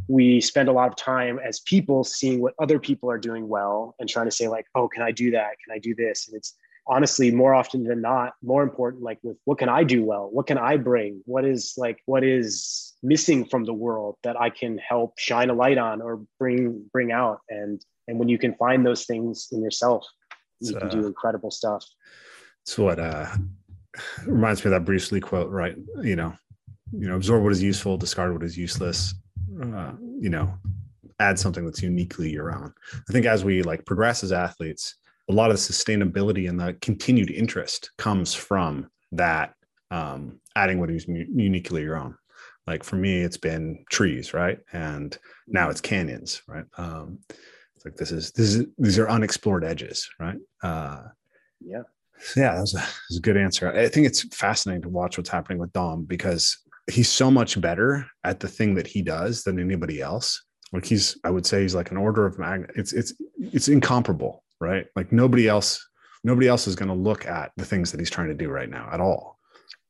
we 0.08 0.42
spend 0.42 0.70
a 0.70 0.72
lot 0.72 0.90
of 0.90 0.96
time 0.96 1.40
as 1.40 1.62
people 1.62 2.04
seeing 2.04 2.42
what 2.42 2.54
other 2.60 2.80
people 2.80 3.10
are 3.10 3.18
doing 3.18 3.48
well 3.48 3.96
and 4.00 4.10
trying 4.10 4.26
to 4.26 4.32
say 4.32 4.48
like, 4.48 4.66
oh, 4.76 4.88
can 4.88 5.02
I 5.02 5.12
do 5.12 5.32
that? 5.32 5.52
Can 5.64 5.74
I 5.74 5.80
do 5.80 5.96
this? 5.96 6.28
And 6.28 6.36
it's 6.36 6.56
honestly 6.88 7.32
more 7.32 7.54
often 7.54 7.84
than 7.84 8.02
not 8.02 8.34
more 8.42 8.62
important 8.62 9.02
like 9.02 9.18
with 9.24 9.38
what 9.46 9.58
can 9.58 9.70
i 9.70 9.84
do 9.84 10.04
well? 10.04 10.30
What 10.32 10.48
can 10.48 10.58
i 10.58 10.76
bring? 10.78 11.22
What 11.26 11.46
is 11.46 11.76
like 11.78 12.00
what 12.06 12.24
is 12.24 12.94
missing 13.02 13.46
from 13.46 13.64
the 13.64 13.74
world 13.74 14.18
that 14.24 14.40
i 14.40 14.50
can 14.50 14.78
help 14.78 15.18
shine 15.18 15.50
a 15.50 15.54
light 15.54 15.78
on 15.78 16.02
or 16.02 16.22
bring 16.40 16.84
bring 16.92 17.12
out? 17.12 17.40
And 17.50 17.84
and 18.08 18.20
when 18.20 18.28
you 18.28 18.38
can 18.38 18.54
find 18.56 18.86
those 18.86 19.06
things 19.06 19.48
in 19.52 19.62
yourself 19.64 20.06
you 20.60 20.76
can 20.76 20.90
do 20.90 21.06
incredible 21.06 21.52
stuff. 21.52 21.86
it's 22.64 22.78
what 22.78 23.00
uh 23.00 23.28
reminds 24.26 24.64
me 24.64 24.70
of 24.70 24.72
that 24.72 24.86
bruce 24.86 25.12
lee 25.12 25.22
quote 25.22 25.50
right? 25.50 25.76
You 26.02 26.16
know 26.16 26.34
you 26.92 27.08
know 27.08 27.16
absorb 27.16 27.44
what 27.44 27.52
is 27.54 27.64
useful 27.64 27.98
discard 27.98 28.34
what 28.34 28.44
is 28.44 28.58
useless 28.58 29.14
uh, 29.62 29.94
you 30.20 30.30
know 30.30 30.54
add 31.20 31.38
something 31.38 31.66
that's 31.66 31.84
uniquely 31.84 32.30
your 32.30 32.54
own 32.54 32.74
i 33.10 33.14
think 33.14 33.26
as 33.26 33.46
we 33.46 33.62
like 33.62 33.86
progress 33.86 34.24
as 34.24 34.32
athletes 34.32 34.96
a 35.30 35.34
lot 35.34 35.52
of 35.52 35.56
the 35.56 35.74
sustainability 35.74 36.50
and 36.50 36.60
the 36.60 36.74
continued 36.82 37.32
interest 37.32 37.92
comes 37.98 38.34
from 38.34 38.90
that 39.12 39.54
um, 39.92 40.40
adding 40.56 40.80
what 40.80 40.90
is 40.90 41.08
uniquely 41.08 41.84
your 41.84 41.98
own. 41.98 42.16
Like 42.66 42.84
for 42.84 42.96
me, 42.96 43.22
it's 43.22 43.38
been 43.38 43.86
trees, 43.92 44.34
right? 44.34 44.58
And 44.72 45.18
now 45.48 45.70
it's 45.70 45.82
canyons, 45.82 46.42
right? 46.48 46.66
Um, 46.78 47.20
it's 47.76 47.86
like 47.86 47.96
this 47.96 48.12
is 48.12 48.32
this 48.32 48.56
is 48.56 48.66
these 48.78 48.98
are 48.98 49.10
unexplored 49.10 49.64
edges, 49.64 50.10
right? 50.20 50.38
Uh, 50.64 51.04
yeah, 51.60 51.84
yeah, 52.36 52.56
that 52.56 52.62
was, 52.62 52.74
a, 52.74 52.78
that 52.78 52.94
was 53.10 53.18
a 53.18 53.22
good 53.22 53.38
answer. 53.38 53.72
I 53.72 53.90
think 53.90 54.08
it's 54.08 54.24
fascinating 54.36 54.82
to 54.84 54.90
watch 54.90 55.18
what's 55.18 55.30
happening 55.30 55.60
with 55.60 55.74
Dom 55.74 56.06
because 56.06 56.58
he's 56.92 57.10
so 57.10 57.32
much 57.32 57.60
better 57.60 58.06
at 58.24 58.40
the 58.40 58.48
thing 58.48 58.76
that 58.76 58.88
he 58.88 59.02
does 59.02 59.44
than 59.44 59.60
anybody 59.60 60.02
else. 60.02 60.44
Like 60.72 60.86
he's, 60.86 61.18
I 61.24 61.30
would 61.30 61.46
say, 61.46 61.62
he's 61.62 61.76
like 61.76 61.92
an 61.92 61.98
order 61.98 62.26
of 62.26 62.40
magnet. 62.40 62.72
It's 62.76 62.94
it's 62.94 63.14
it's 63.40 63.68
incomparable 63.68 64.44
right? 64.64 64.88
Like 64.96 65.12
nobody 65.12 65.48
else, 65.48 65.86
nobody 66.24 66.48
else 66.48 66.68
is 66.68 66.76
going 66.76 66.90
to 66.90 66.96
look 66.96 67.28
at 67.28 67.52
the 67.58 67.66
things 67.66 67.92
that 67.92 68.00
he's 68.00 68.10
trying 68.10 68.30
to 68.30 68.34
do 68.34 68.50
right 68.50 68.70
now 68.70 68.90
at 68.92 69.00
all. 69.00 69.40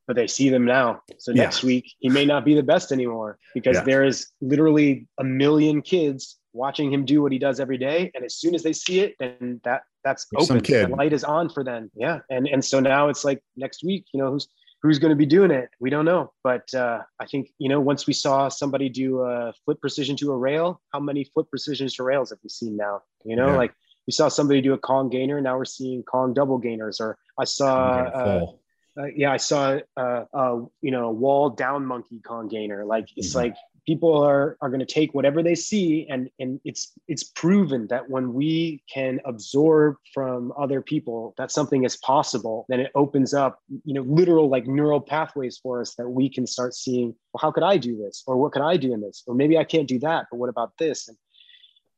But 0.07 0.17
they 0.17 0.27
see 0.27 0.49
them 0.49 0.65
now. 0.65 1.01
So 1.17 1.31
next 1.31 1.63
yeah. 1.63 1.67
week 1.67 1.93
he 1.99 2.09
may 2.09 2.25
not 2.25 2.43
be 2.43 2.55
the 2.55 2.63
best 2.63 2.91
anymore 2.91 3.37
because 3.53 3.77
yeah. 3.77 3.83
there 3.83 4.03
is 4.03 4.27
literally 4.41 5.07
a 5.17 5.23
million 5.23 5.81
kids 5.81 6.39
watching 6.51 6.91
him 6.91 7.05
do 7.05 7.21
what 7.21 7.31
he 7.31 7.39
does 7.39 7.61
every 7.61 7.77
day. 7.77 8.11
And 8.13 8.25
as 8.25 8.35
soon 8.35 8.53
as 8.53 8.63
they 8.63 8.73
see 8.73 8.99
it, 8.99 9.15
then 9.19 9.61
that 9.63 9.83
that's 10.03 10.27
open. 10.35 10.61
The 10.61 10.87
light 10.87 11.13
is 11.13 11.23
on 11.23 11.47
for 11.47 11.63
them. 11.63 11.89
Yeah. 11.95 12.19
And 12.29 12.47
and 12.47 12.63
so 12.63 12.81
now 12.81 13.07
it's 13.07 13.23
like 13.23 13.41
next 13.55 13.81
week, 13.81 14.05
you 14.13 14.21
know, 14.21 14.31
who's 14.31 14.49
who's 14.83 14.99
going 14.99 15.09
to 15.09 15.15
be 15.15 15.25
doing 15.25 15.49
it? 15.49 15.69
We 15.79 15.89
don't 15.89 16.03
know. 16.03 16.33
But 16.43 16.71
uh, 16.73 16.99
I 17.19 17.25
think, 17.25 17.49
you 17.57 17.69
know, 17.69 17.79
once 17.79 18.05
we 18.05 18.13
saw 18.13 18.49
somebody 18.49 18.89
do 18.89 19.21
a 19.21 19.53
flip 19.63 19.79
precision 19.79 20.17
to 20.17 20.31
a 20.33 20.37
rail, 20.37 20.81
how 20.93 20.99
many 20.99 21.23
flip 21.23 21.49
precisions 21.49 21.95
to 21.95 22.03
rails 22.03 22.29
have 22.31 22.39
we 22.43 22.49
seen 22.49 22.75
now? 22.75 23.01
You 23.23 23.37
know, 23.37 23.47
yeah. 23.47 23.57
like 23.57 23.73
we 24.05 24.11
saw 24.11 24.27
somebody 24.27 24.61
do 24.61 24.73
a 24.73 24.77
Kong 24.77 25.09
gainer. 25.09 25.39
Now 25.39 25.57
we're 25.57 25.65
seeing 25.65 26.03
Kong 26.03 26.33
double 26.33 26.57
gainers. 26.57 26.99
Or 26.99 27.17
I 27.39 27.45
saw, 27.45 27.91
uh, 28.13 28.45
uh, 28.99 29.05
yeah, 29.15 29.31
I 29.31 29.37
saw, 29.37 29.79
uh, 29.95 30.25
uh, 30.33 30.57
you 30.81 30.91
know, 30.91 31.05
a 31.07 31.11
wall 31.11 31.49
down 31.49 31.85
monkey 31.85 32.19
Kong 32.19 32.49
gainer. 32.49 32.83
Like 32.83 33.07
it's 33.15 33.29
mm-hmm. 33.29 33.37
like 33.37 33.55
people 33.85 34.23
are 34.23 34.57
are 34.61 34.69
going 34.69 34.79
to 34.79 34.85
take 34.85 35.13
whatever 35.13 35.43
they 35.43 35.55
see, 35.55 36.07
and 36.09 36.29
and 36.39 36.59
it's 36.63 36.93
it's 37.07 37.23
proven 37.23 37.87
that 37.87 38.09
when 38.09 38.33
we 38.33 38.83
can 38.91 39.19
absorb 39.25 39.95
from 40.13 40.53
other 40.57 40.81
people 40.81 41.33
that 41.37 41.51
something 41.51 41.83
is 41.83 41.97
possible, 41.97 42.65
then 42.69 42.79
it 42.79 42.91
opens 42.95 43.33
up, 43.33 43.59
you 43.85 43.93
know, 43.93 44.01
literal 44.01 44.49
like 44.49 44.67
neural 44.67 45.01
pathways 45.01 45.59
for 45.61 45.81
us 45.81 45.95
that 45.95 46.09
we 46.09 46.29
can 46.29 46.47
start 46.47 46.73
seeing. 46.73 47.15
Well, 47.33 47.41
how 47.41 47.51
could 47.51 47.63
I 47.63 47.77
do 47.77 47.97
this? 47.97 48.23
Or 48.27 48.37
what 48.37 48.51
could 48.51 48.61
I 48.61 48.77
do 48.77 48.93
in 48.93 49.01
this? 49.01 49.23
Or 49.27 49.35
maybe 49.35 49.57
I 49.57 49.63
can't 49.63 49.87
do 49.87 49.99
that, 49.99 50.27
but 50.29 50.37
what 50.37 50.49
about 50.49 50.73
this? 50.77 51.07
And 51.07 51.17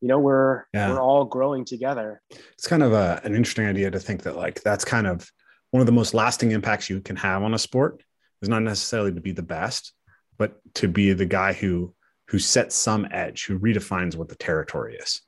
you 0.01 0.09
know 0.09 0.19
we're 0.19 0.65
yeah. 0.73 0.89
we're 0.89 1.01
all 1.01 1.25
growing 1.25 1.65
together 1.65 2.21
it's 2.29 2.67
kind 2.67 2.83
of 2.83 2.91
a, 2.91 3.21
an 3.23 3.33
interesting 3.33 3.65
idea 3.65 3.89
to 3.89 3.99
think 3.99 4.23
that 4.23 4.35
like 4.35 4.61
that's 4.61 4.85
kind 4.85 5.07
of 5.07 5.31
one 5.71 5.81
of 5.81 5.87
the 5.87 5.91
most 5.91 6.13
lasting 6.13 6.51
impacts 6.51 6.89
you 6.89 7.01
can 7.01 7.15
have 7.15 7.41
on 7.41 7.53
a 7.53 7.57
sport 7.57 8.03
is 8.41 8.49
not 8.49 8.61
necessarily 8.61 9.11
to 9.11 9.21
be 9.21 9.31
the 9.31 9.41
best 9.41 9.94
but 10.37 10.59
to 10.75 10.87
be 10.87 11.13
the 11.13 11.25
guy 11.25 11.53
who 11.53 11.93
who 12.27 12.39
sets 12.39 12.75
some 12.75 13.07
edge 13.11 13.45
who 13.45 13.59
redefines 13.59 14.15
what 14.15 14.29
the 14.29 14.35
territory 14.35 14.95
is. 14.95 15.21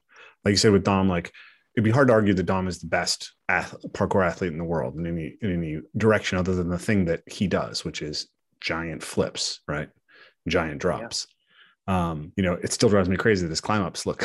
Like 0.44 0.54
you 0.54 0.58
said 0.58 0.72
with 0.72 0.84
dom 0.84 1.10
like 1.10 1.32
it'd 1.76 1.84
be 1.86 1.92
hard 1.92 2.08
to 2.08 2.14
argue 2.14 2.34
that 2.34 2.44
dom 2.44 2.68
is 2.68 2.80
the 2.80 2.88
best 2.88 3.34
ath- 3.50 3.76
parkour 3.90 4.26
athlete 4.26 4.52
in 4.52 4.58
the 4.58 4.64
world 4.64 4.96
in 4.96 5.06
any 5.06 5.36
in 5.42 5.54
any 5.54 5.82
direction 5.96 6.38
other 6.38 6.56
than 6.56 6.70
the 6.70 6.80
thing 6.80 7.06
that 7.06 7.22
he 7.28 7.48
does 7.48 7.86
which 7.86 8.02
is 8.02 8.28
giant 8.62 9.04
flips 9.04 9.62
right? 9.68 9.90
Giant 10.48 10.80
drops. 10.80 11.28
Um, 11.88 12.34
you 12.36 12.44
know, 12.44 12.54
it 12.54 12.74
still 12.74 12.90
drives 12.90 13.10
me 13.10 13.16
crazy 13.16 13.44
that 13.44 13.50
his 13.50 13.62
climb 13.62 13.82
ups 13.82 14.06
look 14.06 14.24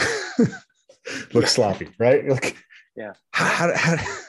look 1.32 1.46
sloppy, 1.46 1.88
right? 1.98 2.28
Like, 2.28 2.56
yeah, 2.96 3.12
how, 3.32 3.72
how, 3.74 3.96
how, 3.96 4.21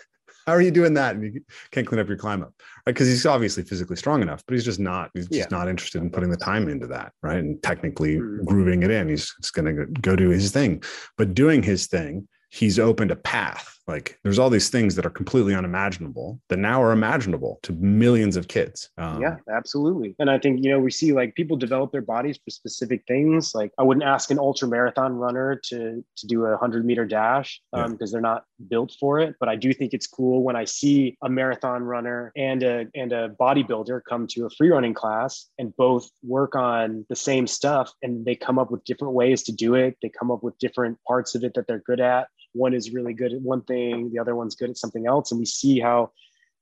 are 0.52 0.62
you 0.62 0.72
doing 0.72 0.94
that? 0.96 1.16
And 1.16 1.34
you 1.34 1.42
can't 1.72 1.88
clean 1.88 2.00
up 2.00 2.08
your 2.08 2.18
climb 2.18 2.42
up, 2.42 2.54
right? 2.86 2.94
Because 2.94 3.08
he's 3.08 3.26
obviously 3.26 3.64
physically 3.64 3.96
strong 3.96 4.22
enough, 4.22 4.44
but 4.46 4.54
he's 4.54 4.66
just 4.66 4.80
not. 4.80 5.12
He's 5.14 5.28
just 5.28 5.52
yeah. 5.52 5.58
not 5.58 5.70
interested 5.70 6.02
in 6.02 6.10
putting 6.10 6.30
the 6.30 6.38
time 6.38 6.68
into 6.68 6.88
that, 6.88 7.14
right? 7.22 7.38
And 7.38 7.62
technically 7.64 8.18
mm-hmm. 8.18 8.46
grooving 8.46 8.84
it 8.84 8.92
in. 8.92 9.10
He's 9.10 9.34
just 9.42 9.54
going 9.54 9.76
to 9.76 9.86
go 10.02 10.16
do 10.16 10.30
his 10.30 10.52
thing, 10.52 10.84
but 11.18 11.34
doing 11.34 11.64
his 11.64 11.88
thing, 11.88 12.28
he's 12.50 12.80
opened 12.80 13.12
a 13.12 13.16
path 13.16 13.73
like 13.88 14.20
there's 14.24 14.40
all 14.40 14.50
these 14.50 14.70
things 14.70 14.96
that 14.96 15.06
are 15.06 15.10
completely 15.10 15.54
unimaginable 15.54 16.40
that 16.50 16.58
now 16.58 16.82
are 16.82 16.92
imaginable 16.92 17.60
to 17.64 17.74
millions 17.74 18.36
of 18.36 18.48
kids. 18.48 18.90
Um, 18.98 19.22
yeah, 19.22 19.38
absolutely. 19.52 20.16
And 20.20 20.30
I 20.30 20.40
think, 20.40 20.64
you 20.64 20.72
know, 20.72 20.80
we 20.80 20.92
see 20.92 21.12
like 21.12 21.36
people 21.36 21.58
develop 21.58 21.92
their 21.92 22.02
bodies 22.02 22.40
for 22.44 22.50
specific 22.50 23.04
things. 23.08 23.54
Like 23.54 23.72
I 23.78 23.84
wouldn't 23.84 24.06
ask 24.06 24.32
an 24.32 24.40
ultra 24.40 24.68
marathon 24.68 25.14
runner 25.14 25.60
to, 25.66 26.04
to 26.18 26.28
do 26.28 26.46
a 26.46 26.58
hundred 26.58 26.86
meter 26.86 27.06
dash 27.06 27.62
because 27.72 27.86
um, 27.92 27.98
yeah. 28.00 28.08
they're 28.12 28.22
not 28.22 28.46
built 28.70 28.96
for 29.00 29.20
it. 29.20 29.36
But 29.40 29.50
I 29.50 29.56
do 29.56 29.74
think 29.74 29.94
it's 29.94 30.08
cool 30.08 30.44
when 30.44 30.56
I 30.56 30.64
see 30.64 31.18
a 31.22 31.30
marathon 31.30 31.84
runner 31.84 32.32
and 32.38 32.64
a, 32.64 32.86
and 32.96 33.12
a 33.12 33.30
bodybuilder 33.30 34.02
come 34.08 34.28
to 34.28 34.46
a 34.46 34.50
free 34.52 34.70
running 34.70 34.94
class 34.94 35.50
and 35.60 35.76
both 35.76 36.10
work 36.24 36.56
on 36.56 37.06
the 37.10 37.16
same 37.16 37.48
stuff 37.48 37.92
and 38.02 38.26
they 38.26 38.36
come 38.36 38.58
up 38.58 38.72
with 38.72 38.84
different 38.86 39.14
ways 39.14 39.44
to 39.44 39.52
do 39.52 39.76
it. 39.76 39.98
They 40.02 40.10
come 40.10 40.32
up 40.32 40.42
with 40.42 40.58
different 40.60 40.98
parts 41.06 41.36
of 41.36 41.44
it 41.44 41.54
that 41.56 41.68
they're 41.68 41.84
good 41.86 42.00
at 42.00 42.28
one 42.54 42.74
is 42.74 42.94
really 42.94 43.14
good 43.14 43.34
at 43.34 43.42
one 43.42 43.62
thing, 43.62 44.12
the 44.12 44.20
other 44.20 44.36
one's 44.36 44.56
good 44.56 44.70
at 44.70 44.78
something 44.78 45.08
else. 45.08 45.32
And 45.32 45.40
we 45.40 45.46
see 45.46 45.80
how 45.80 46.12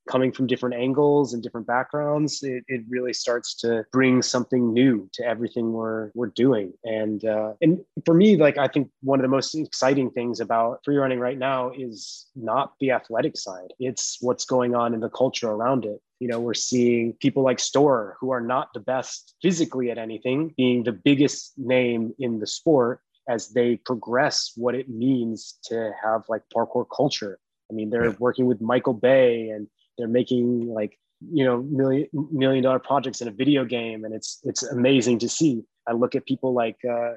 coming 0.10 0.32
from 0.32 0.48
different 0.48 0.76
angles 0.76 1.34
and 1.34 1.44
different 1.44 1.68
backgrounds, 1.68 2.42
it, 2.44 2.64
it 2.68 2.82
really 2.90 3.14
starts 3.14 3.54
to 3.56 3.86
bring 3.92 4.22
something 4.22 4.74
new 4.74 5.10
to 5.14 5.24
everything 5.24 5.74
we're 5.74 6.12
we're 6.14 6.28
doing. 6.28 6.74
And 6.84 7.24
uh, 7.24 7.54
and 7.62 7.80
for 8.06 8.14
me, 8.14 8.36
like 8.38 8.58
I 8.58 8.68
think 8.68 8.90
one 9.02 9.20
of 9.20 9.24
the 9.24 9.30
most 9.30 9.56
exciting 9.56 10.10
things 10.12 10.40
about 10.40 10.80
free 10.84 10.98
running 10.98 11.20
right 11.20 11.38
now 11.38 11.72
is 11.72 12.28
not 12.36 12.74
the 12.80 12.92
athletic 12.92 13.38
side; 13.38 13.74
it's 13.80 14.18
what's 14.22 14.46
going 14.46 14.76
on 14.76 14.94
in 14.94 15.00
the 15.00 15.10
culture 15.10 15.50
around 15.50 15.86
it. 15.86 16.02
You 16.20 16.28
know, 16.28 16.40
we're 16.40 16.54
seeing 16.54 17.14
people 17.14 17.44
like 17.44 17.58
Storror 17.58 18.14
who 18.20 18.32
are 18.32 18.42
not 18.42 18.74
the 18.74 18.80
best 18.80 19.36
physically 19.42 19.90
at 19.90 19.98
anything, 19.98 20.54
being 20.56 20.84
the 20.84 20.92
biggest 20.92 21.54
name 21.58 22.14
in 22.20 22.40
the 22.40 22.48
sport, 22.48 23.02
as 23.32 23.50
they 23.50 23.78
progress 23.78 24.52
what 24.56 24.76
it 24.76 24.90
means 24.90 25.58
to 25.64 25.92
have 26.04 26.24
like 26.28 26.44
parkour 26.54 26.86
culture. 26.96 27.40
I 27.70 27.74
mean, 27.74 27.90
they're 27.90 28.10
yeah. 28.10 28.16
working 28.20 28.46
with 28.46 28.60
Michael 28.60 28.94
Bay 28.94 29.50
and 29.50 29.68
they're 29.98 30.08
making 30.08 30.68
like 30.68 30.98
you 31.32 31.46
know 31.46 31.62
million 31.64 32.08
million 32.32 32.64
dollar 32.64 32.80
projects 32.80 33.22
in 33.22 33.28
a 33.28 33.32
video 33.32 33.64
game, 33.64 34.04
and 34.06 34.14
it's 34.14 34.40
it's 34.44 34.64
amazing 34.64 35.20
to 35.20 35.30
see. 35.30 35.64
I 35.88 35.94
look 35.94 36.14
at 36.16 36.26
people 36.26 36.54
like 36.54 36.80
uh, 36.90 37.14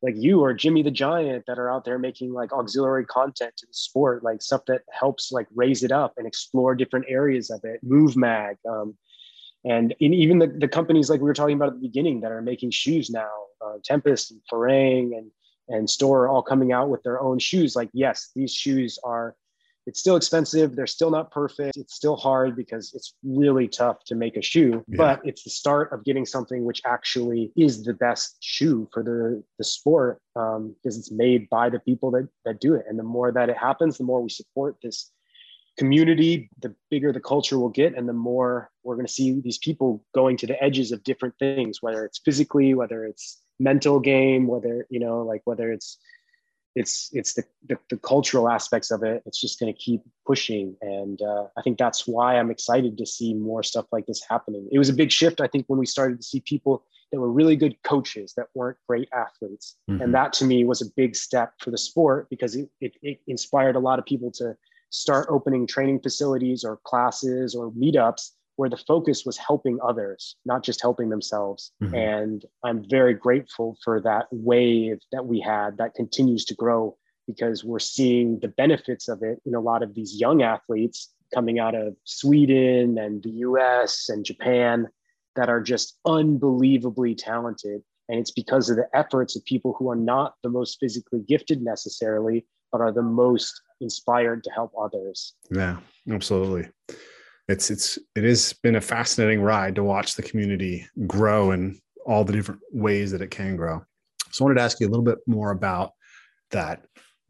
like 0.00 0.14
you 0.16 0.40
or 0.40 0.54
Jimmy 0.54 0.82
the 0.82 0.90
Giant 0.90 1.44
that 1.46 1.58
are 1.58 1.70
out 1.70 1.84
there 1.84 1.98
making 1.98 2.32
like 2.32 2.52
auxiliary 2.52 3.04
content 3.04 3.52
to 3.58 3.66
the 3.66 3.74
sport, 3.74 4.22
like 4.22 4.40
stuff 4.40 4.62
that 4.68 4.82
helps 4.92 5.32
like 5.32 5.48
raise 5.54 5.82
it 5.82 5.92
up 5.92 6.14
and 6.16 6.26
explore 6.26 6.74
different 6.74 7.06
areas 7.08 7.50
of 7.50 7.60
it. 7.64 7.80
Move 7.82 8.16
Mag. 8.16 8.56
Um, 8.68 8.96
and 9.64 9.94
in 9.98 10.14
even 10.14 10.38
the, 10.38 10.46
the 10.46 10.68
companies 10.68 11.10
like 11.10 11.20
we 11.20 11.26
were 11.26 11.34
talking 11.34 11.56
about 11.56 11.68
at 11.68 11.74
the 11.74 11.88
beginning 11.88 12.20
that 12.20 12.32
are 12.32 12.40
making 12.40 12.70
shoes 12.70 13.10
now, 13.10 13.28
uh, 13.60 13.78
Tempest 13.84 14.30
and 14.30 14.40
Farang 14.50 15.18
and 15.18 15.30
and 15.68 15.88
Storror 15.88 16.30
all 16.30 16.42
coming 16.42 16.72
out 16.72 16.88
with 16.88 17.02
their 17.02 17.20
own 17.20 17.38
shoes. 17.38 17.76
Like 17.76 17.90
yes 17.92 18.30
these 18.34 18.52
shoes 18.52 18.98
are 19.04 19.34
it's 19.86 20.00
still 20.00 20.16
expensive. 20.16 20.76
They're 20.76 20.86
still 20.86 21.10
not 21.10 21.30
perfect. 21.30 21.78
It's 21.78 21.94
still 21.94 22.16
hard 22.16 22.54
because 22.54 22.92
it's 22.94 23.14
really 23.24 23.66
tough 23.66 24.04
to 24.04 24.14
make 24.14 24.36
a 24.36 24.42
shoe 24.42 24.84
yeah. 24.86 24.96
but 24.98 25.20
it's 25.24 25.44
the 25.44 25.50
start 25.50 25.94
of 25.94 26.04
getting 26.04 26.26
something 26.26 26.64
which 26.64 26.82
actually 26.84 27.52
is 27.56 27.84
the 27.84 27.94
best 27.94 28.36
shoe 28.40 28.86
for 28.92 29.02
the 29.02 29.42
the 29.56 29.64
sport 29.64 30.20
um, 30.36 30.74
because 30.74 30.98
it's 30.98 31.10
made 31.10 31.48
by 31.48 31.70
the 31.70 31.80
people 31.80 32.10
that 32.10 32.28
that 32.44 32.60
do 32.60 32.74
it. 32.74 32.84
And 32.88 32.98
the 32.98 33.02
more 33.02 33.32
that 33.32 33.48
it 33.48 33.56
happens 33.56 33.96
the 33.96 34.04
more 34.04 34.22
we 34.22 34.28
support 34.28 34.76
this 34.82 35.10
community 35.78 36.50
the 36.60 36.74
bigger 36.90 37.12
the 37.12 37.20
culture 37.20 37.58
will 37.58 37.68
get 37.68 37.96
and 37.96 38.08
the 38.08 38.12
more 38.12 38.70
we're 38.82 38.96
going 38.96 39.06
to 39.06 39.12
see 39.12 39.40
these 39.40 39.58
people 39.58 40.04
going 40.14 40.36
to 40.36 40.46
the 40.46 40.62
edges 40.62 40.92
of 40.92 41.02
different 41.04 41.34
things 41.38 41.80
whether 41.80 42.04
it's 42.04 42.20
physically 42.24 42.74
whether 42.74 43.04
it's 43.04 43.38
mental 43.58 44.00
game, 44.00 44.46
whether, 44.46 44.86
you 44.90 45.00
know, 45.00 45.22
like 45.22 45.42
whether 45.44 45.72
it's 45.72 45.98
it's 46.74 47.08
it's 47.12 47.34
the, 47.34 47.42
the, 47.66 47.78
the 47.90 47.96
cultural 47.96 48.48
aspects 48.48 48.90
of 48.90 49.02
it 49.02 49.22
it's 49.24 49.40
just 49.40 49.58
going 49.58 49.72
to 49.72 49.78
keep 49.78 50.02
pushing. 50.26 50.76
And 50.82 51.20
uh, 51.22 51.46
i 51.56 51.62
think 51.62 51.78
that's 51.78 52.06
why 52.06 52.38
i'm 52.38 52.50
excited 52.50 52.98
to 52.98 53.06
see 53.06 53.34
more 53.34 53.62
stuff 53.62 53.86
like 53.90 54.06
this 54.06 54.22
happening. 54.28 54.68
It 54.70 54.78
was 54.78 54.90
a 54.90 54.92
big 54.92 55.10
shift 55.10 55.40
i 55.40 55.48
think 55.48 55.64
when 55.66 55.78
we 55.78 55.86
started 55.86 56.18
to 56.20 56.22
see 56.26 56.40
people 56.40 56.84
that 57.10 57.18
were 57.18 57.32
really 57.32 57.56
good 57.56 57.74
coaches 57.84 58.34
that 58.36 58.48
weren't 58.54 58.76
great 58.86 59.08
athletes. 59.14 59.76
Mm-hmm. 59.90 60.02
and 60.02 60.14
that 60.14 60.34
to 60.34 60.44
me 60.44 60.64
was 60.64 60.82
a 60.82 60.90
big 60.94 61.16
step 61.16 61.54
for 61.58 61.70
the 61.70 61.78
sport 61.78 62.28
because 62.28 62.54
it, 62.54 62.68
it, 62.80 62.92
it 63.02 63.20
inspired 63.26 63.74
a 63.74 63.80
lot 63.80 63.98
of 63.98 64.04
people 64.04 64.30
to 64.32 64.54
start 64.90 65.28
opening 65.30 65.66
training 65.66 66.00
facilities 66.00 66.64
or 66.64 66.78
classes 66.84 67.54
or 67.54 67.70
meetups 67.72 68.30
where 68.56 68.68
the 68.68 68.76
focus 68.76 69.24
was 69.24 69.36
helping 69.36 69.78
others, 69.86 70.34
not 70.44 70.64
just 70.64 70.82
helping 70.82 71.10
themselves. 71.10 71.70
Mm-hmm. 71.80 71.94
And 71.94 72.44
I'm 72.64 72.84
very 72.88 73.14
grateful 73.14 73.78
for 73.84 74.00
that 74.00 74.26
wave 74.32 74.98
that 75.12 75.26
we 75.26 75.38
had 75.38 75.78
that 75.78 75.94
continues 75.94 76.44
to 76.46 76.54
grow 76.54 76.96
because 77.28 77.62
we're 77.62 77.78
seeing 77.78 78.40
the 78.40 78.48
benefits 78.48 79.06
of 79.06 79.22
it 79.22 79.40
in 79.46 79.54
a 79.54 79.60
lot 79.60 79.84
of 79.84 79.94
these 79.94 80.18
young 80.18 80.42
athletes 80.42 81.12
coming 81.32 81.60
out 81.60 81.76
of 81.76 81.94
Sweden 82.02 82.98
and 82.98 83.22
the 83.22 83.30
US 83.30 84.08
and 84.08 84.24
Japan 84.24 84.88
that 85.36 85.48
are 85.48 85.60
just 85.60 85.96
unbelievably 86.04 87.14
talented. 87.14 87.82
And 88.08 88.18
it's 88.18 88.32
because 88.32 88.70
of 88.70 88.76
the 88.76 88.88
efforts 88.92 89.36
of 89.36 89.44
people 89.44 89.76
who 89.78 89.88
are 89.88 89.96
not 89.96 90.34
the 90.42 90.48
most 90.48 90.78
physically 90.80 91.20
gifted 91.20 91.62
necessarily, 91.62 92.44
but 92.72 92.80
are 92.80 92.92
the 92.92 93.02
most 93.02 93.60
inspired 93.80 94.44
to 94.44 94.50
help 94.50 94.72
others. 94.78 95.34
Yeah, 95.50 95.78
absolutely 96.10 96.68
it's 97.48 97.70
it's 97.70 97.98
it 98.14 98.24
has 98.24 98.52
been 98.52 98.76
a 98.76 98.80
fascinating 98.80 99.40
ride 99.40 99.74
to 99.74 99.82
watch 99.82 100.14
the 100.14 100.22
community 100.22 100.86
grow 101.06 101.50
in 101.50 101.80
all 102.06 102.24
the 102.24 102.32
different 102.32 102.60
ways 102.72 103.10
that 103.10 103.22
it 103.22 103.30
can 103.30 103.56
grow. 103.56 103.82
So 104.30 104.44
I 104.44 104.46
wanted 104.46 104.56
to 104.56 104.64
ask 104.64 104.80
you 104.80 104.86
a 104.86 104.90
little 104.90 105.04
bit 105.04 105.18
more 105.26 105.50
about 105.50 105.92
that. 106.50 106.84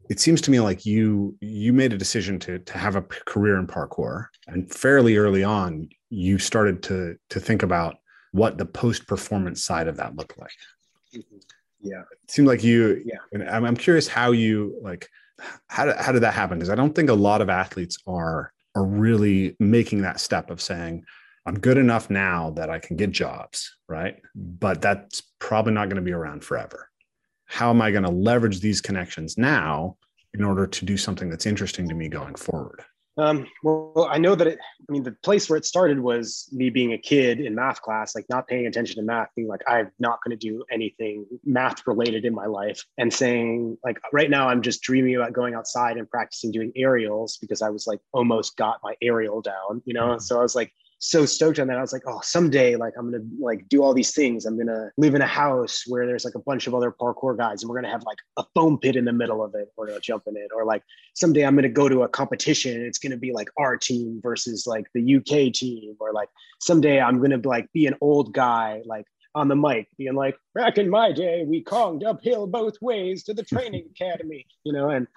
It 0.09 0.19
seems 0.19 0.41
to 0.41 0.51
me 0.51 0.59
like 0.59 0.85
you 0.85 1.37
you 1.39 1.71
made 1.71 1.93
a 1.93 1.97
decision 1.97 2.37
to 2.39 2.59
to 2.59 2.77
have 2.77 2.95
a 2.95 3.01
career 3.01 3.57
in 3.57 3.67
parkour, 3.67 4.25
and 4.47 4.69
fairly 4.69 5.17
early 5.17 5.43
on, 5.43 5.89
you 6.09 6.37
started 6.37 6.83
to 6.83 7.15
to 7.29 7.39
think 7.39 7.63
about 7.63 7.95
what 8.31 8.57
the 8.57 8.65
post 8.65 9.07
performance 9.07 9.63
side 9.63 9.87
of 9.87 9.97
that 9.97 10.15
looked 10.15 10.37
like. 10.37 10.51
Mm-hmm. 11.15 11.37
Yeah, 11.81 12.01
it 12.01 12.29
seemed 12.29 12.47
like 12.47 12.63
you. 12.63 13.01
Yeah, 13.05 13.19
and 13.31 13.47
I'm, 13.49 13.63
I'm 13.63 13.77
curious 13.77 14.07
how 14.07 14.31
you 14.31 14.77
like 14.81 15.07
how 15.67 15.85
did, 15.85 15.95
how 15.97 16.11
did 16.11 16.23
that 16.23 16.33
happen? 16.33 16.57
Because 16.57 16.69
I 16.69 16.75
don't 16.75 16.93
think 16.93 17.09
a 17.09 17.13
lot 17.13 17.41
of 17.41 17.49
athletes 17.49 17.97
are 18.07 18.51
are 18.75 18.85
really 18.85 19.55
making 19.59 20.01
that 20.03 20.19
step 20.19 20.49
of 20.49 20.61
saying, 20.61 21.03
I'm 21.45 21.59
good 21.59 21.77
enough 21.77 22.09
now 22.09 22.51
that 22.51 22.69
I 22.69 22.79
can 22.79 22.95
get 22.95 23.11
jobs, 23.11 23.75
right? 23.87 24.21
But 24.35 24.81
that's 24.81 25.23
probably 25.39 25.73
not 25.73 25.85
going 25.89 25.95
to 25.95 26.01
be 26.01 26.11
around 26.11 26.43
forever. 26.43 26.89
How 27.45 27.71
am 27.71 27.81
I 27.81 27.91
going 27.91 28.03
to 28.03 28.11
leverage 28.11 28.59
these 28.59 28.81
connections 28.81 29.37
now 29.37 29.97
in 30.35 30.43
order 30.43 30.67
to 30.67 30.85
do 30.85 30.97
something 30.97 31.29
that's 31.29 31.47
interesting 31.47 31.89
to 31.89 31.95
me 31.95 32.07
going 32.09 32.35
forward? 32.35 32.83
Um, 33.19 33.47
well, 33.63 34.07
I 34.09 34.17
know 34.17 34.33
that 34.35 34.47
it, 34.47 34.59
I 34.87 34.91
mean, 34.91 35.03
the 35.03 35.11
place 35.11 35.49
where 35.49 35.57
it 35.57 35.65
started 35.65 35.99
was 35.99 36.47
me 36.51 36.69
being 36.69 36.93
a 36.93 36.97
kid 36.97 37.41
in 37.41 37.53
math 37.53 37.81
class, 37.81 38.15
like 38.15 38.25
not 38.29 38.47
paying 38.47 38.65
attention 38.65 38.95
to 38.95 39.01
math, 39.01 39.29
being 39.35 39.47
like, 39.47 39.61
I'm 39.67 39.91
not 39.99 40.19
going 40.23 40.37
to 40.37 40.47
do 40.47 40.63
anything 40.71 41.25
math 41.43 41.85
related 41.85 42.23
in 42.23 42.33
my 42.33 42.45
life. 42.45 42.85
And 42.97 43.13
saying, 43.13 43.77
like, 43.83 43.99
right 44.13 44.29
now, 44.29 44.47
I'm 44.47 44.61
just 44.61 44.81
dreaming 44.81 45.15
about 45.15 45.33
going 45.33 45.53
outside 45.53 45.97
and 45.97 46.09
practicing 46.09 46.51
doing 46.51 46.71
aerials 46.75 47.37
because 47.37 47.61
I 47.61 47.69
was 47.69 47.87
like 47.87 47.99
almost 48.13 48.55
got 48.55 48.79
my 48.83 48.95
aerial 49.01 49.41
down, 49.41 49.81
you 49.85 49.93
know? 49.93 50.09
Mm-hmm. 50.09 50.19
So 50.19 50.39
I 50.39 50.41
was 50.41 50.55
like, 50.55 50.71
so 50.99 51.25
stoked 51.25 51.59
on 51.59 51.67
that. 51.67 51.77
I 51.77 51.81
was 51.81 51.93
like, 51.93 52.03
oh, 52.05 52.19
someday, 52.21 52.75
like 52.75 52.93
I'm 52.97 53.09
gonna 53.09 53.23
like 53.39 53.67
do 53.69 53.81
all 53.81 53.93
these 53.93 54.13
things. 54.13 54.45
I'm 54.45 54.57
gonna 54.57 54.91
live 54.97 55.15
in 55.15 55.21
a 55.21 55.27
house 55.27 55.83
where 55.87 56.05
there's 56.05 56.25
like 56.25 56.35
a 56.35 56.39
bunch 56.39 56.67
of 56.67 56.75
other 56.75 56.91
parkour 56.91 57.37
guys, 57.37 57.63
and 57.63 57.69
we're 57.69 57.77
gonna 57.77 57.91
have 57.91 58.03
like 58.03 58.17
a 58.37 58.43
foam 58.53 58.77
pit 58.77 58.97
in 58.97 59.05
the 59.05 59.13
middle 59.13 59.43
of 59.43 59.55
it. 59.55 59.69
We're 59.77 59.87
gonna 59.87 60.01
jump 60.01 60.23
in 60.27 60.35
it, 60.35 60.51
or 60.53 60.65
like 60.65 60.83
someday 61.15 61.45
I'm 61.45 61.55
gonna 61.55 61.69
go 61.69 61.87
to 61.87 62.03
a 62.03 62.09
competition. 62.09 62.75
And 62.75 62.85
it's 62.85 62.99
gonna 62.99 63.17
be 63.17 63.31
like 63.31 63.49
our 63.57 63.77
team 63.77 64.19
versus 64.21 64.67
like 64.67 64.87
the 64.93 65.15
UK 65.15 65.53
team, 65.53 65.95
or 65.99 66.11
like 66.11 66.29
someday 66.59 66.99
I'm 67.01 67.21
gonna 67.21 67.39
like 67.43 67.71
be 67.71 67.87
an 67.87 67.95
old 68.01 68.33
guy, 68.33 68.81
like 68.85 69.05
on 69.35 69.47
the 69.47 69.55
mic, 69.55 69.87
being 69.97 70.15
like, 70.15 70.37
back 70.55 70.77
in 70.77 70.89
my 70.89 71.11
day, 71.11 71.45
we 71.47 71.63
konged 71.63 72.03
uphill 72.03 72.47
both 72.47 72.75
ways 72.81 73.23
to 73.23 73.33
the 73.33 73.43
training 73.43 73.87
academy, 73.91 74.45
you 74.63 74.73
know, 74.73 74.89
and 74.89 75.07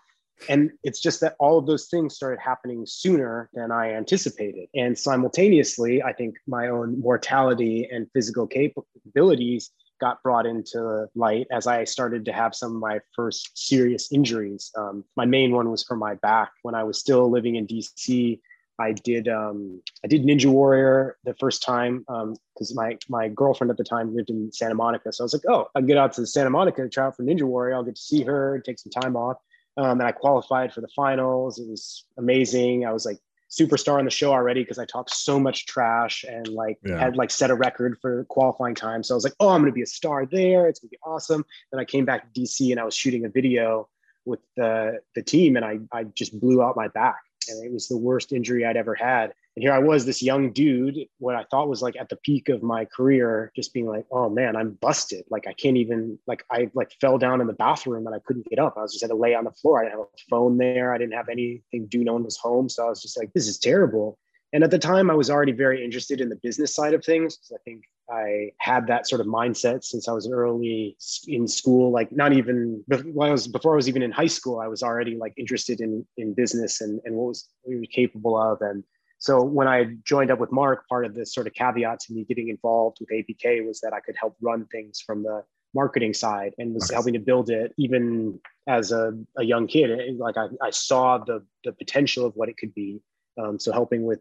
and 0.49 0.71
it's 0.83 1.01
just 1.01 1.21
that 1.21 1.37
all 1.39 1.59
of 1.59 1.67
those 1.67 1.87
things 1.87 2.15
started 2.15 2.41
happening 2.41 2.85
sooner 2.87 3.49
than 3.55 3.71
I 3.71 3.93
anticipated. 3.93 4.69
And 4.75 4.99
simultaneously, 4.99 6.03
I 6.03 6.13
think 6.13 6.37
my 6.47 6.69
own 6.69 7.01
mortality 7.01 7.89
and 7.91 8.07
physical 8.13 8.47
capabilities 8.47 9.71
got 10.01 10.23
brought 10.23 10.47
into 10.47 11.07
light 11.15 11.47
as 11.53 11.67
I 11.67 11.85
started 11.85 12.25
to 12.25 12.33
have 12.33 12.55
some 12.55 12.75
of 12.75 12.81
my 12.81 12.99
first 13.15 13.51
serious 13.55 14.11
injuries. 14.13 14.73
Um, 14.77 15.05
my 15.17 15.25
main 15.25 15.53
one 15.53 15.71
was 15.71 15.85
for 15.85 15.97
my 15.97 16.15
back. 16.17 16.51
When 16.63 16.75
I 16.75 16.83
was 16.83 16.99
still 16.99 17.31
living 17.31 17.55
in 17.55 17.67
DC, 17.67 18.41
I 18.81 18.93
did 18.93 19.29
um, 19.29 19.81
I 20.05 20.09
did 20.09 20.25
Ninja 20.25 20.47
Warrior 20.47 21.17
the 21.25 21.35
first 21.35 21.63
time 21.63 22.01
because 22.01 22.71
um, 22.71 22.75
my 22.77 22.99
my 23.09 23.29
girlfriend 23.29 23.71
at 23.71 23.77
the 23.77 23.85
time 23.85 24.15
lived 24.15 24.31
in 24.31 24.51
Santa 24.53 24.75
Monica. 24.75 25.13
So 25.13 25.23
I 25.23 25.27
was 25.27 25.35
like, 25.35 25.47
oh, 25.49 25.69
I 25.75 25.81
can 25.81 25.87
get 25.87 25.99
out 25.99 26.13
to 26.15 26.27
Santa 26.27 26.51
Monica 26.51 26.83
to 26.83 26.89
try 26.89 27.07
out 27.07 27.17
for 27.17 27.23
Ninja 27.23 27.43
Warrior. 27.43 27.77
I'll 27.77 27.85
get 27.85 27.97
to 27.97 28.03
see 28.03 28.25
her, 28.25 28.57
and 28.57 28.65
take 28.65 28.81
some 28.81 28.91
time 28.91 29.17
off. 29.17 29.37
Um, 29.77 30.01
and 30.01 30.03
I 30.03 30.13
qualified 30.13 30.73
for 30.73 30.81
the 30.81 30.89
finals. 30.95 31.59
It 31.59 31.69
was 31.69 32.05
amazing. 32.19 32.85
I 32.85 32.93
was 32.93 33.07
like 33.07 33.19
superstar 33.51 33.99
on 33.99 34.05
the 34.05 34.11
show 34.11 34.33
already 34.33 34.63
because 34.63 34.79
I 34.79 34.87
talked 34.87 35.15
so 35.15 35.39
much 35.39 35.67
trash 35.67 36.25
and 36.25 36.49
like 36.49 36.79
yeah. 36.85 36.99
had 36.99 37.17
like 37.17 37.31
set 37.31 37.51
a 37.51 37.55
record 37.55 37.99
for 38.01 38.25
qualifying 38.25 38.75
time. 38.75 39.03
So 39.03 39.15
I 39.15 39.17
was 39.17 39.25
like, 39.25 39.35
oh, 39.41 39.51
I'm 39.51 39.61
gonna 39.61 39.73
be 39.73 39.83
a 39.83 39.87
star 39.87 40.27
there. 40.27 40.69
It's 40.69 40.81
gonna 40.81 40.91
be 40.91 40.99
awesome. 41.05 41.45
Then 41.71 41.81
I 41.81 41.85
came 41.85 42.05
back 42.05 42.33
to 42.33 42.41
DC 42.41 42.71
and 42.71 42.81
I 42.81 42.85
was 42.85 42.95
shooting 42.95 43.25
a 43.25 43.29
video 43.29 43.89
with 44.25 44.41
the 44.57 45.01
the 45.15 45.23
team 45.23 45.57
and 45.57 45.65
I 45.65 45.81
I 45.93 46.05
just 46.05 46.39
blew 46.39 46.63
out 46.63 46.77
my 46.77 46.89
back 46.89 47.21
and 47.49 47.65
it 47.65 47.73
was 47.73 47.89
the 47.89 47.97
worst 47.97 48.33
injury 48.33 48.65
I'd 48.65 48.77
ever 48.77 48.95
had. 48.95 49.35
And 49.55 49.63
here 49.63 49.73
I 49.73 49.79
was, 49.81 50.07
this 50.07 50.23
young 50.23 50.53
dude, 50.53 50.97
what 51.19 51.35
I 51.35 51.45
thought 51.45 51.69
was 51.69 51.83
like 51.83 51.95
at 51.97 52.09
the 52.09 52.17
peak 52.17 52.49
of 52.49 52.63
my 52.63 52.87
career, 52.87 53.53
just 53.55 53.75
being 53.75 53.87
like, 53.87 54.07
oh 54.11 54.31
man, 54.31 54.57
I'm 54.57 54.79
busted. 54.81 55.25
Like 55.31 55.47
I 55.47 55.53
can't 55.53 55.77
even 55.77 56.19
like 56.27 56.45
I 56.51 56.71
like 56.73 56.93
fell 57.01 57.19
down 57.19 57.41
in 57.43 57.47
the 57.47 57.53
bathroom 57.53 58.07
and 58.07 58.15
I 58.15 58.19
couldn't 58.21 58.49
get 58.49 58.59
up. 58.59 58.75
I 58.77 58.83
was 58.83 58.93
just 58.93 59.03
had 59.03 59.11
to 59.11 59.17
lay 59.17 59.35
on 59.35 59.45
the 59.45 59.51
floor. 59.51 59.81
I 59.81 59.85
didn't 59.85 59.99
have 59.99 60.07
a 60.07 60.31
phone 60.31 60.57
there. 60.57 60.95
I 60.95 60.99
didn't 60.99 61.15
have 61.15 61.29
anything 61.29 61.87
do. 61.87 62.03
No 62.03 62.15
one 62.15 62.25
was 62.25 62.39
home. 62.39 62.69
So 62.71 62.87
I 62.87 62.89
was 62.89 63.03
just 63.03 63.19
like, 63.19 63.33
this 63.35 63.47
is 63.47 63.59
terrible. 63.59 64.19
And 64.55 64.63
at 64.63 64.71
the 64.71 64.79
time, 64.79 65.11
I 65.11 65.15
was 65.15 65.31
already 65.31 65.53
very 65.53 65.83
interested 65.83 66.21
in 66.21 66.29
the 66.29 66.39
business 66.43 66.75
side 66.75 66.93
of 66.93 67.03
things. 67.03 67.39
I 67.55 67.57
think 67.65 67.85
I 68.11 68.51
had 68.59 68.87
that 68.87 69.09
sort 69.09 69.23
of 69.23 69.27
mindset 69.27 69.83
since 69.83 70.09
I 70.09 70.13
was 70.13 70.31
early 70.31 70.97
in 71.27 71.49
school. 71.49 71.91
Like 71.91 72.13
not 72.13 72.33
even 72.33 72.85
when 73.13 73.29
I 73.29 73.33
was 73.33 73.49
before 73.49 73.73
I 73.73 73.77
was 73.77 73.89
even 73.89 74.03
in 74.03 74.13
high 74.13 74.27
school, 74.27 74.61
I 74.61 74.69
was 74.69 74.83
already 74.83 75.17
like 75.17 75.35
interested 75.37 75.81
in 75.81 76.07
in 76.17 76.35
business 76.35 76.81
and 76.81 77.01
and 77.05 77.15
what 77.17 77.29
was 77.29 77.49
we 77.67 77.77
were 77.77 77.87
capable 77.91 78.37
of. 78.37 78.61
And 78.61 78.85
so 79.23 79.41
when 79.41 79.69
I 79.69 79.85
joined 80.03 80.33
up 80.33 80.41
with 80.41 80.51
Mark, 80.51 80.89
part 80.89 81.07
of 81.07 81.15
the 81.15 81.25
sort 81.25 81.47
of 81.47 81.55
caveat 81.55 82.01
to 82.01 82.13
me 82.13 82.25
getting 82.25 82.49
involved 82.49 82.99
with 82.99 83.09
APK 83.11 83.65
was 83.65 83.81
that 83.83 83.93
I 83.93 84.01
could 84.01 84.17
help 84.19 84.37
run 84.41 84.67
things 84.67 85.01
from 85.01 85.23
the 85.23 85.45
marketing 85.75 86.13
side 86.13 86.55
and 86.59 86.75
was 86.75 86.91
helping 86.91 87.13
to 87.13 87.21
build 87.21 87.49
it 87.49 87.73
even 87.79 88.41
as 88.67 88.91
a, 88.91 89.17
a 89.39 89.45
young 89.45 89.69
kid. 89.69 90.19
Like 90.19 90.37
I, 90.37 90.49
I 90.61 90.71
saw 90.71 91.19
the 91.19 91.47
the 91.63 91.71
potential 91.71 92.27
of 92.27 92.35
what 92.35 92.49
it 92.49 92.57
could 92.57 92.75
be. 92.75 93.01
Um, 93.41 93.61
so 93.61 93.71
helping 93.71 94.03
with 94.03 94.19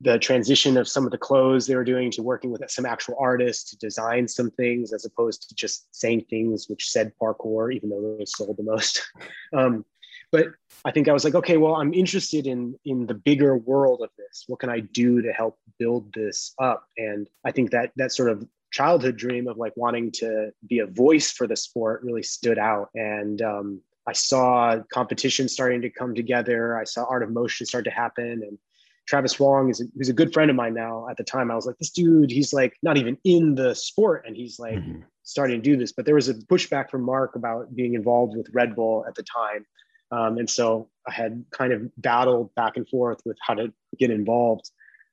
the 0.00 0.18
transition 0.18 0.78
of 0.78 0.88
some 0.88 1.04
of 1.04 1.10
the 1.10 1.18
clothes 1.18 1.66
they 1.66 1.74
were 1.74 1.84
doing 1.84 2.10
to 2.12 2.22
working 2.22 2.50
with 2.50 2.62
some 2.70 2.86
actual 2.86 3.16
artists 3.20 3.68
to 3.70 3.76
design 3.76 4.26
some 4.26 4.50
things 4.52 4.94
as 4.94 5.04
opposed 5.04 5.46
to 5.46 5.54
just 5.56 5.94
saying 5.94 6.24
things 6.30 6.70
which 6.70 6.88
said 6.88 7.12
parkour, 7.20 7.70
even 7.74 7.90
though 7.90 8.16
they 8.18 8.24
sold 8.24 8.56
the 8.56 8.62
most. 8.62 9.02
Um, 9.56 9.84
but 10.30 10.48
I 10.84 10.90
think 10.90 11.08
I 11.08 11.12
was 11.12 11.24
like, 11.24 11.34
okay, 11.34 11.56
well, 11.56 11.76
I'm 11.76 11.94
interested 11.94 12.46
in 12.46 12.78
in 12.84 13.06
the 13.06 13.14
bigger 13.14 13.56
world 13.56 14.00
of 14.02 14.10
this. 14.18 14.44
What 14.46 14.60
can 14.60 14.70
I 14.70 14.80
do 14.80 15.22
to 15.22 15.32
help 15.32 15.58
build 15.78 16.12
this 16.12 16.54
up? 16.60 16.84
And 16.96 17.28
I 17.44 17.52
think 17.52 17.70
that 17.70 17.92
that 17.96 18.12
sort 18.12 18.30
of 18.30 18.46
childhood 18.70 19.16
dream 19.16 19.48
of 19.48 19.56
like 19.56 19.72
wanting 19.76 20.10
to 20.12 20.50
be 20.68 20.80
a 20.80 20.86
voice 20.86 21.30
for 21.30 21.46
the 21.46 21.56
sport 21.56 22.02
really 22.02 22.22
stood 22.22 22.58
out. 22.58 22.90
And 22.94 23.40
um, 23.40 23.80
I 24.06 24.12
saw 24.12 24.78
competition 24.92 25.48
starting 25.48 25.80
to 25.82 25.90
come 25.90 26.14
together. 26.14 26.78
I 26.78 26.84
saw 26.84 27.04
art 27.04 27.22
of 27.22 27.30
motion 27.30 27.66
start 27.66 27.84
to 27.84 27.90
happen, 27.90 28.42
and 28.42 28.58
Travis 29.06 29.40
Wong 29.40 29.70
is 29.70 29.80
a, 29.80 29.84
who's 29.96 30.10
a 30.10 30.14
good 30.14 30.32
friend 30.34 30.50
of 30.50 30.56
mine 30.56 30.74
now. 30.74 31.08
At 31.08 31.16
the 31.16 31.24
time, 31.24 31.50
I 31.50 31.54
was 31.54 31.66
like, 31.66 31.78
this 31.78 31.90
dude, 31.90 32.30
he's 32.30 32.52
like 32.52 32.74
not 32.82 32.98
even 32.98 33.16
in 33.24 33.54
the 33.54 33.74
sport, 33.74 34.24
and 34.26 34.36
he's 34.36 34.58
like 34.58 34.76
mm-hmm. 34.76 35.00
starting 35.22 35.62
to 35.62 35.70
do 35.70 35.76
this. 35.76 35.92
But 35.92 36.04
there 36.04 36.14
was 36.14 36.28
a 36.28 36.34
pushback 36.34 36.90
from 36.90 37.02
Mark 37.02 37.34
about 37.36 37.74
being 37.74 37.94
involved 37.94 38.36
with 38.36 38.48
Red 38.52 38.76
Bull 38.76 39.04
at 39.08 39.14
the 39.14 39.24
time, 39.24 39.66
um, 40.10 40.38
and 40.38 40.48
so 40.48 40.88
I 41.06 41.12
had 41.12 41.44
kind 41.50 41.72
of 41.72 41.90
battled 41.96 42.54
back 42.54 42.76
and 42.76 42.88
forth 42.88 43.20
with 43.24 43.36
how 43.40 43.54
to 43.54 43.72
get 43.98 44.10
involved. 44.10 44.70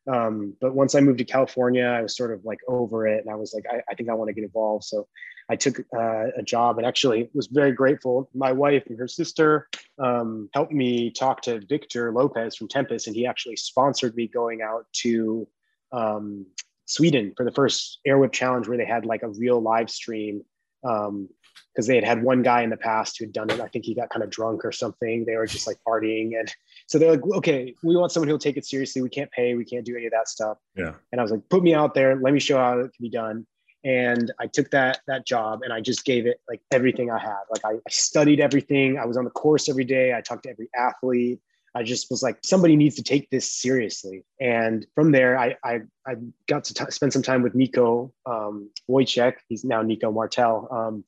Um, 0.07 0.55
but 0.61 0.75
once 0.75 0.93
I 0.93 0.99
moved 0.99 1.17
to 1.17 1.25
California, 1.25 1.83
I 1.83 2.01
was 2.01 2.15
sort 2.15 2.31
of 2.31 2.45
like 2.45 2.59
over 2.67 3.07
it, 3.07 3.25
and 3.25 3.33
I 3.33 3.35
was 3.35 3.53
like, 3.53 3.65
I, 3.69 3.81
I 3.89 3.95
think 3.95 4.09
I 4.09 4.13
want 4.13 4.29
to 4.29 4.33
get 4.33 4.43
involved. 4.43 4.83
So 4.85 5.07
I 5.49 5.55
took 5.55 5.79
uh, 5.95 6.27
a 6.37 6.43
job 6.43 6.77
and 6.77 6.87
actually 6.87 7.29
was 7.33 7.47
very 7.47 7.71
grateful. 7.71 8.29
My 8.33 8.51
wife 8.51 8.83
and 8.87 8.97
her 8.97 9.07
sister 9.07 9.67
um, 9.99 10.49
helped 10.53 10.71
me 10.71 11.11
talk 11.11 11.41
to 11.43 11.59
Victor 11.67 12.11
Lopez 12.11 12.55
from 12.55 12.67
Tempest, 12.67 13.07
and 13.07 13.15
he 13.15 13.25
actually 13.25 13.55
sponsored 13.55 14.15
me 14.15 14.27
going 14.27 14.61
out 14.61 14.85
to 15.01 15.47
um, 15.91 16.45
Sweden 16.85 17.33
for 17.35 17.43
the 17.43 17.51
first 17.51 17.99
Airwipe 18.07 18.31
Challenge, 18.31 18.67
where 18.67 18.77
they 18.77 18.85
had 18.85 19.05
like 19.05 19.23
a 19.23 19.29
real 19.29 19.59
live 19.59 19.89
stream 19.89 20.43
um, 20.83 21.29
because 21.73 21.87
they 21.87 21.95
had 21.95 22.03
had 22.03 22.23
one 22.23 22.41
guy 22.41 22.61
in 22.61 22.69
the 22.69 22.77
past 22.77 23.17
who 23.17 23.25
had 23.25 23.33
done 23.33 23.49
it. 23.49 23.59
I 23.59 23.67
think 23.67 23.85
he 23.85 23.93
got 23.93 24.09
kind 24.09 24.23
of 24.23 24.29
drunk 24.29 24.63
or 24.63 24.71
something. 24.71 25.25
They 25.25 25.35
were 25.35 25.45
just 25.45 25.67
like 25.67 25.77
partying. 25.87 26.39
And 26.39 26.53
so 26.87 26.97
they're 26.97 27.11
like, 27.11 27.25
okay, 27.37 27.75
we 27.83 27.95
want 27.95 28.11
someone 28.11 28.29
who'll 28.29 28.39
take 28.39 28.57
it 28.57 28.65
seriously. 28.65 29.01
We 29.01 29.09
can't 29.09 29.31
pay. 29.31 29.55
We 29.55 29.65
can't 29.65 29.85
do 29.85 29.95
any 29.95 30.05
of 30.05 30.11
that 30.11 30.29
stuff. 30.29 30.57
Yeah. 30.75 30.93
And 31.11 31.19
I 31.19 31.23
was 31.23 31.31
like, 31.31 31.47
put 31.49 31.63
me 31.63 31.73
out 31.73 31.93
there. 31.93 32.15
Let 32.19 32.33
me 32.33 32.39
show 32.39 32.57
how 32.57 32.79
it 32.79 32.93
can 32.93 33.01
be 33.01 33.09
done. 33.09 33.45
And 33.83 34.31
I 34.39 34.47
took 34.47 34.71
that 34.71 35.01
that 35.07 35.27
job 35.27 35.61
and 35.61 35.71
I 35.71 35.79
just 35.79 36.05
gave 36.05 36.25
it 36.25 36.39
like 36.49 36.59
everything 36.71 37.11
I 37.11 37.19
had. 37.19 37.43
Like 37.51 37.63
I, 37.63 37.75
I 37.75 37.89
studied 37.89 38.39
everything. 38.39 38.97
I 38.97 39.05
was 39.05 39.15
on 39.15 39.25
the 39.25 39.29
course 39.29 39.69
every 39.69 39.83
day. 39.83 40.13
I 40.13 40.21
talked 40.21 40.43
to 40.43 40.49
every 40.49 40.69
athlete. 40.75 41.39
I 41.75 41.83
just 41.83 42.09
was 42.09 42.23
like, 42.23 42.37
somebody 42.41 42.77
needs 42.77 42.95
to 42.95 43.03
take 43.03 43.29
this 43.29 43.51
seriously. 43.51 44.23
And 44.39 44.87
from 44.95 45.11
there, 45.11 45.37
I 45.37 45.57
I, 45.63 45.81
I 46.07 46.15
got 46.47 46.63
to 46.65 46.73
t- 46.73 46.85
spend 46.89 47.11
some 47.11 47.21
time 47.21 47.41
with 47.43 47.53
Nico 47.53 48.13
um, 48.25 48.69
Wojcik. 48.89 49.33
He's 49.49 49.65
now 49.65 49.81
Nico 49.81 50.09
Martel 50.09 50.69
um, 50.71 51.03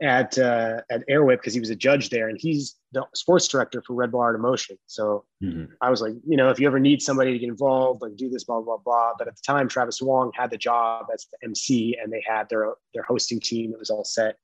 at 0.00 0.38
uh, 0.38 0.80
at 0.90 1.06
Airwipe 1.08 1.38
because 1.38 1.54
he 1.54 1.60
was 1.60 1.70
a 1.70 1.76
judge 1.76 2.10
there, 2.10 2.28
and 2.28 2.38
he's 2.40 2.76
the 2.92 3.04
sports 3.14 3.48
director 3.48 3.82
for 3.84 3.94
Red 3.94 4.12
Bull 4.12 4.20
Art 4.20 4.36
of 4.36 4.40
Motion. 4.40 4.78
So 4.86 5.24
mm-hmm. 5.42 5.64
I 5.80 5.90
was 5.90 6.00
like, 6.00 6.12
you 6.24 6.36
know, 6.36 6.50
if 6.50 6.60
you 6.60 6.68
ever 6.68 6.78
need 6.78 7.02
somebody 7.02 7.32
to 7.32 7.38
get 7.38 7.48
involved, 7.48 8.02
like 8.02 8.14
do 8.14 8.30
this, 8.30 8.44
blah 8.44 8.60
blah 8.60 8.76
blah. 8.76 9.14
But 9.18 9.26
at 9.26 9.34
the 9.34 9.42
time, 9.44 9.66
Travis 9.66 10.00
Wong 10.00 10.30
had 10.36 10.50
the 10.50 10.58
job 10.58 11.06
as 11.12 11.26
the 11.32 11.38
MC, 11.48 11.98
and 12.00 12.12
they 12.12 12.22
had 12.24 12.48
their 12.48 12.74
their 12.94 13.02
hosting 13.02 13.40
team. 13.40 13.72
It 13.72 13.78
was 13.78 13.90
all 13.90 14.04
set. 14.04 14.36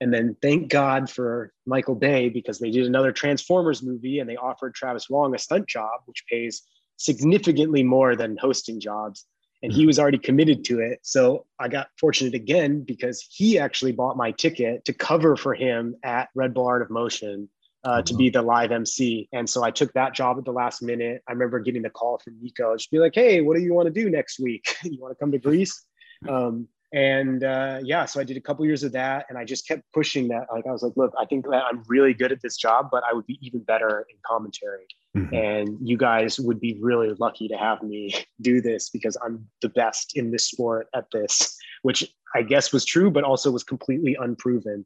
And 0.00 0.12
then 0.12 0.36
thank 0.40 0.70
God 0.70 1.10
for 1.10 1.52
Michael 1.66 1.94
Bay 1.94 2.30
because 2.30 2.58
they 2.58 2.70
did 2.70 2.86
another 2.86 3.12
Transformers 3.12 3.82
movie 3.82 4.18
and 4.18 4.28
they 4.28 4.36
offered 4.36 4.74
Travis 4.74 5.10
Wong 5.10 5.34
a 5.34 5.38
stunt 5.38 5.68
job, 5.68 6.00
which 6.06 6.24
pays 6.28 6.62
significantly 6.96 7.82
more 7.82 8.16
than 8.16 8.36
hosting 8.38 8.80
jobs. 8.80 9.26
And 9.62 9.70
he 9.70 9.82
hmm. 9.82 9.88
was 9.88 9.98
already 9.98 10.18
committed 10.18 10.64
to 10.66 10.80
it. 10.80 11.00
So 11.02 11.44
I 11.58 11.68
got 11.68 11.88
fortunate 11.98 12.34
again 12.34 12.82
because 12.82 13.26
he 13.30 13.58
actually 13.58 13.92
bought 13.92 14.16
my 14.16 14.30
ticket 14.32 14.86
to 14.86 14.94
cover 14.94 15.36
for 15.36 15.54
him 15.54 15.96
at 16.02 16.30
Red 16.34 16.54
Bull 16.54 16.66
Art 16.66 16.80
of 16.80 16.90
Motion 16.90 17.50
uh, 17.84 18.02
to 18.02 18.14
be 18.14 18.30
the 18.30 18.42
live 18.42 18.72
MC. 18.72 19.28
And 19.32 19.48
so 19.48 19.62
I 19.62 19.70
took 19.70 19.92
that 19.92 20.14
job 20.14 20.38
at 20.38 20.44
the 20.44 20.52
last 20.52 20.82
minute. 20.82 21.22
I 21.28 21.32
remember 21.32 21.60
getting 21.60 21.82
the 21.82 21.90
call 21.90 22.18
from 22.18 22.40
Nico, 22.40 22.74
just 22.76 22.90
be 22.90 22.98
like, 22.98 23.14
hey, 23.14 23.40
what 23.42 23.56
do 23.56 23.62
you 23.62 23.74
want 23.74 23.86
to 23.86 23.92
do 23.92 24.10
next 24.10 24.38
week? 24.38 24.76
you 24.84 24.98
want 25.00 25.12
to 25.12 25.22
come 25.22 25.32
to 25.32 25.38
Greece? 25.38 25.84
Um, 26.28 26.68
and 26.92 27.44
uh, 27.44 27.78
yeah 27.82 28.04
so 28.04 28.20
i 28.20 28.24
did 28.24 28.36
a 28.36 28.40
couple 28.40 28.64
years 28.64 28.82
of 28.82 28.92
that 28.92 29.26
and 29.28 29.38
i 29.38 29.44
just 29.44 29.66
kept 29.66 29.82
pushing 29.92 30.28
that 30.28 30.46
like 30.52 30.66
i 30.66 30.72
was 30.72 30.82
like 30.82 30.92
look 30.96 31.12
i 31.18 31.24
think 31.24 31.44
that 31.48 31.62
i'm 31.70 31.82
really 31.88 32.12
good 32.12 32.32
at 32.32 32.42
this 32.42 32.56
job 32.56 32.88
but 32.90 33.02
i 33.08 33.12
would 33.12 33.26
be 33.26 33.38
even 33.40 33.62
better 33.62 34.06
in 34.10 34.16
commentary 34.26 34.86
mm-hmm. 35.16 35.34
and 35.34 35.78
you 35.80 35.96
guys 35.96 36.40
would 36.40 36.60
be 36.60 36.78
really 36.80 37.14
lucky 37.20 37.46
to 37.46 37.56
have 37.56 37.82
me 37.82 38.14
do 38.40 38.60
this 38.60 38.90
because 38.90 39.16
i'm 39.24 39.46
the 39.62 39.68
best 39.68 40.16
in 40.16 40.30
this 40.30 40.48
sport 40.48 40.88
at 40.94 41.04
this 41.12 41.56
which 41.82 42.12
i 42.34 42.42
guess 42.42 42.72
was 42.72 42.84
true 42.84 43.10
but 43.10 43.24
also 43.24 43.50
was 43.50 43.64
completely 43.64 44.16
unproven 44.20 44.84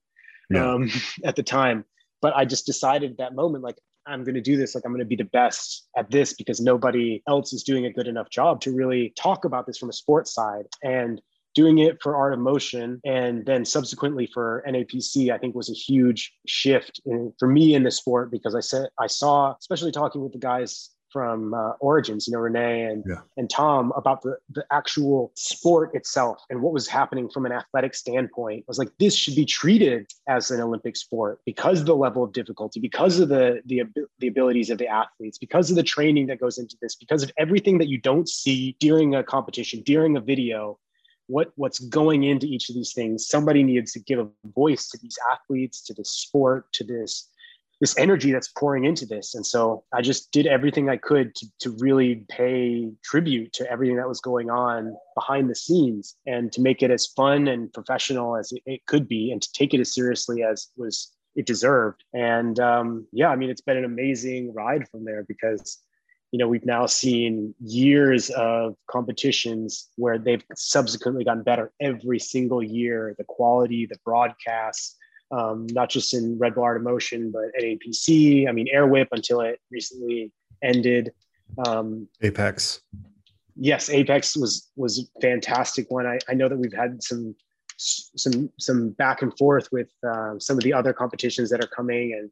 yeah. 0.51 0.73
um, 0.73 0.91
at 1.25 1.37
the 1.37 1.43
time 1.43 1.85
but 2.21 2.37
i 2.37 2.45
just 2.45 2.67
decided 2.67 3.13
at 3.13 3.19
that 3.19 3.35
moment 3.35 3.65
like 3.65 3.77
I'm 4.07 4.23
going 4.23 4.35
to 4.35 4.41
do 4.41 4.57
this. 4.57 4.75
Like, 4.75 4.85
I'm 4.85 4.93
going 4.93 4.99
to 5.01 5.07
be 5.07 5.17
the 5.17 5.25
best 5.25 5.89
at 5.97 6.11
this 6.11 6.35
because 6.35 6.61
nobody 6.61 7.23
else 7.29 7.53
is 7.53 7.63
doing 7.63 7.87
a 7.87 7.91
good 7.91 8.07
enough 8.07 8.29
job 8.29 8.61
to 8.63 8.71
really 8.75 9.15
talk 9.19 9.45
about 9.45 9.67
this 9.67 9.79
from 9.79 9.89
a 9.89 9.95
sports 9.95 10.35
side. 10.35 10.65
And 10.83 11.21
doing 11.55 11.79
it 11.79 12.03
for 12.03 12.17
art 12.17 12.33
of 12.33 12.39
motion 12.39 13.01
and 13.05 13.47
then 13.47 13.65
subsequently 13.65 14.27
for 14.27 14.65
NAPC, 14.67 15.33
I 15.33 15.39
think 15.39 15.55
was 15.55 15.71
a 15.71 15.75
huge 15.75 16.33
shift 16.47 17.01
in, 17.07 17.33
for 17.39 17.49
me 17.49 17.75
in 17.75 17.83
the 17.83 17.91
sport 17.91 18.31
because 18.31 18.55
I 18.55 18.61
said 18.61 18.89
I 18.99 19.07
saw, 19.07 19.55
especially 19.59 19.93
talking 19.93 20.23
with 20.23 20.33
the 20.33 20.39
guys 20.39 20.91
from 21.15 21.55
uh, 21.55 21.71
Origins, 21.79 22.27
you 22.27 22.33
know, 22.33 22.41
Renee 22.41 22.83
and 22.83 23.05
yeah. 23.09 23.21
and 23.37 23.49
Tom 23.49 23.93
about 23.95 24.23
the 24.23 24.37
the 24.51 24.67
actual 24.73 25.31
sport 25.37 25.95
itself 25.95 26.39
and 26.51 26.61
what 26.61 26.73
was 26.73 26.89
happening 26.89 27.29
from 27.29 27.47
an 27.47 27.53
athletic 27.53 27.95
standpoint. 27.95 28.63
I 28.63 28.65
was 28.67 28.81
like, 28.81 28.91
this 28.99 29.15
should 29.15 29.37
be 29.37 29.45
treated 29.45 30.11
as 30.29 30.51
an 30.51 30.61
Olympic 30.61 30.97
sport 30.97 31.39
because 31.47 31.79
of 31.79 31.87
the 31.87 31.95
level 31.95 32.25
of 32.25 32.33
difficulty, 32.33 32.81
because 32.81 33.21
of 33.21 33.29
the 33.29 33.63
the 33.67 33.85
the 34.19 34.27
abilities 34.27 34.71
of 34.71 34.79
the 34.79 34.89
athletes, 34.89 35.39
because 35.39 35.71
of 35.71 35.77
the 35.77 35.85
training 35.85 36.27
that 36.27 36.41
goes 36.41 36.59
into 36.59 36.77
this, 36.83 36.97
because 36.97 37.23
of 37.23 37.31
everything 37.39 37.79
that 37.79 37.87
you 37.87 37.99
don't 37.99 38.29
see 38.29 38.77
during 38.81 39.15
a 39.15 39.23
competition, 39.23 39.83
during 39.87 40.17
a 40.17 40.21
video 40.21 40.81
what 41.27 41.53
what's 41.57 41.79
going 41.79 42.25
into 42.25 42.47
each 42.47 42.69
of 42.69 42.75
these 42.75 42.93
things. 42.93 43.29
Somebody 43.29 43.63
needs 43.63 43.93
to 43.93 44.01
give 44.01 44.19
a 44.19 44.29
voice 44.55 44.89
to 44.91 44.99
these 45.01 45.17
athletes 45.33 45.83
to 45.85 45.95
this 45.95 46.11
sport 46.11 46.73
to 46.75 46.85
this 46.85 47.29
this 47.81 47.99
energy 47.99 48.33
that's 48.33 48.49
pouring 48.49 48.85
into 48.85 49.05
this. 49.05 49.35
And 49.35 49.45
so 49.47 49.85
i 49.93 50.01
just 50.01 50.31
did 50.33 50.47
everything 50.47 50.89
i 50.89 50.97
could 50.97 51.35
to, 51.35 51.47
to 51.61 51.77
really 51.79 52.25
pay 52.29 52.91
tribute 53.03 53.53
to 53.55 53.71
everything 53.71 53.97
that 53.97 54.09
was 54.09 54.21
going 54.21 54.51
on 54.51 54.97
behind 55.15 55.51
the 55.51 55.55
scenes 55.55 56.17
and 56.27 56.53
to 56.53 56.61
make 56.61 56.83
it 56.83 56.91
as 56.91 57.07
fun 57.07 57.49
and 57.49 57.73
professional 57.73 58.37
as 58.37 58.53
it, 58.53 58.63
it 58.67 58.87
could 58.87 59.09
be 59.09 59.31
and 59.33 59.43
to 59.43 59.53
take 59.53 59.75
it 59.75 59.81
as 59.81 59.95
seriously 59.95 60.43
as 60.43 60.69
was 60.77 61.13
it 61.37 61.47
deserved. 61.47 62.05
And 62.13 62.61
um, 62.61 63.07
yeah 63.13 63.29
i 63.29 63.37
mean 63.37 63.51
it's 63.51 63.61
been 63.61 63.77
an 63.77 63.85
amazing 63.85 64.53
ride 64.55 64.89
from 64.89 65.05
there 65.05 65.25
because 65.27 65.84
you 66.35 66.39
know 66.39 66.49
we've 66.49 66.67
now 66.67 66.85
seen 66.85 67.55
years 67.61 68.29
of 68.31 68.75
competitions 68.91 69.91
where 69.95 70.19
they've 70.19 70.43
subsequently 70.57 71.23
gotten 71.23 71.45
better 71.45 71.71
every 71.81 72.19
single 72.19 72.61
year 72.61 73.15
the 73.19 73.25
quality 73.37 73.87
the 73.87 73.97
broadcasts 74.05 74.97
um, 75.31 75.69
not 75.71 75.89
just 75.89 76.13
in 76.13 76.37
red 76.37 76.57
bull 76.57 76.65
art 76.65 76.77
of 76.77 76.83
motion 76.83 77.31
but 77.31 77.45
at 77.57 77.63
apc 77.63 78.49
i 78.49 78.53
mean 78.53 78.67
airwipe 78.75 79.07
until 79.13 79.43
it 79.43 79.61
recently 79.71 80.33
ended. 80.65 81.13
Um, 81.67 82.09
apex. 82.23 82.81
Yes 83.55 83.89
apex 83.89 84.37
was 84.37 84.71
was 84.75 85.09
fantastic 85.23 85.89
one. 85.91 86.07
I, 86.07 86.19
I 86.29 86.35
know 86.35 86.49
that 86.49 86.57
we've 86.57 86.73
had 86.73 87.01
some 87.03 87.37
some 87.77 88.51
some 88.59 88.91
back 88.91 89.23
and 89.23 89.37
forth 89.39 89.69
with 89.71 89.89
uh, 90.05 90.39
some 90.39 90.57
of 90.57 90.65
the 90.65 90.73
other 90.73 90.93
competitions 90.93 91.51
that 91.51 91.63
are 91.63 91.69
coming 91.69 92.13
and 92.19 92.31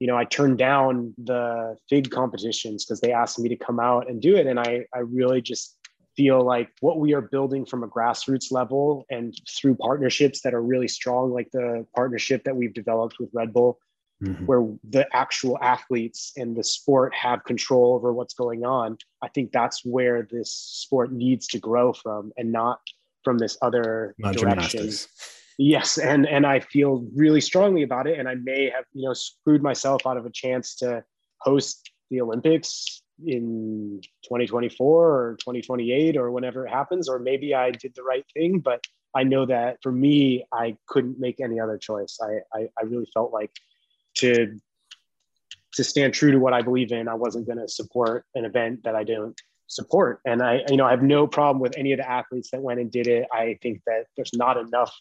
you 0.00 0.06
know, 0.06 0.16
I 0.16 0.24
turned 0.24 0.58
down 0.58 1.14
the 1.18 1.76
FIG 1.88 2.10
competitions 2.10 2.84
because 2.84 3.00
they 3.00 3.12
asked 3.12 3.38
me 3.38 3.48
to 3.48 3.56
come 3.56 3.78
out 3.78 4.08
and 4.08 4.20
do 4.20 4.36
it. 4.36 4.46
And 4.46 4.58
I, 4.58 4.84
I 4.94 5.00
really 5.00 5.40
just 5.40 5.76
feel 6.16 6.44
like 6.44 6.70
what 6.80 6.98
we 6.98 7.14
are 7.14 7.20
building 7.20 7.64
from 7.64 7.82
a 7.82 7.88
grassroots 7.88 8.52
level 8.52 9.04
and 9.10 9.34
through 9.48 9.76
partnerships 9.76 10.42
that 10.42 10.54
are 10.54 10.62
really 10.62 10.88
strong, 10.88 11.32
like 11.32 11.50
the 11.52 11.86
partnership 11.94 12.44
that 12.44 12.56
we've 12.56 12.74
developed 12.74 13.18
with 13.18 13.30
Red 13.32 13.52
Bull, 13.52 13.78
mm-hmm. 14.22 14.46
where 14.46 14.66
the 14.88 15.06
actual 15.14 15.58
athletes 15.60 16.32
and 16.36 16.56
the 16.56 16.64
sport 16.64 17.14
have 17.14 17.44
control 17.44 17.94
over 17.94 18.12
what's 18.12 18.34
going 18.34 18.64
on. 18.64 18.98
I 19.22 19.28
think 19.28 19.52
that's 19.52 19.84
where 19.84 20.26
this 20.30 20.52
sport 20.52 21.12
needs 21.12 21.46
to 21.48 21.58
grow 21.58 21.92
from 21.92 22.32
and 22.36 22.52
not 22.52 22.80
from 23.22 23.38
this 23.38 23.56
other 23.62 24.14
not 24.18 24.36
direction. 24.36 24.80
Gymnastics 24.80 25.40
Yes, 25.58 25.98
and 25.98 26.26
and 26.26 26.46
I 26.46 26.60
feel 26.60 27.06
really 27.14 27.40
strongly 27.40 27.82
about 27.82 28.06
it, 28.06 28.18
and 28.18 28.28
I 28.28 28.34
may 28.34 28.70
have 28.70 28.84
you 28.92 29.06
know 29.06 29.14
screwed 29.14 29.62
myself 29.62 30.06
out 30.06 30.16
of 30.16 30.26
a 30.26 30.30
chance 30.30 30.74
to 30.76 31.04
host 31.38 31.90
the 32.10 32.20
Olympics 32.20 33.02
in 33.24 34.00
2024 34.24 35.10
or 35.10 35.36
2028 35.38 36.16
or 36.16 36.32
whenever 36.32 36.66
it 36.66 36.70
happens, 36.70 37.08
or 37.08 37.18
maybe 37.18 37.54
I 37.54 37.70
did 37.70 37.94
the 37.94 38.02
right 38.02 38.24
thing, 38.34 38.58
but 38.58 38.84
I 39.14 39.22
know 39.22 39.46
that 39.46 39.78
for 39.82 39.92
me, 39.92 40.44
I 40.52 40.76
couldn't 40.88 41.20
make 41.20 41.40
any 41.40 41.60
other 41.60 41.78
choice. 41.78 42.18
I 42.20 42.58
I, 42.58 42.68
I 42.78 42.84
really 42.84 43.08
felt 43.14 43.32
like 43.32 43.52
to 44.16 44.58
to 45.74 45.84
stand 45.84 46.14
true 46.14 46.32
to 46.32 46.38
what 46.38 46.52
I 46.52 46.62
believe 46.62 46.92
in, 46.92 47.08
I 47.08 47.14
wasn't 47.14 47.46
going 47.46 47.58
to 47.58 47.68
support 47.68 48.24
an 48.34 48.44
event 48.44 48.84
that 48.84 48.94
I 48.94 49.04
don't 49.04 49.40
support. 49.66 50.20
And 50.24 50.42
I, 50.42 50.62
you 50.68 50.76
know, 50.76 50.86
I 50.86 50.90
have 50.90 51.02
no 51.02 51.26
problem 51.26 51.60
with 51.60 51.76
any 51.76 51.92
of 51.92 51.98
the 51.98 52.08
athletes 52.08 52.50
that 52.52 52.62
went 52.62 52.80
and 52.80 52.90
did 52.90 53.06
it. 53.08 53.26
I 53.32 53.58
think 53.60 53.80
that 53.86 54.04
there's 54.16 54.30
not 54.34 54.56
enough 54.56 54.94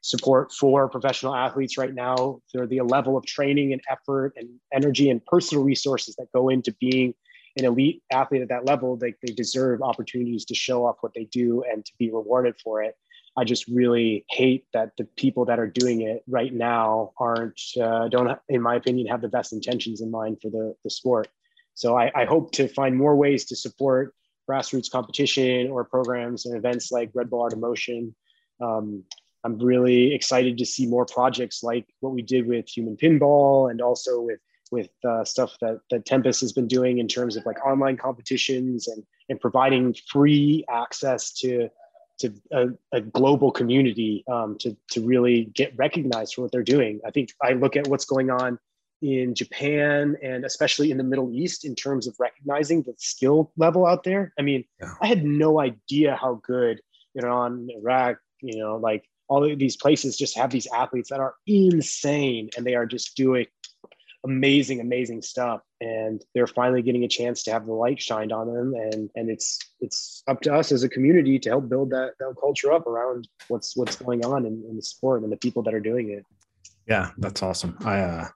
support 0.00 0.52
for 0.52 0.88
professional 0.88 1.34
athletes 1.34 1.76
right 1.76 1.94
now. 1.94 2.40
There 2.52 2.62
are 2.62 2.66
the 2.66 2.80
level 2.80 3.16
of 3.16 3.26
training 3.26 3.72
and 3.72 3.82
effort 3.90 4.34
and 4.36 4.48
energy 4.72 5.10
and 5.10 5.24
personal 5.26 5.64
resources 5.64 6.16
that 6.16 6.32
go 6.32 6.48
into 6.48 6.74
being 6.80 7.14
an 7.56 7.64
elite 7.64 8.02
athlete 8.12 8.42
at 8.42 8.48
that 8.48 8.64
level. 8.64 8.96
They, 8.96 9.14
they 9.22 9.32
deserve 9.32 9.82
opportunities 9.82 10.44
to 10.46 10.54
show 10.54 10.86
off 10.86 10.96
what 11.00 11.12
they 11.14 11.24
do 11.24 11.64
and 11.70 11.84
to 11.84 11.92
be 11.98 12.10
rewarded 12.10 12.54
for 12.62 12.82
it. 12.82 12.96
I 13.36 13.44
just 13.44 13.68
really 13.68 14.24
hate 14.30 14.64
that 14.72 14.90
the 14.98 15.04
people 15.04 15.44
that 15.46 15.58
are 15.58 15.66
doing 15.66 16.02
it 16.02 16.22
right 16.28 16.52
now 16.52 17.12
aren't, 17.18 17.60
uh, 17.80 18.08
don't, 18.08 18.38
in 18.48 18.60
my 18.60 18.74
opinion, 18.74 19.06
have 19.06 19.20
the 19.20 19.28
best 19.28 19.52
intentions 19.52 20.00
in 20.00 20.10
mind 20.10 20.38
for 20.42 20.50
the, 20.50 20.74
the 20.82 20.90
sport. 20.90 21.28
So 21.74 21.96
I, 21.96 22.10
I 22.14 22.24
hope 22.24 22.52
to 22.52 22.68
find 22.68 22.96
more 22.96 23.16
ways 23.16 23.44
to 23.46 23.56
support 23.56 24.14
grassroots 24.48 24.90
competition 24.90 25.70
or 25.70 25.84
programs 25.84 26.46
and 26.46 26.56
events 26.56 26.90
like 26.90 27.10
Red 27.14 27.30
Bull 27.30 27.42
Art 27.42 27.52
of 27.52 27.60
Motion. 27.60 28.14
Um, 28.60 29.04
I'm 29.44 29.58
really 29.58 30.14
excited 30.14 30.58
to 30.58 30.66
see 30.66 30.86
more 30.86 31.06
projects 31.06 31.62
like 31.62 31.86
what 32.00 32.12
we 32.12 32.22
did 32.22 32.46
with 32.46 32.68
Human 32.68 32.96
Pinball 32.96 33.70
and 33.70 33.80
also 33.80 34.20
with 34.20 34.40
with 34.70 34.90
uh, 35.04 35.24
stuff 35.24 35.56
that 35.60 35.80
that 35.90 36.06
Tempest 36.06 36.40
has 36.40 36.52
been 36.52 36.68
doing 36.68 36.98
in 36.98 37.08
terms 37.08 37.36
of 37.36 37.44
like 37.46 37.64
online 37.64 37.96
competitions 37.96 38.88
and 38.88 39.04
and 39.28 39.40
providing 39.40 39.94
free 40.08 40.64
access 40.68 41.32
to 41.34 41.68
to 42.18 42.32
a, 42.52 42.66
a 42.92 43.00
global 43.00 43.50
community 43.50 44.24
um, 44.30 44.56
to 44.58 44.76
to 44.90 45.00
really 45.04 45.46
get 45.54 45.76
recognized 45.76 46.34
for 46.34 46.42
what 46.42 46.52
they're 46.52 46.62
doing. 46.62 47.00
I 47.06 47.10
think 47.10 47.30
I 47.42 47.52
look 47.52 47.76
at 47.76 47.88
what's 47.88 48.04
going 48.04 48.30
on 48.30 48.58
in 49.02 49.34
Japan 49.34 50.16
and 50.22 50.44
especially 50.44 50.90
in 50.90 50.98
the 50.98 51.04
Middle 51.04 51.32
East 51.32 51.64
in 51.64 51.74
terms 51.74 52.06
of 52.06 52.14
recognizing 52.18 52.82
the 52.82 52.94
skill 52.98 53.50
level 53.56 53.86
out 53.86 54.04
there. 54.04 54.32
I 54.38 54.42
mean, 54.42 54.64
yeah. 54.78 54.92
I 55.00 55.06
had 55.06 55.24
no 55.24 55.58
idea 55.58 56.16
how 56.16 56.40
good 56.42 56.82
Iran, 57.14 57.68
Iraq, 57.70 58.18
you 58.42 58.58
know, 58.58 58.76
like 58.76 59.04
all 59.30 59.50
of 59.50 59.58
these 59.58 59.76
places 59.76 60.18
just 60.18 60.36
have 60.36 60.50
these 60.50 60.66
athletes 60.74 61.08
that 61.08 61.20
are 61.20 61.34
insane 61.46 62.50
and 62.56 62.66
they 62.66 62.74
are 62.74 62.84
just 62.84 63.16
doing 63.16 63.46
amazing, 64.24 64.80
amazing 64.80 65.22
stuff. 65.22 65.62
And 65.80 66.22
they're 66.34 66.48
finally 66.48 66.82
getting 66.82 67.04
a 67.04 67.08
chance 67.08 67.44
to 67.44 67.52
have 67.52 67.64
the 67.64 67.72
light 67.72 68.02
shined 68.02 68.32
on 68.32 68.52
them. 68.52 68.74
And 68.74 69.08
and 69.14 69.30
it's 69.30 69.58
it's 69.80 70.24
up 70.26 70.40
to 70.42 70.52
us 70.52 70.72
as 70.72 70.82
a 70.82 70.88
community 70.88 71.38
to 71.38 71.48
help 71.48 71.68
build 71.68 71.90
that, 71.90 72.14
that 72.18 72.34
culture 72.40 72.72
up 72.72 72.88
around 72.88 73.28
what's 73.48 73.76
what's 73.76 73.96
going 73.96 74.26
on 74.26 74.44
in, 74.44 74.64
in 74.68 74.76
the 74.76 74.82
sport 74.82 75.22
and 75.22 75.32
the 75.32 75.36
people 75.36 75.62
that 75.62 75.74
are 75.74 75.80
doing 75.80 76.10
it. 76.10 76.26
Yeah, 76.88 77.12
that's 77.16 77.42
awesome. 77.42 77.78
I 77.84 78.00
uh 78.00 78.28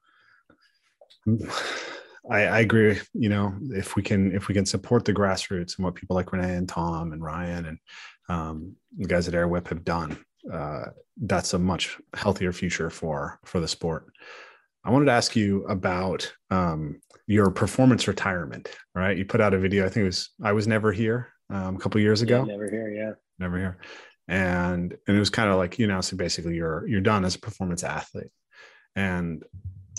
I, 2.30 2.44
I, 2.44 2.58
agree. 2.60 2.98
You 3.14 3.30
know, 3.30 3.54
if 3.70 3.96
we 3.96 4.02
can 4.02 4.34
if 4.34 4.46
we 4.48 4.54
can 4.54 4.66
support 4.66 5.04
the 5.04 5.12
grassroots 5.12 5.76
and 5.76 5.84
what 5.84 5.94
people 5.94 6.14
like 6.14 6.32
Renee 6.32 6.54
and 6.54 6.68
Tom 6.68 7.12
and 7.12 7.22
Ryan 7.22 7.66
and 7.66 7.78
um, 8.28 8.76
the 8.96 9.08
guys 9.08 9.26
at 9.26 9.34
Airwipe 9.34 9.68
have 9.68 9.84
done, 9.84 10.18
uh, 10.52 10.86
that's 11.22 11.54
a 11.54 11.58
much 11.58 11.98
healthier 12.14 12.52
future 12.52 12.90
for 12.90 13.38
for 13.44 13.60
the 13.60 13.68
sport. 13.68 14.06
I 14.84 14.90
wanted 14.90 15.06
to 15.06 15.12
ask 15.12 15.34
you 15.34 15.64
about 15.66 16.30
um, 16.50 17.00
your 17.26 17.50
performance 17.50 18.06
retirement. 18.06 18.68
Right, 18.94 19.16
you 19.16 19.24
put 19.24 19.40
out 19.40 19.54
a 19.54 19.58
video. 19.58 19.84
I 19.84 19.88
think 19.88 20.02
it 20.02 20.06
was 20.06 20.30
I 20.42 20.52
was 20.52 20.66
never 20.66 20.92
here 20.92 21.28
um, 21.50 21.76
a 21.76 21.78
couple 21.78 22.00
years 22.00 22.22
ago. 22.22 22.44
Yeah, 22.46 22.52
never 22.52 22.70
here. 22.70 22.90
Yeah, 22.90 23.12
never 23.38 23.58
here. 23.58 23.78
And 24.28 24.94
and 25.06 25.16
it 25.16 25.20
was 25.20 25.30
kind 25.30 25.50
of 25.50 25.56
like 25.56 25.78
you 25.78 25.86
know, 25.86 26.00
so 26.00 26.16
basically 26.16 26.54
you're 26.54 26.86
you're 26.86 27.00
done 27.00 27.24
as 27.24 27.34
a 27.34 27.40
performance 27.40 27.84
athlete. 27.84 28.30
And 28.96 29.44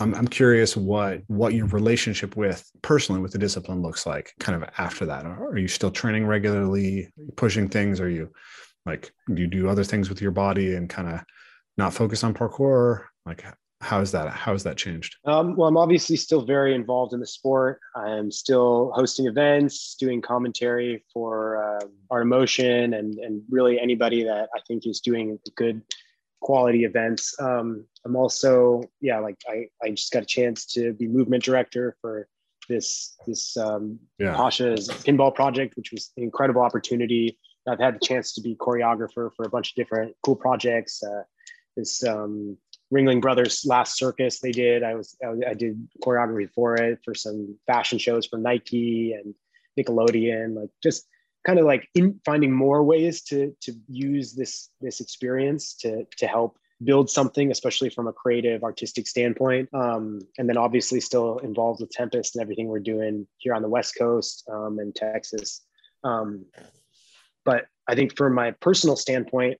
I'm, 0.00 0.14
I'm 0.14 0.28
curious 0.28 0.76
what 0.76 1.22
what 1.26 1.54
your 1.54 1.66
relationship 1.66 2.36
with 2.36 2.70
personally 2.82 3.20
with 3.20 3.32
the 3.32 3.38
discipline 3.38 3.82
looks 3.82 4.06
like 4.06 4.32
kind 4.40 4.62
of 4.62 4.68
after 4.78 5.06
that 5.06 5.24
are 5.24 5.56
you 5.56 5.68
still 5.68 5.90
training 5.90 6.26
regularly 6.26 7.08
pushing 7.36 7.68
things 7.68 8.00
are 8.00 8.08
you 8.08 8.30
like 8.86 9.12
do 9.34 9.42
you 9.42 9.48
do 9.48 9.68
other 9.68 9.84
things 9.84 10.08
with 10.08 10.22
your 10.22 10.30
body 10.30 10.74
and 10.74 10.88
kind 10.88 11.08
of 11.08 11.20
not 11.76 11.92
focus 11.92 12.24
on 12.24 12.32
parkour 12.32 13.04
like 13.26 13.44
how 13.82 14.00
is 14.00 14.10
that 14.12 14.30
how 14.30 14.52
has 14.52 14.62
that 14.62 14.76
changed 14.76 15.16
um, 15.26 15.54
well 15.56 15.68
i'm 15.68 15.76
obviously 15.76 16.16
still 16.16 16.42
very 16.42 16.74
involved 16.74 17.12
in 17.12 17.20
the 17.20 17.26
sport 17.26 17.78
i'm 17.94 18.30
still 18.30 18.90
hosting 18.94 19.26
events 19.26 19.96
doing 19.98 20.22
commentary 20.22 21.04
for 21.12 21.62
uh, 21.62 21.86
art 22.10 22.22
of 22.22 22.28
motion 22.28 22.94
and 22.94 23.18
and 23.18 23.42
really 23.50 23.78
anybody 23.78 24.22
that 24.22 24.48
i 24.56 24.60
think 24.66 24.86
is 24.86 25.00
doing 25.00 25.38
good 25.56 25.82
quality 26.40 26.84
events. 26.84 27.34
Um, 27.40 27.84
I'm 28.04 28.14
also, 28.16 28.82
yeah, 29.00 29.18
like 29.18 29.36
I, 29.48 29.66
I 29.82 29.90
just 29.90 30.12
got 30.12 30.22
a 30.22 30.26
chance 30.26 30.64
to 30.74 30.92
be 30.92 31.08
movement 31.08 31.42
director 31.42 31.96
for 32.00 32.28
this 32.68 33.16
this 33.26 33.56
um, 33.56 33.98
yeah. 34.18 34.34
Pasha's 34.34 34.88
pinball 34.88 35.34
project, 35.34 35.76
which 35.76 35.92
was 35.92 36.12
an 36.16 36.22
incredible 36.22 36.62
opportunity. 36.62 37.38
I've 37.66 37.80
had 37.80 37.96
the 37.96 38.06
chance 38.06 38.34
to 38.34 38.40
be 38.40 38.54
choreographer 38.54 39.30
for 39.34 39.44
a 39.44 39.48
bunch 39.48 39.70
of 39.70 39.74
different 39.76 40.14
cool 40.22 40.36
projects. 40.36 41.02
Uh, 41.02 41.22
this 41.76 42.04
um, 42.04 42.56
Ringling 42.92 43.20
Brothers 43.20 43.64
Last 43.66 43.96
Circus 43.98 44.40
they 44.40 44.52
did. 44.52 44.82
I 44.82 44.94
was 44.94 45.16
I, 45.24 45.54
did 45.54 45.88
choreography 46.02 46.50
for 46.54 46.76
it 46.76 47.00
for 47.04 47.14
some 47.14 47.56
fashion 47.66 47.98
shows 47.98 48.26
for 48.26 48.38
Nike 48.38 49.12
and 49.12 49.34
Nickelodeon. 49.78 50.54
Like 50.54 50.70
just 50.82 51.06
kind 51.46 51.58
of 51.58 51.64
like 51.64 51.88
in 51.94 52.20
finding 52.24 52.52
more 52.52 52.82
ways 52.82 53.22
to 53.22 53.54
to 53.62 53.72
use 53.88 54.34
this 54.34 54.70
this 54.80 55.00
experience 55.00 55.74
to 55.74 56.04
to 56.18 56.26
help 56.26 56.58
build 56.84 57.08
something 57.08 57.50
especially 57.50 57.88
from 57.88 58.06
a 58.06 58.12
creative 58.12 58.62
artistic 58.62 59.06
standpoint 59.06 59.66
um, 59.72 60.20
and 60.36 60.46
then 60.46 60.58
obviously 60.58 61.00
still 61.00 61.38
involved 61.38 61.80
with 61.80 61.88
tempest 61.90 62.34
and 62.34 62.42
everything 62.42 62.66
we're 62.66 62.78
doing 62.78 63.26
here 63.38 63.54
on 63.54 63.62
the 63.62 63.68
west 63.68 63.94
coast 63.96 64.44
um, 64.52 64.78
and 64.78 64.94
texas 64.94 65.62
um, 66.04 66.44
but 67.46 67.64
i 67.88 67.94
think 67.94 68.14
from 68.16 68.34
my 68.34 68.50
personal 68.60 68.96
standpoint 68.96 69.56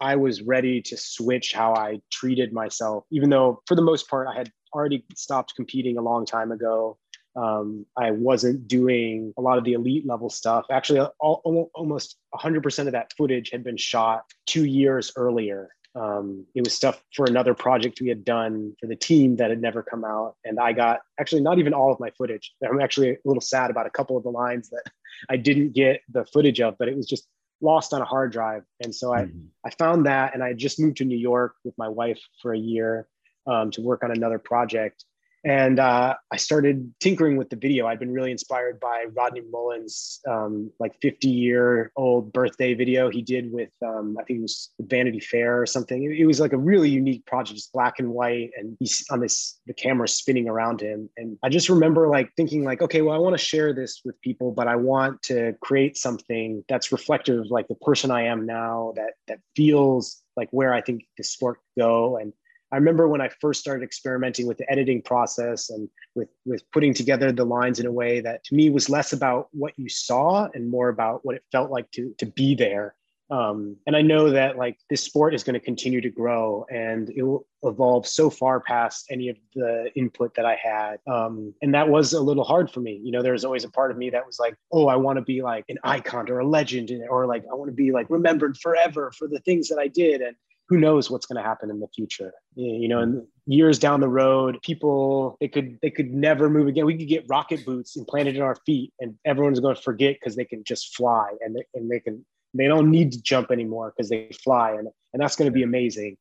i 0.00 0.14
was 0.14 0.42
ready 0.42 0.80
to 0.80 0.96
switch 0.96 1.52
how 1.52 1.74
i 1.74 2.00
treated 2.12 2.52
myself 2.52 3.04
even 3.10 3.28
though 3.28 3.60
for 3.66 3.74
the 3.74 3.82
most 3.82 4.08
part 4.08 4.28
i 4.28 4.34
had 4.36 4.52
already 4.72 5.04
stopped 5.16 5.54
competing 5.56 5.98
a 5.98 6.02
long 6.02 6.24
time 6.24 6.52
ago 6.52 6.96
um, 7.36 7.86
I 7.96 8.10
wasn't 8.10 8.66
doing 8.66 9.32
a 9.38 9.40
lot 9.40 9.58
of 9.58 9.64
the 9.64 9.74
elite 9.74 10.06
level 10.06 10.30
stuff. 10.30 10.66
Actually, 10.70 11.00
all, 11.20 11.70
almost 11.74 12.16
100% 12.34 12.86
of 12.86 12.92
that 12.92 13.12
footage 13.16 13.50
had 13.50 13.62
been 13.62 13.76
shot 13.76 14.24
two 14.46 14.64
years 14.64 15.12
earlier. 15.16 15.68
Um, 15.94 16.46
it 16.54 16.62
was 16.62 16.72
stuff 16.72 17.02
for 17.14 17.26
another 17.26 17.52
project 17.54 18.00
we 18.00 18.08
had 18.08 18.24
done 18.24 18.74
for 18.80 18.86
the 18.86 18.96
team 18.96 19.36
that 19.36 19.50
had 19.50 19.60
never 19.60 19.82
come 19.82 20.04
out. 20.04 20.36
And 20.44 20.58
I 20.60 20.72
got 20.72 21.00
actually 21.18 21.42
not 21.42 21.58
even 21.58 21.74
all 21.74 21.92
of 21.92 21.98
my 21.98 22.10
footage. 22.16 22.52
I'm 22.68 22.80
actually 22.80 23.10
a 23.10 23.16
little 23.24 23.40
sad 23.40 23.70
about 23.70 23.86
a 23.86 23.90
couple 23.90 24.16
of 24.16 24.22
the 24.22 24.30
lines 24.30 24.70
that 24.70 24.84
I 25.28 25.36
didn't 25.36 25.72
get 25.74 26.00
the 26.10 26.24
footage 26.26 26.60
of, 26.60 26.76
but 26.78 26.88
it 26.88 26.96
was 26.96 27.06
just 27.06 27.28
lost 27.60 27.92
on 27.92 28.00
a 28.00 28.04
hard 28.04 28.32
drive. 28.32 28.62
And 28.82 28.94
so 28.94 29.12
I, 29.12 29.22
mm-hmm. 29.22 29.46
I 29.64 29.70
found 29.70 30.06
that 30.06 30.34
and 30.34 30.42
I 30.42 30.54
just 30.54 30.80
moved 30.80 30.96
to 30.98 31.04
New 31.04 31.18
York 31.18 31.54
with 31.64 31.74
my 31.76 31.88
wife 31.88 32.20
for 32.40 32.54
a 32.54 32.58
year 32.58 33.06
um, 33.46 33.70
to 33.72 33.82
work 33.82 34.02
on 34.02 34.10
another 34.10 34.38
project 34.38 35.04
and 35.44 35.78
uh, 35.78 36.14
I 36.30 36.36
started 36.36 36.92
tinkering 37.00 37.38
with 37.38 37.48
the 37.48 37.56
video. 37.56 37.86
I'd 37.86 37.98
been 37.98 38.12
really 38.12 38.30
inspired 38.30 38.78
by 38.78 39.06
Rodney 39.16 39.40
Mullen's 39.50 40.20
um, 40.28 40.70
like 40.78 40.94
50 41.00 41.28
year 41.28 41.92
old 41.96 42.32
birthday 42.32 42.74
video 42.74 43.08
he 43.08 43.22
did 43.22 43.50
with 43.50 43.70
um, 43.82 44.16
I 44.20 44.24
think 44.24 44.40
it 44.40 44.42
was 44.42 44.70
Vanity 44.80 45.20
Fair 45.20 45.60
or 45.62 45.66
something. 45.66 46.04
It, 46.04 46.20
it, 46.20 46.26
was 46.26 46.40
like 46.40 46.52
a 46.52 46.58
really 46.58 46.90
unique 46.90 47.24
project, 47.24 47.56
just 47.56 47.72
black 47.72 47.98
and 47.98 48.10
white, 48.10 48.50
and 48.56 48.76
he's 48.80 49.04
on 49.10 49.20
this 49.20 49.58
the 49.66 49.72
camera 49.72 50.08
spinning 50.08 50.48
around 50.48 50.82
him. 50.82 51.08
And 51.16 51.38
I 51.42 51.48
just 51.48 51.70
remember 51.70 52.08
like 52.08 52.30
thinking 52.36 52.62
like, 52.62 52.82
okay, 52.82 53.00
well, 53.00 53.14
I 53.14 53.18
want 53.18 53.34
to 53.34 53.44
share 53.44 53.72
this 53.72 54.02
with 54.04 54.20
people, 54.20 54.52
but 54.52 54.68
I 54.68 54.76
want 54.76 55.22
to 55.22 55.54
create 55.62 55.96
something 55.96 56.62
that's 56.68 56.92
reflective 56.92 57.40
of 57.40 57.46
like 57.50 57.68
the 57.68 57.76
person 57.76 58.10
I 58.10 58.24
am 58.24 58.44
now, 58.44 58.92
that 58.96 59.14
that 59.28 59.38
feels 59.56 60.22
like 60.36 60.48
where 60.50 60.74
I 60.74 60.82
think 60.82 61.02
the 61.16 61.24
sport 61.24 61.58
go 61.78 62.18
and 62.18 62.32
I 62.72 62.76
remember 62.76 63.08
when 63.08 63.20
I 63.20 63.30
first 63.40 63.60
started 63.60 63.84
experimenting 63.84 64.46
with 64.46 64.58
the 64.58 64.70
editing 64.70 65.02
process 65.02 65.70
and 65.70 65.88
with 66.14 66.28
with 66.44 66.62
putting 66.72 66.94
together 66.94 67.32
the 67.32 67.44
lines 67.44 67.80
in 67.80 67.86
a 67.86 67.92
way 67.92 68.20
that 68.20 68.44
to 68.44 68.54
me 68.54 68.70
was 68.70 68.88
less 68.88 69.12
about 69.12 69.48
what 69.52 69.72
you 69.76 69.88
saw 69.88 70.48
and 70.54 70.70
more 70.70 70.88
about 70.88 71.24
what 71.24 71.34
it 71.34 71.44
felt 71.50 71.70
like 71.70 71.90
to 71.92 72.14
to 72.18 72.26
be 72.26 72.54
there. 72.54 72.94
Um, 73.30 73.76
and 73.86 73.94
I 73.94 74.02
know 74.02 74.30
that 74.30 74.58
like 74.58 74.76
this 74.90 75.04
sport 75.04 75.34
is 75.34 75.44
going 75.44 75.54
to 75.54 75.60
continue 75.60 76.00
to 76.00 76.10
grow 76.10 76.66
and 76.68 77.10
it 77.10 77.22
will 77.22 77.46
evolve 77.62 78.06
so 78.06 78.28
far 78.28 78.58
past 78.58 79.06
any 79.08 79.28
of 79.28 79.36
the 79.54 79.90
input 79.94 80.34
that 80.34 80.44
I 80.44 80.58
had. 80.60 80.98
Um, 81.06 81.54
and 81.62 81.72
that 81.74 81.88
was 81.88 82.12
a 82.12 82.20
little 82.20 82.42
hard 82.42 82.72
for 82.72 82.80
me. 82.80 83.00
You 83.04 83.12
know, 83.12 83.22
there 83.22 83.32
was 83.32 83.44
always 83.44 83.62
a 83.62 83.70
part 83.70 83.92
of 83.92 83.96
me 83.96 84.10
that 84.10 84.26
was 84.26 84.40
like, 84.40 84.56
oh, 84.72 84.88
I 84.88 84.96
want 84.96 85.18
to 85.18 85.22
be 85.22 85.42
like 85.42 85.64
an 85.68 85.78
icon 85.84 86.28
or 86.28 86.40
a 86.40 86.46
legend 86.46 86.90
or 87.08 87.26
like 87.26 87.44
I 87.50 87.54
want 87.54 87.68
to 87.68 87.74
be 87.74 87.92
like 87.92 88.10
remembered 88.10 88.58
forever 88.58 89.12
for 89.16 89.28
the 89.28 89.38
things 89.40 89.68
that 89.68 89.78
I 89.78 89.86
did. 89.86 90.22
And 90.22 90.34
who 90.70 90.78
knows 90.78 91.10
what's 91.10 91.26
going 91.26 91.42
to 91.42 91.46
happen 91.46 91.68
in 91.68 91.80
the 91.80 91.88
future. 91.88 92.32
You 92.54 92.88
know 92.88 93.00
in 93.00 93.26
years 93.46 93.78
down 93.80 94.00
the 94.00 94.08
road 94.08 94.58
people 94.62 95.36
they 95.40 95.48
could 95.48 95.78
they 95.82 95.90
could 95.90 96.14
never 96.14 96.48
move 96.48 96.68
again. 96.68 96.86
We 96.86 96.96
could 96.96 97.08
get 97.08 97.26
rocket 97.28 97.66
boots 97.66 97.96
implanted 97.96 98.36
in 98.36 98.42
our 98.42 98.54
feet 98.64 98.92
and 99.00 99.16
everyone's 99.24 99.58
going 99.58 99.74
to 99.74 99.82
forget 99.82 100.14
because 100.14 100.36
they 100.36 100.44
can 100.44 100.62
just 100.62 100.94
fly 100.96 101.32
and 101.40 101.56
they, 101.56 101.64
and 101.74 101.90
they 101.90 101.98
can 101.98 102.24
they 102.54 102.68
don't 102.68 102.90
need 102.90 103.12
to 103.12 103.20
jump 103.20 103.50
anymore 103.50 103.92
because 103.94 104.08
they 104.08 104.30
fly 104.44 104.70
and 104.72 104.88
and 105.12 105.20
that's 105.20 105.36
going 105.36 105.50
to 105.50 105.54
be 105.54 105.64
amazing. 105.64 106.16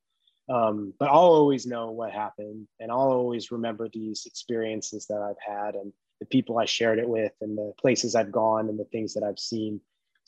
Um, 0.49 0.95
but 0.97 1.09
i'll 1.09 1.35
always 1.41 1.67
know 1.67 1.91
what 1.91 2.11
happened 2.11 2.67
and 2.79 2.91
i'll 2.91 3.11
always 3.11 3.51
remember 3.51 3.87
these 3.87 4.23
experiences 4.25 5.05
that 5.05 5.21
i've 5.21 5.37
had 5.39 5.75
and 5.75 5.93
the 6.19 6.25
people 6.25 6.57
i 6.57 6.65
shared 6.65 6.97
it 6.97 7.07
with 7.07 7.33
and 7.41 7.55
the 7.55 7.71
places 7.79 8.15
i've 8.15 8.31
gone 8.31 8.67
and 8.67 8.79
the 8.79 8.85
things 8.85 9.13
that 9.13 9.21
i've 9.21 9.37
seen 9.37 9.79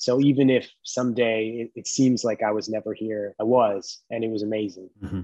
so 0.02 0.20
even 0.20 0.50
if 0.50 0.68
someday 0.82 1.48
it, 1.50 1.72
it, 1.76 1.88
seems 1.88 2.24
like 2.24 2.42
I 2.42 2.52
was 2.52 2.68
never 2.68 2.92
here, 2.92 3.36
I 3.40 3.44
was, 3.44 4.00
and 4.10 4.24
it 4.24 4.32
was 4.32 4.42
amazing. 4.42 4.90
Mm-hmm. 5.00 5.22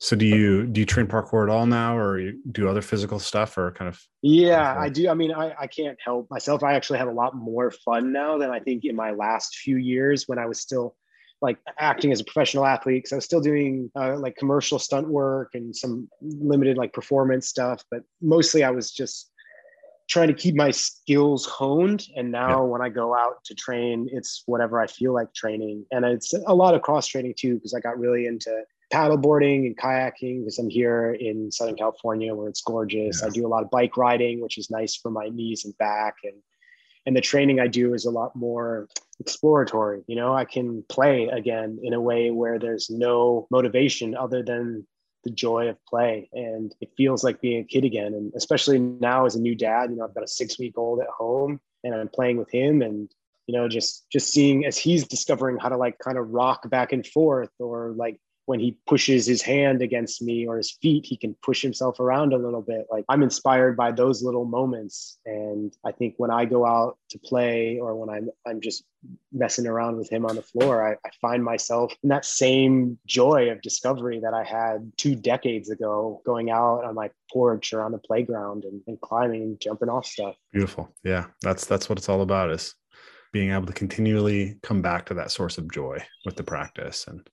So 0.00 0.16
do 0.16 0.26
you 0.26 0.66
do 0.66 0.80
you 0.80 0.84
train 0.84 1.06
parkour 1.06 1.44
at 1.44 1.50
all 1.50 1.66
now, 1.66 1.96
or 1.96 2.18
you 2.18 2.40
do 2.50 2.68
other 2.68 2.82
physical 2.82 3.20
stuff, 3.20 3.56
or 3.56 3.70
kind 3.70 3.88
of? 3.88 4.02
Yeah, 4.22 4.76
I 4.76 4.88
do. 4.88 5.08
I 5.08 5.14
mean, 5.14 5.32
I, 5.32 5.54
I 5.56 5.68
can't 5.68 5.96
help 6.04 6.28
myself. 6.32 6.64
I 6.64 6.74
actually 6.74 6.98
have 6.98 7.06
a 7.06 7.12
lot 7.12 7.36
more 7.36 7.70
fun 7.70 8.12
now 8.12 8.36
than 8.38 8.50
I 8.50 8.58
think 8.58 8.84
in 8.84 8.96
my 8.96 9.12
last 9.12 9.54
few 9.54 9.76
years 9.76 10.24
when 10.26 10.40
I 10.40 10.46
was 10.46 10.60
still 10.60 10.96
like 11.40 11.58
acting 11.78 12.10
as 12.10 12.20
a 12.20 12.24
professional 12.24 12.66
athlete 12.66 13.04
because 13.04 13.12
I 13.12 13.16
was 13.16 13.24
still 13.24 13.40
doing 13.40 13.88
uh, 13.94 14.18
like 14.18 14.34
commercial 14.36 14.80
stunt 14.80 15.08
work 15.08 15.50
and 15.54 15.74
some 15.76 16.08
limited 16.20 16.76
like 16.76 16.92
performance 16.92 17.46
stuff, 17.46 17.84
but 17.88 18.02
mostly 18.20 18.64
I 18.64 18.70
was 18.70 18.90
just 18.90 19.30
trying 20.08 20.28
to 20.28 20.34
keep 20.34 20.54
my 20.54 20.70
skills 20.70 21.46
honed. 21.46 22.06
And 22.16 22.30
now 22.30 22.62
yeah. 22.62 22.70
when 22.70 22.82
i 22.82 22.88
go 22.88 23.14
out 23.14 23.44
to 23.44 23.54
train 23.54 24.08
it's 24.12 24.42
whatever 24.46 24.80
i 24.80 24.86
feel 24.86 25.12
like 25.12 25.32
training. 25.34 25.84
And 25.90 26.04
it's 26.04 26.32
a 26.32 26.54
lot 26.54 26.74
of 26.74 26.82
cross 26.82 27.06
training 27.06 27.34
too 27.36 27.54
because 27.54 27.74
i 27.74 27.80
got 27.80 27.98
really 27.98 28.26
into 28.26 28.62
paddle 28.92 29.16
boarding 29.16 29.66
and 29.66 29.76
kayaking 29.76 30.40
because 30.40 30.58
i'm 30.58 30.70
here 30.70 31.16
in 31.18 31.50
southern 31.50 31.76
california 31.76 32.34
where 32.34 32.48
it's 32.48 32.62
gorgeous. 32.62 33.20
Yeah. 33.20 33.28
i 33.28 33.30
do 33.30 33.46
a 33.46 33.48
lot 33.48 33.62
of 33.62 33.70
bike 33.70 33.96
riding 33.96 34.40
which 34.40 34.58
is 34.58 34.70
nice 34.70 34.94
for 34.96 35.10
my 35.10 35.28
knees 35.28 35.64
and 35.64 35.76
back. 35.78 36.16
And 36.24 36.34
and 37.04 37.16
the 37.16 37.20
training 37.20 37.60
i 37.60 37.66
do 37.66 37.94
is 37.94 38.04
a 38.04 38.10
lot 38.10 38.34
more 38.34 38.88
exploratory. 39.18 40.02
You 40.06 40.16
know 40.16 40.34
i 40.34 40.44
can 40.44 40.84
play 40.88 41.26
again 41.26 41.78
in 41.82 41.94
a 41.94 42.00
way 42.00 42.30
where 42.30 42.58
there's 42.58 42.90
no 42.90 43.46
motivation 43.50 44.16
other 44.16 44.42
than 44.42 44.86
the 45.26 45.32
joy 45.32 45.68
of 45.68 45.84
play 45.86 46.30
and 46.34 46.72
it 46.80 46.88
feels 46.96 47.24
like 47.24 47.40
being 47.40 47.58
a 47.60 47.64
kid 47.64 47.84
again 47.84 48.14
and 48.14 48.32
especially 48.36 48.78
now 48.78 49.26
as 49.26 49.34
a 49.34 49.40
new 49.40 49.56
dad 49.56 49.90
you 49.90 49.96
know 49.96 50.04
i've 50.04 50.14
got 50.14 50.22
a 50.22 50.28
six 50.28 50.56
week 50.56 50.78
old 50.78 51.00
at 51.00 51.08
home 51.08 51.60
and 51.82 51.96
i'm 51.96 52.08
playing 52.08 52.36
with 52.36 52.48
him 52.48 52.80
and 52.80 53.10
you 53.48 53.52
know 53.52 53.66
just 53.66 54.08
just 54.08 54.32
seeing 54.32 54.64
as 54.64 54.78
he's 54.78 55.04
discovering 55.08 55.58
how 55.58 55.68
to 55.68 55.76
like 55.76 55.98
kind 55.98 56.16
of 56.16 56.30
rock 56.30 56.70
back 56.70 56.92
and 56.92 57.04
forth 57.08 57.50
or 57.58 57.92
like 57.96 58.20
when 58.46 58.60
he 58.60 58.78
pushes 58.86 59.26
his 59.26 59.42
hand 59.42 59.82
against 59.82 60.22
me 60.22 60.46
or 60.46 60.56
his 60.56 60.70
feet, 60.80 61.04
he 61.04 61.16
can 61.16 61.36
push 61.42 61.60
himself 61.60 61.98
around 62.00 62.32
a 62.32 62.38
little 62.38 62.62
bit. 62.62 62.86
Like 62.90 63.04
I'm 63.08 63.22
inspired 63.22 63.76
by 63.76 63.90
those 63.90 64.22
little 64.22 64.44
moments. 64.44 65.18
And 65.26 65.76
I 65.84 65.92
think 65.92 66.14
when 66.16 66.30
I 66.30 66.44
go 66.44 66.64
out 66.64 66.96
to 67.10 67.18
play 67.18 67.78
or 67.80 67.96
when 67.96 68.08
I'm 68.08 68.30
I'm 68.46 68.60
just 68.60 68.84
messing 69.32 69.66
around 69.66 69.96
with 69.96 70.10
him 70.10 70.24
on 70.24 70.36
the 70.36 70.42
floor, 70.42 70.86
I, 70.88 70.92
I 70.92 71.10
find 71.20 71.44
myself 71.44 71.92
in 72.02 72.08
that 72.08 72.24
same 72.24 72.98
joy 73.06 73.50
of 73.50 73.60
discovery 73.62 74.20
that 74.20 74.32
I 74.32 74.44
had 74.44 74.92
two 74.96 75.16
decades 75.16 75.68
ago, 75.68 76.22
going 76.24 76.50
out 76.50 76.84
on 76.84 76.94
my 76.94 77.10
porch 77.32 77.72
or 77.72 77.82
on 77.82 77.92
the 77.92 77.98
playground 77.98 78.64
and, 78.64 78.80
and 78.86 79.00
climbing 79.00 79.42
and 79.42 79.60
jumping 79.60 79.88
off 79.88 80.06
stuff. 80.06 80.36
Beautiful. 80.52 80.88
Yeah. 81.02 81.26
That's 81.42 81.66
that's 81.66 81.88
what 81.88 81.98
it's 81.98 82.08
all 82.08 82.22
about 82.22 82.50
is 82.50 82.74
being 83.32 83.50
able 83.50 83.66
to 83.66 83.72
continually 83.72 84.56
come 84.62 84.80
back 84.80 85.04
to 85.06 85.14
that 85.14 85.32
source 85.32 85.58
of 85.58 85.70
joy 85.70 85.98
with 86.24 86.36
the 86.36 86.44
practice 86.44 87.06
and 87.08 87.28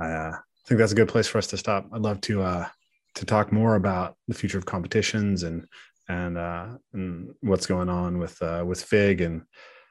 I 0.00 0.10
uh, 0.10 0.36
think 0.66 0.78
that's 0.78 0.92
a 0.92 0.96
good 0.96 1.08
place 1.08 1.26
for 1.26 1.38
us 1.38 1.46
to 1.48 1.56
stop. 1.56 1.88
I'd 1.92 2.02
love 2.02 2.20
to 2.22 2.42
uh, 2.42 2.68
to 3.16 3.24
talk 3.24 3.52
more 3.52 3.74
about 3.74 4.16
the 4.28 4.34
future 4.34 4.58
of 4.58 4.66
competitions 4.66 5.42
and 5.42 5.66
and, 6.10 6.38
uh, 6.38 6.68
and 6.94 7.34
what's 7.42 7.66
going 7.66 7.90
on 7.90 8.18
with 8.18 8.40
uh, 8.40 8.64
with 8.66 8.82
Fig 8.82 9.20
and 9.20 9.42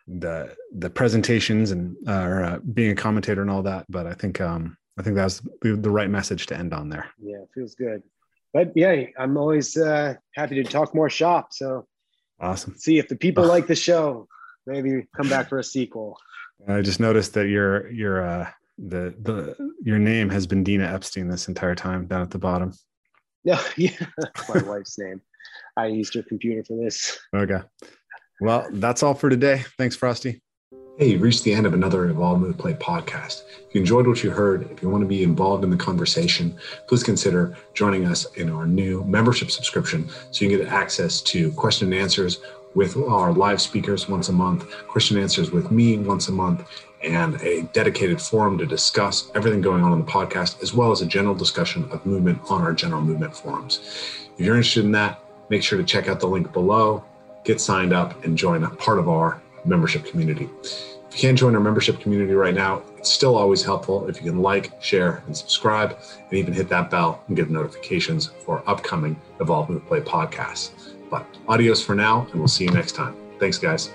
the 0.07 0.55
the 0.73 0.89
presentations 0.89 1.71
and 1.71 1.95
uh, 2.07 2.11
uh, 2.11 2.59
being 2.73 2.91
a 2.91 2.95
commentator 2.95 3.41
and 3.41 3.51
all 3.51 3.63
that. 3.63 3.85
But 3.89 4.07
I 4.07 4.13
think 4.13 4.41
um, 4.41 4.77
I 4.97 5.03
think 5.03 5.15
that's 5.15 5.41
the, 5.61 5.75
the 5.75 5.91
right 5.91 6.09
message 6.09 6.47
to 6.47 6.57
end 6.57 6.73
on 6.73 6.89
there. 6.89 7.07
Yeah, 7.21 7.39
feels 7.53 7.75
good. 7.75 8.03
But 8.53 8.71
yeah, 8.75 9.03
I'm 9.19 9.37
always 9.37 9.77
uh, 9.77 10.15
happy 10.33 10.55
to 10.55 10.63
talk 10.63 10.95
more 10.95 11.09
shop. 11.09 11.53
So 11.53 11.85
awesome. 12.39 12.75
See 12.77 12.97
if 12.97 13.07
the 13.07 13.15
people 13.15 13.45
like 13.47 13.67
the 13.67 13.75
show, 13.75 14.27
maybe 14.65 15.05
come 15.15 15.29
back 15.29 15.49
for 15.49 15.59
a 15.59 15.63
sequel. 15.63 16.17
I 16.67 16.81
just 16.81 16.99
noticed 16.99 17.33
that 17.35 17.47
you're 17.47 17.91
you're 17.91 18.25
uh, 18.25 18.49
the 18.77 19.15
the 19.21 19.55
your 19.83 19.99
name 19.99 20.29
has 20.29 20.47
been 20.47 20.63
Dina 20.63 20.85
Epstein 20.85 21.27
this 21.27 21.47
entire 21.47 21.75
time 21.75 22.05
down 22.05 22.21
at 22.21 22.31
the 22.31 22.37
bottom. 22.37 22.73
No, 23.43 23.59
yeah, 23.77 23.91
my 24.49 24.61
wife's 24.63 24.97
name. 24.99 25.21
I 25.75 25.87
used 25.87 26.13
her 26.15 26.23
computer 26.23 26.63
for 26.63 26.77
this. 26.77 27.17
Okay. 27.35 27.61
Well, 28.39 28.67
that's 28.73 29.01
all 29.01 29.13
for 29.13 29.29
today. 29.29 29.63
Thanks, 29.77 29.95
Frosty. 29.95 30.41
Hey, 30.97 31.11
you've 31.11 31.21
reached 31.21 31.43
the 31.43 31.53
end 31.53 31.67
of 31.67 31.75
another 31.75 32.05
Evolve 32.05 32.39
Move 32.39 32.57
Play 32.57 32.73
podcast. 32.73 33.43
If 33.67 33.75
you 33.75 33.81
enjoyed 33.81 34.07
what 34.07 34.23
you 34.23 34.31
heard, 34.31 34.69
if 34.71 34.81
you 34.81 34.89
want 34.89 35.03
to 35.03 35.07
be 35.07 35.21
involved 35.21 35.63
in 35.63 35.69
the 35.69 35.77
conversation, 35.77 36.57
please 36.87 37.03
consider 37.03 37.55
joining 37.75 38.05
us 38.05 38.25
in 38.33 38.49
our 38.49 38.65
new 38.65 39.03
membership 39.03 39.51
subscription 39.51 40.09
so 40.31 40.43
you 40.43 40.49
can 40.49 40.65
get 40.65 40.73
access 40.73 41.21
to 41.21 41.51
question 41.51 41.93
and 41.93 42.01
answers 42.01 42.39
with 42.73 42.97
our 42.97 43.31
live 43.31 43.61
speakers 43.61 44.09
once 44.09 44.29
a 44.29 44.33
month, 44.33 44.69
question 44.87 45.17
and 45.17 45.23
answers 45.23 45.51
with 45.51 45.71
me 45.71 45.97
once 45.97 46.29
a 46.29 46.31
month, 46.31 46.67
and 47.03 47.39
a 47.41 47.63
dedicated 47.73 48.21
forum 48.21 48.57
to 48.57 48.65
discuss 48.65 49.31
everything 49.35 49.61
going 49.61 49.83
on 49.83 49.93
in 49.93 49.99
the 49.99 50.11
podcast, 50.11 50.61
as 50.61 50.73
well 50.73 50.91
as 50.91 51.01
a 51.01 51.05
general 51.05 51.35
discussion 51.35 51.87
of 51.91 52.05
movement 52.05 52.39
on 52.49 52.61
our 52.61 52.73
general 52.73 53.01
movement 53.01 53.35
forums. 53.35 53.79
If 54.37 54.45
you're 54.45 54.55
interested 54.55 54.85
in 54.85 54.91
that, 54.93 55.19
make 55.49 55.63
sure 55.63 55.77
to 55.77 55.83
check 55.83 56.07
out 56.07 56.19
the 56.19 56.27
link 56.27 56.51
below, 56.53 57.03
get 57.43 57.61
signed 57.61 57.93
up, 57.93 58.23
and 58.23 58.37
join 58.37 58.63
a 58.63 58.69
part 58.69 58.99
of 58.99 59.07
our 59.09 59.41
membership 59.65 60.05
community. 60.05 60.49
If 60.63 61.13
you 61.13 61.19
can't 61.19 61.37
join 61.37 61.55
our 61.55 61.61
membership 61.61 61.99
community 61.99 62.33
right 62.33 62.53
now, 62.53 62.81
it's 62.97 63.11
still 63.11 63.35
always 63.35 63.63
helpful 63.63 64.07
if 64.07 64.17
you 64.17 64.31
can 64.31 64.41
like, 64.41 64.71
share, 64.81 65.23
and 65.25 65.35
subscribe, 65.35 65.97
and 66.19 66.33
even 66.33 66.53
hit 66.53 66.69
that 66.69 66.89
bell 66.89 67.23
and 67.27 67.35
get 67.35 67.49
notifications 67.49 68.27
for 68.45 68.63
upcoming 68.67 69.19
Evolve 69.39 69.69
Move 69.69 69.85
Play 69.85 70.01
podcasts. 70.01 70.71
But 71.09 71.25
adios 71.47 71.81
for 71.81 71.95
now, 71.95 72.27
and 72.31 72.35
we'll 72.35 72.47
see 72.47 72.65
you 72.65 72.71
next 72.71 72.93
time. 72.93 73.15
Thanks, 73.39 73.57
guys. 73.57 73.91